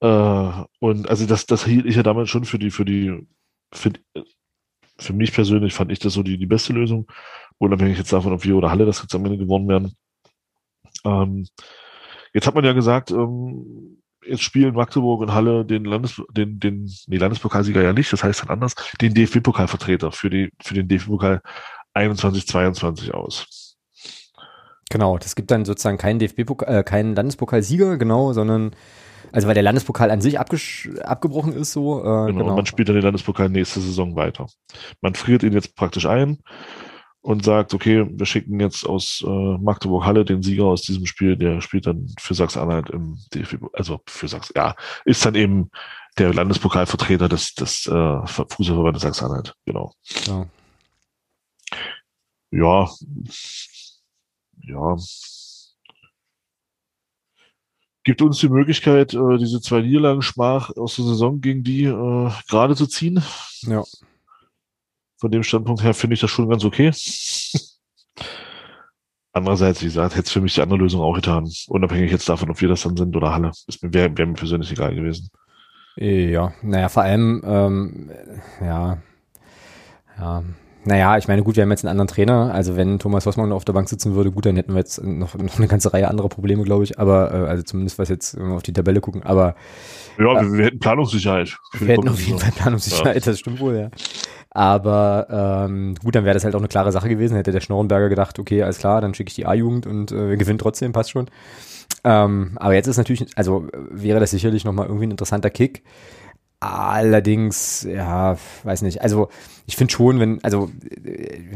Äh, 0.00 0.52
und 0.80 1.08
also 1.08 1.26
das, 1.26 1.44
das 1.44 1.64
hielt 1.66 1.84
ich 1.84 1.96
ja 1.96 2.02
damals 2.02 2.30
schon 2.30 2.46
für 2.46 2.58
die, 2.58 2.70
für 2.70 2.86
die, 2.86 3.26
für, 3.72 3.92
für 4.98 5.12
mich 5.12 5.32
persönlich 5.32 5.74
fand 5.74 5.92
ich 5.92 5.98
das 5.98 6.14
so 6.14 6.22
die, 6.22 6.38
die 6.38 6.46
beste 6.46 6.72
Lösung, 6.72 7.06
unabhängig 7.58 7.98
jetzt 7.98 8.12
davon, 8.12 8.32
ob 8.32 8.44
wir 8.44 8.56
oder 8.56 8.70
Halle 8.70 8.86
das 8.86 9.02
jetzt 9.02 9.14
am 9.14 9.24
Ende 9.24 9.38
gewonnen 9.38 9.68
werden. 9.68 9.96
Ähm, 11.04 11.46
jetzt 12.32 12.46
hat 12.46 12.54
man 12.54 12.64
ja 12.64 12.72
gesagt, 12.72 13.10
ähm, 13.10 14.02
jetzt 14.24 14.42
spielen 14.42 14.74
Magdeburg 14.74 15.20
und 15.20 15.32
Halle 15.32 15.64
den 15.64 15.84
Landes, 15.84 16.20
den, 16.30 16.60
den, 16.60 16.90
nee, 17.06 17.16
Landespokalsieger 17.16 17.82
ja 17.82 17.92
nicht, 17.92 18.12
das 18.12 18.22
heißt 18.22 18.42
dann 18.42 18.50
anders, 18.50 18.74
den 19.00 19.14
DFB-Pokalvertreter 19.14 20.12
für 20.12 20.30
die, 20.30 20.52
für 20.62 20.74
den 20.74 20.88
DFB-Pokal 20.88 21.40
21, 21.94 22.46
22 22.46 23.14
aus. 23.14 23.76
Genau, 24.90 25.18
das 25.18 25.34
gibt 25.34 25.50
dann 25.50 25.64
sozusagen 25.64 25.98
keinen 25.98 26.18
DFB-Pokal, 26.18 26.80
äh, 26.80 26.82
keinen 26.82 27.14
Landespokalsieger, 27.14 27.96
genau, 27.96 28.32
sondern 28.32 28.76
also 29.32 29.48
weil 29.48 29.54
der 29.54 29.62
Landespokal 29.62 30.10
an 30.10 30.20
sich 30.20 30.38
abgebrochen 30.38 31.52
ist, 31.52 31.72
so. 31.72 32.00
Äh, 32.00 32.02
genau, 32.02 32.44
genau. 32.44 32.56
man 32.56 32.66
spielt 32.66 32.88
dann 32.88 32.96
den 32.96 33.04
Landespokal 33.04 33.48
nächste 33.48 33.80
Saison 33.80 34.14
weiter. 34.14 34.46
Man 35.00 35.14
friert 35.14 35.42
ihn 35.42 35.52
jetzt 35.52 35.74
praktisch 35.74 36.06
ein 36.06 36.38
und 37.22 37.44
sagt, 37.44 37.72
okay, 37.72 38.06
wir 38.10 38.26
schicken 38.26 38.60
jetzt 38.60 38.84
aus 38.84 39.24
äh, 39.26 39.58
Magdeburg 39.58 40.04
Halle 40.04 40.24
den 40.24 40.42
Sieger 40.42 40.64
aus 40.64 40.82
diesem 40.82 41.06
Spiel, 41.06 41.36
der 41.36 41.60
spielt 41.60 41.86
dann 41.86 42.12
für 42.18 42.34
Sachsen-Anhalt 42.34 42.90
im 42.90 43.18
DFB, 43.32 43.64
also 43.72 44.00
für 44.06 44.28
Sachsen, 44.28 44.54
ja, 44.56 44.74
ist 45.04 45.24
dann 45.24 45.36
eben 45.36 45.70
der 46.18 46.34
Landespokalvertreter 46.34 47.28
des, 47.28 47.54
des 47.54 47.86
äh, 47.86 48.26
Fußballverbandes 48.26 49.02
Sachsen-Anhalt, 49.02 49.54
genau. 49.64 49.94
Ja. 50.26 50.46
ja, 52.50 52.90
ja, 54.64 54.96
gibt 58.04 58.22
uns 58.22 58.38
die 58.38 58.48
Möglichkeit, 58.48 59.14
äh, 59.14 59.38
diese 59.38 59.60
zwei 59.60 59.82
Niederlagen 59.82 60.22
Schmach 60.22 60.70
aus 60.76 60.96
der 60.96 61.04
Saison 61.04 61.40
gegen 61.40 61.62
die 61.62 61.84
äh, 61.84 62.30
gerade 62.48 62.74
zu 62.76 62.86
ziehen. 62.86 63.22
Ja. 63.62 63.82
Von 65.18 65.30
dem 65.30 65.42
Standpunkt 65.42 65.82
her 65.82 65.94
finde 65.94 66.14
ich 66.14 66.20
das 66.20 66.30
schon 66.30 66.48
ganz 66.48 66.64
okay. 66.64 66.92
Andererseits, 69.34 69.80
wie 69.80 69.86
gesagt, 69.86 70.14
hätte 70.14 70.26
es 70.26 70.32
für 70.32 70.42
mich 70.42 70.54
die 70.54 70.60
andere 70.60 70.80
Lösung 70.80 71.00
auch 71.00 71.14
getan. 71.14 71.50
Unabhängig 71.68 72.10
jetzt 72.10 72.28
davon, 72.28 72.50
ob 72.50 72.60
wir 72.60 72.68
das 72.68 72.82
dann 72.82 72.96
sind 72.96 73.16
oder 73.16 73.32
Halle. 73.32 73.50
Ist 73.66 73.82
mir, 73.82 73.94
wäre 73.94 74.16
wär 74.18 74.26
mir 74.26 74.34
persönlich 74.34 74.70
egal 74.72 74.94
gewesen. 74.94 75.30
Ja, 75.96 76.52
naja, 76.62 76.88
vor 76.88 77.02
allem, 77.02 77.42
ähm, 77.44 78.10
ja, 78.60 78.98
ja, 80.18 80.42
naja, 80.84 81.16
ich 81.16 81.28
meine, 81.28 81.42
gut, 81.42 81.56
wir 81.56 81.62
haben 81.62 81.70
jetzt 81.70 81.84
einen 81.84 81.92
anderen 81.92 82.08
Trainer. 82.08 82.52
Also 82.52 82.76
wenn 82.76 82.98
Thomas 82.98 83.24
Hossmann 83.24 83.52
auf 83.52 83.64
der 83.64 83.72
Bank 83.72 83.88
sitzen 83.88 84.14
würde, 84.14 84.32
gut, 84.32 84.46
dann 84.46 84.56
hätten 84.56 84.72
wir 84.72 84.80
jetzt 84.80 85.02
noch, 85.02 85.34
noch 85.36 85.58
eine 85.58 85.68
ganze 85.68 85.92
Reihe 85.92 86.08
anderer 86.08 86.28
Probleme, 86.28 86.64
glaube 86.64 86.82
ich. 86.84 86.98
Aber 86.98 87.32
äh, 87.32 87.48
also 87.48 87.62
zumindest 87.62 87.98
was 87.98 88.08
jetzt, 88.08 88.36
wenn 88.36 88.48
wir 88.48 88.54
auf 88.56 88.62
die 88.62 88.72
Tabelle 88.72 89.00
gucken. 89.00 89.22
Aber 89.22 89.54
ja, 90.18 90.40
äh, 90.40 90.52
wir, 90.52 90.64
hätten 90.64 90.80
Planungssicherheit. 90.80 91.56
Wir 91.78 91.88
hätten 91.88 92.08
auf 92.08 92.20
jeden 92.20 92.38
Fall 92.38 92.50
Planungssicherheit, 92.50 93.24
ja. 93.24 93.32
das 93.32 93.38
stimmt 93.38 93.60
wohl, 93.60 93.76
ja. 93.76 93.90
Aber 94.50 95.66
ähm, 95.68 95.94
gut, 96.02 96.14
dann 96.14 96.24
wäre 96.24 96.34
das 96.34 96.44
halt 96.44 96.54
auch 96.54 96.60
eine 96.60 96.68
klare 96.68 96.92
Sache 96.92 97.08
gewesen. 97.08 97.36
Hätte 97.36 97.52
der 97.52 97.60
Schnorrenberger 97.60 98.08
gedacht, 98.08 98.38
okay, 98.38 98.62
alles 98.62 98.78
klar, 98.78 99.00
dann 99.00 99.14
schicke 99.14 99.28
ich 99.28 99.34
die 99.34 99.46
A-Jugend 99.46 99.86
und 99.86 100.10
äh, 100.10 100.30
wir 100.30 100.36
gewinnen 100.36 100.58
trotzdem, 100.58 100.92
passt 100.92 101.10
schon. 101.10 101.28
Ähm, 102.04 102.52
aber 102.56 102.74
jetzt 102.74 102.88
ist 102.88 102.96
natürlich, 102.96 103.26
also 103.36 103.68
wäre 103.72 104.18
das 104.18 104.32
sicherlich 104.32 104.64
nochmal 104.64 104.86
irgendwie 104.86 105.06
ein 105.06 105.12
interessanter 105.12 105.50
Kick. 105.50 105.82
Allerdings, 106.62 107.82
ja, 107.82 108.36
weiß 108.62 108.82
nicht. 108.82 109.02
Also 109.02 109.30
ich 109.66 109.74
finde 109.74 109.92
schon, 109.92 110.20
wenn, 110.20 110.38
also 110.44 110.70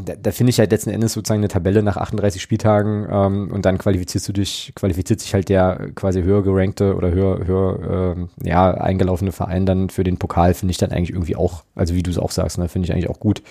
da, 0.04 0.14
da 0.20 0.32
finde 0.32 0.50
ich 0.50 0.58
halt 0.58 0.72
letzten 0.72 0.90
Endes 0.90 1.12
sozusagen 1.12 1.38
eine 1.38 1.46
Tabelle 1.46 1.84
nach 1.84 1.96
38 1.96 2.42
Spieltagen 2.42 3.06
ähm, 3.08 3.52
und 3.52 3.64
dann 3.64 3.78
qualifizierst 3.78 4.28
du 4.28 4.32
dich, 4.32 4.72
qualifiziert 4.74 5.20
sich 5.20 5.32
halt 5.32 5.48
der 5.48 5.90
quasi 5.94 6.24
höher 6.24 6.42
gerankte 6.42 6.96
oder 6.96 7.12
höher, 7.12 7.46
höher 7.46 8.14
ähm, 8.16 8.30
ja, 8.42 8.72
eingelaufene 8.72 9.30
Verein 9.30 9.64
dann 9.64 9.90
für 9.90 10.02
den 10.02 10.16
Pokal, 10.16 10.54
finde 10.54 10.72
ich 10.72 10.78
dann 10.78 10.90
eigentlich 10.90 11.10
irgendwie 11.10 11.36
auch, 11.36 11.62
also 11.76 11.94
wie 11.94 12.02
du 12.02 12.10
es 12.10 12.18
auch 12.18 12.32
sagst, 12.32 12.58
ne, 12.58 12.68
finde 12.68 12.86
ich 12.86 12.92
eigentlich 12.92 13.08
auch 13.08 13.20
gut. 13.20 13.44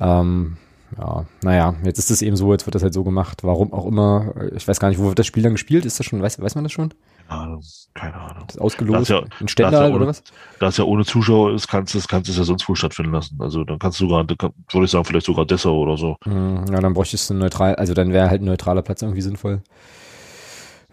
Ähm, 0.00 0.56
ja, 0.98 1.24
naja, 1.44 1.74
jetzt 1.84 2.00
ist 2.00 2.10
es 2.10 2.20
eben 2.20 2.34
so, 2.34 2.50
jetzt 2.50 2.66
wird 2.66 2.74
das 2.74 2.82
halt 2.82 2.94
so 2.94 3.04
gemacht, 3.04 3.44
warum 3.44 3.72
auch 3.72 3.86
immer. 3.86 4.34
Ich 4.56 4.66
weiß 4.66 4.80
gar 4.80 4.88
nicht, 4.88 4.98
wo 4.98 5.06
wird 5.06 5.20
das 5.20 5.26
Spiel 5.28 5.44
dann 5.44 5.52
gespielt? 5.52 5.86
Ist 5.86 6.00
das 6.00 6.06
schon, 6.06 6.20
weiß, 6.20 6.40
weiß 6.40 6.56
man 6.56 6.64
das 6.64 6.72
schon? 6.72 6.92
Keine 7.28 7.40
Ahnung, 7.40 7.62
keine 7.94 8.14
Ahnung. 8.14 8.44
Das 8.46 8.56
ist 8.56 8.60
ausgelost 8.60 9.10
ja, 9.10 9.22
in 9.40 9.48
Stendal 9.48 9.90
ja 9.90 9.94
oder 9.94 10.06
was? 10.06 10.22
Da 10.60 10.68
es 10.68 10.78
ja 10.78 10.84
ohne 10.84 11.04
Zuschauer 11.04 11.52
ist, 11.52 11.68
kannst 11.68 11.94
du 11.94 11.98
es 11.98 12.08
kannst 12.08 12.34
ja 12.34 12.44
sonst 12.44 12.68
wo 12.68 12.74
stattfinden 12.74 13.12
lassen. 13.12 13.36
Also 13.40 13.64
dann 13.64 13.78
kannst 13.78 14.00
du 14.00 14.08
sogar, 14.08 14.26
würde 14.26 14.84
ich 14.84 14.90
sagen, 14.90 15.04
vielleicht 15.04 15.26
sogar 15.26 15.44
Dessau 15.44 15.78
oder 15.78 15.98
so. 15.98 16.16
Hm, 16.24 16.64
ja, 16.70 16.80
dann 16.80 16.94
bräuchtest 16.94 17.28
du 17.28 17.34
neutral, 17.34 17.74
also 17.74 17.92
dann 17.92 18.12
wäre 18.12 18.30
halt 18.30 18.40
ein 18.40 18.46
neutraler 18.46 18.82
Platz 18.82 19.02
irgendwie 19.02 19.20
sinnvoll. 19.20 19.62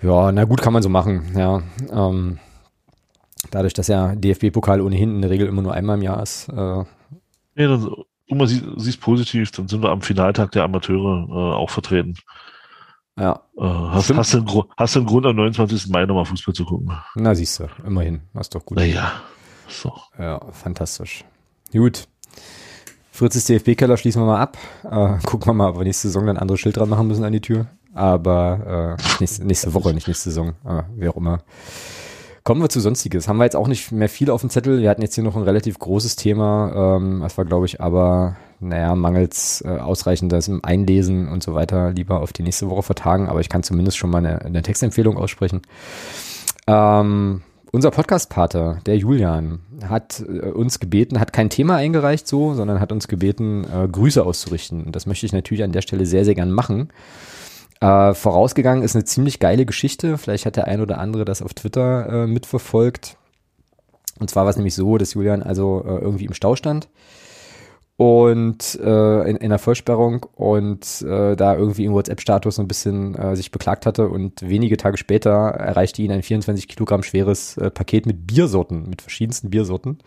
Ja, 0.01 0.31
na 0.31 0.43
gut, 0.43 0.61
kann 0.61 0.73
man 0.73 0.83
so 0.83 0.89
machen, 0.89 1.33
ja. 1.37 1.61
Ähm, 1.89 2.39
dadurch, 3.51 3.73
dass 3.73 3.87
ja 3.87 4.13
DFB-Pokal 4.15 4.81
ohnehin 4.81 5.15
in 5.15 5.21
der 5.21 5.31
Regel 5.31 5.47
immer 5.47 5.61
nur 5.61 5.73
einmal 5.73 5.95
im 5.95 6.03
Jahr 6.03 6.21
ist. 6.21 6.49
Äh, 6.49 6.55
ja, 6.55 6.85
dann, 7.55 7.81
du 8.27 8.35
mal 8.35 8.47
sie, 8.47 8.61
siehst 8.75 8.99
positiv, 8.99 9.51
dann 9.51 9.69
sind 9.69 9.81
wir 9.81 9.89
am 9.89 10.01
Finaltag 10.01 10.51
der 10.51 10.63
Amateure 10.63 11.27
äh, 11.29 11.55
auch 11.55 11.69
vertreten. 11.69 12.15
Ja. 13.17 13.41
Äh, 13.57 13.63
hast, 13.63 14.13
hast, 14.13 14.33
du 14.33 14.37
einen, 14.37 14.63
hast 14.77 14.95
du 14.95 14.99
einen 14.99 15.07
Grund, 15.07 15.25
am 15.25 15.35
29. 15.35 15.87
Mai 15.89 16.05
nochmal 16.05 16.25
Fußball 16.25 16.53
zu 16.53 16.65
gucken? 16.65 16.91
Na, 17.15 17.33
siehst 17.33 17.59
du, 17.59 17.67
immerhin. 17.85 18.21
Hast 18.33 18.53
doch 18.55 18.65
gut. 18.65 18.77
Naja. 18.77 19.11
So. 19.67 19.93
Ja, 20.19 20.41
fantastisch. 20.51 21.23
Gut. 21.71 22.07
Fritzes 23.11 23.45
DFB-Keller 23.45 23.95
schließen 23.95 24.21
wir 24.21 24.25
mal 24.25 24.41
ab. 24.41 24.57
Äh, 24.83 25.17
gucken 25.25 25.47
wir 25.47 25.53
mal, 25.53 25.69
ob 25.69 25.77
wir 25.77 25.85
nächste 25.85 26.09
Saison 26.09 26.25
dann 26.25 26.37
andere 26.37 26.57
Schild 26.57 26.77
dran 26.77 26.89
machen 26.89 27.07
müssen 27.07 27.23
an 27.23 27.31
die 27.31 27.41
Tür. 27.41 27.67
Aber 27.93 28.97
äh, 28.99 29.21
nächste, 29.21 29.45
nächste 29.45 29.73
Woche, 29.73 29.93
nicht 29.93 30.07
nächste 30.07 30.29
Saison. 30.29 30.49
Äh, 30.65 30.83
wie 30.97 31.07
auch 31.07 31.15
immer. 31.15 31.39
Kommen 32.43 32.61
wir 32.61 32.69
zu 32.69 32.81
Sonstiges. 32.81 33.27
Haben 33.27 33.37
wir 33.37 33.45
jetzt 33.45 33.55
auch 33.55 33.69
nicht 33.69 33.91
mehr 33.93 34.09
viel 34.09 34.29
auf 34.29 34.41
dem 34.41 34.49
Zettel. 34.49 34.81
Wir 34.81 34.89
hatten 34.89 35.01
jetzt 35.01 35.15
hier 35.15 35.23
noch 35.23 35.37
ein 35.37 35.43
relativ 35.43 35.79
großes 35.79 36.17
Thema. 36.17 36.97
Ähm, 36.97 37.21
das 37.21 37.37
war, 37.37 37.45
glaube 37.45 37.65
ich, 37.65 37.79
aber 37.79 38.35
naja, 38.59 38.95
mangels 38.95 39.63
äh, 39.65 39.77
ausreichendes 39.77 40.49
Einlesen 40.63 41.27
und 41.27 41.43
so 41.43 41.53
weiter 41.53 41.91
lieber 41.91 42.21
auf 42.21 42.33
die 42.33 42.43
nächste 42.43 42.69
Woche 42.69 42.83
vertagen, 42.83 43.27
aber 43.27 43.41
ich 43.41 43.49
kann 43.49 43.63
zumindest 43.63 43.97
schon 43.97 44.09
mal 44.09 44.19
eine, 44.19 44.41
eine 44.41 44.61
Textempfehlung 44.61 45.17
aussprechen. 45.17 45.61
Ähm, 46.67 47.41
unser 47.71 47.91
Podcast-Pater, 47.91 48.79
der 48.85 48.97
Julian, 48.97 49.59
hat 49.87 50.21
äh, 50.21 50.49
uns 50.49 50.79
gebeten, 50.79 51.19
hat 51.19 51.33
kein 51.33 51.49
Thema 51.49 51.75
eingereicht 51.75 52.27
so, 52.27 52.53
sondern 52.53 52.79
hat 52.79 52.91
uns 52.91 53.07
gebeten, 53.07 53.65
äh, 53.65 53.87
Grüße 53.87 54.23
auszurichten. 54.23 54.85
Und 54.85 54.95
das 54.95 55.05
möchte 55.05 55.25
ich 55.25 55.33
natürlich 55.33 55.63
an 55.63 55.73
der 55.73 55.81
Stelle 55.81 56.05
sehr, 56.05 56.23
sehr 56.23 56.35
gern 56.35 56.51
machen. 56.51 56.89
Äh, 57.81 58.13
vorausgegangen 58.13 58.83
ist 58.83 58.95
eine 58.95 59.03
ziemlich 59.03 59.39
geile 59.39 59.65
Geschichte. 59.65 60.17
Vielleicht 60.17 60.45
hat 60.45 60.55
der 60.55 60.67
ein 60.67 60.79
oder 60.79 60.99
andere 60.99 61.25
das 61.25 61.41
auf 61.41 61.53
Twitter 61.53 62.23
äh, 62.23 62.27
mitverfolgt. 62.27 63.17
Und 64.19 64.29
zwar 64.29 64.45
war 64.45 64.51
es 64.51 64.55
nämlich 64.55 64.75
so, 64.75 64.97
dass 64.97 65.13
Julian 65.13 65.43
also 65.43 65.83
äh, 65.85 65.99
irgendwie 65.99 66.25
im 66.25 66.33
Stau 66.33 66.55
stand 66.55 66.87
und 67.97 68.77
äh, 68.83 69.29
in, 69.29 69.37
in 69.37 69.49
der 69.49 69.59
Vollsperrung 69.59 70.25
und 70.35 71.01
äh, 71.01 71.35
da 71.35 71.55
irgendwie 71.55 71.85
im 71.85 71.93
WhatsApp-Status 71.93 72.55
so 72.55 72.61
ein 72.61 72.67
bisschen 72.67 73.15
äh, 73.15 73.35
sich 73.35 73.51
beklagt 73.51 73.85
hatte 73.85 74.09
und 74.09 74.41
wenige 74.41 74.75
Tage 74.75 74.97
später 74.97 75.31
erreichte 75.31 76.01
ihn 76.01 76.11
ein 76.11 76.23
24 76.23 76.67
Kilogramm 76.67 77.03
schweres 77.03 77.57
äh, 77.57 77.71
Paket 77.71 78.05
mit 78.05 78.27
Biersorten, 78.27 78.89
mit 78.89 79.01
verschiedensten 79.01 79.49
Biersorten 79.49 79.99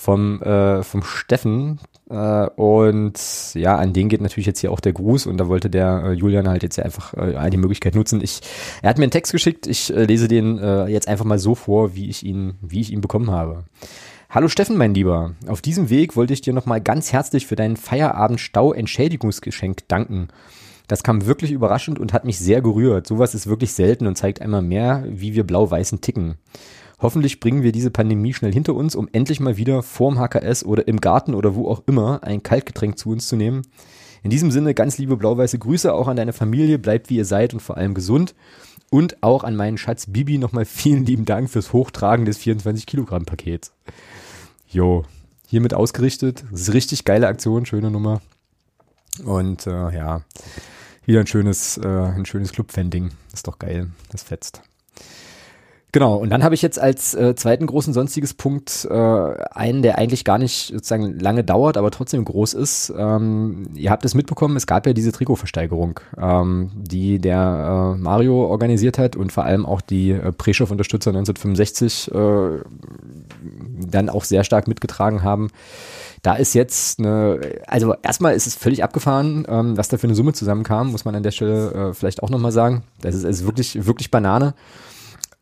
vom, 0.00 0.40
äh, 0.42 0.82
vom 0.82 1.02
Steffen. 1.02 1.80
Äh, 2.08 2.46
und 2.56 3.20
ja, 3.54 3.76
an 3.76 3.92
den 3.92 4.08
geht 4.08 4.20
natürlich 4.20 4.46
jetzt 4.46 4.60
hier 4.60 4.72
auch 4.72 4.80
der 4.80 4.92
Gruß 4.92 5.26
und 5.26 5.36
da 5.38 5.48
wollte 5.48 5.68
der 5.68 6.02
äh, 6.04 6.12
Julian 6.12 6.48
halt 6.48 6.62
jetzt 6.62 6.78
einfach 6.78 7.14
äh, 7.14 7.50
die 7.50 7.56
Möglichkeit 7.56 7.94
nutzen. 7.94 8.20
Ich, 8.22 8.40
er 8.82 8.90
hat 8.90 8.98
mir 8.98 9.04
einen 9.04 9.12
Text 9.12 9.32
geschickt, 9.32 9.66
ich 9.66 9.92
äh, 9.94 10.04
lese 10.04 10.28
den 10.28 10.58
äh, 10.58 10.86
jetzt 10.86 11.08
einfach 11.08 11.24
mal 11.24 11.38
so 11.38 11.54
vor, 11.54 11.94
wie 11.94 12.08
ich 12.08 12.24
ihn, 12.24 12.54
wie 12.60 12.80
ich 12.80 12.92
ihn 12.92 13.00
bekommen 13.00 13.30
habe. 13.30 13.64
Hallo 14.32 14.46
Steffen, 14.46 14.76
mein 14.76 14.94
Lieber. 14.94 15.34
Auf 15.48 15.60
diesem 15.60 15.90
Weg 15.90 16.14
wollte 16.14 16.32
ich 16.32 16.40
dir 16.40 16.52
nochmal 16.52 16.80
ganz 16.80 17.12
herzlich 17.12 17.48
für 17.48 17.56
deinen 17.56 17.76
Feierabend-Stau-Entschädigungsgeschenk 17.76 19.88
danken. 19.88 20.28
Das 20.86 21.02
kam 21.02 21.26
wirklich 21.26 21.50
überraschend 21.50 21.98
und 21.98 22.12
hat 22.12 22.24
mich 22.24 22.38
sehr 22.38 22.62
gerührt. 22.62 23.08
Sowas 23.08 23.34
ist 23.34 23.48
wirklich 23.48 23.72
selten 23.72 24.06
und 24.06 24.14
zeigt 24.14 24.40
einmal 24.40 24.62
mehr, 24.62 25.02
wie 25.08 25.34
wir 25.34 25.42
blau-weißen 25.42 26.00
ticken. 26.00 26.36
Hoffentlich 27.00 27.40
bringen 27.40 27.64
wir 27.64 27.72
diese 27.72 27.90
Pandemie 27.90 28.32
schnell 28.32 28.52
hinter 28.52 28.76
uns, 28.76 28.94
um 28.94 29.08
endlich 29.10 29.40
mal 29.40 29.56
wieder 29.56 29.82
vorm 29.82 30.20
HKS 30.20 30.64
oder 30.64 30.86
im 30.86 31.00
Garten 31.00 31.34
oder 31.34 31.56
wo 31.56 31.66
auch 31.66 31.82
immer 31.88 32.22
ein 32.22 32.44
Kaltgetränk 32.44 32.98
zu 32.98 33.10
uns 33.10 33.26
zu 33.26 33.34
nehmen. 33.34 33.62
In 34.22 34.30
diesem 34.30 34.52
Sinne 34.52 34.74
ganz 34.74 34.96
liebe 34.96 35.16
blau-weiße 35.16 35.58
Grüße 35.58 35.92
auch 35.92 36.06
an 36.06 36.16
deine 36.16 36.32
Familie, 36.32 36.78
bleibt 36.78 37.10
wie 37.10 37.16
ihr 37.16 37.24
seid 37.24 37.52
und 37.52 37.60
vor 37.60 37.76
allem 37.76 37.94
gesund. 37.94 38.36
Und 38.90 39.24
auch 39.24 39.42
an 39.42 39.56
meinen 39.56 39.78
Schatz 39.78 40.06
Bibi 40.06 40.38
nochmal 40.38 40.66
vielen 40.66 41.04
lieben 41.04 41.24
Dank 41.24 41.50
fürs 41.50 41.72
Hochtragen 41.72 42.26
des 42.26 42.38
24 42.38 42.86
Kilogramm 42.86 43.24
Pakets. 43.24 43.72
Jo, 44.70 45.04
hiermit 45.48 45.74
ausgerichtet. 45.74 46.44
Das 46.50 46.60
ist 46.60 46.72
richtig 46.72 47.04
geile 47.04 47.26
Aktion, 47.26 47.66
schöne 47.66 47.90
Nummer. 47.90 48.22
Und 49.24 49.66
äh, 49.66 49.90
ja, 49.94 50.22
wieder 51.04 51.20
ein 51.20 51.26
schönes, 51.26 51.76
äh, 51.78 51.88
ein 51.88 52.24
schönes 52.24 52.52
Club-Fan-Ding. 52.52 53.10
Ist 53.32 53.48
doch 53.48 53.58
geil. 53.58 53.90
Das 54.12 54.22
fetzt. 54.22 54.62
Genau, 55.92 56.16
und 56.16 56.30
dann 56.30 56.44
habe 56.44 56.54
ich 56.54 56.62
jetzt 56.62 56.78
als 56.78 57.14
äh, 57.14 57.34
zweiten 57.34 57.66
großen 57.66 57.92
sonstiges 57.92 58.34
Punkt 58.34 58.86
äh, 58.88 58.94
einen, 58.94 59.82
der 59.82 59.98
eigentlich 59.98 60.24
gar 60.24 60.38
nicht 60.38 60.68
sozusagen 60.68 61.18
lange 61.18 61.42
dauert, 61.42 61.76
aber 61.76 61.90
trotzdem 61.90 62.24
groß 62.24 62.54
ist. 62.54 62.92
Ähm, 62.96 63.70
ihr 63.74 63.90
habt 63.90 64.04
es 64.04 64.14
mitbekommen, 64.14 64.56
es 64.56 64.68
gab 64.68 64.86
ja 64.86 64.92
diese 64.92 65.10
Trikotversteigerung, 65.10 65.98
ähm, 66.16 66.70
die 66.74 67.18
der 67.18 67.94
äh, 67.96 68.00
Mario 68.00 68.46
organisiert 68.46 68.98
hat 68.98 69.16
und 69.16 69.32
vor 69.32 69.44
allem 69.44 69.66
auch 69.66 69.80
die 69.80 70.12
äh, 70.12 70.30
Preschow-Unterstützer 70.30 71.10
1965 71.10 72.12
äh, 72.14 72.60
dann 73.90 74.08
auch 74.10 74.22
sehr 74.22 74.44
stark 74.44 74.68
mitgetragen 74.68 75.24
haben. 75.24 75.48
Da 76.22 76.34
ist 76.34 76.54
jetzt 76.54 77.00
eine, 77.00 77.40
also 77.66 77.94
erstmal 78.02 78.34
ist 78.34 78.46
es 78.46 78.54
völlig 78.54 78.84
abgefahren, 78.84 79.44
ähm, 79.48 79.76
was 79.76 79.88
da 79.88 79.96
für 79.96 80.06
eine 80.06 80.14
Summe 80.14 80.34
zusammenkam, 80.34 80.92
muss 80.92 81.04
man 81.04 81.16
an 81.16 81.22
der 81.22 81.30
Stelle 81.32 81.72
äh, 81.72 81.94
vielleicht 81.94 82.22
auch 82.22 82.30
nochmal 82.30 82.52
sagen. 82.52 82.84
Das 83.00 83.14
ist, 83.14 83.24
ist 83.24 83.44
wirklich, 83.44 83.86
wirklich 83.86 84.10
Banane. 84.10 84.54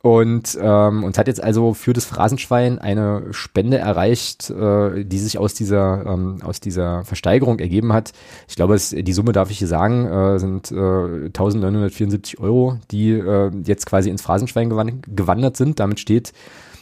Und 0.01 0.57
ähm, 0.61 1.03
uns 1.03 1.18
hat 1.18 1.26
jetzt 1.26 1.42
also 1.42 1.74
für 1.74 1.92
das 1.92 2.05
Phrasenschwein 2.05 2.78
eine 2.78 3.32
Spende 3.32 3.78
erreicht, 3.78 4.49
äh, 4.49 5.05
die 5.05 5.18
sich 5.18 5.38
aus 5.38 5.55
dieser 5.55 6.07
ähm, 6.07 6.40
aus 6.44 6.61
dieser 6.61 7.05
Versteigerung 7.05 7.59
ergeben 7.59 7.92
hat. 7.92 8.12
Ich 8.46 8.55
glaube, 8.55 8.74
es, 8.74 8.90
die 8.90 9.12
Summe 9.12 9.32
darf 9.32 9.51
ich 9.51 9.59
hier 9.59 9.66
sagen, 9.66 10.07
äh, 10.07 10.38
sind 10.38 10.70
äh, 10.70 10.74
1974 10.74 12.38
Euro, 12.38 12.78
die 12.92 13.11
äh, 13.11 13.51
jetzt 13.64 13.86
quasi 13.86 14.09
ins 14.09 14.22
Phrasenschwein 14.22 14.70
gewandert 14.70 15.57
sind. 15.57 15.80
Damit 15.80 15.99
steht 15.99 16.32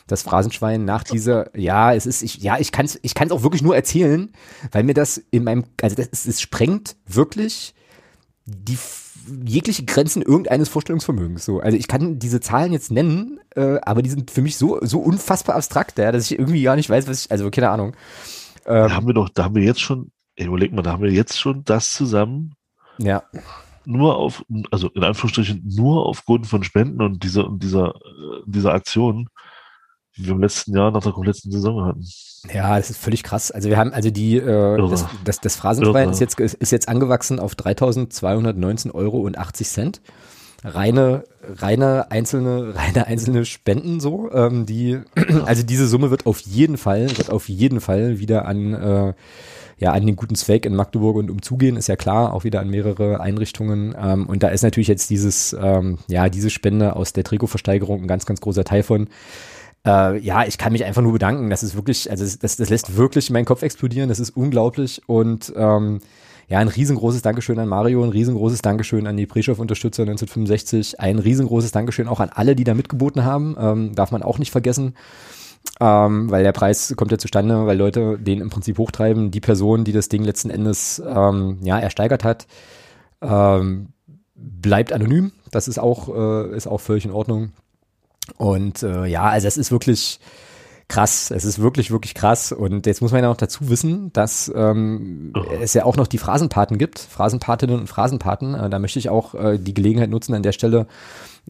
das 0.06 0.22
Phrasenschwein 0.22 0.84
nach 0.84 1.02
dieser, 1.02 1.56
ja, 1.58 1.94
es 1.94 2.06
ist, 2.06 2.22
ich, 2.22 2.36
ja, 2.38 2.58
ich 2.58 2.70
kann 2.70 2.84
es 2.84 2.98
ich 3.02 3.14
kann's 3.14 3.32
auch 3.32 3.42
wirklich 3.42 3.62
nur 3.62 3.74
erzählen, 3.74 4.30
weil 4.72 4.84
mir 4.84 4.94
das 4.94 5.20
in 5.30 5.42
meinem, 5.42 5.64
also 5.80 5.96
das, 5.96 6.26
es 6.26 6.40
sprengt 6.40 6.96
wirklich 7.06 7.74
die 8.44 8.78
jegliche 9.44 9.84
Grenzen 9.84 10.22
irgendeines 10.22 10.68
Vorstellungsvermögens. 10.68 11.44
So, 11.44 11.60
also 11.60 11.76
ich 11.76 11.88
kann 11.88 12.18
diese 12.18 12.40
Zahlen 12.40 12.72
jetzt 12.72 12.90
nennen, 12.90 13.40
äh, 13.54 13.78
aber 13.82 14.02
die 14.02 14.10
sind 14.10 14.30
für 14.30 14.42
mich 14.42 14.56
so 14.56 14.78
so 14.82 15.00
unfassbar 15.00 15.56
abstrakt, 15.56 15.98
ja, 15.98 16.12
dass 16.12 16.30
ich 16.30 16.38
irgendwie 16.38 16.62
gar 16.62 16.76
nicht 16.76 16.90
weiß, 16.90 17.08
was 17.08 17.24
ich, 17.24 17.30
also 17.30 17.50
keine 17.50 17.70
Ahnung. 17.70 17.96
Ähm, 18.66 18.88
da 18.88 18.94
haben 18.94 19.06
wir 19.06 19.14
doch, 19.14 19.28
da 19.28 19.44
haben 19.44 19.54
wir 19.54 19.62
jetzt 19.62 19.80
schon, 19.80 20.10
überleg 20.36 20.72
mal, 20.72 20.82
da 20.82 20.92
haben 20.92 21.02
wir 21.02 21.12
jetzt 21.12 21.38
schon 21.38 21.64
das 21.64 21.92
zusammen. 21.92 22.54
Ja. 22.98 23.22
Nur 23.84 24.16
auf, 24.16 24.44
also 24.70 24.88
in 24.90 25.04
Anführungsstrichen 25.04 25.62
nur 25.64 26.06
aufgrund 26.06 26.46
von 26.46 26.64
Spenden 26.64 27.02
und 27.02 27.22
dieser 27.22 27.46
und 27.46 27.62
dieser 27.62 27.94
äh, 27.94 28.42
dieser 28.46 28.72
Aktion 28.72 29.28
wie 30.16 30.26
wir 30.26 30.32
im 30.32 30.40
letzten 30.40 30.74
Jahr 30.76 30.90
nach 30.90 31.02
der 31.02 31.12
kompletten 31.12 31.50
Saison 31.50 31.84
hatten. 31.84 32.04
Ja, 32.52 32.76
das 32.76 32.90
ist 32.90 32.98
völlig 32.98 33.22
krass. 33.22 33.50
Also 33.50 33.68
wir 33.68 33.76
haben, 33.76 33.92
also 33.92 34.10
die, 34.10 34.36
äh, 34.36 34.88
das, 34.88 35.06
das, 35.24 35.40
das 35.40 35.56
Phrasenschwein 35.56 36.10
ist 36.10 36.20
jetzt, 36.20 36.38
ist 36.38 36.72
jetzt 36.72 36.88
angewachsen 36.88 37.38
auf 37.38 37.54
3.219 37.54 38.92
Euro 38.92 39.18
und 39.18 39.38
80 39.38 39.68
Cent. 39.68 40.00
Reine, 40.64 41.24
reine 41.42 42.10
einzelne, 42.10 42.74
reine 42.76 43.06
einzelne 43.06 43.44
Spenden 43.44 44.00
so, 44.00 44.30
ähm, 44.32 44.66
die, 44.66 45.00
also 45.44 45.62
diese 45.62 45.86
Summe 45.86 46.10
wird 46.10 46.26
auf 46.26 46.40
jeden 46.40 46.76
Fall, 46.76 47.16
wird 47.16 47.30
auf 47.30 47.48
jeden 47.48 47.80
Fall 47.80 48.18
wieder 48.18 48.46
an, 48.46 48.74
äh, 48.74 49.14
ja, 49.78 49.92
an 49.92 50.06
den 50.06 50.16
guten 50.16 50.34
Zweck 50.34 50.64
in 50.64 50.74
Magdeburg 50.74 51.16
und 51.16 51.30
umzugehen, 51.30 51.76
ist 51.76 51.88
ja 51.88 51.96
klar, 51.96 52.32
auch 52.32 52.44
wieder 52.44 52.60
an 52.60 52.70
mehrere 52.70 53.20
Einrichtungen. 53.20 53.94
Ähm, 54.00 54.26
und 54.26 54.42
da 54.42 54.48
ist 54.48 54.62
natürlich 54.62 54.88
jetzt 54.88 55.10
dieses, 55.10 55.54
ähm, 55.60 55.98
ja, 56.08 56.30
diese 56.30 56.48
Spende 56.48 56.96
aus 56.96 57.12
der 57.12 57.24
Trikotversteigerung 57.24 58.02
ein 58.02 58.08
ganz, 58.08 58.24
ganz 58.24 58.40
großer 58.40 58.64
Teil 58.64 58.82
von. 58.82 59.08
Äh, 59.86 60.18
ja, 60.18 60.44
ich 60.44 60.58
kann 60.58 60.72
mich 60.72 60.84
einfach 60.84 61.02
nur 61.02 61.12
bedanken. 61.12 61.48
Das 61.48 61.62
ist 61.62 61.76
wirklich, 61.76 62.10
also 62.10 62.24
das, 62.24 62.56
das 62.56 62.68
lässt 62.68 62.96
wirklich 62.96 63.30
meinen 63.30 63.44
Kopf 63.44 63.62
explodieren. 63.62 64.08
Das 64.08 64.18
ist 64.18 64.30
unglaublich. 64.30 65.00
Und 65.06 65.52
ähm, 65.56 66.00
ja, 66.48 66.58
ein 66.58 66.68
riesengroßes 66.68 67.22
Dankeschön 67.22 67.58
an 67.58 67.68
Mario, 67.68 68.02
ein 68.02 68.10
riesengroßes 68.10 68.62
Dankeschön 68.62 69.06
an 69.06 69.16
die 69.16 69.26
Preschow-Unterstützer 69.26 70.02
1965, 70.02 71.00
ein 71.00 71.18
riesengroßes 71.18 71.72
Dankeschön 71.72 72.08
auch 72.08 72.20
an 72.20 72.30
alle, 72.32 72.56
die 72.56 72.64
da 72.64 72.74
mitgeboten 72.74 73.24
haben. 73.24 73.56
Ähm, 73.58 73.94
darf 73.94 74.10
man 74.10 74.22
auch 74.22 74.38
nicht 74.38 74.50
vergessen. 74.50 74.94
Ähm, 75.80 76.30
weil 76.30 76.44
der 76.44 76.52
Preis 76.52 76.94
kommt 76.96 77.10
ja 77.10 77.18
zustande, 77.18 77.66
weil 77.66 77.76
Leute 77.76 78.18
den 78.18 78.40
im 78.40 78.50
Prinzip 78.50 78.78
hochtreiben. 78.78 79.30
Die 79.30 79.40
Person, 79.40 79.84
die 79.84 79.92
das 79.92 80.08
Ding 80.08 80.24
letzten 80.24 80.50
Endes 80.50 81.02
ähm, 81.04 81.58
ja 81.62 81.78
ersteigert 81.78 82.24
hat, 82.24 82.46
ähm, 83.20 83.88
bleibt 84.34 84.92
anonym. 84.92 85.32
Das 85.50 85.68
ist 85.68 85.78
auch 85.78 86.08
äh, 86.14 86.56
ist 86.56 86.66
auch 86.66 86.80
völlig 86.80 87.04
in 87.04 87.10
Ordnung. 87.10 87.52
Und 88.36 88.82
äh, 88.82 89.06
ja, 89.06 89.24
also 89.24 89.46
es 89.48 89.56
ist 89.56 89.70
wirklich 89.70 90.20
krass. 90.88 91.30
Es 91.30 91.44
ist 91.44 91.60
wirklich, 91.60 91.90
wirklich 91.90 92.14
krass. 92.14 92.52
Und 92.52 92.86
jetzt 92.86 93.02
muss 93.02 93.12
man 93.12 93.22
ja 93.22 93.28
noch 93.28 93.36
dazu 93.36 93.68
wissen, 93.68 94.12
dass 94.12 94.52
ähm, 94.54 95.32
oh. 95.34 95.42
es 95.60 95.74
ja 95.74 95.84
auch 95.84 95.96
noch 95.96 96.06
die 96.06 96.18
Phrasenpaten 96.18 96.78
gibt, 96.78 96.98
Phrasenpatinnen 96.98 97.78
und 97.78 97.88
Phrasenpaten. 97.88 98.54
Äh, 98.54 98.70
da 98.70 98.78
möchte 98.78 98.98
ich 98.98 99.08
auch 99.08 99.34
äh, 99.34 99.58
die 99.58 99.74
Gelegenheit 99.74 100.10
nutzen, 100.10 100.34
an 100.34 100.42
der 100.42 100.52
Stelle 100.52 100.86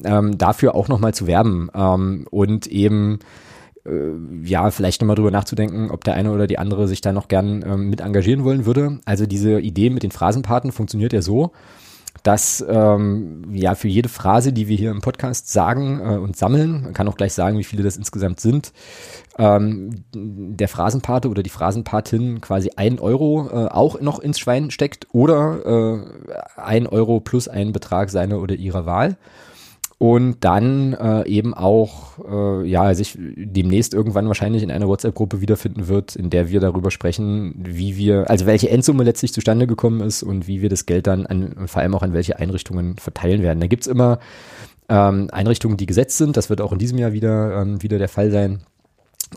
ähm, 0.04 0.38
dafür 0.38 0.74
auch 0.74 0.88
nochmal 0.88 1.14
zu 1.14 1.26
werben 1.26 1.70
ähm, 1.74 2.26
und 2.30 2.66
eben 2.66 3.18
äh, 3.86 3.90
ja, 4.42 4.70
vielleicht 4.70 5.00
nochmal 5.00 5.16
drüber 5.16 5.30
nachzudenken, 5.30 5.90
ob 5.90 6.04
der 6.04 6.14
eine 6.14 6.32
oder 6.32 6.46
die 6.46 6.58
andere 6.58 6.88
sich 6.88 7.00
da 7.00 7.12
noch 7.12 7.28
gern 7.28 7.64
ähm, 7.66 7.90
mit 7.90 8.00
engagieren 8.00 8.44
wollen 8.44 8.66
würde. 8.66 8.98
Also 9.04 9.26
diese 9.26 9.60
Idee 9.60 9.90
mit 9.90 10.02
den 10.02 10.10
Phrasenpaten 10.10 10.72
funktioniert 10.72 11.12
ja 11.12 11.22
so, 11.22 11.52
dass 12.26 12.64
ähm, 12.68 13.44
ja 13.52 13.76
für 13.76 13.86
jede 13.86 14.08
Phrase, 14.08 14.52
die 14.52 14.66
wir 14.66 14.76
hier 14.76 14.90
im 14.90 15.00
Podcast 15.00 15.52
sagen 15.52 16.00
äh, 16.00 16.16
und 16.16 16.36
sammeln, 16.36 16.82
man 16.82 16.92
kann 16.92 17.06
auch 17.06 17.16
gleich 17.16 17.32
sagen, 17.32 17.56
wie 17.56 17.64
viele 17.64 17.84
das 17.84 17.96
insgesamt 17.96 18.40
sind, 18.40 18.72
ähm, 19.38 20.04
der 20.12 20.66
Phrasenpate 20.66 21.28
oder 21.28 21.44
die 21.44 21.50
Phrasenpatin 21.50 22.40
quasi 22.40 22.72
ein 22.74 22.98
Euro 22.98 23.48
äh, 23.48 23.68
auch 23.68 24.00
noch 24.00 24.18
ins 24.18 24.40
Schwein 24.40 24.72
steckt 24.72 25.06
oder 25.12 26.04
äh, 26.56 26.60
ein 26.60 26.88
Euro 26.88 27.20
plus 27.20 27.46
einen 27.46 27.72
Betrag 27.72 28.10
seiner 28.10 28.40
oder 28.40 28.56
ihrer 28.56 28.86
Wahl 28.86 29.16
und 29.98 30.44
dann 30.44 30.92
äh, 30.92 31.26
eben 31.26 31.54
auch 31.54 32.18
äh, 32.28 32.68
ja 32.68 32.92
sich 32.94 33.16
demnächst 33.18 33.94
irgendwann 33.94 34.28
wahrscheinlich 34.28 34.62
in 34.62 34.70
einer 34.70 34.88
WhatsApp-Gruppe 34.88 35.40
wiederfinden 35.40 35.88
wird, 35.88 36.16
in 36.16 36.28
der 36.28 36.50
wir 36.50 36.60
darüber 36.60 36.90
sprechen, 36.90 37.54
wie 37.56 37.96
wir, 37.96 38.28
also 38.28 38.44
welche 38.44 38.68
Endsumme 38.68 39.04
letztlich 39.04 39.32
zustande 39.32 39.66
gekommen 39.66 40.00
ist 40.02 40.22
und 40.22 40.46
wie 40.46 40.60
wir 40.60 40.68
das 40.68 40.84
Geld 40.84 41.06
dann 41.06 41.24
an, 41.26 41.66
vor 41.66 41.80
allem 41.80 41.94
auch 41.94 42.02
an 42.02 42.12
welche 42.12 42.38
Einrichtungen 42.38 42.96
verteilen 42.98 43.42
werden. 43.42 43.60
Da 43.60 43.68
gibt's 43.68 43.86
immer 43.86 44.18
ähm, 44.90 45.28
Einrichtungen, 45.32 45.78
die 45.78 45.86
gesetzt 45.86 46.18
sind. 46.18 46.36
Das 46.36 46.50
wird 46.50 46.60
auch 46.60 46.72
in 46.72 46.78
diesem 46.78 46.98
Jahr 46.98 47.12
wieder 47.12 47.62
ähm, 47.62 47.82
wieder 47.82 47.98
der 47.98 48.08
Fall 48.08 48.30
sein. 48.30 48.60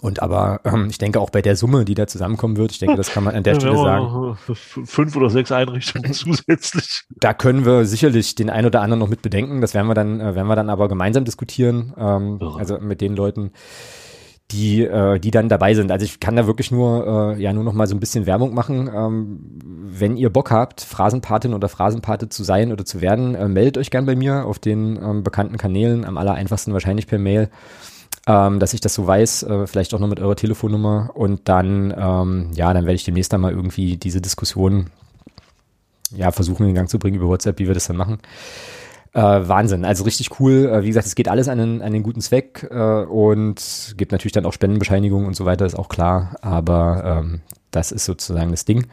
Und 0.01 0.21
aber 0.21 0.61
ähm, 0.65 0.87
ich 0.89 0.97
denke 0.97 1.19
auch 1.19 1.29
bei 1.29 1.41
der 1.41 1.55
Summe, 1.55 1.83
die 1.83 1.95
da 1.95 2.05
zusammenkommen 2.07 2.57
wird, 2.57 2.71
ich 2.71 2.79
denke, 2.79 2.95
das 2.95 3.11
kann 3.11 3.23
man 3.23 3.35
an 3.35 3.43
der 3.43 3.55
Stelle 3.59 3.75
sagen. 3.75 4.37
Fünf 4.85 5.15
oder 5.15 5.29
sechs 5.29 5.51
Einrichtungen 5.51 6.13
zusätzlich. 6.13 7.03
Da 7.09 7.33
können 7.33 7.65
wir 7.65 7.85
sicherlich 7.85 8.35
den 8.35 8.49
ein 8.49 8.65
oder 8.65 8.81
anderen 8.81 8.99
noch 8.99 9.09
mit 9.09 9.21
bedenken. 9.21 9.61
Das 9.61 9.73
werden 9.73 9.87
wir 9.87 9.95
dann, 9.95 10.19
äh, 10.21 10.35
werden 10.35 10.47
wir 10.47 10.55
dann 10.55 10.69
aber 10.69 10.87
gemeinsam 10.87 11.25
diskutieren. 11.25 11.93
Ähm, 11.97 12.39
also 12.57 12.79
mit 12.79 13.01
den 13.01 13.15
Leuten, 13.15 13.51
die, 14.51 14.83
äh, 14.83 15.19
die 15.19 15.31
dann 15.31 15.49
dabei 15.49 15.73
sind. 15.73 15.91
Also 15.91 16.05
ich 16.05 16.19
kann 16.19 16.35
da 16.35 16.47
wirklich 16.47 16.71
nur, 16.71 17.35
äh, 17.35 17.41
ja, 17.41 17.53
nur 17.53 17.63
noch 17.63 17.73
mal 17.73 17.87
so 17.87 17.95
ein 17.95 17.99
bisschen 17.99 18.25
Werbung 18.25 18.53
machen. 18.53 18.89
Ähm, 18.93 19.39
wenn 19.63 20.17
ihr 20.17 20.31
Bock 20.31 20.51
habt, 20.51 20.81
Phrasenpatin 20.81 21.53
oder 21.53 21.69
Phrasenpate 21.69 22.29
zu 22.29 22.43
sein 22.43 22.71
oder 22.71 22.85
zu 22.85 23.01
werden, 23.01 23.35
äh, 23.35 23.47
meldet 23.47 23.77
euch 23.77 23.91
gern 23.91 24.05
bei 24.05 24.15
mir 24.15 24.45
auf 24.45 24.59
den 24.59 24.97
ähm, 25.01 25.23
bekannten 25.23 25.57
Kanälen, 25.57 26.03
am 26.05 26.17
aller 26.17 26.33
einfachsten 26.33 26.73
wahrscheinlich 26.73 27.05
per 27.05 27.19
Mail, 27.19 27.49
ähm, 28.29 28.59
dass 28.59 28.75
ich 28.75 28.79
das 28.79 28.93
so 28.93 29.07
weiß, 29.07 29.43
äh, 29.43 29.65
vielleicht 29.65 29.91
auch 29.95 29.99
noch 29.99 30.07
mit 30.07 30.19
eurer 30.19 30.35
Telefonnummer 30.35 31.09
und 31.15 31.49
dann, 31.49 31.91
ähm, 31.97 32.51
ja, 32.53 32.71
dann 32.73 32.85
werde 32.85 32.93
ich 32.93 33.03
demnächst 33.03 33.33
dann 33.33 33.41
mal 33.41 33.51
irgendwie 33.51 33.97
diese 33.97 34.21
Diskussion, 34.21 34.91
ja, 36.15 36.31
versuchen 36.31 36.67
in 36.67 36.75
Gang 36.75 36.87
zu 36.87 36.99
bringen 36.99 37.17
über 37.17 37.27
WhatsApp, 37.27 37.57
wie 37.57 37.65
wir 37.65 37.73
das 37.73 37.87
dann 37.87 37.97
machen. 37.97 38.19
Äh, 39.13 39.21
Wahnsinn, 39.21 39.83
also 39.83 40.03
richtig 40.03 40.39
cool. 40.39 40.69
Äh, 40.71 40.83
wie 40.83 40.89
gesagt, 40.89 41.07
es 41.07 41.15
geht 41.15 41.27
alles 41.27 41.47
an 41.47 41.81
an 41.81 41.91
den 41.91 42.03
guten 42.03 42.21
Zweck 42.21 42.67
äh, 42.69 43.03
und 43.03 43.95
gibt 43.97 44.11
natürlich 44.11 44.33
dann 44.33 44.45
auch 44.45 44.53
Spendenbescheinigungen 44.53 45.25
und 45.25 45.35
so 45.35 45.45
weiter, 45.45 45.65
ist 45.65 45.77
auch 45.77 45.89
klar. 45.89 46.35
Aber 46.41 47.23
ähm, 47.23 47.41
das 47.71 47.91
ist 47.91 48.05
sozusagen 48.05 48.51
das 48.51 48.63
Ding. 48.63 48.85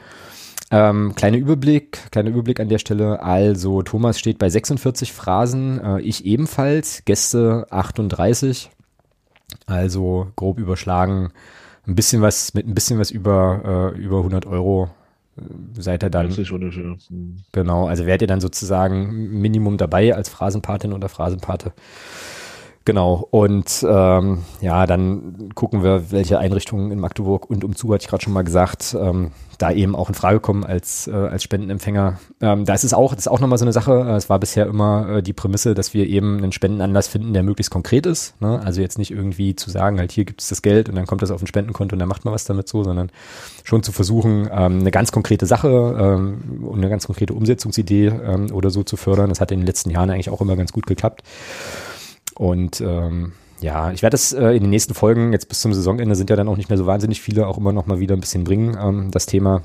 Ähm, 0.71 1.15
kleiner 1.15 1.37
Überblick, 1.37 2.11
kleiner 2.11 2.31
Überblick 2.31 2.59
an 2.59 2.71
der 2.71 2.79
Stelle. 2.79 3.23
Also 3.23 3.83
Thomas 3.83 4.19
steht 4.19 4.39
bei 4.39 4.49
46 4.49 5.13
Phrasen, 5.13 5.79
äh, 5.79 6.01
ich 6.01 6.25
ebenfalls, 6.25 7.03
Gäste 7.05 7.67
38. 7.69 8.71
Also 9.67 10.29
grob 10.37 10.59
überschlagen, 10.59 11.33
ein 11.87 11.95
bisschen 11.95 12.23
was 12.23 12.55
mit 12.55 12.67
ein 12.67 12.75
bisschen 12.75 12.99
was 12.99 13.11
über 13.11 13.93
äh, 13.95 13.99
über 13.99 14.19
100 14.19 14.47
Euro 14.47 14.91
seid 15.75 16.03
ihr 16.03 16.11
dann. 16.11 16.27
Ungefähr. 16.27 16.97
Hm. 17.09 17.37
Genau, 17.53 17.87
also 17.87 18.07
werdet 18.07 18.23
ihr 18.23 18.29
dann 18.29 18.41
sozusagen 18.41 19.41
Minimum 19.41 19.77
dabei 19.77 20.15
als 20.15 20.29
Phrasenpatin 20.29 20.93
oder 20.93 21.09
Phrasenpate. 21.09 21.73
Genau, 22.87 23.27
und 23.33 23.85
ähm, 23.87 24.45
ja, 24.61 24.87
dann 24.87 25.51
gucken 25.57 25.83
wir, 25.83 26.13
welche 26.13 26.39
Einrichtungen 26.39 26.93
in 26.93 27.01
Magdeburg 27.01 27.51
und 27.51 27.65
umzu, 27.65 27.93
hatte 27.93 28.05
ich 28.05 28.09
gerade 28.09 28.23
schon 28.23 28.33
mal 28.33 28.45
gesagt, 28.45 28.97
ähm, 28.97 29.33
da 29.59 29.73
eben 29.73 29.97
auch 29.97 30.09
in 30.09 30.15
Frage 30.15 30.39
kommen 30.39 30.65
als, 30.65 31.09
äh, 31.09 31.13
als 31.13 31.43
Spendenempfänger. 31.43 32.21
Ähm, 32.41 32.65
da 32.65 32.75
ist 32.75 32.85
es 32.85 32.95
auch, 32.95 33.13
das 33.13 33.27
ist 33.27 33.29
auch 33.29 33.41
nochmal 33.41 33.59
so 33.59 33.65
eine 33.65 33.73
Sache, 33.73 33.93
äh, 33.93 34.15
es 34.15 34.31
war 34.31 34.39
bisher 34.39 34.67
immer 34.67 35.17
äh, 35.17 35.23
die 35.23 35.33
Prämisse, 35.33 35.75
dass 35.75 35.95
wir 35.95 36.07
eben 36.07 36.39
einen 36.39 36.53
Spendenanlass 36.53 37.09
finden, 37.09 37.33
der 37.33 37.43
möglichst 37.43 37.73
konkret 37.73 38.07
ist. 38.07 38.41
Ne? 38.41 38.61
Also 38.65 38.81
jetzt 38.81 38.99
nicht 38.99 39.11
irgendwie 39.11 39.57
zu 39.57 39.69
sagen, 39.69 39.99
halt 39.99 40.13
hier 40.13 40.25
gibt 40.25 40.41
es 40.41 40.49
das 40.49 40.63
Geld 40.63 40.89
und 40.89 40.95
dann 40.95 41.07
kommt 41.07 41.23
das 41.23 41.33
auf 41.33 41.43
ein 41.43 41.49
Spendenkonto 41.49 41.95
und 41.95 41.99
dann 41.99 42.09
macht 42.09 42.25
man 42.25 42.35
was 42.35 42.45
damit 42.45 42.69
so, 42.69 42.85
sondern 42.85 43.11
schon 43.65 43.83
zu 43.83 43.91
versuchen, 43.91 44.49
ähm, 44.53 44.79
eine 44.79 44.93
ganz 44.93 45.11
konkrete 45.11 45.47
Sache 45.47 45.97
ähm, 45.99 46.65
und 46.65 46.79
eine 46.79 46.89
ganz 46.89 47.07
konkrete 47.07 47.35
Umsetzungsidee 47.35 48.07
ähm, 48.07 48.53
oder 48.53 48.71
so 48.71 48.85
zu 48.85 48.97
fördern. 48.97 49.31
Das 49.31 49.41
hat 49.41 49.51
in 49.51 49.59
den 49.59 49.67
letzten 49.67 49.91
Jahren 49.91 50.11
eigentlich 50.11 50.31
auch 50.31 50.41
immer 50.41 50.55
ganz 50.55 50.73
gut 50.73 50.87
geklappt. 50.87 51.25
Und 52.37 52.81
ähm, 52.81 53.33
ja, 53.61 53.91
ich 53.93 54.03
werde 54.03 54.15
das 54.15 54.33
äh, 54.33 54.51
in 54.51 54.63
den 54.63 54.71
nächsten 54.71 54.95
Folgen, 54.95 55.33
jetzt 55.33 55.49
bis 55.49 55.61
zum 55.61 55.73
Saisonende 55.73 56.15
sind 56.15 56.31
ja 56.31 56.37
dann 56.37 56.49
auch 56.49 56.57
nicht 56.57 56.69
mehr 56.69 56.79
so 56.79 56.87
wahnsinnig 56.87 57.21
viele, 57.21 57.47
auch 57.47 57.59
immer 57.59 57.73
noch 57.73 57.87
mal 57.87 58.01
wieder 58.01 58.15
ein 58.15 58.21
bisschen 58.21 58.45
bringen, 58.45 58.77
ähm, 58.81 59.11
das 59.11 59.27
Thema. 59.27 59.63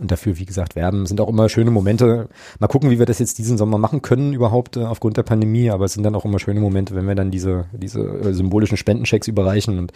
Und 0.00 0.10
dafür, 0.10 0.38
wie 0.38 0.46
gesagt, 0.46 0.74
werben, 0.74 1.04
sind 1.04 1.20
auch 1.20 1.28
immer 1.28 1.50
schöne 1.50 1.70
Momente. 1.70 2.30
Mal 2.58 2.68
gucken, 2.68 2.90
wie 2.90 2.98
wir 2.98 3.04
das 3.04 3.18
jetzt 3.18 3.36
diesen 3.36 3.58
Sommer 3.58 3.76
machen 3.76 4.00
können 4.00 4.32
überhaupt 4.32 4.78
äh, 4.78 4.84
aufgrund 4.84 5.18
der 5.18 5.22
Pandemie. 5.22 5.70
Aber 5.70 5.84
es 5.84 5.92
sind 5.92 6.02
dann 6.02 6.14
auch 6.14 6.24
immer 6.24 6.38
schöne 6.38 6.60
Momente, 6.60 6.94
wenn 6.94 7.06
wir 7.06 7.14
dann 7.14 7.30
diese, 7.30 7.66
diese 7.74 8.00
äh, 8.00 8.32
symbolischen 8.32 8.78
Spendenchecks 8.78 9.28
überreichen. 9.28 9.78
Und 9.78 9.92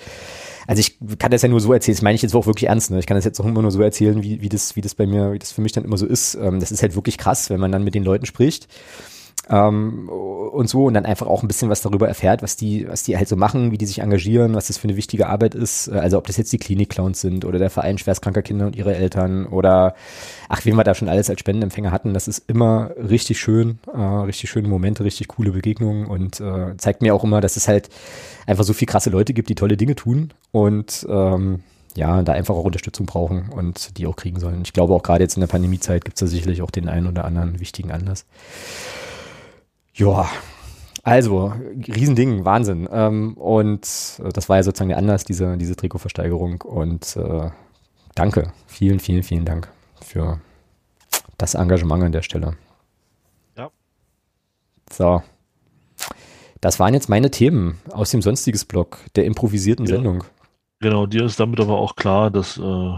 also 0.66 0.80
ich 0.80 0.98
kann 1.18 1.30
das 1.30 1.40
ja 1.40 1.48
nur 1.48 1.60
so 1.60 1.72
erzählen, 1.72 1.96
das 1.96 2.02
meine 2.02 2.14
ich 2.14 2.20
jetzt 2.20 2.34
auch 2.34 2.44
wirklich 2.44 2.68
ernst. 2.68 2.90
Ne? 2.90 2.98
Ich 2.98 3.06
kann 3.06 3.16
das 3.16 3.24
jetzt 3.24 3.40
auch 3.40 3.46
immer 3.46 3.62
nur 3.62 3.70
so 3.70 3.80
erzählen, 3.80 4.22
wie, 4.22 4.42
wie, 4.42 4.50
das, 4.50 4.76
wie 4.76 4.82
das 4.82 4.94
bei 4.94 5.06
mir, 5.06 5.32
wie 5.32 5.38
das 5.38 5.52
für 5.52 5.62
mich 5.62 5.72
dann 5.72 5.84
immer 5.84 5.96
so 5.96 6.04
ist. 6.04 6.34
Ähm, 6.34 6.60
das 6.60 6.72
ist 6.72 6.82
halt 6.82 6.94
wirklich 6.94 7.16
krass, 7.16 7.48
wenn 7.48 7.60
man 7.60 7.72
dann 7.72 7.82
mit 7.82 7.94
den 7.94 8.04
Leuten 8.04 8.26
spricht 8.26 8.68
ähm, 9.48 10.08
und 10.08 10.68
so 10.68 10.86
und 10.86 10.94
dann 10.94 11.06
einfach 11.06 11.26
auch 11.26 11.42
ein 11.42 11.48
bisschen 11.48 11.68
was 11.68 11.82
darüber 11.82 12.08
erfährt, 12.08 12.42
was 12.42 12.56
die, 12.56 12.88
was 12.88 13.02
die 13.02 13.16
halt 13.16 13.28
so 13.28 13.36
machen, 13.36 13.70
wie 13.70 13.78
die 13.78 13.86
sich 13.86 14.00
engagieren, 14.00 14.54
was 14.54 14.68
das 14.68 14.78
für 14.78 14.88
eine 14.88 14.96
wichtige 14.96 15.28
Arbeit 15.28 15.54
ist. 15.54 15.88
Äh, 15.88 15.92
also 15.92 16.18
ob 16.18 16.26
das 16.26 16.36
jetzt 16.36 16.52
die 16.52 16.58
Klinik-Clowns 16.58 17.20
sind 17.20 17.44
oder 17.44 17.58
der 17.58 17.70
Verein 17.70 17.98
schwerstkranker 17.98 18.42
Kinder 18.42 18.66
und 18.66 18.76
ihre 18.76 18.96
Eltern 18.96 19.46
oder 19.46 19.94
ach, 20.48 20.64
wen 20.64 20.76
wir 20.76 20.84
da 20.84 20.94
schon 20.94 21.08
alles 21.08 21.30
als 21.30 21.40
Spendenempfänger 21.40 21.92
hatten, 21.92 22.14
das 22.14 22.28
ist 22.28 22.48
immer 22.48 22.90
richtig 22.96 23.38
schön, 23.38 23.78
äh, 23.92 23.98
richtig 23.98 24.50
schöne 24.50 24.68
Momente, 24.68 25.04
richtig 25.04 25.28
coole 25.28 25.52
Begegnungen 25.52 26.06
und 26.06 26.40
äh, 26.40 26.76
zeigt 26.76 27.02
mir 27.02 27.14
auch 27.14 27.24
immer, 27.24 27.40
dass 27.40 27.56
es 27.56 27.68
halt 27.68 27.88
einfach 28.46 28.64
so 28.64 28.72
viel 28.72 28.86
krasse 28.86 29.10
Leute 29.10 29.32
gibt, 29.32 29.48
die 29.48 29.54
tolle 29.54 29.76
Dinge 29.76 29.94
tun 29.94 30.32
und 30.52 31.06
ähm, 31.08 31.60
ja, 31.96 32.22
da 32.22 32.32
einfach 32.32 32.54
auch 32.54 32.64
Unterstützung 32.64 33.06
brauchen 33.06 33.48
und 33.50 33.96
die 33.96 34.06
auch 34.06 34.16
kriegen 34.16 34.38
sollen. 34.38 34.62
Ich 34.64 34.72
glaube 34.72 34.94
auch 34.94 35.02
gerade 35.02 35.24
jetzt 35.24 35.36
in 35.36 35.40
der 35.40 35.46
Pandemiezeit 35.46 36.04
gibt 36.04 36.16
es 36.16 36.20
da 36.20 36.26
sicherlich 36.26 36.62
auch 36.62 36.70
den 36.70 36.88
einen 36.88 37.06
oder 37.06 37.24
anderen 37.24 37.58
wichtigen 37.58 37.90
Anlass. 37.90 38.26
Ja, 39.96 40.28
also, 41.06 41.52
Riesending, 41.86 42.44
Wahnsinn. 42.44 42.88
Ähm, 42.90 43.34
und 43.34 43.84
äh, 44.18 44.28
das 44.32 44.48
war 44.48 44.56
ja 44.56 44.64
sozusagen 44.64 44.88
der 44.88 44.98
Anlass, 44.98 45.24
diese, 45.24 45.56
diese 45.56 45.76
Trikotversteigerung. 45.76 46.62
Und 46.62 47.16
äh, 47.16 47.50
danke, 48.16 48.52
vielen, 48.66 48.98
vielen, 48.98 49.22
vielen 49.22 49.44
Dank 49.44 49.68
für 50.02 50.40
das 51.38 51.54
Engagement 51.54 52.02
an 52.02 52.10
der 52.10 52.22
Stelle. 52.22 52.56
Ja. 53.56 53.70
So. 54.90 55.22
Das 56.60 56.80
waren 56.80 56.92
jetzt 56.92 57.08
meine 57.08 57.30
Themen 57.30 57.78
aus 57.92 58.10
dem 58.10 58.20
Sonstiges-Blog 58.20 58.98
der 59.14 59.26
improvisierten 59.26 59.86
ja. 59.86 59.94
Sendung. 59.94 60.24
Genau, 60.80 61.06
dir 61.06 61.24
ist 61.24 61.38
damit 61.38 61.60
aber 61.60 61.78
auch 61.78 61.94
klar, 61.94 62.32
dass 62.32 62.58
äh, 62.58 62.94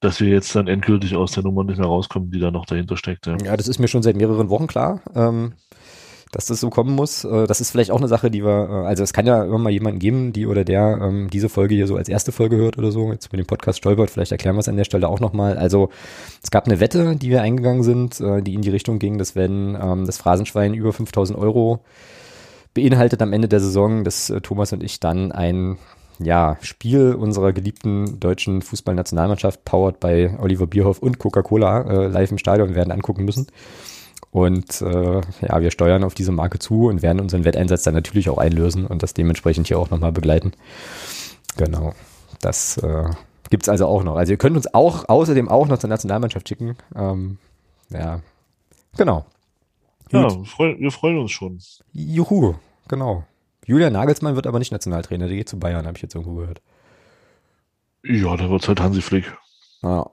dass 0.00 0.20
wir 0.20 0.28
jetzt 0.28 0.54
dann 0.56 0.66
endgültig 0.66 1.14
aus 1.14 1.32
der 1.32 1.42
Nummer 1.42 1.62
nicht 1.62 1.78
mehr 1.78 1.86
rauskommen, 1.86 2.30
die 2.30 2.40
da 2.40 2.50
noch 2.50 2.66
dahinter 2.66 2.96
steckt. 2.96 3.26
Ja, 3.26 3.36
ja 3.44 3.56
das 3.56 3.68
ist 3.68 3.78
mir 3.78 3.88
schon 3.88 4.02
seit 4.02 4.16
mehreren 4.16 4.48
Wochen 4.48 4.66
klar, 4.66 5.02
ähm, 5.14 5.52
dass 6.32 6.46
das 6.46 6.60
so 6.60 6.70
kommen 6.70 6.94
muss. 6.94 7.24
Äh, 7.24 7.46
das 7.46 7.60
ist 7.60 7.70
vielleicht 7.70 7.90
auch 7.90 7.98
eine 7.98 8.08
Sache, 8.08 8.30
die 8.30 8.42
wir, 8.42 8.68
äh, 8.70 8.86
also 8.86 9.02
es 9.02 9.12
kann 9.12 9.26
ja 9.26 9.44
immer 9.44 9.58
mal 9.58 9.70
jemanden 9.70 9.98
geben, 9.98 10.32
die 10.32 10.46
oder 10.46 10.64
der 10.64 10.98
ähm, 11.02 11.28
diese 11.30 11.50
Folge 11.50 11.74
hier 11.74 11.86
so 11.86 11.96
als 11.96 12.08
erste 12.08 12.32
Folge 12.32 12.56
hört 12.56 12.78
oder 12.78 12.92
so, 12.92 13.12
jetzt 13.12 13.30
mit 13.30 13.40
dem 13.40 13.46
Podcast 13.46 13.78
stolpert, 13.78 14.10
vielleicht 14.10 14.32
erklären 14.32 14.56
wir 14.56 14.60
es 14.60 14.68
an 14.68 14.76
der 14.76 14.84
Stelle 14.84 15.06
auch 15.06 15.20
nochmal. 15.20 15.58
Also 15.58 15.90
es 16.42 16.50
gab 16.50 16.66
eine 16.66 16.80
Wette, 16.80 17.16
die 17.16 17.28
wir 17.28 17.42
eingegangen 17.42 17.82
sind, 17.82 18.20
äh, 18.20 18.42
die 18.42 18.54
in 18.54 18.62
die 18.62 18.70
Richtung 18.70 18.98
ging, 18.98 19.18
dass 19.18 19.36
wenn 19.36 19.76
ähm, 19.80 20.06
das 20.06 20.16
Phrasenschwein 20.16 20.72
über 20.72 20.94
5000 20.94 21.38
Euro 21.38 21.80
beinhaltet 22.72 23.20
am 23.20 23.34
Ende 23.34 23.48
der 23.48 23.60
Saison, 23.60 24.04
dass 24.04 24.30
äh, 24.30 24.40
Thomas 24.40 24.72
und 24.72 24.82
ich 24.82 24.98
dann 24.98 25.30
ein 25.32 25.76
ja, 26.22 26.58
Spiel 26.60 27.14
unserer 27.14 27.52
geliebten 27.52 28.20
deutschen 28.20 28.62
Fußballnationalmannschaft, 28.62 29.64
powered 29.64 30.00
bei 30.00 30.38
Oliver 30.38 30.66
Bierhoff 30.66 30.98
und 30.98 31.18
Coca-Cola, 31.18 31.82
äh, 31.82 32.06
live 32.08 32.30
im 32.30 32.38
Stadion 32.38 32.74
werden 32.74 32.92
angucken 32.92 33.24
müssen. 33.24 33.46
Und 34.30 34.80
äh, 34.82 35.20
ja, 35.40 35.60
wir 35.60 35.70
steuern 35.70 36.04
auf 36.04 36.14
diese 36.14 36.30
Marke 36.30 36.58
zu 36.58 36.86
und 36.86 37.02
werden 37.02 37.20
unseren 37.20 37.44
Wetteinsatz 37.44 37.82
dann 37.82 37.94
natürlich 37.94 38.28
auch 38.28 38.38
einlösen 38.38 38.86
und 38.86 39.02
das 39.02 39.14
dementsprechend 39.14 39.66
hier 39.66 39.78
auch 39.78 39.90
nochmal 39.90 40.12
begleiten. 40.12 40.52
Genau. 41.56 41.94
Das 42.40 42.76
äh, 42.78 43.10
gibt 43.50 43.68
also 43.68 43.86
auch 43.86 44.04
noch. 44.04 44.16
Also 44.16 44.32
ihr 44.32 44.38
könnt 44.38 44.56
uns 44.56 44.72
auch 44.72 45.08
außerdem 45.08 45.48
auch 45.48 45.66
noch 45.66 45.78
zur 45.78 45.90
Nationalmannschaft 45.90 46.48
schicken. 46.48 46.76
Ähm, 46.94 47.38
ja, 47.90 48.20
genau. 48.96 49.24
Ja, 50.12 50.28
wir 50.28 50.90
freuen 50.90 51.18
uns 51.18 51.30
schon. 51.30 51.58
Juhu, 51.92 52.54
genau. 52.88 53.24
Julian 53.66 53.92
Nagelsmann 53.92 54.36
wird 54.36 54.46
aber 54.46 54.58
nicht 54.58 54.72
Nationaltrainer, 54.72 55.28
der 55.28 55.36
geht 55.36 55.48
zu 55.48 55.58
Bayern, 55.58 55.86
habe 55.86 55.96
ich 55.96 56.02
jetzt 56.02 56.14
irgendwo 56.14 56.36
gehört. 56.36 56.60
Ja, 58.02 58.36
da 58.36 58.48
wird 58.50 58.62
es 58.62 58.68
halt 58.68 58.80
Hansi 58.80 59.02
Flick. 59.02 59.36
Ja. 59.82 60.10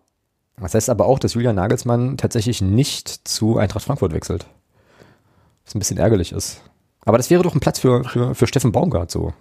Das 0.60 0.74
heißt 0.74 0.90
aber 0.90 1.06
auch, 1.06 1.19
dass 1.19 1.36
Julian 1.36 1.56
Nagelsmann 1.56 2.18
tatsächlich 2.18 2.61
nicht 2.61 3.28
zu 3.28 3.57
Eintracht 3.57 3.86
Frankfurt 3.86 4.11
wechselt. 4.14 4.48
Was 5.65 5.76
ein 5.76 5.80
bisschen 5.80 5.98
ärgerlich 5.98 6.32
ist. 6.32 6.61
Aber 7.02 7.18
das 7.18 7.30
wäre 7.30 7.44
doch 7.44 7.53
ein 7.53 7.60
Platz 7.60 7.80
für, 7.80 8.03
für, 8.03 8.34
für 8.36 8.48
Steffen 8.48 8.72
Baumgart 8.72 9.11
so. 9.11 9.34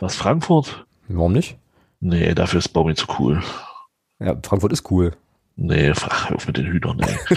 Was, 0.00 0.14
Frankfurt? 0.14 0.84
Warum 1.08 1.32
nicht? 1.32 1.56
Nee, 2.00 2.34
dafür 2.34 2.58
ist 2.58 2.68
Baumi 2.68 2.94
zu 2.94 3.06
cool. 3.18 3.42
Ja, 4.18 4.36
Frankfurt 4.42 4.72
ist 4.72 4.90
cool. 4.90 5.16
Nee, 5.56 5.92
ach, 5.94 6.30
auf 6.30 6.46
mit 6.46 6.56
den 6.56 6.66
Hühnern, 6.66 7.00
ey. 7.00 7.36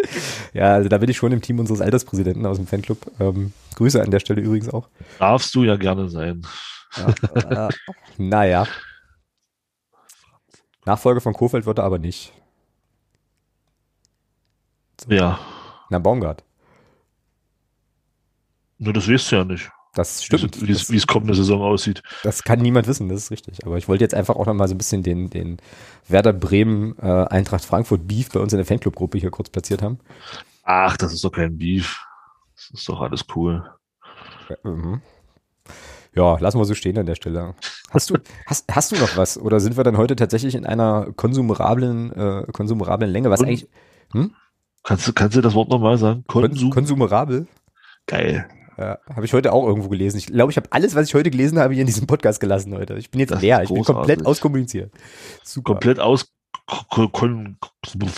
ja, 0.52 0.74
also 0.74 0.88
da 0.88 0.98
bin 0.98 1.10
ich 1.10 1.16
schon 1.16 1.32
im 1.32 1.42
Team 1.42 1.58
unseres 1.58 1.80
Alterspräsidenten 1.80 2.46
aus 2.46 2.56
dem 2.56 2.66
Fanclub. 2.66 2.98
Ähm, 3.20 3.52
Grüße 3.76 4.02
an 4.02 4.10
der 4.10 4.20
Stelle 4.20 4.40
übrigens 4.40 4.68
auch. 4.68 4.88
Darfst 5.18 5.54
du 5.54 5.64
ja 5.64 5.76
gerne 5.76 6.08
sein. 6.08 6.46
Ja, 6.96 7.68
äh, 7.68 7.72
naja. 8.18 8.66
Nachfolge 10.84 11.20
von 11.20 11.32
Kofeld 11.32 11.66
wird 11.66 11.78
er 11.78 11.84
aber 11.84 11.98
nicht. 11.98 12.32
So. 15.00 15.10
Ja. 15.12 15.38
Na, 15.90 15.98
Baumgart. 15.98 16.44
Nur 18.78 18.92
das 18.92 19.08
weißt 19.08 19.32
du 19.32 19.36
ja 19.36 19.44
nicht. 19.44 19.70
Das 19.94 20.24
stimmt. 20.24 20.66
Wie 20.66 20.72
es, 20.72 20.90
wie 20.90 20.96
es 20.96 21.06
kommende 21.06 21.34
Saison 21.34 21.60
aussieht. 21.60 22.02
Das 22.22 22.44
kann 22.44 22.60
niemand 22.60 22.86
wissen, 22.86 23.10
das 23.10 23.24
ist 23.24 23.30
richtig. 23.30 23.66
Aber 23.66 23.76
ich 23.76 23.88
wollte 23.88 24.02
jetzt 24.02 24.14
einfach 24.14 24.36
auch 24.36 24.46
noch 24.46 24.54
mal 24.54 24.66
so 24.66 24.74
ein 24.74 24.78
bisschen 24.78 25.02
den, 25.02 25.28
den 25.28 25.58
Werder 26.08 26.32
Bremen 26.32 26.96
äh, 26.98 27.26
Eintracht 27.26 27.64
Frankfurt 27.64 28.08
Beef 28.08 28.30
bei 28.30 28.40
uns 28.40 28.54
in 28.54 28.56
der 28.56 28.64
Fanclub-Gruppe 28.64 29.18
hier 29.18 29.30
kurz 29.30 29.50
platziert 29.50 29.82
haben. 29.82 29.98
Ach, 30.62 30.96
das 30.96 31.12
ist 31.12 31.22
doch 31.24 31.32
kein 31.32 31.58
Beef. 31.58 32.00
Das 32.54 32.80
ist 32.80 32.88
doch 32.88 33.02
alles 33.02 33.26
cool. 33.36 33.68
Ja, 34.48 34.70
mhm. 34.70 35.02
ja, 36.14 36.38
lassen 36.38 36.58
wir 36.58 36.64
so 36.64 36.74
stehen 36.74 36.96
an 36.96 37.06
der 37.06 37.14
Stelle. 37.14 37.54
Hast 37.90 38.08
du, 38.08 38.14
hast, 38.46 38.74
hast 38.74 38.92
du 38.92 38.96
noch 38.96 39.16
was? 39.18 39.36
Oder 39.36 39.60
sind 39.60 39.76
wir 39.76 39.84
dann 39.84 39.98
heute 39.98 40.16
tatsächlich 40.16 40.54
in 40.54 40.64
einer 40.64 41.12
konsumablen, 41.16 42.12
äh, 42.12 42.46
konsumablen 42.50 43.10
Länge? 43.10 43.28
Was 43.28 43.40
Kon 43.40 43.48
eigentlich. 43.48 43.68
Hm? 44.12 44.34
Kannst 44.84 45.06
du, 45.06 45.12
kannst 45.12 45.36
du 45.36 45.42
das 45.42 45.54
Wort 45.54 45.68
nochmal 45.68 45.98
sagen? 45.98 46.24
Konsum? 46.26 46.70
Konsumerabel? 46.70 47.46
Geil. 48.06 48.48
Ja, 48.82 48.98
habe 49.14 49.24
ich 49.24 49.32
heute 49.32 49.52
auch 49.52 49.64
irgendwo 49.66 49.88
gelesen. 49.88 50.18
Ich 50.18 50.26
glaube, 50.26 50.50
ich 50.50 50.56
habe 50.56 50.66
alles, 50.72 50.94
was 50.96 51.06
ich 51.06 51.14
heute 51.14 51.30
gelesen 51.30 51.58
habe, 51.58 51.72
hier 51.72 51.82
in 51.82 51.86
diesem 51.86 52.06
Podcast 52.08 52.40
gelassen 52.40 52.74
heute. 52.74 52.94
Ich 52.98 53.10
bin 53.10 53.20
jetzt 53.20 53.30
Das 53.30 53.40
leer. 53.40 53.62
Ich 53.62 53.68
bin 53.72 53.84
komplett 53.84 54.26
auskommuniziert. 54.26 54.92
Super. 55.44 55.74
Komplett 55.74 56.00
aus. 56.00 56.32
Kon, 56.90 57.58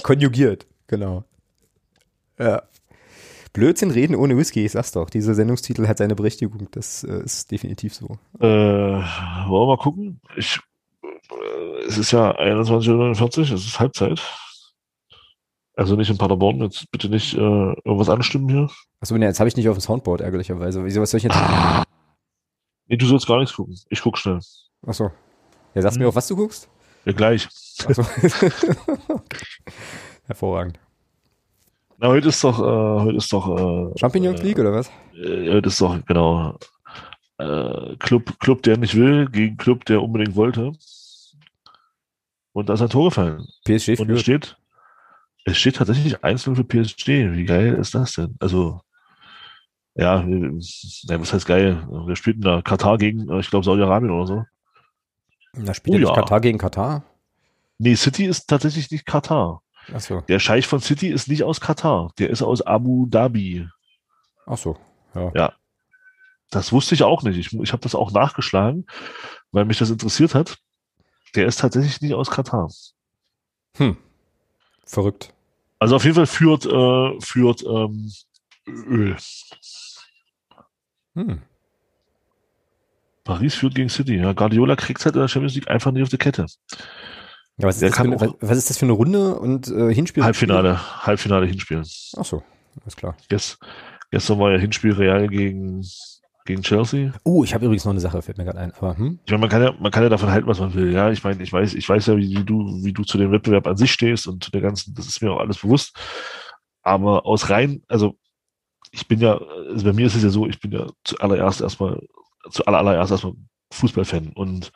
Konjugiert, 0.03 0.67
genau. 0.87 1.25
Ja. 2.39 2.63
Blödsinn 3.53 3.91
reden 3.91 4.17
ohne 4.17 4.37
Whisky, 4.37 4.65
ich 4.65 4.73
sag's 4.73 4.93
doch. 4.93 5.11
Dieser 5.11 5.35
Sendungstitel 5.35 5.87
hat 5.87 5.99
seine 5.99 6.15
Berechtigung. 6.15 6.69
Das 6.73 7.05
äh, 7.05 7.23
ist 7.25 7.51
definitiv 7.51 7.95
so. 7.95 8.19
äh, 8.41 8.43
wollen 8.47 9.03
wir 9.49 9.67
mal 9.67 9.77
gucken? 9.79 10.21
Ich, 10.37 10.59
äh, 11.03 11.87
es 11.87 11.99
ist 11.99 12.11
ja 12.11 12.33
21.49 12.37 13.39
Uhr, 13.39 13.45
es 13.45 13.51
ist 13.67 13.79
Halbzeit. 13.81 14.21
Also 15.77 15.97
nicht 15.97 16.09
in 16.11 16.19
Paderborn, 16.19 16.61
jetzt 16.63 16.91
bitte 16.93 17.09
nicht 17.09 17.35
äh, 17.35 17.41
irgendwas 17.41 18.09
anstimmen 18.09 18.49
hier. 18.49 18.71
Achso, 19.01 19.17
nee, 19.19 19.25
jetzt 19.27 19.41
habe 19.41 19.49
ich 19.49 19.57
nicht 19.57 19.69
auf 19.69 19.77
dem 19.77 19.81
Soundboard, 19.81 20.21
ärgerlicherweise. 20.21 20.85
Wieso, 20.85 21.01
was 21.01 21.11
soll 21.11 21.19
ich 21.19 21.25
jetzt? 21.25 21.37
Nee, 22.87 22.97
du 22.97 23.07
sollst 23.07 23.27
gar 23.27 23.39
nichts 23.41 23.57
gucken. 23.57 23.77
Ich 23.89 24.01
guck 24.01 24.17
schnell. 24.19 24.39
Achso. 24.87 25.11
Ja, 25.75 25.83
sagst 25.83 25.97
du 25.97 26.01
mir 26.01 26.05
Hm. 26.05 26.09
auf 26.11 26.15
was 26.17 26.29
du 26.29 26.37
guckst? 26.37 26.69
Ja, 27.05 27.13
gleich. 27.13 27.49
Achso. 27.87 28.03
okay. 28.03 28.75
Hervorragend. 30.27 30.79
Na, 31.99 32.09
heute 32.09 32.29
ist 32.29 32.43
doch, 32.45 32.59
äh, 32.59 33.05
heute 33.05 33.17
ist 33.17 33.33
doch, 33.33 33.91
äh, 33.95 33.99
Champignons 33.99 34.41
äh, 34.41 34.43
League 34.45 34.59
oder 34.59 34.73
was? 34.73 34.89
äh, 35.15 35.53
heute 35.53 35.69
ist 35.69 35.81
doch, 35.81 36.05
genau, 36.07 36.57
äh, 37.39 37.97
Club, 37.99 38.39
Club, 38.41 38.63
der 38.63 38.77
nicht 38.77 38.95
will, 38.95 39.27
gegen 39.29 39.57
Club, 39.57 39.85
der 39.87 40.03
unbedingt 40.03 40.37
wollte. 40.37 40.73
Und 42.53 42.69
da 42.69 42.75
ist 42.75 42.83
ein 42.83 42.89
Tor 42.91 43.09
gefallen. 43.09 43.47
PSG 43.65 43.99
Und 43.99 44.07
führt. 44.07 44.21
steht, 44.21 44.57
es 45.45 45.59
steht 45.59 45.77
tatsächlich 45.77 46.19
1-0 46.19 46.57
für 46.57 46.65
PSG. 46.65 47.33
Wie 47.33 47.45
geil 47.45 47.75
ist 47.75 47.95
das 47.95 48.15
denn? 48.15 48.35
Also, 48.41 48.81
ja, 49.95 50.25
was 50.27 51.33
heißt 51.33 51.47
geil? 51.47 51.87
Wir 52.07 52.17
spielten 52.17 52.41
da 52.41 52.63
Katar 52.63 52.99
gegen, 52.99 53.29
äh, 53.31 53.41
ich 53.41 53.51
glaube, 53.51 53.65
Saudi-Arabien 53.65 54.11
oder 54.11 54.27
so. 54.27 54.45
Da 55.53 55.73
spielt 55.73 55.97
Oh 55.97 56.09
ja. 56.09 56.15
Katar 56.15 56.41
gegen 56.41 56.59
Katar. 56.59 57.05
Nee, 57.79 57.95
City 57.95 58.25
ist 58.25 58.47
tatsächlich 58.47 58.91
nicht 58.91 59.07
Katar. 59.07 59.63
Achso. 59.93 60.23
Der 60.23 60.39
Scheich 60.39 60.67
von 60.67 60.81
City 60.81 61.09
ist 61.09 61.29
nicht 61.29 61.45
aus 61.45 61.61
Katar. 61.61 62.13
Der 62.19 62.31
ist 62.31 62.43
aus 62.43 62.63
Abu 62.63 63.07
Dhabi. 63.07 63.69
Achso. 64.47 64.79
Ja. 65.15 65.33
Ja. 65.35 65.53
Das 66.51 66.73
wusste 66.73 66.95
ich 66.95 67.03
auch 67.03 67.23
nicht. 67.23 67.37
Ich, 67.37 67.53
ich 67.53 67.73
habe 67.73 67.83
das 67.83 67.95
auch 67.95 68.13
nachgeschlagen, 68.13 68.87
weil 69.53 69.65
mich 69.65 69.79
das 69.79 69.91
interessiert 69.91 70.35
hat. 70.35 70.59
Der 71.35 71.47
ist 71.47 71.61
tatsächlich 71.61 72.01
nicht 72.01 72.15
aus 72.15 72.31
Katar. 72.31 72.69
Hm. 73.77 73.97
Verrückt. 74.87 75.33
Also 75.79 75.97
auf 75.97 76.05
jeden 76.05 76.17
Fall 76.17 76.27
führt, 76.27 76.67
äh, 76.67 77.21
führt 77.21 77.63
ähm, 77.63 78.11
Öl. 78.67 79.17
Hm. 81.15 81.43
Paris 83.25 83.55
führt 83.55 83.75
gegen 83.75 83.89
City. 83.89 84.17
Ja, 84.17 84.33
Guardiola 84.33 84.77
kriegt 84.77 85.05
halt 85.05 85.15
in 85.15 85.21
der 85.21 85.29
Champions 85.29 85.55
League 85.55 85.69
einfach 85.69 85.91
nicht 85.91 86.03
auf 86.03 86.09
die 86.09 86.19
Kette. 86.19 86.47
Ja, 87.57 87.69
was, 87.69 87.81
ist 87.81 87.93
das 87.93 88.01
eine, 88.01 88.21
was, 88.41 88.59
ist 88.59 88.71
das 88.71 88.79
für 88.79 88.87
eine 88.87 88.93
Runde 88.93 89.37
und 89.37 89.69
äh, 89.69 89.95
Hinspiel? 89.95 90.25
Halbfinale, 90.25 91.07
Halbfinale 91.07 91.47
Hinspiel. 91.47 91.83
Achso, 92.17 92.43
alles 92.83 92.97
klar. 92.97 93.17
Gest, 93.29 93.59
gestern 94.11 94.39
war 94.41 94.53
ja 94.53 94.59
Hinspiel 94.59 94.93
Real 94.93 95.29
gegen, 95.29 95.87
gegen 96.45 96.63
Chelsea. 96.63 97.13
Oh, 97.25 97.43
ich 97.45 97.55
habe 97.55 97.65
übrigens 97.65 97.85
noch 97.85 97.93
eine 97.93 98.01
Sache, 98.01 98.21
fällt 98.21 98.39
mir 98.39 98.45
gerade 98.45 98.59
ein. 98.59 98.73
Aber 98.73 98.97
hm? 98.97 99.19
Ich 99.25 99.31
meine, 99.31 99.41
man 99.41 99.51
kann 99.51 99.63
ja, 99.63 99.75
man 99.79 99.91
kann 99.91 100.03
ja 100.03 100.09
davon 100.09 100.31
halten, 100.31 100.47
was 100.47 100.61
man 100.61 100.75
will. 100.75 100.93
Ja, 100.93 101.11
ich 101.11 101.25
meine, 101.25 101.43
ich 101.43 101.53
weiß, 101.53 101.75
ich 101.75 101.89
weiß 101.89 102.07
ja, 102.07 102.17
wie, 102.17 102.37
wie 102.37 102.45
du, 102.45 102.85
wie 102.85 102.93
du 102.93 103.03
zu 103.05 103.19
dem 103.19 103.33
Wettbewerb 103.33 103.67
an 103.67 103.77
sich 103.77 103.93
stehst 103.93 104.27
und 104.27 104.45
zu 104.45 104.51
der 104.51 104.61
ganzen, 104.61 104.95
das 104.95 105.07
ist 105.07 105.23
mir 105.23 105.33
auch 105.33 105.41
alles 105.41 105.59
bewusst. 105.59 105.97
Aber 106.83 107.25
aus 107.25 107.49
rein, 107.49 107.83
also 107.89 108.17
ich 108.93 109.09
bin 109.09 109.21
ja, 109.21 109.39
also 109.71 109.85
bei 109.85 109.93
mir 109.93 110.07
ist 110.07 110.15
es 110.15 110.23
ja 110.23 110.29
so, 110.29 110.47
ich 110.47 110.61
bin 110.61 110.73
ja 110.73 110.87
zuallererst 111.05 111.63
erstmal, 111.63 112.07
zuallererst 112.51 113.11
erstmal 113.11 113.35
Fußballfan 113.73 114.33
und 114.35 114.71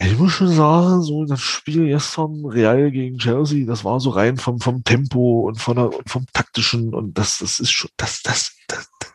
ich 0.00 0.16
muss 0.16 0.32
schon 0.32 0.48
sagen, 0.48 1.02
so 1.02 1.24
das 1.24 1.40
Spiel 1.40 1.86
gestern 1.86 2.44
Real 2.46 2.90
gegen 2.90 3.18
Chelsea, 3.18 3.66
das 3.66 3.84
war 3.84 4.00
so 4.00 4.10
rein 4.10 4.36
vom, 4.36 4.58
vom 4.60 4.82
Tempo 4.84 5.48
und 5.48 5.60
von 5.60 5.76
der, 5.76 5.92
und 5.92 6.08
vom 6.08 6.24
taktischen 6.32 6.94
und 6.94 7.18
das, 7.18 7.38
das 7.38 7.60
ist 7.60 7.72
schon, 7.72 7.90
das, 7.96 8.22
das, 8.22 8.56
das, 8.68 8.88
das, 9.00 9.07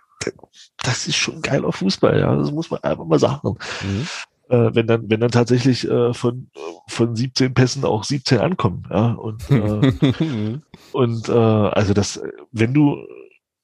das 0.83 1.07
ist 1.07 1.15
schon 1.15 1.41
geiler 1.41 1.71
Fußball, 1.71 2.19
ja, 2.19 2.35
das 2.35 2.51
muss 2.51 2.69
man 2.69 2.83
einfach 2.83 3.05
mal 3.05 3.19
sagen. 3.19 3.55
Mhm. 3.81 4.07
Äh, 4.49 4.75
wenn 4.75 4.87
dann, 4.87 5.09
wenn 5.09 5.21
dann 5.21 5.31
tatsächlich 5.31 5.89
äh, 5.89 6.13
von, 6.13 6.49
von 6.87 7.15
17 7.15 7.53
Pässen 7.53 7.85
auch 7.85 8.03
17 8.03 8.39
ankommen, 8.39 8.83
ja, 8.91 9.13
und, 9.13 9.49
äh, 9.49 10.59
und 10.91 11.29
äh, 11.29 11.31
also 11.31 11.93
das, 11.93 12.21
wenn 12.51 12.73
du, 12.73 12.97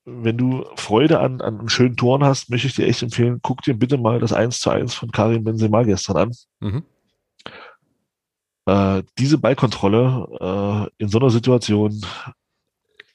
wenn 0.06 0.38
du 0.38 0.66
Freude 0.76 1.20
an, 1.20 1.42
an 1.42 1.70
schönen 1.70 1.98
Toren 1.98 2.24
hast, 2.24 2.50
möchte 2.50 2.68
ich 2.68 2.76
dir 2.76 2.88
echt 2.88 3.04
empfehlen, 3.04 3.40
guck 3.44 3.62
dir 3.62 3.76
bitte 3.76 3.98
mal 3.98 4.20
das 4.20 4.34
1 4.34 4.60
zu 4.60 4.70
1 4.70 4.94
von 4.94 5.12
Karim 5.12 5.44
Benzema 5.44 5.84
gestern 5.84 6.18
an. 6.18 6.32
mhm. 6.62 6.84
Äh, 8.66 9.04
diese 9.18 9.40
Ballkontrolle 9.40 10.90
äh, 11.00 11.04
in 11.04 11.10
so 11.10 11.18
einer 11.18 11.32
Situation 11.32 12.06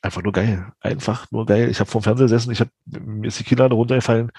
einfach 0.04 0.22
nur 0.22 0.32
geil. 0.32 0.72
Einfach 0.80 1.30
nur 1.30 1.46
geil. 1.46 1.70
Ich 1.70 1.80
habe 1.80 1.90
vom 1.90 2.02
Fernseher 2.02 2.26
gesessen, 2.26 2.52
ich 2.52 2.60
hab, 2.60 2.68
mir 2.86 3.28
ist 3.28 3.38
die 3.38 3.44
Kinnlade 3.44 3.74
runtergefallen. 3.74 4.30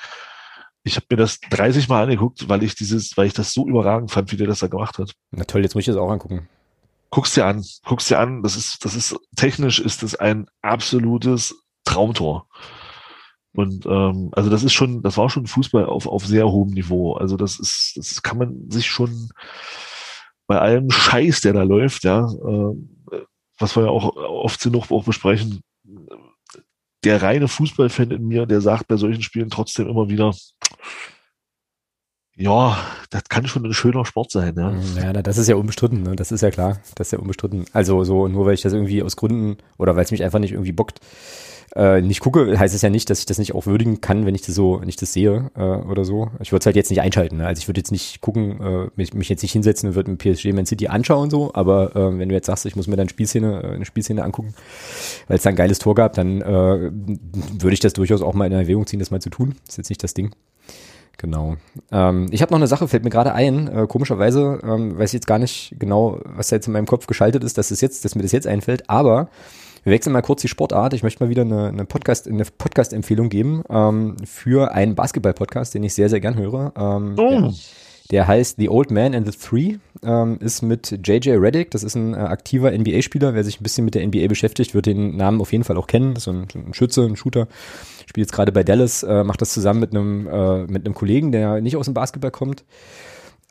Ich 0.84 0.96
habe 0.96 1.08
mir 1.10 1.18
das 1.18 1.40
30 1.40 1.90
Mal 1.90 2.04
angeguckt, 2.04 2.48
weil 2.48 2.64
ich 2.64 2.76
dieses, 2.76 3.18
weil 3.18 3.28
ich 3.28 3.34
das 3.34 3.54
so 3.54 3.68
überragend 3.68 4.12
fand, 4.12 4.32
wie 4.32 4.38
der 4.38 4.48
das 4.48 4.60
da 4.60 4.68
gemacht 4.68 5.00
hat. 5.00 5.14
Na 5.32 5.44
toll, 5.44 5.64
jetzt 5.64 5.74
muss 5.74 5.82
ich 5.82 5.88
das 5.88 5.98
auch 5.98 6.12
angucken. 6.12 6.48
Guck's 7.10 7.34
dir 7.34 7.46
an, 7.46 7.64
guck's 7.84 8.08
dir 8.08 8.20
an. 8.20 8.44
Das 8.44 8.56
ist, 8.56 8.86
das 8.86 8.96
ist 8.96 9.16
technisch 9.36 9.80
ist 9.80 10.04
das 10.04 10.16
ein 10.16 10.46
absolutes 10.62 11.56
Traumtor. 11.84 12.48
Und 13.54 13.86
ähm, 13.86 14.30
also 14.34 14.50
das 14.50 14.64
ist 14.64 14.74
schon, 14.74 15.02
das 15.02 15.18
war 15.18 15.30
schon 15.30 15.48
Fußball 15.48 15.86
auf 15.86 16.08
auf 16.08 16.26
sehr 16.26 16.48
hohem 16.48 16.72
Niveau. 16.72 17.14
Also 17.14 17.38
das 17.38 17.60
ist, 17.60 17.94
das 17.96 18.22
kann 18.22 18.38
man 18.38 18.70
sich 18.70 18.86
schon 18.86 19.30
bei 20.46 20.60
allem 20.60 20.92
Scheiß, 20.92 21.42
der 21.42 21.54
da 21.54 21.64
läuft, 21.64 22.04
ja, 22.04 22.28
äh, 22.28 23.22
was 23.58 23.76
wir 23.76 23.84
ja 23.84 23.90
auch 23.90 24.16
oft 24.16 24.62
genug 24.62 24.92
auch 24.92 25.04
besprechen, 25.04 25.62
der 27.04 27.22
reine 27.22 27.48
Fußballfan 27.48 28.12
in 28.12 28.28
mir, 28.28 28.46
der 28.46 28.62
sagt 28.62 28.88
bei 28.88 28.98
solchen 28.98 29.22
Spielen 29.22 29.50
trotzdem 29.50 29.88
immer 29.88 30.10
wieder, 30.10 30.34
ja, 32.38 32.78
das 33.12 33.24
kann 33.30 33.48
schon 33.48 33.66
ein 33.66 33.74
schöner 33.74 34.06
Sport 34.06 34.32
sein, 34.32 34.56
ja. 34.58 34.74
Ja, 35.02 35.14
na, 35.14 35.22
das 35.22 35.38
ist 35.38 35.48
ja 35.48 35.56
unbestritten, 35.56 36.04
ne? 36.04 36.18
das 36.18 36.34
ist 36.34 36.42
ja 36.42 36.52
klar, 36.52 36.82
das 36.96 37.08
ist 37.08 37.12
ja 37.12 37.20
unbestritten. 37.20 37.66
Also 37.72 38.04
so, 38.04 38.28
nur 38.28 38.46
weil 38.46 38.56
ich 38.56 38.62
das 38.62 38.74
irgendwie 38.74 39.02
aus 39.04 39.16
Gründen 39.16 39.58
oder 39.78 39.96
weil 39.96 40.04
es 40.04 40.12
mich 40.12 40.22
einfach 40.22 40.40
nicht 40.40 40.52
irgendwie 40.52 40.74
bockt, 40.74 41.00
äh, 41.76 42.02
nicht 42.02 42.20
gucke, 42.20 42.58
heißt 42.58 42.76
es 42.76 42.82
ja 42.82 42.90
nicht, 42.90 43.10
dass 43.10 43.20
ich 43.20 43.26
das 43.26 43.38
nicht 43.38 43.56
auch 43.56 43.66
würdigen 43.66 44.02
kann, 44.02 44.26
wenn 44.26 44.36
ich 44.36 44.42
das 44.42 44.56
so, 44.56 44.80
wenn 44.82 44.90
ich 44.90 44.96
das 44.96 45.14
sehe 45.14 45.52
äh, 45.56 45.62
oder 45.62 46.06
so. 46.06 46.30
Ich 46.40 46.52
würde 46.52 46.62
es 46.62 46.66
halt 46.66 46.76
jetzt 46.76 46.90
nicht 46.90 47.02
einschalten. 47.02 47.38
Ne? 47.38 47.48
Also 47.48 47.60
ich 47.60 47.68
würde 47.68 47.80
jetzt 47.80 47.92
nicht 47.92 48.22
gucken, 48.22 48.62
äh, 48.62 48.90
mich, 48.96 49.14
mich 49.14 49.30
jetzt 49.30 49.42
nicht 49.42 49.52
hinsetzen 49.52 49.90
und 49.90 49.96
würde 49.96 50.12
mir 50.12 50.18
PSG 50.18 50.54
Man 50.54 50.66
City 50.66 50.88
anschauen 50.88 51.30
so, 51.30 51.52
aber 51.54 51.96
äh, 51.96 52.20
wenn 52.20 52.30
du 52.30 52.36
jetzt 52.36 52.48
sagst, 52.48 52.66
ich 52.66 52.76
muss 52.76 52.88
mir 52.88 52.96
dann 52.96 53.10
Spielszene, 53.10 53.62
äh, 53.64 53.76
eine 53.76 53.86
Spielszene 53.86 54.24
angucken, 54.24 54.54
weil 55.28 55.38
es 55.38 55.44
da 55.44 55.50
ein 55.50 55.56
geiles 55.56 55.80
Tor 55.80 55.96
gab, 55.96 56.14
dann 56.14 56.42
äh, 56.42 56.46
würde 56.46 57.74
ich 57.74 57.80
das 57.80 57.94
durchaus 57.94 58.22
auch 58.22 58.34
mal 58.34 58.46
in 58.46 58.54
Erwägung 58.54 58.86
ziehen, 58.86 59.00
das 59.00 59.12
mal 59.12 59.22
zu 59.22 59.30
tun. 59.30 59.56
Ist 59.68 59.78
jetzt 59.78 59.90
nicht 59.90 60.04
das 60.04 60.14
Ding. 60.14 60.32
Genau. 61.18 61.56
Ähm, 61.92 62.28
ich 62.32 62.42
habe 62.42 62.52
noch 62.52 62.60
eine 62.60 62.68
Sache, 62.68 62.88
fällt 62.88 63.04
mir 63.04 63.10
gerade 63.10 63.34
ein. 63.34 63.68
Äh, 63.68 63.88
komischerweise 63.88 64.60
ähm, 64.64 64.98
weiß 64.98 65.10
ich 65.10 65.14
jetzt 65.14 65.28
gar 65.28 65.40
nicht 65.40 65.76
genau, 65.80 66.20
was 66.26 66.50
da 66.50 66.58
jetzt 66.58 66.68
in 66.68 66.74
meinem 66.74 66.86
Kopf 66.86 67.08
geschaltet 67.08 67.44
ist, 67.44 67.58
dass 67.58 67.72
es 67.72 67.82
jetzt, 67.82 68.06
dass 68.06 68.16
mir 68.16 68.22
das 68.22 68.32
jetzt 68.32 68.48
einfällt. 68.48 68.90
Aber 68.90 69.30
wir 69.86 69.94
wechseln 69.94 70.14
mal 70.14 70.22
kurz 70.22 70.42
die 70.42 70.48
Sportart. 70.48 70.94
Ich 70.94 71.04
möchte 71.04 71.24
mal 71.24 71.30
wieder 71.30 71.44
eine, 71.44 71.68
eine 71.68 71.86
Podcast, 71.86 72.28
eine 72.28 72.44
Podcast-Empfehlung 72.44 73.30
geben 73.30 73.64
ähm, 73.70 74.18
für 74.26 74.72
einen 74.74 74.96
Basketball-Podcast, 74.96 75.74
den 75.76 75.84
ich 75.84 75.94
sehr, 75.94 76.10
sehr 76.10 76.20
gern 76.20 76.36
höre. 76.36 76.74
Ähm, 76.76 77.16
Oh. 77.18 77.30
der, 77.42 77.54
der 78.12 78.28
heißt 78.28 78.58
The 78.58 78.70
Old 78.70 78.90
Man 78.92 79.14
and 79.14 79.32
the 79.32 79.38
Three, 79.38 79.78
ähm, 80.04 80.38
ist 80.40 80.64
mit 80.64 81.00
JJ 81.08 81.32
Reddick. 81.38 81.70
Das 81.72 81.84
ist 81.84 81.96
ein 81.96 82.14
äh, 82.14 82.18
aktiver 82.18 82.72
NBA-Spieler. 82.72 83.36
Wer 83.36 83.44
sich 83.44 83.60
ein 83.60 83.64
bisschen 83.64 83.86
mit 83.86 83.94
der 83.96 84.06
NBA 84.06 84.28
beschäftigt, 84.28 84.74
wird 84.74 84.88
den 84.88 85.18
Namen 85.18 85.40
auf 85.40 85.52
jeden 85.52 85.64
Fall 85.64 85.78
auch 85.78 85.88
kennen. 85.88 86.16
Das 86.16 86.22
ist 86.22 86.26
so 86.26 86.32
ein, 86.32 86.48
ein 86.68 86.74
Schütze, 86.74 87.04
ein 87.04 87.16
Shooter. 87.16 87.48
Spielt 88.08 88.28
jetzt 88.28 88.34
gerade 88.34 88.52
bei 88.52 88.64
Dallas, 88.64 89.04
äh, 89.04 89.24
macht 89.24 89.42
das 89.42 89.54
zusammen 89.54 89.80
mit 89.82 89.92
einem, 89.92 90.28
äh, 90.28 90.64
mit 90.66 90.86
einem 90.86 90.96
Kollegen, 90.96 91.32
der 91.32 91.62
nicht 91.62 91.78
aus 91.78 91.86
dem 91.86 91.94
Basketball 91.94 92.32
kommt. 92.32 92.64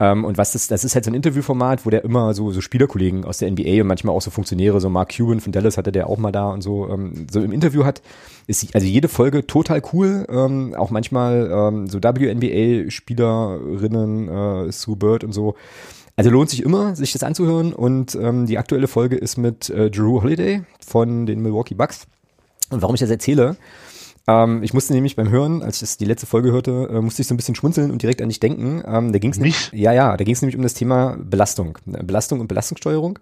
Ähm, 0.00 0.24
und 0.24 0.38
was 0.38 0.50
das, 0.52 0.66
das 0.66 0.82
ist 0.84 0.96
halt 0.96 1.04
so 1.04 1.10
ein 1.10 1.14
Interviewformat, 1.14 1.86
wo 1.86 1.90
der 1.90 2.02
immer 2.04 2.34
so, 2.34 2.50
so 2.50 2.60
Spielerkollegen 2.60 3.24
aus 3.24 3.38
der 3.38 3.48
NBA 3.50 3.80
und 3.82 3.86
manchmal 3.86 4.12
auch 4.14 4.22
so 4.22 4.30
Funktionäre, 4.30 4.80
so 4.80 4.90
Mark 4.90 5.16
Cuban 5.16 5.40
von 5.40 5.52
Dallas 5.52 5.76
hatte 5.76 5.92
der 5.92 6.08
auch 6.08 6.18
mal 6.18 6.32
da 6.32 6.48
und 6.48 6.62
so, 6.62 6.88
ähm, 6.88 7.28
so 7.30 7.40
im 7.40 7.52
Interview 7.52 7.84
hat. 7.84 8.02
Ist 8.46 8.74
also 8.74 8.86
jede 8.86 9.08
Folge 9.08 9.46
total 9.46 9.80
cool. 9.92 10.26
Ähm, 10.28 10.74
auch 10.74 10.90
manchmal 10.90 11.48
ähm, 11.52 11.86
so 11.86 12.02
WNBA-Spielerinnen, 12.02 14.28
äh, 14.28 14.72
Sue 14.72 14.96
Bird 14.96 15.22
und 15.22 15.30
so. 15.32 15.54
Also 16.16 16.30
lohnt 16.30 16.50
sich 16.50 16.62
immer, 16.62 16.96
sich 16.96 17.12
das 17.12 17.22
anzuhören. 17.22 17.72
Und 17.72 18.16
ähm, 18.16 18.46
die 18.46 18.58
aktuelle 18.58 18.88
Folge 18.88 19.14
ist 19.16 19.36
mit 19.36 19.70
äh, 19.70 19.90
Drew 19.90 20.22
Holiday 20.22 20.62
von 20.84 21.26
den 21.26 21.40
Milwaukee 21.40 21.74
Bucks. 21.74 22.08
Und 22.70 22.82
warum 22.82 22.94
ich 22.94 23.00
das 23.00 23.10
erzähle, 23.10 23.56
ähm, 24.26 24.62
ich 24.62 24.72
musste 24.72 24.94
nämlich 24.94 25.16
beim 25.16 25.28
Hören, 25.28 25.62
als 25.62 25.82
ich 25.82 25.96
die 25.98 26.04
letzte 26.04 26.26
Folge 26.26 26.52
hörte, 26.52 26.88
äh, 26.90 27.00
musste 27.00 27.22
ich 27.22 27.28
so 27.28 27.34
ein 27.34 27.36
bisschen 27.36 27.54
schmunzeln 27.54 27.90
und 27.90 28.02
direkt 28.02 28.22
an 28.22 28.28
dich 28.28 28.40
denken. 28.40 28.82
Ähm, 28.86 29.12
da 29.12 29.18
ging 29.18 29.32
es 29.32 29.38
Mich? 29.38 29.70
Ja, 29.72 29.92
ja, 29.92 30.16
da 30.16 30.24
ging 30.24 30.34
es 30.34 30.42
nämlich 30.42 30.56
um 30.56 30.62
das 30.62 30.74
Thema 30.74 31.16
Belastung. 31.18 31.78
Belastung 31.84 32.40
und 32.40 32.48
Belastungssteuerung. 32.48 33.18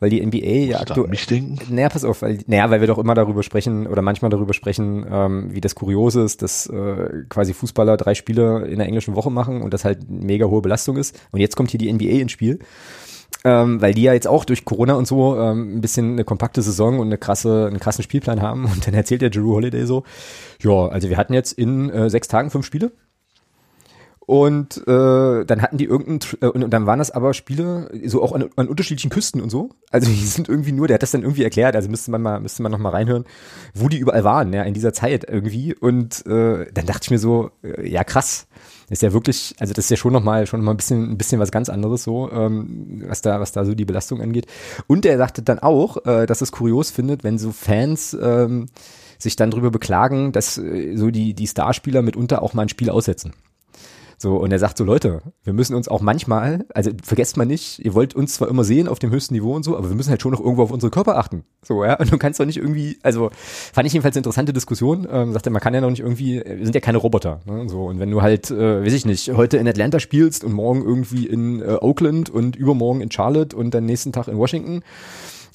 weil 0.00 0.10
die 0.10 0.24
NBA 0.24 0.70
ja 0.70 0.80
aktuell. 0.80 1.08
mich 1.08 1.26
denken? 1.26 1.58
Naja, 1.74 1.88
pass 1.88 2.04
auf, 2.04 2.22
weil, 2.22 2.38
naja, 2.46 2.70
weil 2.70 2.80
wir 2.80 2.86
doch 2.86 2.98
immer 2.98 3.14
darüber 3.14 3.42
sprechen 3.42 3.88
oder 3.88 4.00
manchmal 4.00 4.30
darüber 4.30 4.54
sprechen, 4.54 5.04
ähm, 5.10 5.48
wie 5.52 5.60
das 5.60 5.74
Kuriose 5.74 6.22
ist, 6.22 6.42
dass 6.42 6.66
äh, 6.68 7.24
quasi 7.28 7.52
Fußballer 7.52 7.96
drei 7.96 8.14
Spiele 8.14 8.66
in 8.68 8.78
der 8.78 8.86
englischen 8.86 9.16
Woche 9.16 9.32
machen 9.32 9.60
und 9.60 9.74
das 9.74 9.84
halt 9.84 10.08
mega 10.08 10.46
hohe 10.46 10.62
Belastung 10.62 10.96
ist. 10.96 11.20
Und 11.32 11.40
jetzt 11.40 11.56
kommt 11.56 11.72
hier 11.72 11.78
die 11.78 11.92
NBA 11.92 12.20
ins 12.20 12.30
Spiel. 12.30 12.60
Ähm, 13.44 13.80
weil 13.80 13.94
die 13.94 14.02
ja 14.02 14.12
jetzt 14.12 14.26
auch 14.26 14.44
durch 14.44 14.64
Corona 14.64 14.94
und 14.94 15.06
so 15.06 15.36
ähm, 15.36 15.76
ein 15.76 15.80
bisschen 15.80 16.12
eine 16.12 16.24
kompakte 16.24 16.60
Saison 16.60 16.98
und 16.98 17.06
eine 17.06 17.18
krasse, 17.18 17.66
einen 17.68 17.78
krassen 17.78 18.02
Spielplan 18.02 18.42
haben. 18.42 18.64
Und 18.72 18.86
dann 18.86 18.94
erzählt 18.94 19.22
der 19.22 19.30
Drew 19.30 19.54
Holiday 19.54 19.86
so, 19.86 20.02
ja, 20.60 20.88
also 20.88 21.08
wir 21.08 21.16
hatten 21.16 21.34
jetzt 21.34 21.52
in 21.52 21.88
äh, 21.90 22.10
sechs 22.10 22.26
Tagen 22.26 22.50
fünf 22.50 22.66
Spiele 22.66 22.90
und 24.28 24.86
äh, 24.86 25.46
dann 25.46 25.62
hatten 25.62 25.78
die 25.78 25.86
irgendein, 25.86 26.20
äh, 26.42 26.48
und 26.48 26.68
dann 26.68 26.84
waren 26.84 26.98
das 26.98 27.10
aber 27.10 27.32
Spiele, 27.32 27.90
so 28.04 28.22
auch 28.22 28.32
an, 28.32 28.50
an 28.56 28.68
unterschiedlichen 28.68 29.08
Küsten 29.08 29.40
und 29.40 29.48
so. 29.48 29.70
Also 29.90 30.06
die 30.06 30.26
sind 30.26 30.50
irgendwie 30.50 30.72
nur, 30.72 30.86
der 30.86 30.96
hat 30.96 31.02
das 31.02 31.12
dann 31.12 31.22
irgendwie 31.22 31.44
erklärt, 31.44 31.74
also 31.74 31.88
müsste 31.88 32.10
man 32.10 32.20
mal, 32.20 32.38
müsste 32.38 32.62
man 32.62 32.70
noch 32.70 32.78
mal 32.78 32.90
reinhören, 32.90 33.24
wo 33.72 33.88
die 33.88 33.96
überall 33.96 34.24
waren, 34.24 34.52
ja, 34.52 34.64
in 34.64 34.74
dieser 34.74 34.92
Zeit 34.92 35.24
irgendwie. 35.26 35.74
Und 35.74 36.26
äh, 36.26 36.66
dann 36.74 36.84
dachte 36.84 37.04
ich 37.04 37.10
mir 37.10 37.18
so, 37.18 37.52
äh, 37.62 37.88
ja 37.88 38.04
krass, 38.04 38.48
ist 38.90 39.00
ja 39.00 39.14
wirklich, 39.14 39.54
also 39.60 39.72
das 39.72 39.86
ist 39.86 39.90
ja 39.92 39.96
schon 39.96 40.12
noch 40.12 40.22
mal, 40.22 40.46
schon 40.46 40.60
noch 40.60 40.66
mal 40.66 40.72
ein 40.72 40.76
bisschen, 40.76 41.10
ein 41.10 41.16
bisschen 41.16 41.40
was 41.40 41.50
ganz 41.50 41.70
anderes 41.70 42.04
so, 42.04 42.30
ähm, 42.30 43.04
was 43.08 43.22
da, 43.22 43.40
was 43.40 43.52
da 43.52 43.64
so 43.64 43.74
die 43.74 43.86
Belastung 43.86 44.20
angeht. 44.20 44.46
Und 44.86 45.06
er 45.06 45.16
sagte 45.16 45.40
dann 45.40 45.58
auch, 45.58 46.04
äh, 46.04 46.26
dass 46.26 46.42
es 46.42 46.52
kurios 46.52 46.90
findet, 46.90 47.24
wenn 47.24 47.38
so 47.38 47.50
Fans 47.50 48.14
ähm, 48.20 48.66
sich 49.18 49.36
dann 49.36 49.50
drüber 49.50 49.70
beklagen, 49.70 50.32
dass 50.32 50.58
äh, 50.58 50.96
so 50.96 51.10
die, 51.10 51.32
die 51.32 51.46
Starspieler 51.46 52.02
mitunter 52.02 52.42
auch 52.42 52.52
mal 52.52 52.64
ein 52.64 52.68
Spiel 52.68 52.90
aussetzen. 52.90 53.32
So, 54.20 54.36
und 54.36 54.50
er 54.50 54.58
sagt 54.58 54.76
so, 54.76 54.82
Leute, 54.82 55.22
wir 55.44 55.52
müssen 55.52 55.76
uns 55.76 55.86
auch 55.86 56.00
manchmal, 56.00 56.66
also 56.74 56.90
vergesst 57.04 57.36
mal 57.36 57.46
nicht, 57.46 57.78
ihr 57.78 57.94
wollt 57.94 58.16
uns 58.16 58.34
zwar 58.34 58.48
immer 58.48 58.64
sehen 58.64 58.88
auf 58.88 58.98
dem 58.98 59.10
höchsten 59.10 59.34
Niveau 59.34 59.54
und 59.54 59.62
so, 59.62 59.76
aber 59.76 59.88
wir 59.88 59.94
müssen 59.94 60.10
halt 60.10 60.20
schon 60.20 60.32
noch 60.32 60.40
irgendwo 60.40 60.64
auf 60.64 60.72
unsere 60.72 60.90
Körper 60.90 61.16
achten. 61.16 61.44
So, 61.62 61.84
ja. 61.84 61.98
Und 61.98 62.10
du 62.12 62.18
kannst 62.18 62.40
doch 62.40 62.44
nicht 62.44 62.56
irgendwie, 62.56 62.98
also 63.04 63.30
fand 63.72 63.86
ich 63.86 63.92
jedenfalls 63.92 64.16
eine 64.16 64.20
interessante 64.20 64.52
Diskussion. 64.52 65.06
Ähm, 65.08 65.32
sagt 65.32 65.46
er, 65.46 65.52
man 65.52 65.62
kann 65.62 65.72
ja 65.72 65.80
noch 65.80 65.90
nicht 65.90 66.00
irgendwie, 66.00 66.42
wir 66.44 66.64
sind 66.64 66.74
ja 66.74 66.80
keine 66.80 66.98
Roboter. 66.98 67.40
Ne? 67.46 67.68
So, 67.68 67.84
und 67.86 68.00
wenn 68.00 68.10
du 68.10 68.20
halt, 68.20 68.50
äh, 68.50 68.84
weiß 68.84 68.92
ich 68.92 69.06
nicht, 69.06 69.32
heute 69.34 69.56
in 69.56 69.68
Atlanta 69.68 70.00
spielst 70.00 70.42
und 70.42 70.52
morgen 70.52 70.82
irgendwie 70.82 71.26
in 71.26 71.62
äh, 71.62 71.76
Oakland 71.80 72.28
und 72.28 72.56
übermorgen 72.56 73.00
in 73.00 73.12
Charlotte 73.12 73.56
und 73.56 73.72
dann 73.72 73.86
nächsten 73.86 74.12
Tag 74.12 74.26
in 74.26 74.36
Washington, 74.36 74.82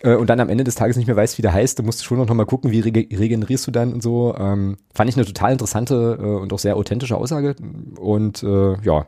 äh, 0.04 0.16
und 0.16 0.30
dann 0.30 0.40
am 0.40 0.50
Ende 0.50 0.64
des 0.64 0.76
Tages 0.76 0.98
nicht 0.98 1.08
mehr 1.08 1.16
weißt, 1.16 1.38
wie 1.38 1.42
der 1.42 1.54
heißt, 1.54 1.80
du 1.80 1.84
musst 1.84 2.04
schon 2.04 2.18
noch 2.18 2.32
mal 2.32 2.46
gucken, 2.46 2.72
wie 2.72 2.82
rege 2.82 3.08
regenerierst 3.18 3.66
du 3.66 3.72
dann 3.72 3.94
und 3.94 4.04
so. 4.04 4.36
Ähm, 4.38 4.78
fand 4.94 5.10
ich 5.10 5.16
eine 5.16 5.26
total 5.26 5.54
interessante 5.54 6.20
äh, 6.22 6.26
und 6.26 6.52
auch 6.54 6.60
sehr 6.60 6.76
authentische 6.76 7.18
Aussage 7.18 7.56
und 8.00 8.44
äh, 8.44 8.76
ja, 8.84 9.08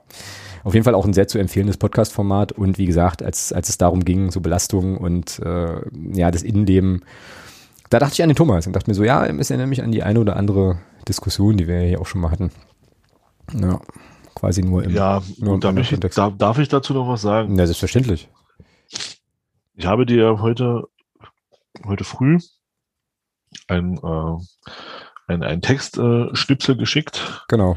auf 0.63 0.73
jeden 0.73 0.83
Fall 0.83 0.95
auch 0.95 1.05
ein 1.05 1.13
sehr 1.13 1.27
zu 1.27 1.37
empfehlendes 1.37 1.77
Podcast-Format 1.77 2.53
und 2.53 2.77
wie 2.77 2.85
gesagt, 2.85 3.21
als, 3.21 3.53
als 3.53 3.69
es 3.69 3.77
darum 3.77 4.03
ging, 4.03 4.31
so 4.31 4.41
Belastungen 4.41 4.97
und 4.97 5.39
äh, 5.39 5.81
ja, 6.13 6.31
das 6.31 6.41
Innenleben, 6.41 7.03
da 7.89 7.99
dachte 7.99 8.13
ich 8.13 8.23
an 8.23 8.29
den 8.29 8.35
Thomas 8.35 8.65
und 8.65 8.75
dachte 8.75 8.89
mir 8.89 8.95
so, 8.95 9.03
ja, 9.03 9.25
es 9.25 9.51
erinnert 9.51 9.69
mich 9.69 9.83
an 9.83 9.91
die 9.91 10.01
eine 10.01 10.19
oder 10.19 10.37
andere 10.37 10.79
Diskussion, 11.07 11.57
die 11.57 11.67
wir 11.67 11.81
hier 11.81 12.01
auch 12.01 12.07
schon 12.07 12.21
mal 12.21 12.31
hatten. 12.31 12.49
Ja, 13.53 13.79
quasi 14.33 14.63
nur 14.63 14.83
im 14.83 14.91
Ja, 14.91 15.21
nur 15.37 15.55
im 15.55 15.59
da 15.59 15.71
ich, 15.73 15.89
da, 16.15 16.29
darf 16.31 16.57
ich 16.57 16.67
dazu 16.67 16.93
noch 16.93 17.07
was 17.07 17.21
sagen? 17.21 17.55
Ja, 17.59 17.65
selbstverständlich. 17.67 18.27
Ich 19.77 19.85
habe 19.85 20.05
dir 20.05 20.41
heute, 20.41 20.87
heute 21.85 22.05
früh 22.05 22.39
ein, 23.67 23.97
äh, 23.97 24.37
ein, 25.27 25.43
ein 25.43 25.61
Textschnipsel 25.61 26.75
äh, 26.75 26.77
geschickt. 26.77 27.43
Genau. 27.49 27.75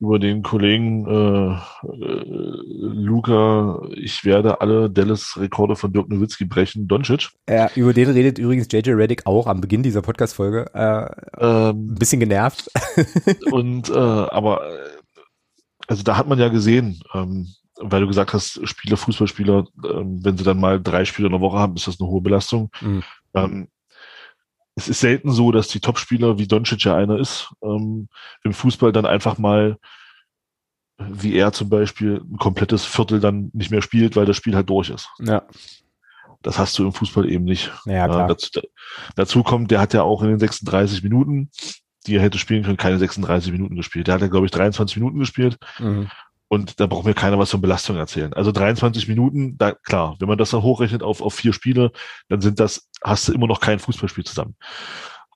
Über 0.00 0.18
den 0.18 0.42
Kollegen 0.42 1.06
äh, 1.06 1.54
äh, 1.54 2.24
Luca, 2.66 3.82
ich 3.94 4.24
werde 4.24 4.60
alle 4.60 4.90
Dallas-Rekorde 4.90 5.76
von 5.76 5.92
Dirk 5.92 6.08
Nowitzki 6.08 6.44
brechen, 6.44 6.88
Doncic. 6.88 7.30
Ja, 7.48 7.70
über 7.74 7.92
den 7.92 8.10
redet 8.10 8.38
übrigens 8.38 8.68
JJ 8.70 8.90
Reddick 8.90 9.26
auch 9.26 9.46
am 9.46 9.60
Beginn 9.60 9.84
dieser 9.84 10.02
Podcast-Folge. 10.02 10.70
Äh, 10.74 11.06
ähm, 11.40 11.92
ein 11.92 11.94
bisschen 11.94 12.20
genervt. 12.20 12.68
und, 13.52 13.90
äh, 13.90 13.92
aber, 13.92 14.68
äh, 14.68 14.88
also 15.86 16.02
da 16.02 16.16
hat 16.16 16.28
man 16.28 16.38
ja 16.38 16.48
gesehen, 16.48 17.00
ähm, 17.14 17.48
weil 17.80 18.00
du 18.00 18.06
gesagt 18.06 18.32
hast, 18.32 18.66
Spieler, 18.66 18.96
Fußballspieler, 18.96 19.66
ähm, 19.84 20.24
wenn 20.24 20.36
sie 20.36 20.44
dann 20.44 20.60
mal 20.60 20.80
drei 20.80 21.04
Spiele 21.04 21.26
in 21.26 21.32
der 21.32 21.40
Woche 21.40 21.58
haben, 21.58 21.76
ist 21.76 21.86
das 21.86 22.00
eine 22.00 22.08
hohe 22.08 22.20
Belastung. 22.20 22.70
Mhm. 22.80 23.02
Ähm, 23.34 23.68
es 24.74 24.88
ist 24.88 25.00
selten 25.00 25.30
so, 25.32 25.50
dass 25.50 25.68
die 25.68 25.80
Topspieler, 25.80 26.38
wie 26.38 26.46
Doncic 26.46 26.84
ja 26.84 26.96
einer 26.96 27.18
ist, 27.18 27.52
ähm, 27.62 28.08
im 28.44 28.52
Fußball 28.52 28.92
dann 28.92 29.06
einfach 29.06 29.36
mal, 29.38 29.76
wie 30.98 31.34
er 31.34 31.52
zum 31.52 31.68
Beispiel, 31.68 32.22
ein 32.22 32.38
komplettes 32.38 32.84
Viertel 32.84 33.20
dann 33.20 33.50
nicht 33.52 33.70
mehr 33.70 33.82
spielt, 33.82 34.16
weil 34.16 34.26
das 34.26 34.36
Spiel 34.36 34.54
halt 34.54 34.70
durch 34.70 34.90
ist. 34.90 35.08
Ja. 35.18 35.42
Das 36.42 36.58
hast 36.58 36.78
du 36.78 36.84
im 36.84 36.92
Fußball 36.92 37.28
eben 37.28 37.44
nicht. 37.44 37.72
Ja, 37.84 38.06
klar. 38.06 38.24
Äh, 38.24 38.28
dazu, 38.28 38.60
dazu 39.16 39.42
kommt, 39.42 39.70
der 39.72 39.80
hat 39.80 39.94
ja 39.94 40.02
auch 40.02 40.22
in 40.22 40.28
den 40.28 40.38
36 40.38 41.02
Minuten, 41.02 41.50
die 42.06 42.14
er 42.14 42.22
hätte 42.22 42.38
spielen 42.38 42.62
können, 42.62 42.76
keine 42.76 42.98
36 42.98 43.50
Minuten 43.50 43.74
gespielt. 43.74 44.06
Der 44.06 44.14
hat 44.14 44.20
ja, 44.20 44.28
glaube 44.28 44.46
ich, 44.46 44.52
23 44.52 44.96
Minuten 44.98 45.18
gespielt. 45.18 45.58
Mhm. 45.80 46.08
Und 46.48 46.80
da 46.80 46.86
braucht 46.86 47.04
mir 47.04 47.14
keiner 47.14 47.38
was 47.38 47.50
von 47.50 47.60
Belastung 47.60 47.96
erzählen. 47.96 48.32
Also 48.32 48.52
23 48.52 49.06
Minuten, 49.06 49.58
da, 49.58 49.72
klar, 49.72 50.16
wenn 50.18 50.28
man 50.28 50.38
das 50.38 50.50
dann 50.50 50.62
hochrechnet 50.62 51.02
auf, 51.02 51.20
auf 51.20 51.34
vier 51.34 51.52
Spiele, 51.52 51.92
dann 52.28 52.40
sind 52.40 52.58
das, 52.58 52.88
hast 53.02 53.28
du 53.28 53.34
immer 53.34 53.46
noch 53.46 53.60
kein 53.60 53.78
Fußballspiel 53.78 54.24
zusammen. 54.24 54.56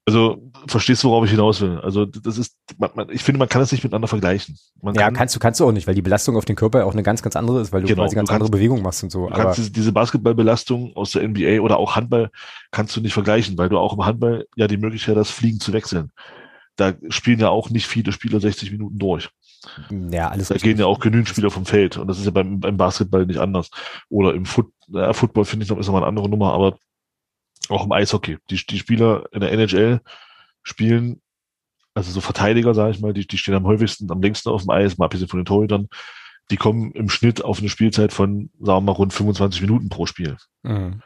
Also 0.05 0.51
verstehst 0.66 1.05
du, 1.05 1.10
worauf 1.10 1.24
ich 1.26 1.30
hinaus 1.30 1.60
will? 1.60 1.78
Also 1.78 2.06
das 2.06 2.36
ist, 2.36 2.56
man, 2.76 2.90
man, 2.94 3.09
ich 3.10 3.22
finde, 3.22 3.39
man 3.39 3.48
kann 3.48 3.62
es 3.62 3.70
nicht 3.70 3.84
miteinander 3.84 4.09
vergleichen. 4.09 4.59
Man 4.80 4.94
ja, 4.97 5.02
kann, 5.02 5.14
kannst 5.14 5.36
du, 5.36 5.39
kannst 5.39 5.60
du 5.60 5.66
auch 5.66 5.70
nicht, 5.70 5.86
weil 5.86 5.94
die 5.94 6.02
Belastung 6.02 6.36
auf 6.36 6.44
den 6.44 6.56
Körper 6.56 6.84
auch 6.86 6.93
eine 6.93 7.05
ganz, 7.05 7.22
ganz 7.22 7.36
andere 7.36 7.60
ist, 7.60 7.72
weil 7.72 7.82
du 7.82 7.86
genau, 7.86 8.02
quasi 8.02 8.16
ganz 8.16 8.28
kannst, 8.28 8.40
andere 8.40 8.51
Bewegungen 8.51 8.82
machst 8.82 9.05
und 9.05 9.10
so. 9.10 9.28
Du 9.28 9.34
kannst 9.34 9.59
diese, 9.59 9.70
diese 9.70 9.93
Basketballbelastung 9.93 10.97
aus 10.97 11.12
der 11.12 11.28
NBA 11.28 11.60
oder 11.60 11.76
auch 11.76 11.94
Handball 11.94 12.30
kannst 12.72 12.97
du 12.97 13.01
nicht 13.01 13.12
vergleichen, 13.12 13.56
weil 13.59 13.68
du 13.68 13.78
auch 13.78 13.93
im 13.93 14.05
Handball 14.05 14.47
ja 14.56 14.66
die 14.66 14.76
Möglichkeit 14.76 15.16
hast, 15.16 15.30
Fliegen 15.30 15.60
zu 15.60 15.72
wechseln. 15.72 16.10
Da 16.74 16.94
spielen 17.10 17.39
ja 17.39 17.51
auch 17.51 17.70
nicht 17.70 17.86
viele 17.86 18.10
Spieler 18.10 18.40
60 18.40 18.72
Minuten 18.72 18.98
durch. 18.98 19.30
Ja, 19.90 20.28
alles 20.28 20.48
Da 20.48 20.56
gehen 20.56 20.78
ja 20.78 20.86
auch 20.86 21.01
genügend 21.01 21.28
Spieler 21.28 21.51
vom 21.51 21.66
Feld 21.66 21.97
und 21.97 22.09
das 22.09 22.18
ist 22.18 22.24
ja 22.24 22.30
beim, 22.30 22.60
beim 22.60 22.76
Basketball 22.76 23.26
nicht 23.26 23.39
anders. 23.39 23.70
Oder 24.09 24.34
im 24.34 24.44
Foot, 24.44 24.72
ja, 24.89 25.12
Football 25.12 25.44
finde 25.44 25.64
ich 25.64 25.70
noch 25.70 25.78
ist 25.78 25.86
noch 25.86 25.93
mal 25.93 26.01
eine 26.01 26.09
andere 26.09 26.28
Nummer, 26.28 26.52
aber 26.52 26.78
auch 27.68 27.84
im 27.84 27.93
Eishockey. 27.93 28.39
Die, 28.51 28.56
die 28.66 28.78
Spieler 28.78 29.24
in 29.32 29.40
der 29.40 29.52
NHL 29.52 30.01
spielen, 30.62 31.20
also 31.94 32.10
so 32.10 32.20
Verteidiger, 32.20 32.74
sage 32.74 32.93
ich 32.93 33.01
mal, 33.01 33.12
die, 33.12 33.26
die 33.26 33.39
stehen 33.39 33.55
am 33.55 33.66
häufigsten, 33.66 34.10
am 34.10 34.22
längsten 34.22 34.48
auf 34.48 34.62
dem 34.62 34.70
Eis, 34.70 34.98
mal 34.98 35.06
abgesehen 35.06 35.28
von 35.28 35.40
den 35.40 35.47
Torhütern, 35.47 35.89
die 36.51 36.56
kommen 36.56 36.93
im 36.93 37.09
Schnitt 37.09 37.44
auf 37.44 37.59
eine 37.59 37.68
Spielzeit 37.68 38.12
von, 38.12 38.51
sagen 38.60 38.78
wir 38.78 38.80
mal, 38.80 38.93
rund 38.93 39.12
25 39.12 39.60
Minuten 39.62 39.89
pro 39.89 40.06
Spiel. 40.06 40.36
Mhm. 40.62 41.02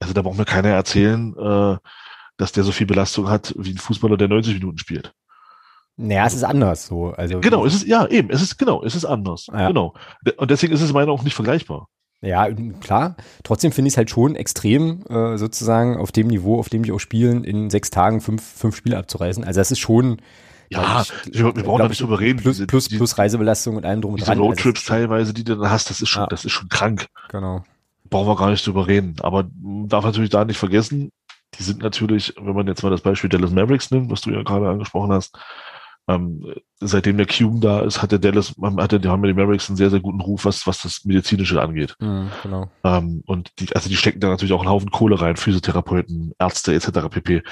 Also 0.00 0.14
da 0.14 0.22
braucht 0.22 0.38
mir 0.38 0.44
keiner 0.44 0.70
erzählen, 0.70 1.36
äh, 1.36 1.76
dass 2.36 2.52
der 2.52 2.64
so 2.64 2.72
viel 2.72 2.86
Belastung 2.86 3.28
hat 3.28 3.54
wie 3.56 3.70
ein 3.70 3.78
Fußballer, 3.78 4.16
der 4.16 4.28
90 4.28 4.54
Minuten 4.54 4.78
spielt. 4.78 5.14
Naja, 6.02 6.26
es 6.26 6.34
ist 6.34 6.42
anders 6.42 6.86
so. 6.86 7.10
Also 7.10 7.40
genau, 7.40 7.64
es 7.64 7.74
ist, 7.74 7.86
ja, 7.86 8.06
eben, 8.08 8.30
es 8.30 8.42
ist, 8.42 8.58
genau, 8.58 8.82
es 8.82 8.96
ist 8.96 9.04
anders. 9.04 9.46
Ja. 9.52 9.68
Genau. 9.68 9.94
Und 10.36 10.50
deswegen 10.50 10.72
ist 10.72 10.82
es 10.82 10.92
meiner 10.92 11.12
auch 11.12 11.22
nicht 11.22 11.34
vergleichbar. 11.34 11.88
Ja, 12.20 12.48
klar. 12.80 13.16
Trotzdem 13.44 13.72
finde 13.72 13.88
ich 13.88 13.94
es 13.94 13.96
halt 13.96 14.10
schon 14.10 14.34
extrem, 14.34 15.04
äh, 15.08 15.36
sozusagen 15.38 15.96
auf 15.96 16.12
dem 16.12 16.26
Niveau, 16.28 16.58
auf 16.58 16.68
dem 16.68 16.82
die 16.84 16.92
auch 16.92 16.98
spielen, 16.98 17.44
in 17.44 17.70
sechs 17.70 17.90
Tagen 17.90 18.20
fünf, 18.20 18.42
fünf 18.42 18.76
Spiele 18.76 18.98
abzureißen. 18.98 19.44
Also 19.44 19.60
das 19.60 19.70
ist 19.70 19.78
schon. 19.78 20.20
Ja, 20.70 21.04
ich, 21.30 21.38
wir 21.42 21.52
brauchen 21.52 21.80
da 21.80 21.88
nicht 21.88 22.00
drüber 22.00 22.18
reden. 22.18 22.40
Plus, 22.40 22.64
plus, 22.66 22.88
plus 22.88 23.18
Reisebelastung 23.18 23.76
und 23.76 23.84
allem 23.84 24.00
drum 24.00 24.14
und 24.14 24.26
dran. 24.26 24.38
Diese 24.38 24.42
Roadtrips 24.42 24.80
also, 24.80 24.92
teilweise, 24.92 25.34
die 25.34 25.44
du 25.44 25.56
dann 25.56 25.70
hast, 25.70 25.90
das 25.90 26.00
ist 26.00 26.08
schon, 26.08 26.22
ja. 26.22 26.28
das 26.28 26.44
ist 26.44 26.52
schon 26.52 26.68
krank. 26.68 27.06
Genau. 27.28 27.62
Brauchen 28.08 28.28
wir 28.28 28.36
gar 28.36 28.50
nicht 28.50 28.66
drüber 28.66 28.86
reden. 28.86 29.16
Aber 29.20 29.48
darf 29.86 30.04
natürlich 30.04 30.30
da 30.30 30.44
nicht 30.44 30.58
vergessen, 30.58 31.10
die 31.58 31.62
sind 31.62 31.82
natürlich, 31.82 32.34
wenn 32.40 32.54
man 32.54 32.66
jetzt 32.66 32.82
mal 32.82 32.90
das 32.90 33.02
Beispiel 33.02 33.28
Dallas 33.28 33.50
Mavericks 33.50 33.90
nimmt, 33.90 34.10
was 34.10 34.22
du 34.22 34.30
ja 34.30 34.42
gerade 34.42 34.68
angesprochen 34.68 35.12
hast, 35.12 35.36
ähm, 36.08 36.54
seitdem 36.80 37.16
der 37.16 37.26
Cuban 37.26 37.60
da 37.60 37.80
ist, 37.80 38.02
hat 38.02 38.12
der 38.12 38.18
Dallas, 38.18 38.54
hat 38.78 38.92
der, 38.92 38.98
die 38.98 39.08
haben 39.08 39.22
die 39.22 39.32
Mavericks 39.32 39.68
einen 39.68 39.76
sehr, 39.76 39.90
sehr 39.90 40.00
guten 40.00 40.20
Ruf, 40.20 40.44
was, 40.44 40.66
was 40.66 40.82
das 40.82 41.04
Medizinische 41.04 41.60
angeht. 41.62 41.94
Mhm, 42.00 42.30
genau. 42.42 42.70
Ähm, 42.84 43.22
und 43.26 43.52
die, 43.60 43.74
also 43.74 43.88
die 43.88 43.96
stecken 43.96 44.20
da 44.20 44.28
natürlich 44.28 44.52
auch 44.52 44.60
einen 44.60 44.70
Haufen 44.70 44.90
Kohle 44.90 45.20
rein, 45.20 45.36
Physiotherapeuten, 45.36 46.32
Ärzte 46.38 46.74
etc. 46.74 47.08
pp. 47.08 47.42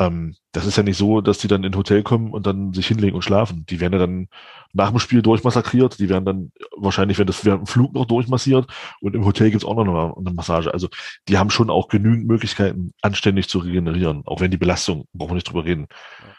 Ähm, 0.00 0.34
das 0.50 0.66
ist 0.66 0.76
ja 0.76 0.82
nicht 0.82 0.96
so, 0.96 1.20
dass 1.20 1.38
die 1.38 1.48
dann 1.48 1.62
in 1.62 1.72
ein 1.72 1.76
Hotel 1.76 2.02
kommen 2.02 2.32
und 2.32 2.44
dann 2.46 2.72
sich 2.72 2.88
hinlegen 2.88 3.14
und 3.14 3.22
schlafen. 3.22 3.66
Die 3.66 3.78
werden 3.78 3.92
ja 3.92 4.00
dann 4.00 4.28
nach 4.72 4.90
dem 4.90 4.98
Spiel 4.98 5.22
durchmassakriert, 5.22 5.98
die 6.00 6.08
werden 6.08 6.24
dann 6.24 6.52
wahrscheinlich, 6.76 7.18
wenn 7.18 7.26
das 7.26 7.44
während 7.44 7.62
dem 7.62 7.66
Flug 7.66 7.94
noch 7.94 8.06
durchmassiert 8.06 8.66
und 9.00 9.14
im 9.14 9.24
Hotel 9.24 9.50
gibt's 9.50 9.64
auch 9.64 9.76
noch 9.76 9.86
eine, 9.86 10.16
eine 10.16 10.34
Massage. 10.34 10.72
Also 10.72 10.88
die 11.28 11.38
haben 11.38 11.50
schon 11.50 11.70
auch 11.70 11.88
genügend 11.88 12.26
Möglichkeiten, 12.26 12.92
anständig 13.00 13.48
zu 13.48 13.60
regenerieren, 13.60 14.22
auch 14.26 14.40
wenn 14.40 14.50
die 14.50 14.56
Belastung, 14.56 15.04
brauchen 15.12 15.30
wir 15.30 15.34
nicht 15.34 15.48
drüber 15.48 15.64
reden. 15.64 15.86
Ja 15.90 16.34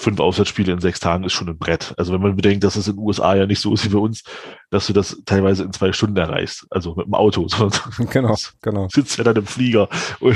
fünf 0.00 0.18
Auswärtsspiele 0.18 0.72
in 0.72 0.80
sechs 0.80 0.98
Tagen 0.98 1.24
ist 1.24 1.32
schon 1.34 1.48
ein 1.48 1.58
Brett. 1.58 1.94
Also 1.96 2.12
wenn 2.12 2.22
man 2.22 2.36
bedenkt, 2.36 2.64
dass 2.64 2.76
es 2.76 2.88
in 2.88 2.96
den 2.96 3.04
USA 3.04 3.34
ja 3.34 3.46
nicht 3.46 3.60
so 3.60 3.74
ist 3.74 3.84
wie 3.84 3.90
bei 3.94 3.98
uns, 3.98 4.24
dass 4.70 4.86
du 4.86 4.92
das 4.92 5.22
teilweise 5.26 5.64
in 5.64 5.72
zwei 5.72 5.92
Stunden 5.92 6.16
erreichst, 6.16 6.66
also 6.70 6.94
mit 6.94 7.06
dem 7.06 7.14
Auto, 7.14 7.46
genau, 8.10 8.34
genau. 8.62 8.88
sitzt 8.92 9.18
ja 9.18 9.24
dann 9.24 9.36
im 9.36 9.46
Flieger. 9.46 9.88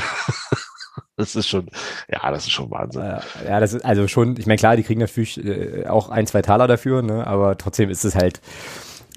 Das 1.16 1.34
ist 1.36 1.48
schon, 1.48 1.68
ja, 2.08 2.30
das 2.30 2.44
ist 2.44 2.52
schon 2.52 2.70
Wahnsinn. 2.70 3.02
Ja, 3.46 3.60
das 3.60 3.72
ist 3.72 3.84
also 3.84 4.06
schon, 4.08 4.36
ich 4.36 4.46
meine, 4.46 4.58
klar, 4.58 4.76
die 4.76 4.82
kriegen 4.82 5.00
natürlich 5.00 5.44
äh, 5.44 5.86
auch 5.86 6.08
ein, 6.08 6.26
zwei 6.26 6.42
Taler 6.42 6.66
dafür, 6.66 7.02
ne, 7.02 7.26
aber 7.26 7.56
trotzdem 7.56 7.88
ist 7.90 8.04
es 8.04 8.14
halt, 8.14 8.40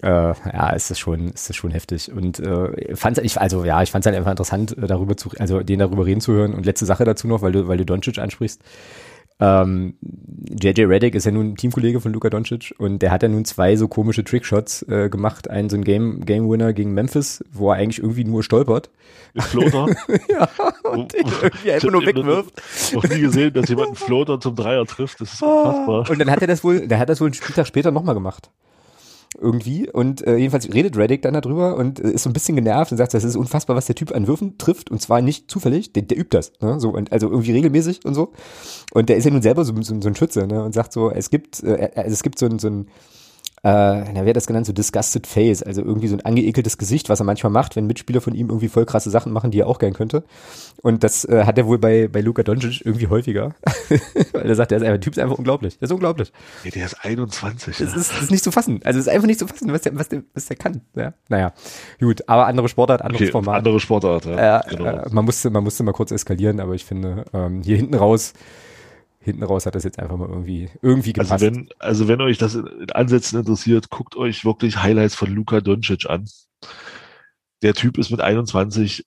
Äh, 0.03 0.07
ja, 0.07 0.69
ist 0.75 0.91
das 0.91 0.99
schon, 0.99 1.29
ist 1.29 1.49
das 1.49 1.55
schon 1.55 1.71
heftig. 1.71 2.11
Und 2.11 2.39
äh, 2.39 2.95
fand 2.95 3.17
ich, 3.17 3.39
also 3.41 3.65
ja, 3.65 3.81
ich 3.81 3.89
fand 3.89 4.03
es 4.03 4.07
halt 4.07 4.15
einfach 4.15 4.29
interessant, 4.29 4.77
äh, 4.77 4.85
darüber 4.85 5.17
zu, 5.17 5.31
also 5.39 5.61
den 5.61 5.79
darüber 5.79 6.05
reden 6.05 6.21
zu 6.21 6.33
hören. 6.33 6.53
Und 6.53 6.67
letzte 6.67 6.85
Sache 6.85 7.03
dazu 7.03 7.27
noch, 7.27 7.41
weil 7.41 7.51
du, 7.51 7.67
weil 7.67 7.77
du 7.77 7.85
Doncic 7.85 8.19
ansprichst. 8.19 8.61
Ähm, 9.39 9.95
JJ 10.01 10.85
Reddick 10.85 11.13
ist 11.13 11.25
ja 11.25 11.31
nun 11.31 11.55
Teamkollege 11.55 12.01
von 12.01 12.11
Luka 12.11 12.29
Doncic 12.29 12.73
und 12.79 13.01
der 13.03 13.11
hat 13.11 13.21
ja 13.21 13.29
nun 13.29 13.45
zwei 13.45 13.75
so 13.75 13.87
komische 13.87 14.23
Trickshots 14.23 14.81
äh, 14.83 15.09
gemacht. 15.09 15.49
Einen 15.49 15.69
so 15.69 15.77
ein 15.77 15.83
Game, 15.83 16.25
Game 16.25 16.49
Winner 16.49 16.73
gegen 16.73 16.93
Memphis, 16.93 17.43
wo 17.51 17.71
er 17.71 17.77
eigentlich 17.77 17.99
irgendwie 17.99 18.23
nur 18.23 18.41
stolpert. 18.41 18.89
Ist 19.35 19.47
Floater. 19.47 19.87
ja, 20.29 20.49
und 20.89 21.13
den 21.13 21.27
irgendwie 21.41 21.71
einfach 21.71 21.91
nur 21.91 22.05
wegwirft. 22.05 22.61
Noch 22.93 23.03
nie 23.03 23.19
gesehen, 23.19 23.53
dass 23.53 23.69
jemand 23.69 23.89
einen 23.89 23.95
Floater 23.95 24.39
zum 24.39 24.55
Dreier 24.55 24.85
trifft. 24.85 25.21
Das 25.21 25.33
ist 25.33 25.41
unfassbar. 25.43 26.09
Und 26.09 26.19
dann 26.19 26.31
hat 26.31 26.41
er 26.41 26.47
das 26.47 26.63
wohl, 26.63 26.87
der 26.87 26.97
hat 26.97 27.09
das 27.09 27.21
wohl 27.21 27.27
einen 27.27 27.35
Spieltag 27.35 27.67
später 27.67 27.91
nochmal 27.91 28.15
gemacht 28.15 28.49
irgendwie. 29.39 29.89
Und 29.89 30.25
äh, 30.25 30.37
jedenfalls 30.37 30.73
redet 30.73 30.97
Reddick 30.97 31.21
dann 31.21 31.33
darüber 31.33 31.75
und 31.75 31.99
äh, 31.99 32.11
ist 32.11 32.23
so 32.23 32.29
ein 32.29 32.33
bisschen 32.33 32.55
genervt 32.55 32.91
und 32.91 32.97
sagt, 32.97 33.13
das 33.13 33.23
ist 33.23 33.35
unfassbar, 33.35 33.75
was 33.75 33.85
der 33.85 33.95
Typ 33.95 34.13
an 34.13 34.27
Würfen 34.27 34.57
trifft. 34.57 34.91
Und 34.91 35.01
zwar 35.01 35.21
nicht 35.21 35.49
zufällig, 35.49 35.93
der, 35.93 36.03
der 36.03 36.17
übt 36.17 36.35
das. 36.35 36.51
Ne? 36.61 36.79
So, 36.79 36.89
und, 36.89 37.11
also 37.11 37.29
irgendwie 37.29 37.51
regelmäßig 37.51 38.05
und 38.05 38.13
so. 38.13 38.33
Und 38.93 39.09
der 39.09 39.17
ist 39.17 39.25
ja 39.25 39.31
nun 39.31 39.41
selber 39.41 39.65
so, 39.65 39.73
so, 39.81 40.01
so 40.01 40.07
ein 40.07 40.15
Schütze 40.15 40.47
ne? 40.47 40.63
und 40.63 40.73
sagt 40.73 40.93
so, 40.93 41.11
es 41.11 41.29
gibt, 41.29 41.63
äh, 41.63 41.91
also 41.95 42.11
es 42.11 42.23
gibt 42.23 42.39
so 42.39 42.45
ein, 42.45 42.59
so 42.59 42.67
ein 42.69 42.87
äh, 43.67 44.13
na, 44.13 44.23
wer 44.23 44.33
das 44.33 44.47
genannt, 44.47 44.65
so 44.65 44.71
disgusted 44.71 45.27
face, 45.27 45.61
also 45.61 45.81
irgendwie 45.81 46.07
so 46.07 46.15
ein 46.15 46.21
angeekeltes 46.21 46.77
Gesicht, 46.77 47.09
was 47.09 47.19
er 47.19 47.25
manchmal 47.25 47.51
macht, 47.51 47.75
wenn 47.75 47.85
Mitspieler 47.85 48.21
von 48.21 48.33
ihm 48.33 48.47
irgendwie 48.47 48.69
voll 48.69 48.85
krasse 48.85 49.09
Sachen 49.09 49.33
machen, 49.33 49.51
die 49.51 49.59
er 49.59 49.67
auch 49.67 49.77
gern 49.77 49.91
könnte. 49.91 50.23
Und 50.81 51.03
das 51.03 51.25
äh, 51.25 51.43
hat 51.43 51.57
er 51.57 51.65
wohl 51.67 51.77
bei, 51.77 52.07
bei 52.07 52.21
Luka 52.21 52.43
Doncic 52.43 52.85
irgendwie 52.85 53.07
häufiger. 53.07 53.55
Weil 54.31 54.45
er 54.45 54.55
sagt, 54.55 54.71
der, 54.71 54.77
ist 54.77 54.85
der 54.85 54.99
Typ 55.01 55.13
ist 55.13 55.19
einfach 55.19 55.37
unglaublich. 55.37 55.77
Der 55.79 55.87
ist 55.87 55.91
unglaublich. 55.91 56.31
Ja, 56.63 56.71
der 56.71 56.85
ist 56.85 57.03
21. 57.03 57.77
Das 57.77 57.93
ist, 57.93 58.11
das 58.13 58.21
ist 58.21 58.31
nicht 58.31 58.43
zu 58.43 58.53
fassen. 58.53 58.79
Also 58.85 58.99
es 58.99 59.07
ist 59.07 59.13
einfach 59.13 59.27
nicht 59.27 59.39
zu 59.39 59.47
fassen, 59.47 59.73
was 59.73 59.81
der, 59.81 59.99
was 59.99 60.07
der, 60.07 60.23
was 60.33 60.45
der 60.45 60.55
kann. 60.55 60.79
Ja? 60.95 61.13
Naja, 61.27 61.51
gut. 61.99 62.21
Aber 62.29 62.47
andere 62.47 62.69
Sportart, 62.69 63.01
anderes 63.01 63.21
Okay, 63.21 63.31
Format. 63.31 63.57
andere 63.57 63.81
Sportart, 63.81 64.25
ja. 64.27 64.61
Äh, 64.61 64.69
genau. 64.69 64.85
äh, 64.85 65.09
man 65.11 65.25
musste, 65.25 65.49
man 65.49 65.65
musste 65.65 65.83
mal 65.83 65.91
kurz 65.91 66.11
eskalieren, 66.11 66.61
aber 66.61 66.73
ich 66.73 66.85
finde, 66.85 67.25
ähm, 67.33 67.63
hier 67.63 67.75
hinten 67.75 67.95
raus, 67.95 68.31
hinten 69.27 69.43
raus 69.43 69.65
hat 69.65 69.75
das 69.75 69.83
jetzt 69.83 69.99
einfach 69.99 70.17
mal 70.17 70.27
irgendwie, 70.29 70.69
irgendwie 70.81 71.13
gepasst. 71.13 71.31
Also 71.31 71.45
wenn, 71.45 71.69
also 71.79 72.07
wenn 72.07 72.21
euch 72.21 72.37
das 72.37 72.55
in 72.55 72.89
Ansätzen 72.91 73.39
interessiert, 73.39 73.89
guckt 73.89 74.15
euch 74.15 74.43
wirklich 74.45 74.81
Highlights 74.81 75.15
von 75.15 75.29
Luka 75.33 75.61
Doncic 75.61 76.09
an. 76.09 76.25
Der 77.61 77.73
Typ 77.73 77.97
ist 77.97 78.11
mit 78.11 78.21
21 78.21 79.05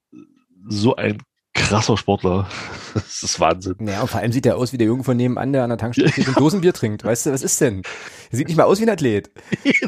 so 0.68 0.96
ein 0.96 1.18
krasser 1.54 1.96
Sportler. 1.96 2.48
Das 2.92 3.22
ist 3.22 3.38
Wahnsinn. 3.38 3.76
Naja, 3.78 4.00
und 4.00 4.08
vor 4.10 4.18
allem 4.18 4.32
sieht 4.32 4.46
er 4.46 4.56
aus 4.56 4.72
wie 4.72 4.76
der 4.78 4.88
Junge 4.88 5.04
von 5.04 5.16
nebenan, 5.16 5.52
der 5.52 5.62
an 5.62 5.70
der 5.70 5.78
Tankstelle 5.78 6.10
steht 6.10 6.26
und 6.26 6.36
Dosenbier 6.40 6.72
trinkt. 6.72 7.04
Weißt 7.04 7.26
du, 7.26 7.30
was 7.30 7.42
ist 7.42 7.60
denn? 7.60 7.82
Er 8.32 8.36
sieht 8.36 8.48
nicht 8.48 8.56
mal 8.56 8.64
aus 8.64 8.80
wie 8.80 8.82
ein 8.82 8.88
Athlet. 8.90 9.30
Ich 9.64 9.80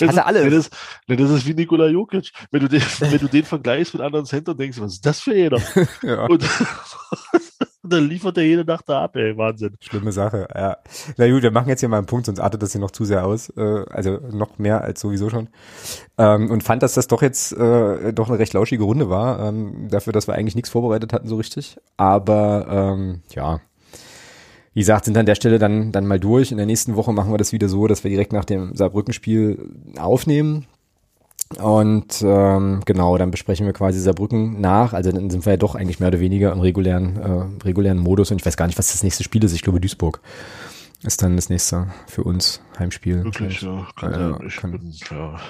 hatte 0.00 0.06
Das, 0.06 0.18
alles. 0.18 0.66
ist, 0.66 0.76
das 1.08 1.30
ist 1.30 1.46
wie 1.46 1.54
Nikola 1.54 1.88
Jokic. 1.88 2.30
Wenn 2.52 2.60
du 2.60 2.68
den, 2.68 2.82
wenn 3.00 3.18
du 3.18 3.26
den 3.26 3.44
vergleichst 3.44 3.94
mit 3.94 4.02
anderen 4.02 4.26
Center, 4.26 4.54
denkst 4.54 4.76
du, 4.76 4.84
was 4.84 4.92
ist 4.92 5.04
das 5.06 5.18
für 5.18 5.32
einer? 5.32 5.60
Ja. 6.02 6.26
Und 6.26 6.44
dann 7.84 8.08
liefert 8.08 8.36
er 8.38 8.44
jede 8.44 8.64
Nacht 8.64 8.88
da 8.88 9.04
ab, 9.04 9.16
ey. 9.16 9.36
Wahnsinn. 9.36 9.76
Schlimme 9.80 10.12
Sache, 10.12 10.48
ja. 10.54 10.78
Na 11.16 11.30
gut, 11.30 11.42
wir 11.42 11.50
machen 11.50 11.68
jetzt 11.68 11.80
hier 11.80 11.88
mal 11.88 11.98
einen 11.98 12.06
Punkt, 12.06 12.26
sonst 12.26 12.40
artet 12.40 12.62
das 12.62 12.72
hier 12.72 12.80
noch 12.80 12.90
zu 12.90 13.04
sehr 13.04 13.24
aus. 13.26 13.50
Äh, 13.50 13.84
also 13.90 14.18
noch 14.32 14.58
mehr 14.58 14.82
als 14.82 15.00
sowieso 15.00 15.30
schon. 15.30 15.48
Ähm, 16.18 16.50
und 16.50 16.62
fand, 16.62 16.82
dass 16.82 16.94
das 16.94 17.06
doch 17.06 17.22
jetzt 17.22 17.52
äh, 17.52 18.12
doch 18.12 18.28
eine 18.28 18.38
recht 18.38 18.52
lauschige 18.52 18.84
Runde 18.84 19.10
war. 19.10 19.40
Ähm, 19.48 19.88
dafür, 19.90 20.12
dass 20.12 20.26
wir 20.26 20.34
eigentlich 20.34 20.54
nichts 20.54 20.70
vorbereitet 20.70 21.12
hatten 21.12 21.28
so 21.28 21.36
richtig. 21.36 21.76
Aber 21.96 22.66
ähm, 22.68 23.22
ja, 23.34 23.60
wie 24.74 24.80
gesagt, 24.80 25.04
sind 25.04 25.16
an 25.16 25.26
der 25.26 25.36
Stelle 25.36 25.58
dann, 25.58 25.92
dann 25.92 26.06
mal 26.06 26.18
durch. 26.18 26.50
In 26.50 26.56
der 26.56 26.66
nächsten 26.66 26.96
Woche 26.96 27.12
machen 27.12 27.32
wir 27.32 27.38
das 27.38 27.52
wieder 27.52 27.68
so, 27.68 27.86
dass 27.86 28.02
wir 28.02 28.10
direkt 28.10 28.32
nach 28.32 28.44
dem 28.44 28.74
Saarbrücken-Spiel 28.74 29.70
aufnehmen. 29.98 30.66
Und 31.60 32.22
ähm, 32.22 32.80
genau, 32.84 33.16
dann 33.18 33.30
besprechen 33.30 33.66
wir 33.66 33.72
quasi 33.72 34.00
Saarbrücken 34.00 34.60
nach. 34.60 34.92
Also 34.92 35.12
dann 35.12 35.30
sind 35.30 35.44
wir 35.46 35.52
ja 35.52 35.56
doch 35.56 35.74
eigentlich 35.74 36.00
mehr 36.00 36.08
oder 36.08 36.20
weniger 36.20 36.52
im 36.52 36.60
regulären, 36.60 37.16
äh, 37.16 37.64
regulären 37.64 37.98
Modus. 37.98 38.30
Und 38.30 38.40
ich 38.40 38.46
weiß 38.46 38.56
gar 38.56 38.66
nicht, 38.66 38.78
was 38.78 38.92
das 38.92 39.02
nächste 39.02 39.24
Spiel 39.24 39.42
ist. 39.44 39.52
Ich 39.54 39.62
glaube, 39.62 39.80
Duisburg 39.80 40.20
ist 41.02 41.22
dann 41.22 41.36
das 41.36 41.50
nächste 41.50 41.88
für 42.06 42.24
uns 42.24 42.60
Heimspiel. 42.78 43.24
Wirklich, 43.24 43.60
ja. 43.62 43.86
Kann, 43.98 44.12
Ja, 44.12 44.18
sein. 44.38 44.46
ich 44.46 44.56
kann- 44.56 44.70
bin, 44.72 44.92
ja. 45.10 45.40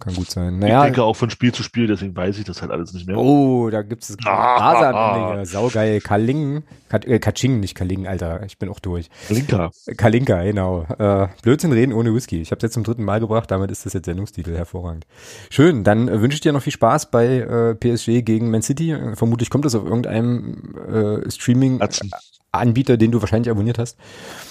Kann 0.00 0.14
gut 0.14 0.30
sein. 0.30 0.54
Ich 0.54 0.60
Naja, 0.60 0.82
denke 0.84 1.02
auch 1.04 1.14
von 1.14 1.28
Spiel 1.30 1.52
zu 1.52 1.62
Spiel, 1.62 1.86
deswegen 1.86 2.16
weiß 2.16 2.38
ich 2.38 2.44
das 2.44 2.62
halt 2.62 2.70
alles 2.72 2.92
nicht 2.94 3.06
mehr. 3.06 3.18
oh, 3.18 3.68
da 3.70 3.82
gibt 3.82 4.02
es 4.02 4.16
Ah. 4.24 5.18
Ende 5.20 5.36
hier. 5.36 5.46
Saugeil. 5.46 6.00
Kalingen. 6.00 6.64
Kat, 6.88 7.04
äh, 7.04 7.18
Katsching, 7.20 7.60
nicht 7.60 7.74
Kalingen, 7.76 8.06
Alter. 8.06 8.42
Ich 8.44 8.58
bin 8.58 8.68
auch 8.68 8.80
durch. 8.80 9.08
Linker. 9.28 9.70
Kalinka, 9.96 10.42
genau. 10.42 10.86
Äh, 10.98 11.28
Blödsinn 11.42 11.70
reden 11.72 11.92
ohne 11.92 12.12
Whisky. 12.14 12.40
Ich 12.40 12.50
habe 12.50 12.60
jetzt 12.62 12.72
zum 12.72 12.82
dritten 12.82 13.04
Mal 13.04 13.20
gebracht, 13.20 13.50
damit 13.50 13.70
ist 13.70 13.86
das 13.86 13.92
jetzt 13.92 14.06
Sendungstitel 14.06 14.56
hervorragend. 14.56 15.06
Schön, 15.50 15.84
dann 15.84 16.08
äh, 16.08 16.20
wünsche 16.20 16.34
ich 16.34 16.40
dir 16.40 16.52
noch 16.52 16.62
viel 16.62 16.72
Spaß 16.72 17.10
bei 17.10 17.26
äh, 17.38 17.74
PSG 17.74 18.22
gegen 18.24 18.50
Man 18.50 18.62
City. 18.62 18.90
Äh, 18.92 19.14
vermutlich 19.14 19.50
kommt 19.50 19.64
das 19.66 19.74
auf 19.76 19.84
irgendeinem 19.84 20.74
äh, 20.88 21.30
Streaming-Anbieter, 21.30 21.84
Atzen. 21.84 22.10
Den 22.52 23.12
du 23.12 23.20
wahrscheinlich 23.20 23.50
abonniert 23.50 23.78
hast. 23.78 23.96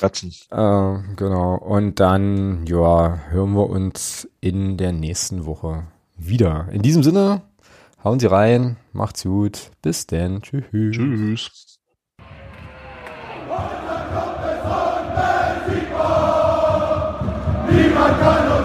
Atzen. 0.02 0.34
Äh, 0.52 1.16
genau. 1.16 1.56
Und 1.56 2.00
dann, 2.00 2.66
ja, 2.66 3.20
hören 3.30 3.54
wir 3.54 3.70
uns 3.70 4.28
in 4.42 4.78
der 4.78 4.92
nächsten 4.92 5.46
Woche 5.46 5.84
wieder. 6.18 6.68
In 6.72 6.82
diesem 6.82 7.04
Sinne, 7.04 7.42
hauen 8.04 8.20
Sie 8.20 8.28
rein, 8.28 8.78
macht's 8.94 9.24
gut, 9.24 9.72
bis 9.82 10.08
denn, 10.08 10.42
tschüss. 10.42 10.66
Tschüss. 10.72 11.80
Niemand 17.72 18.20
kann 18.20 18.59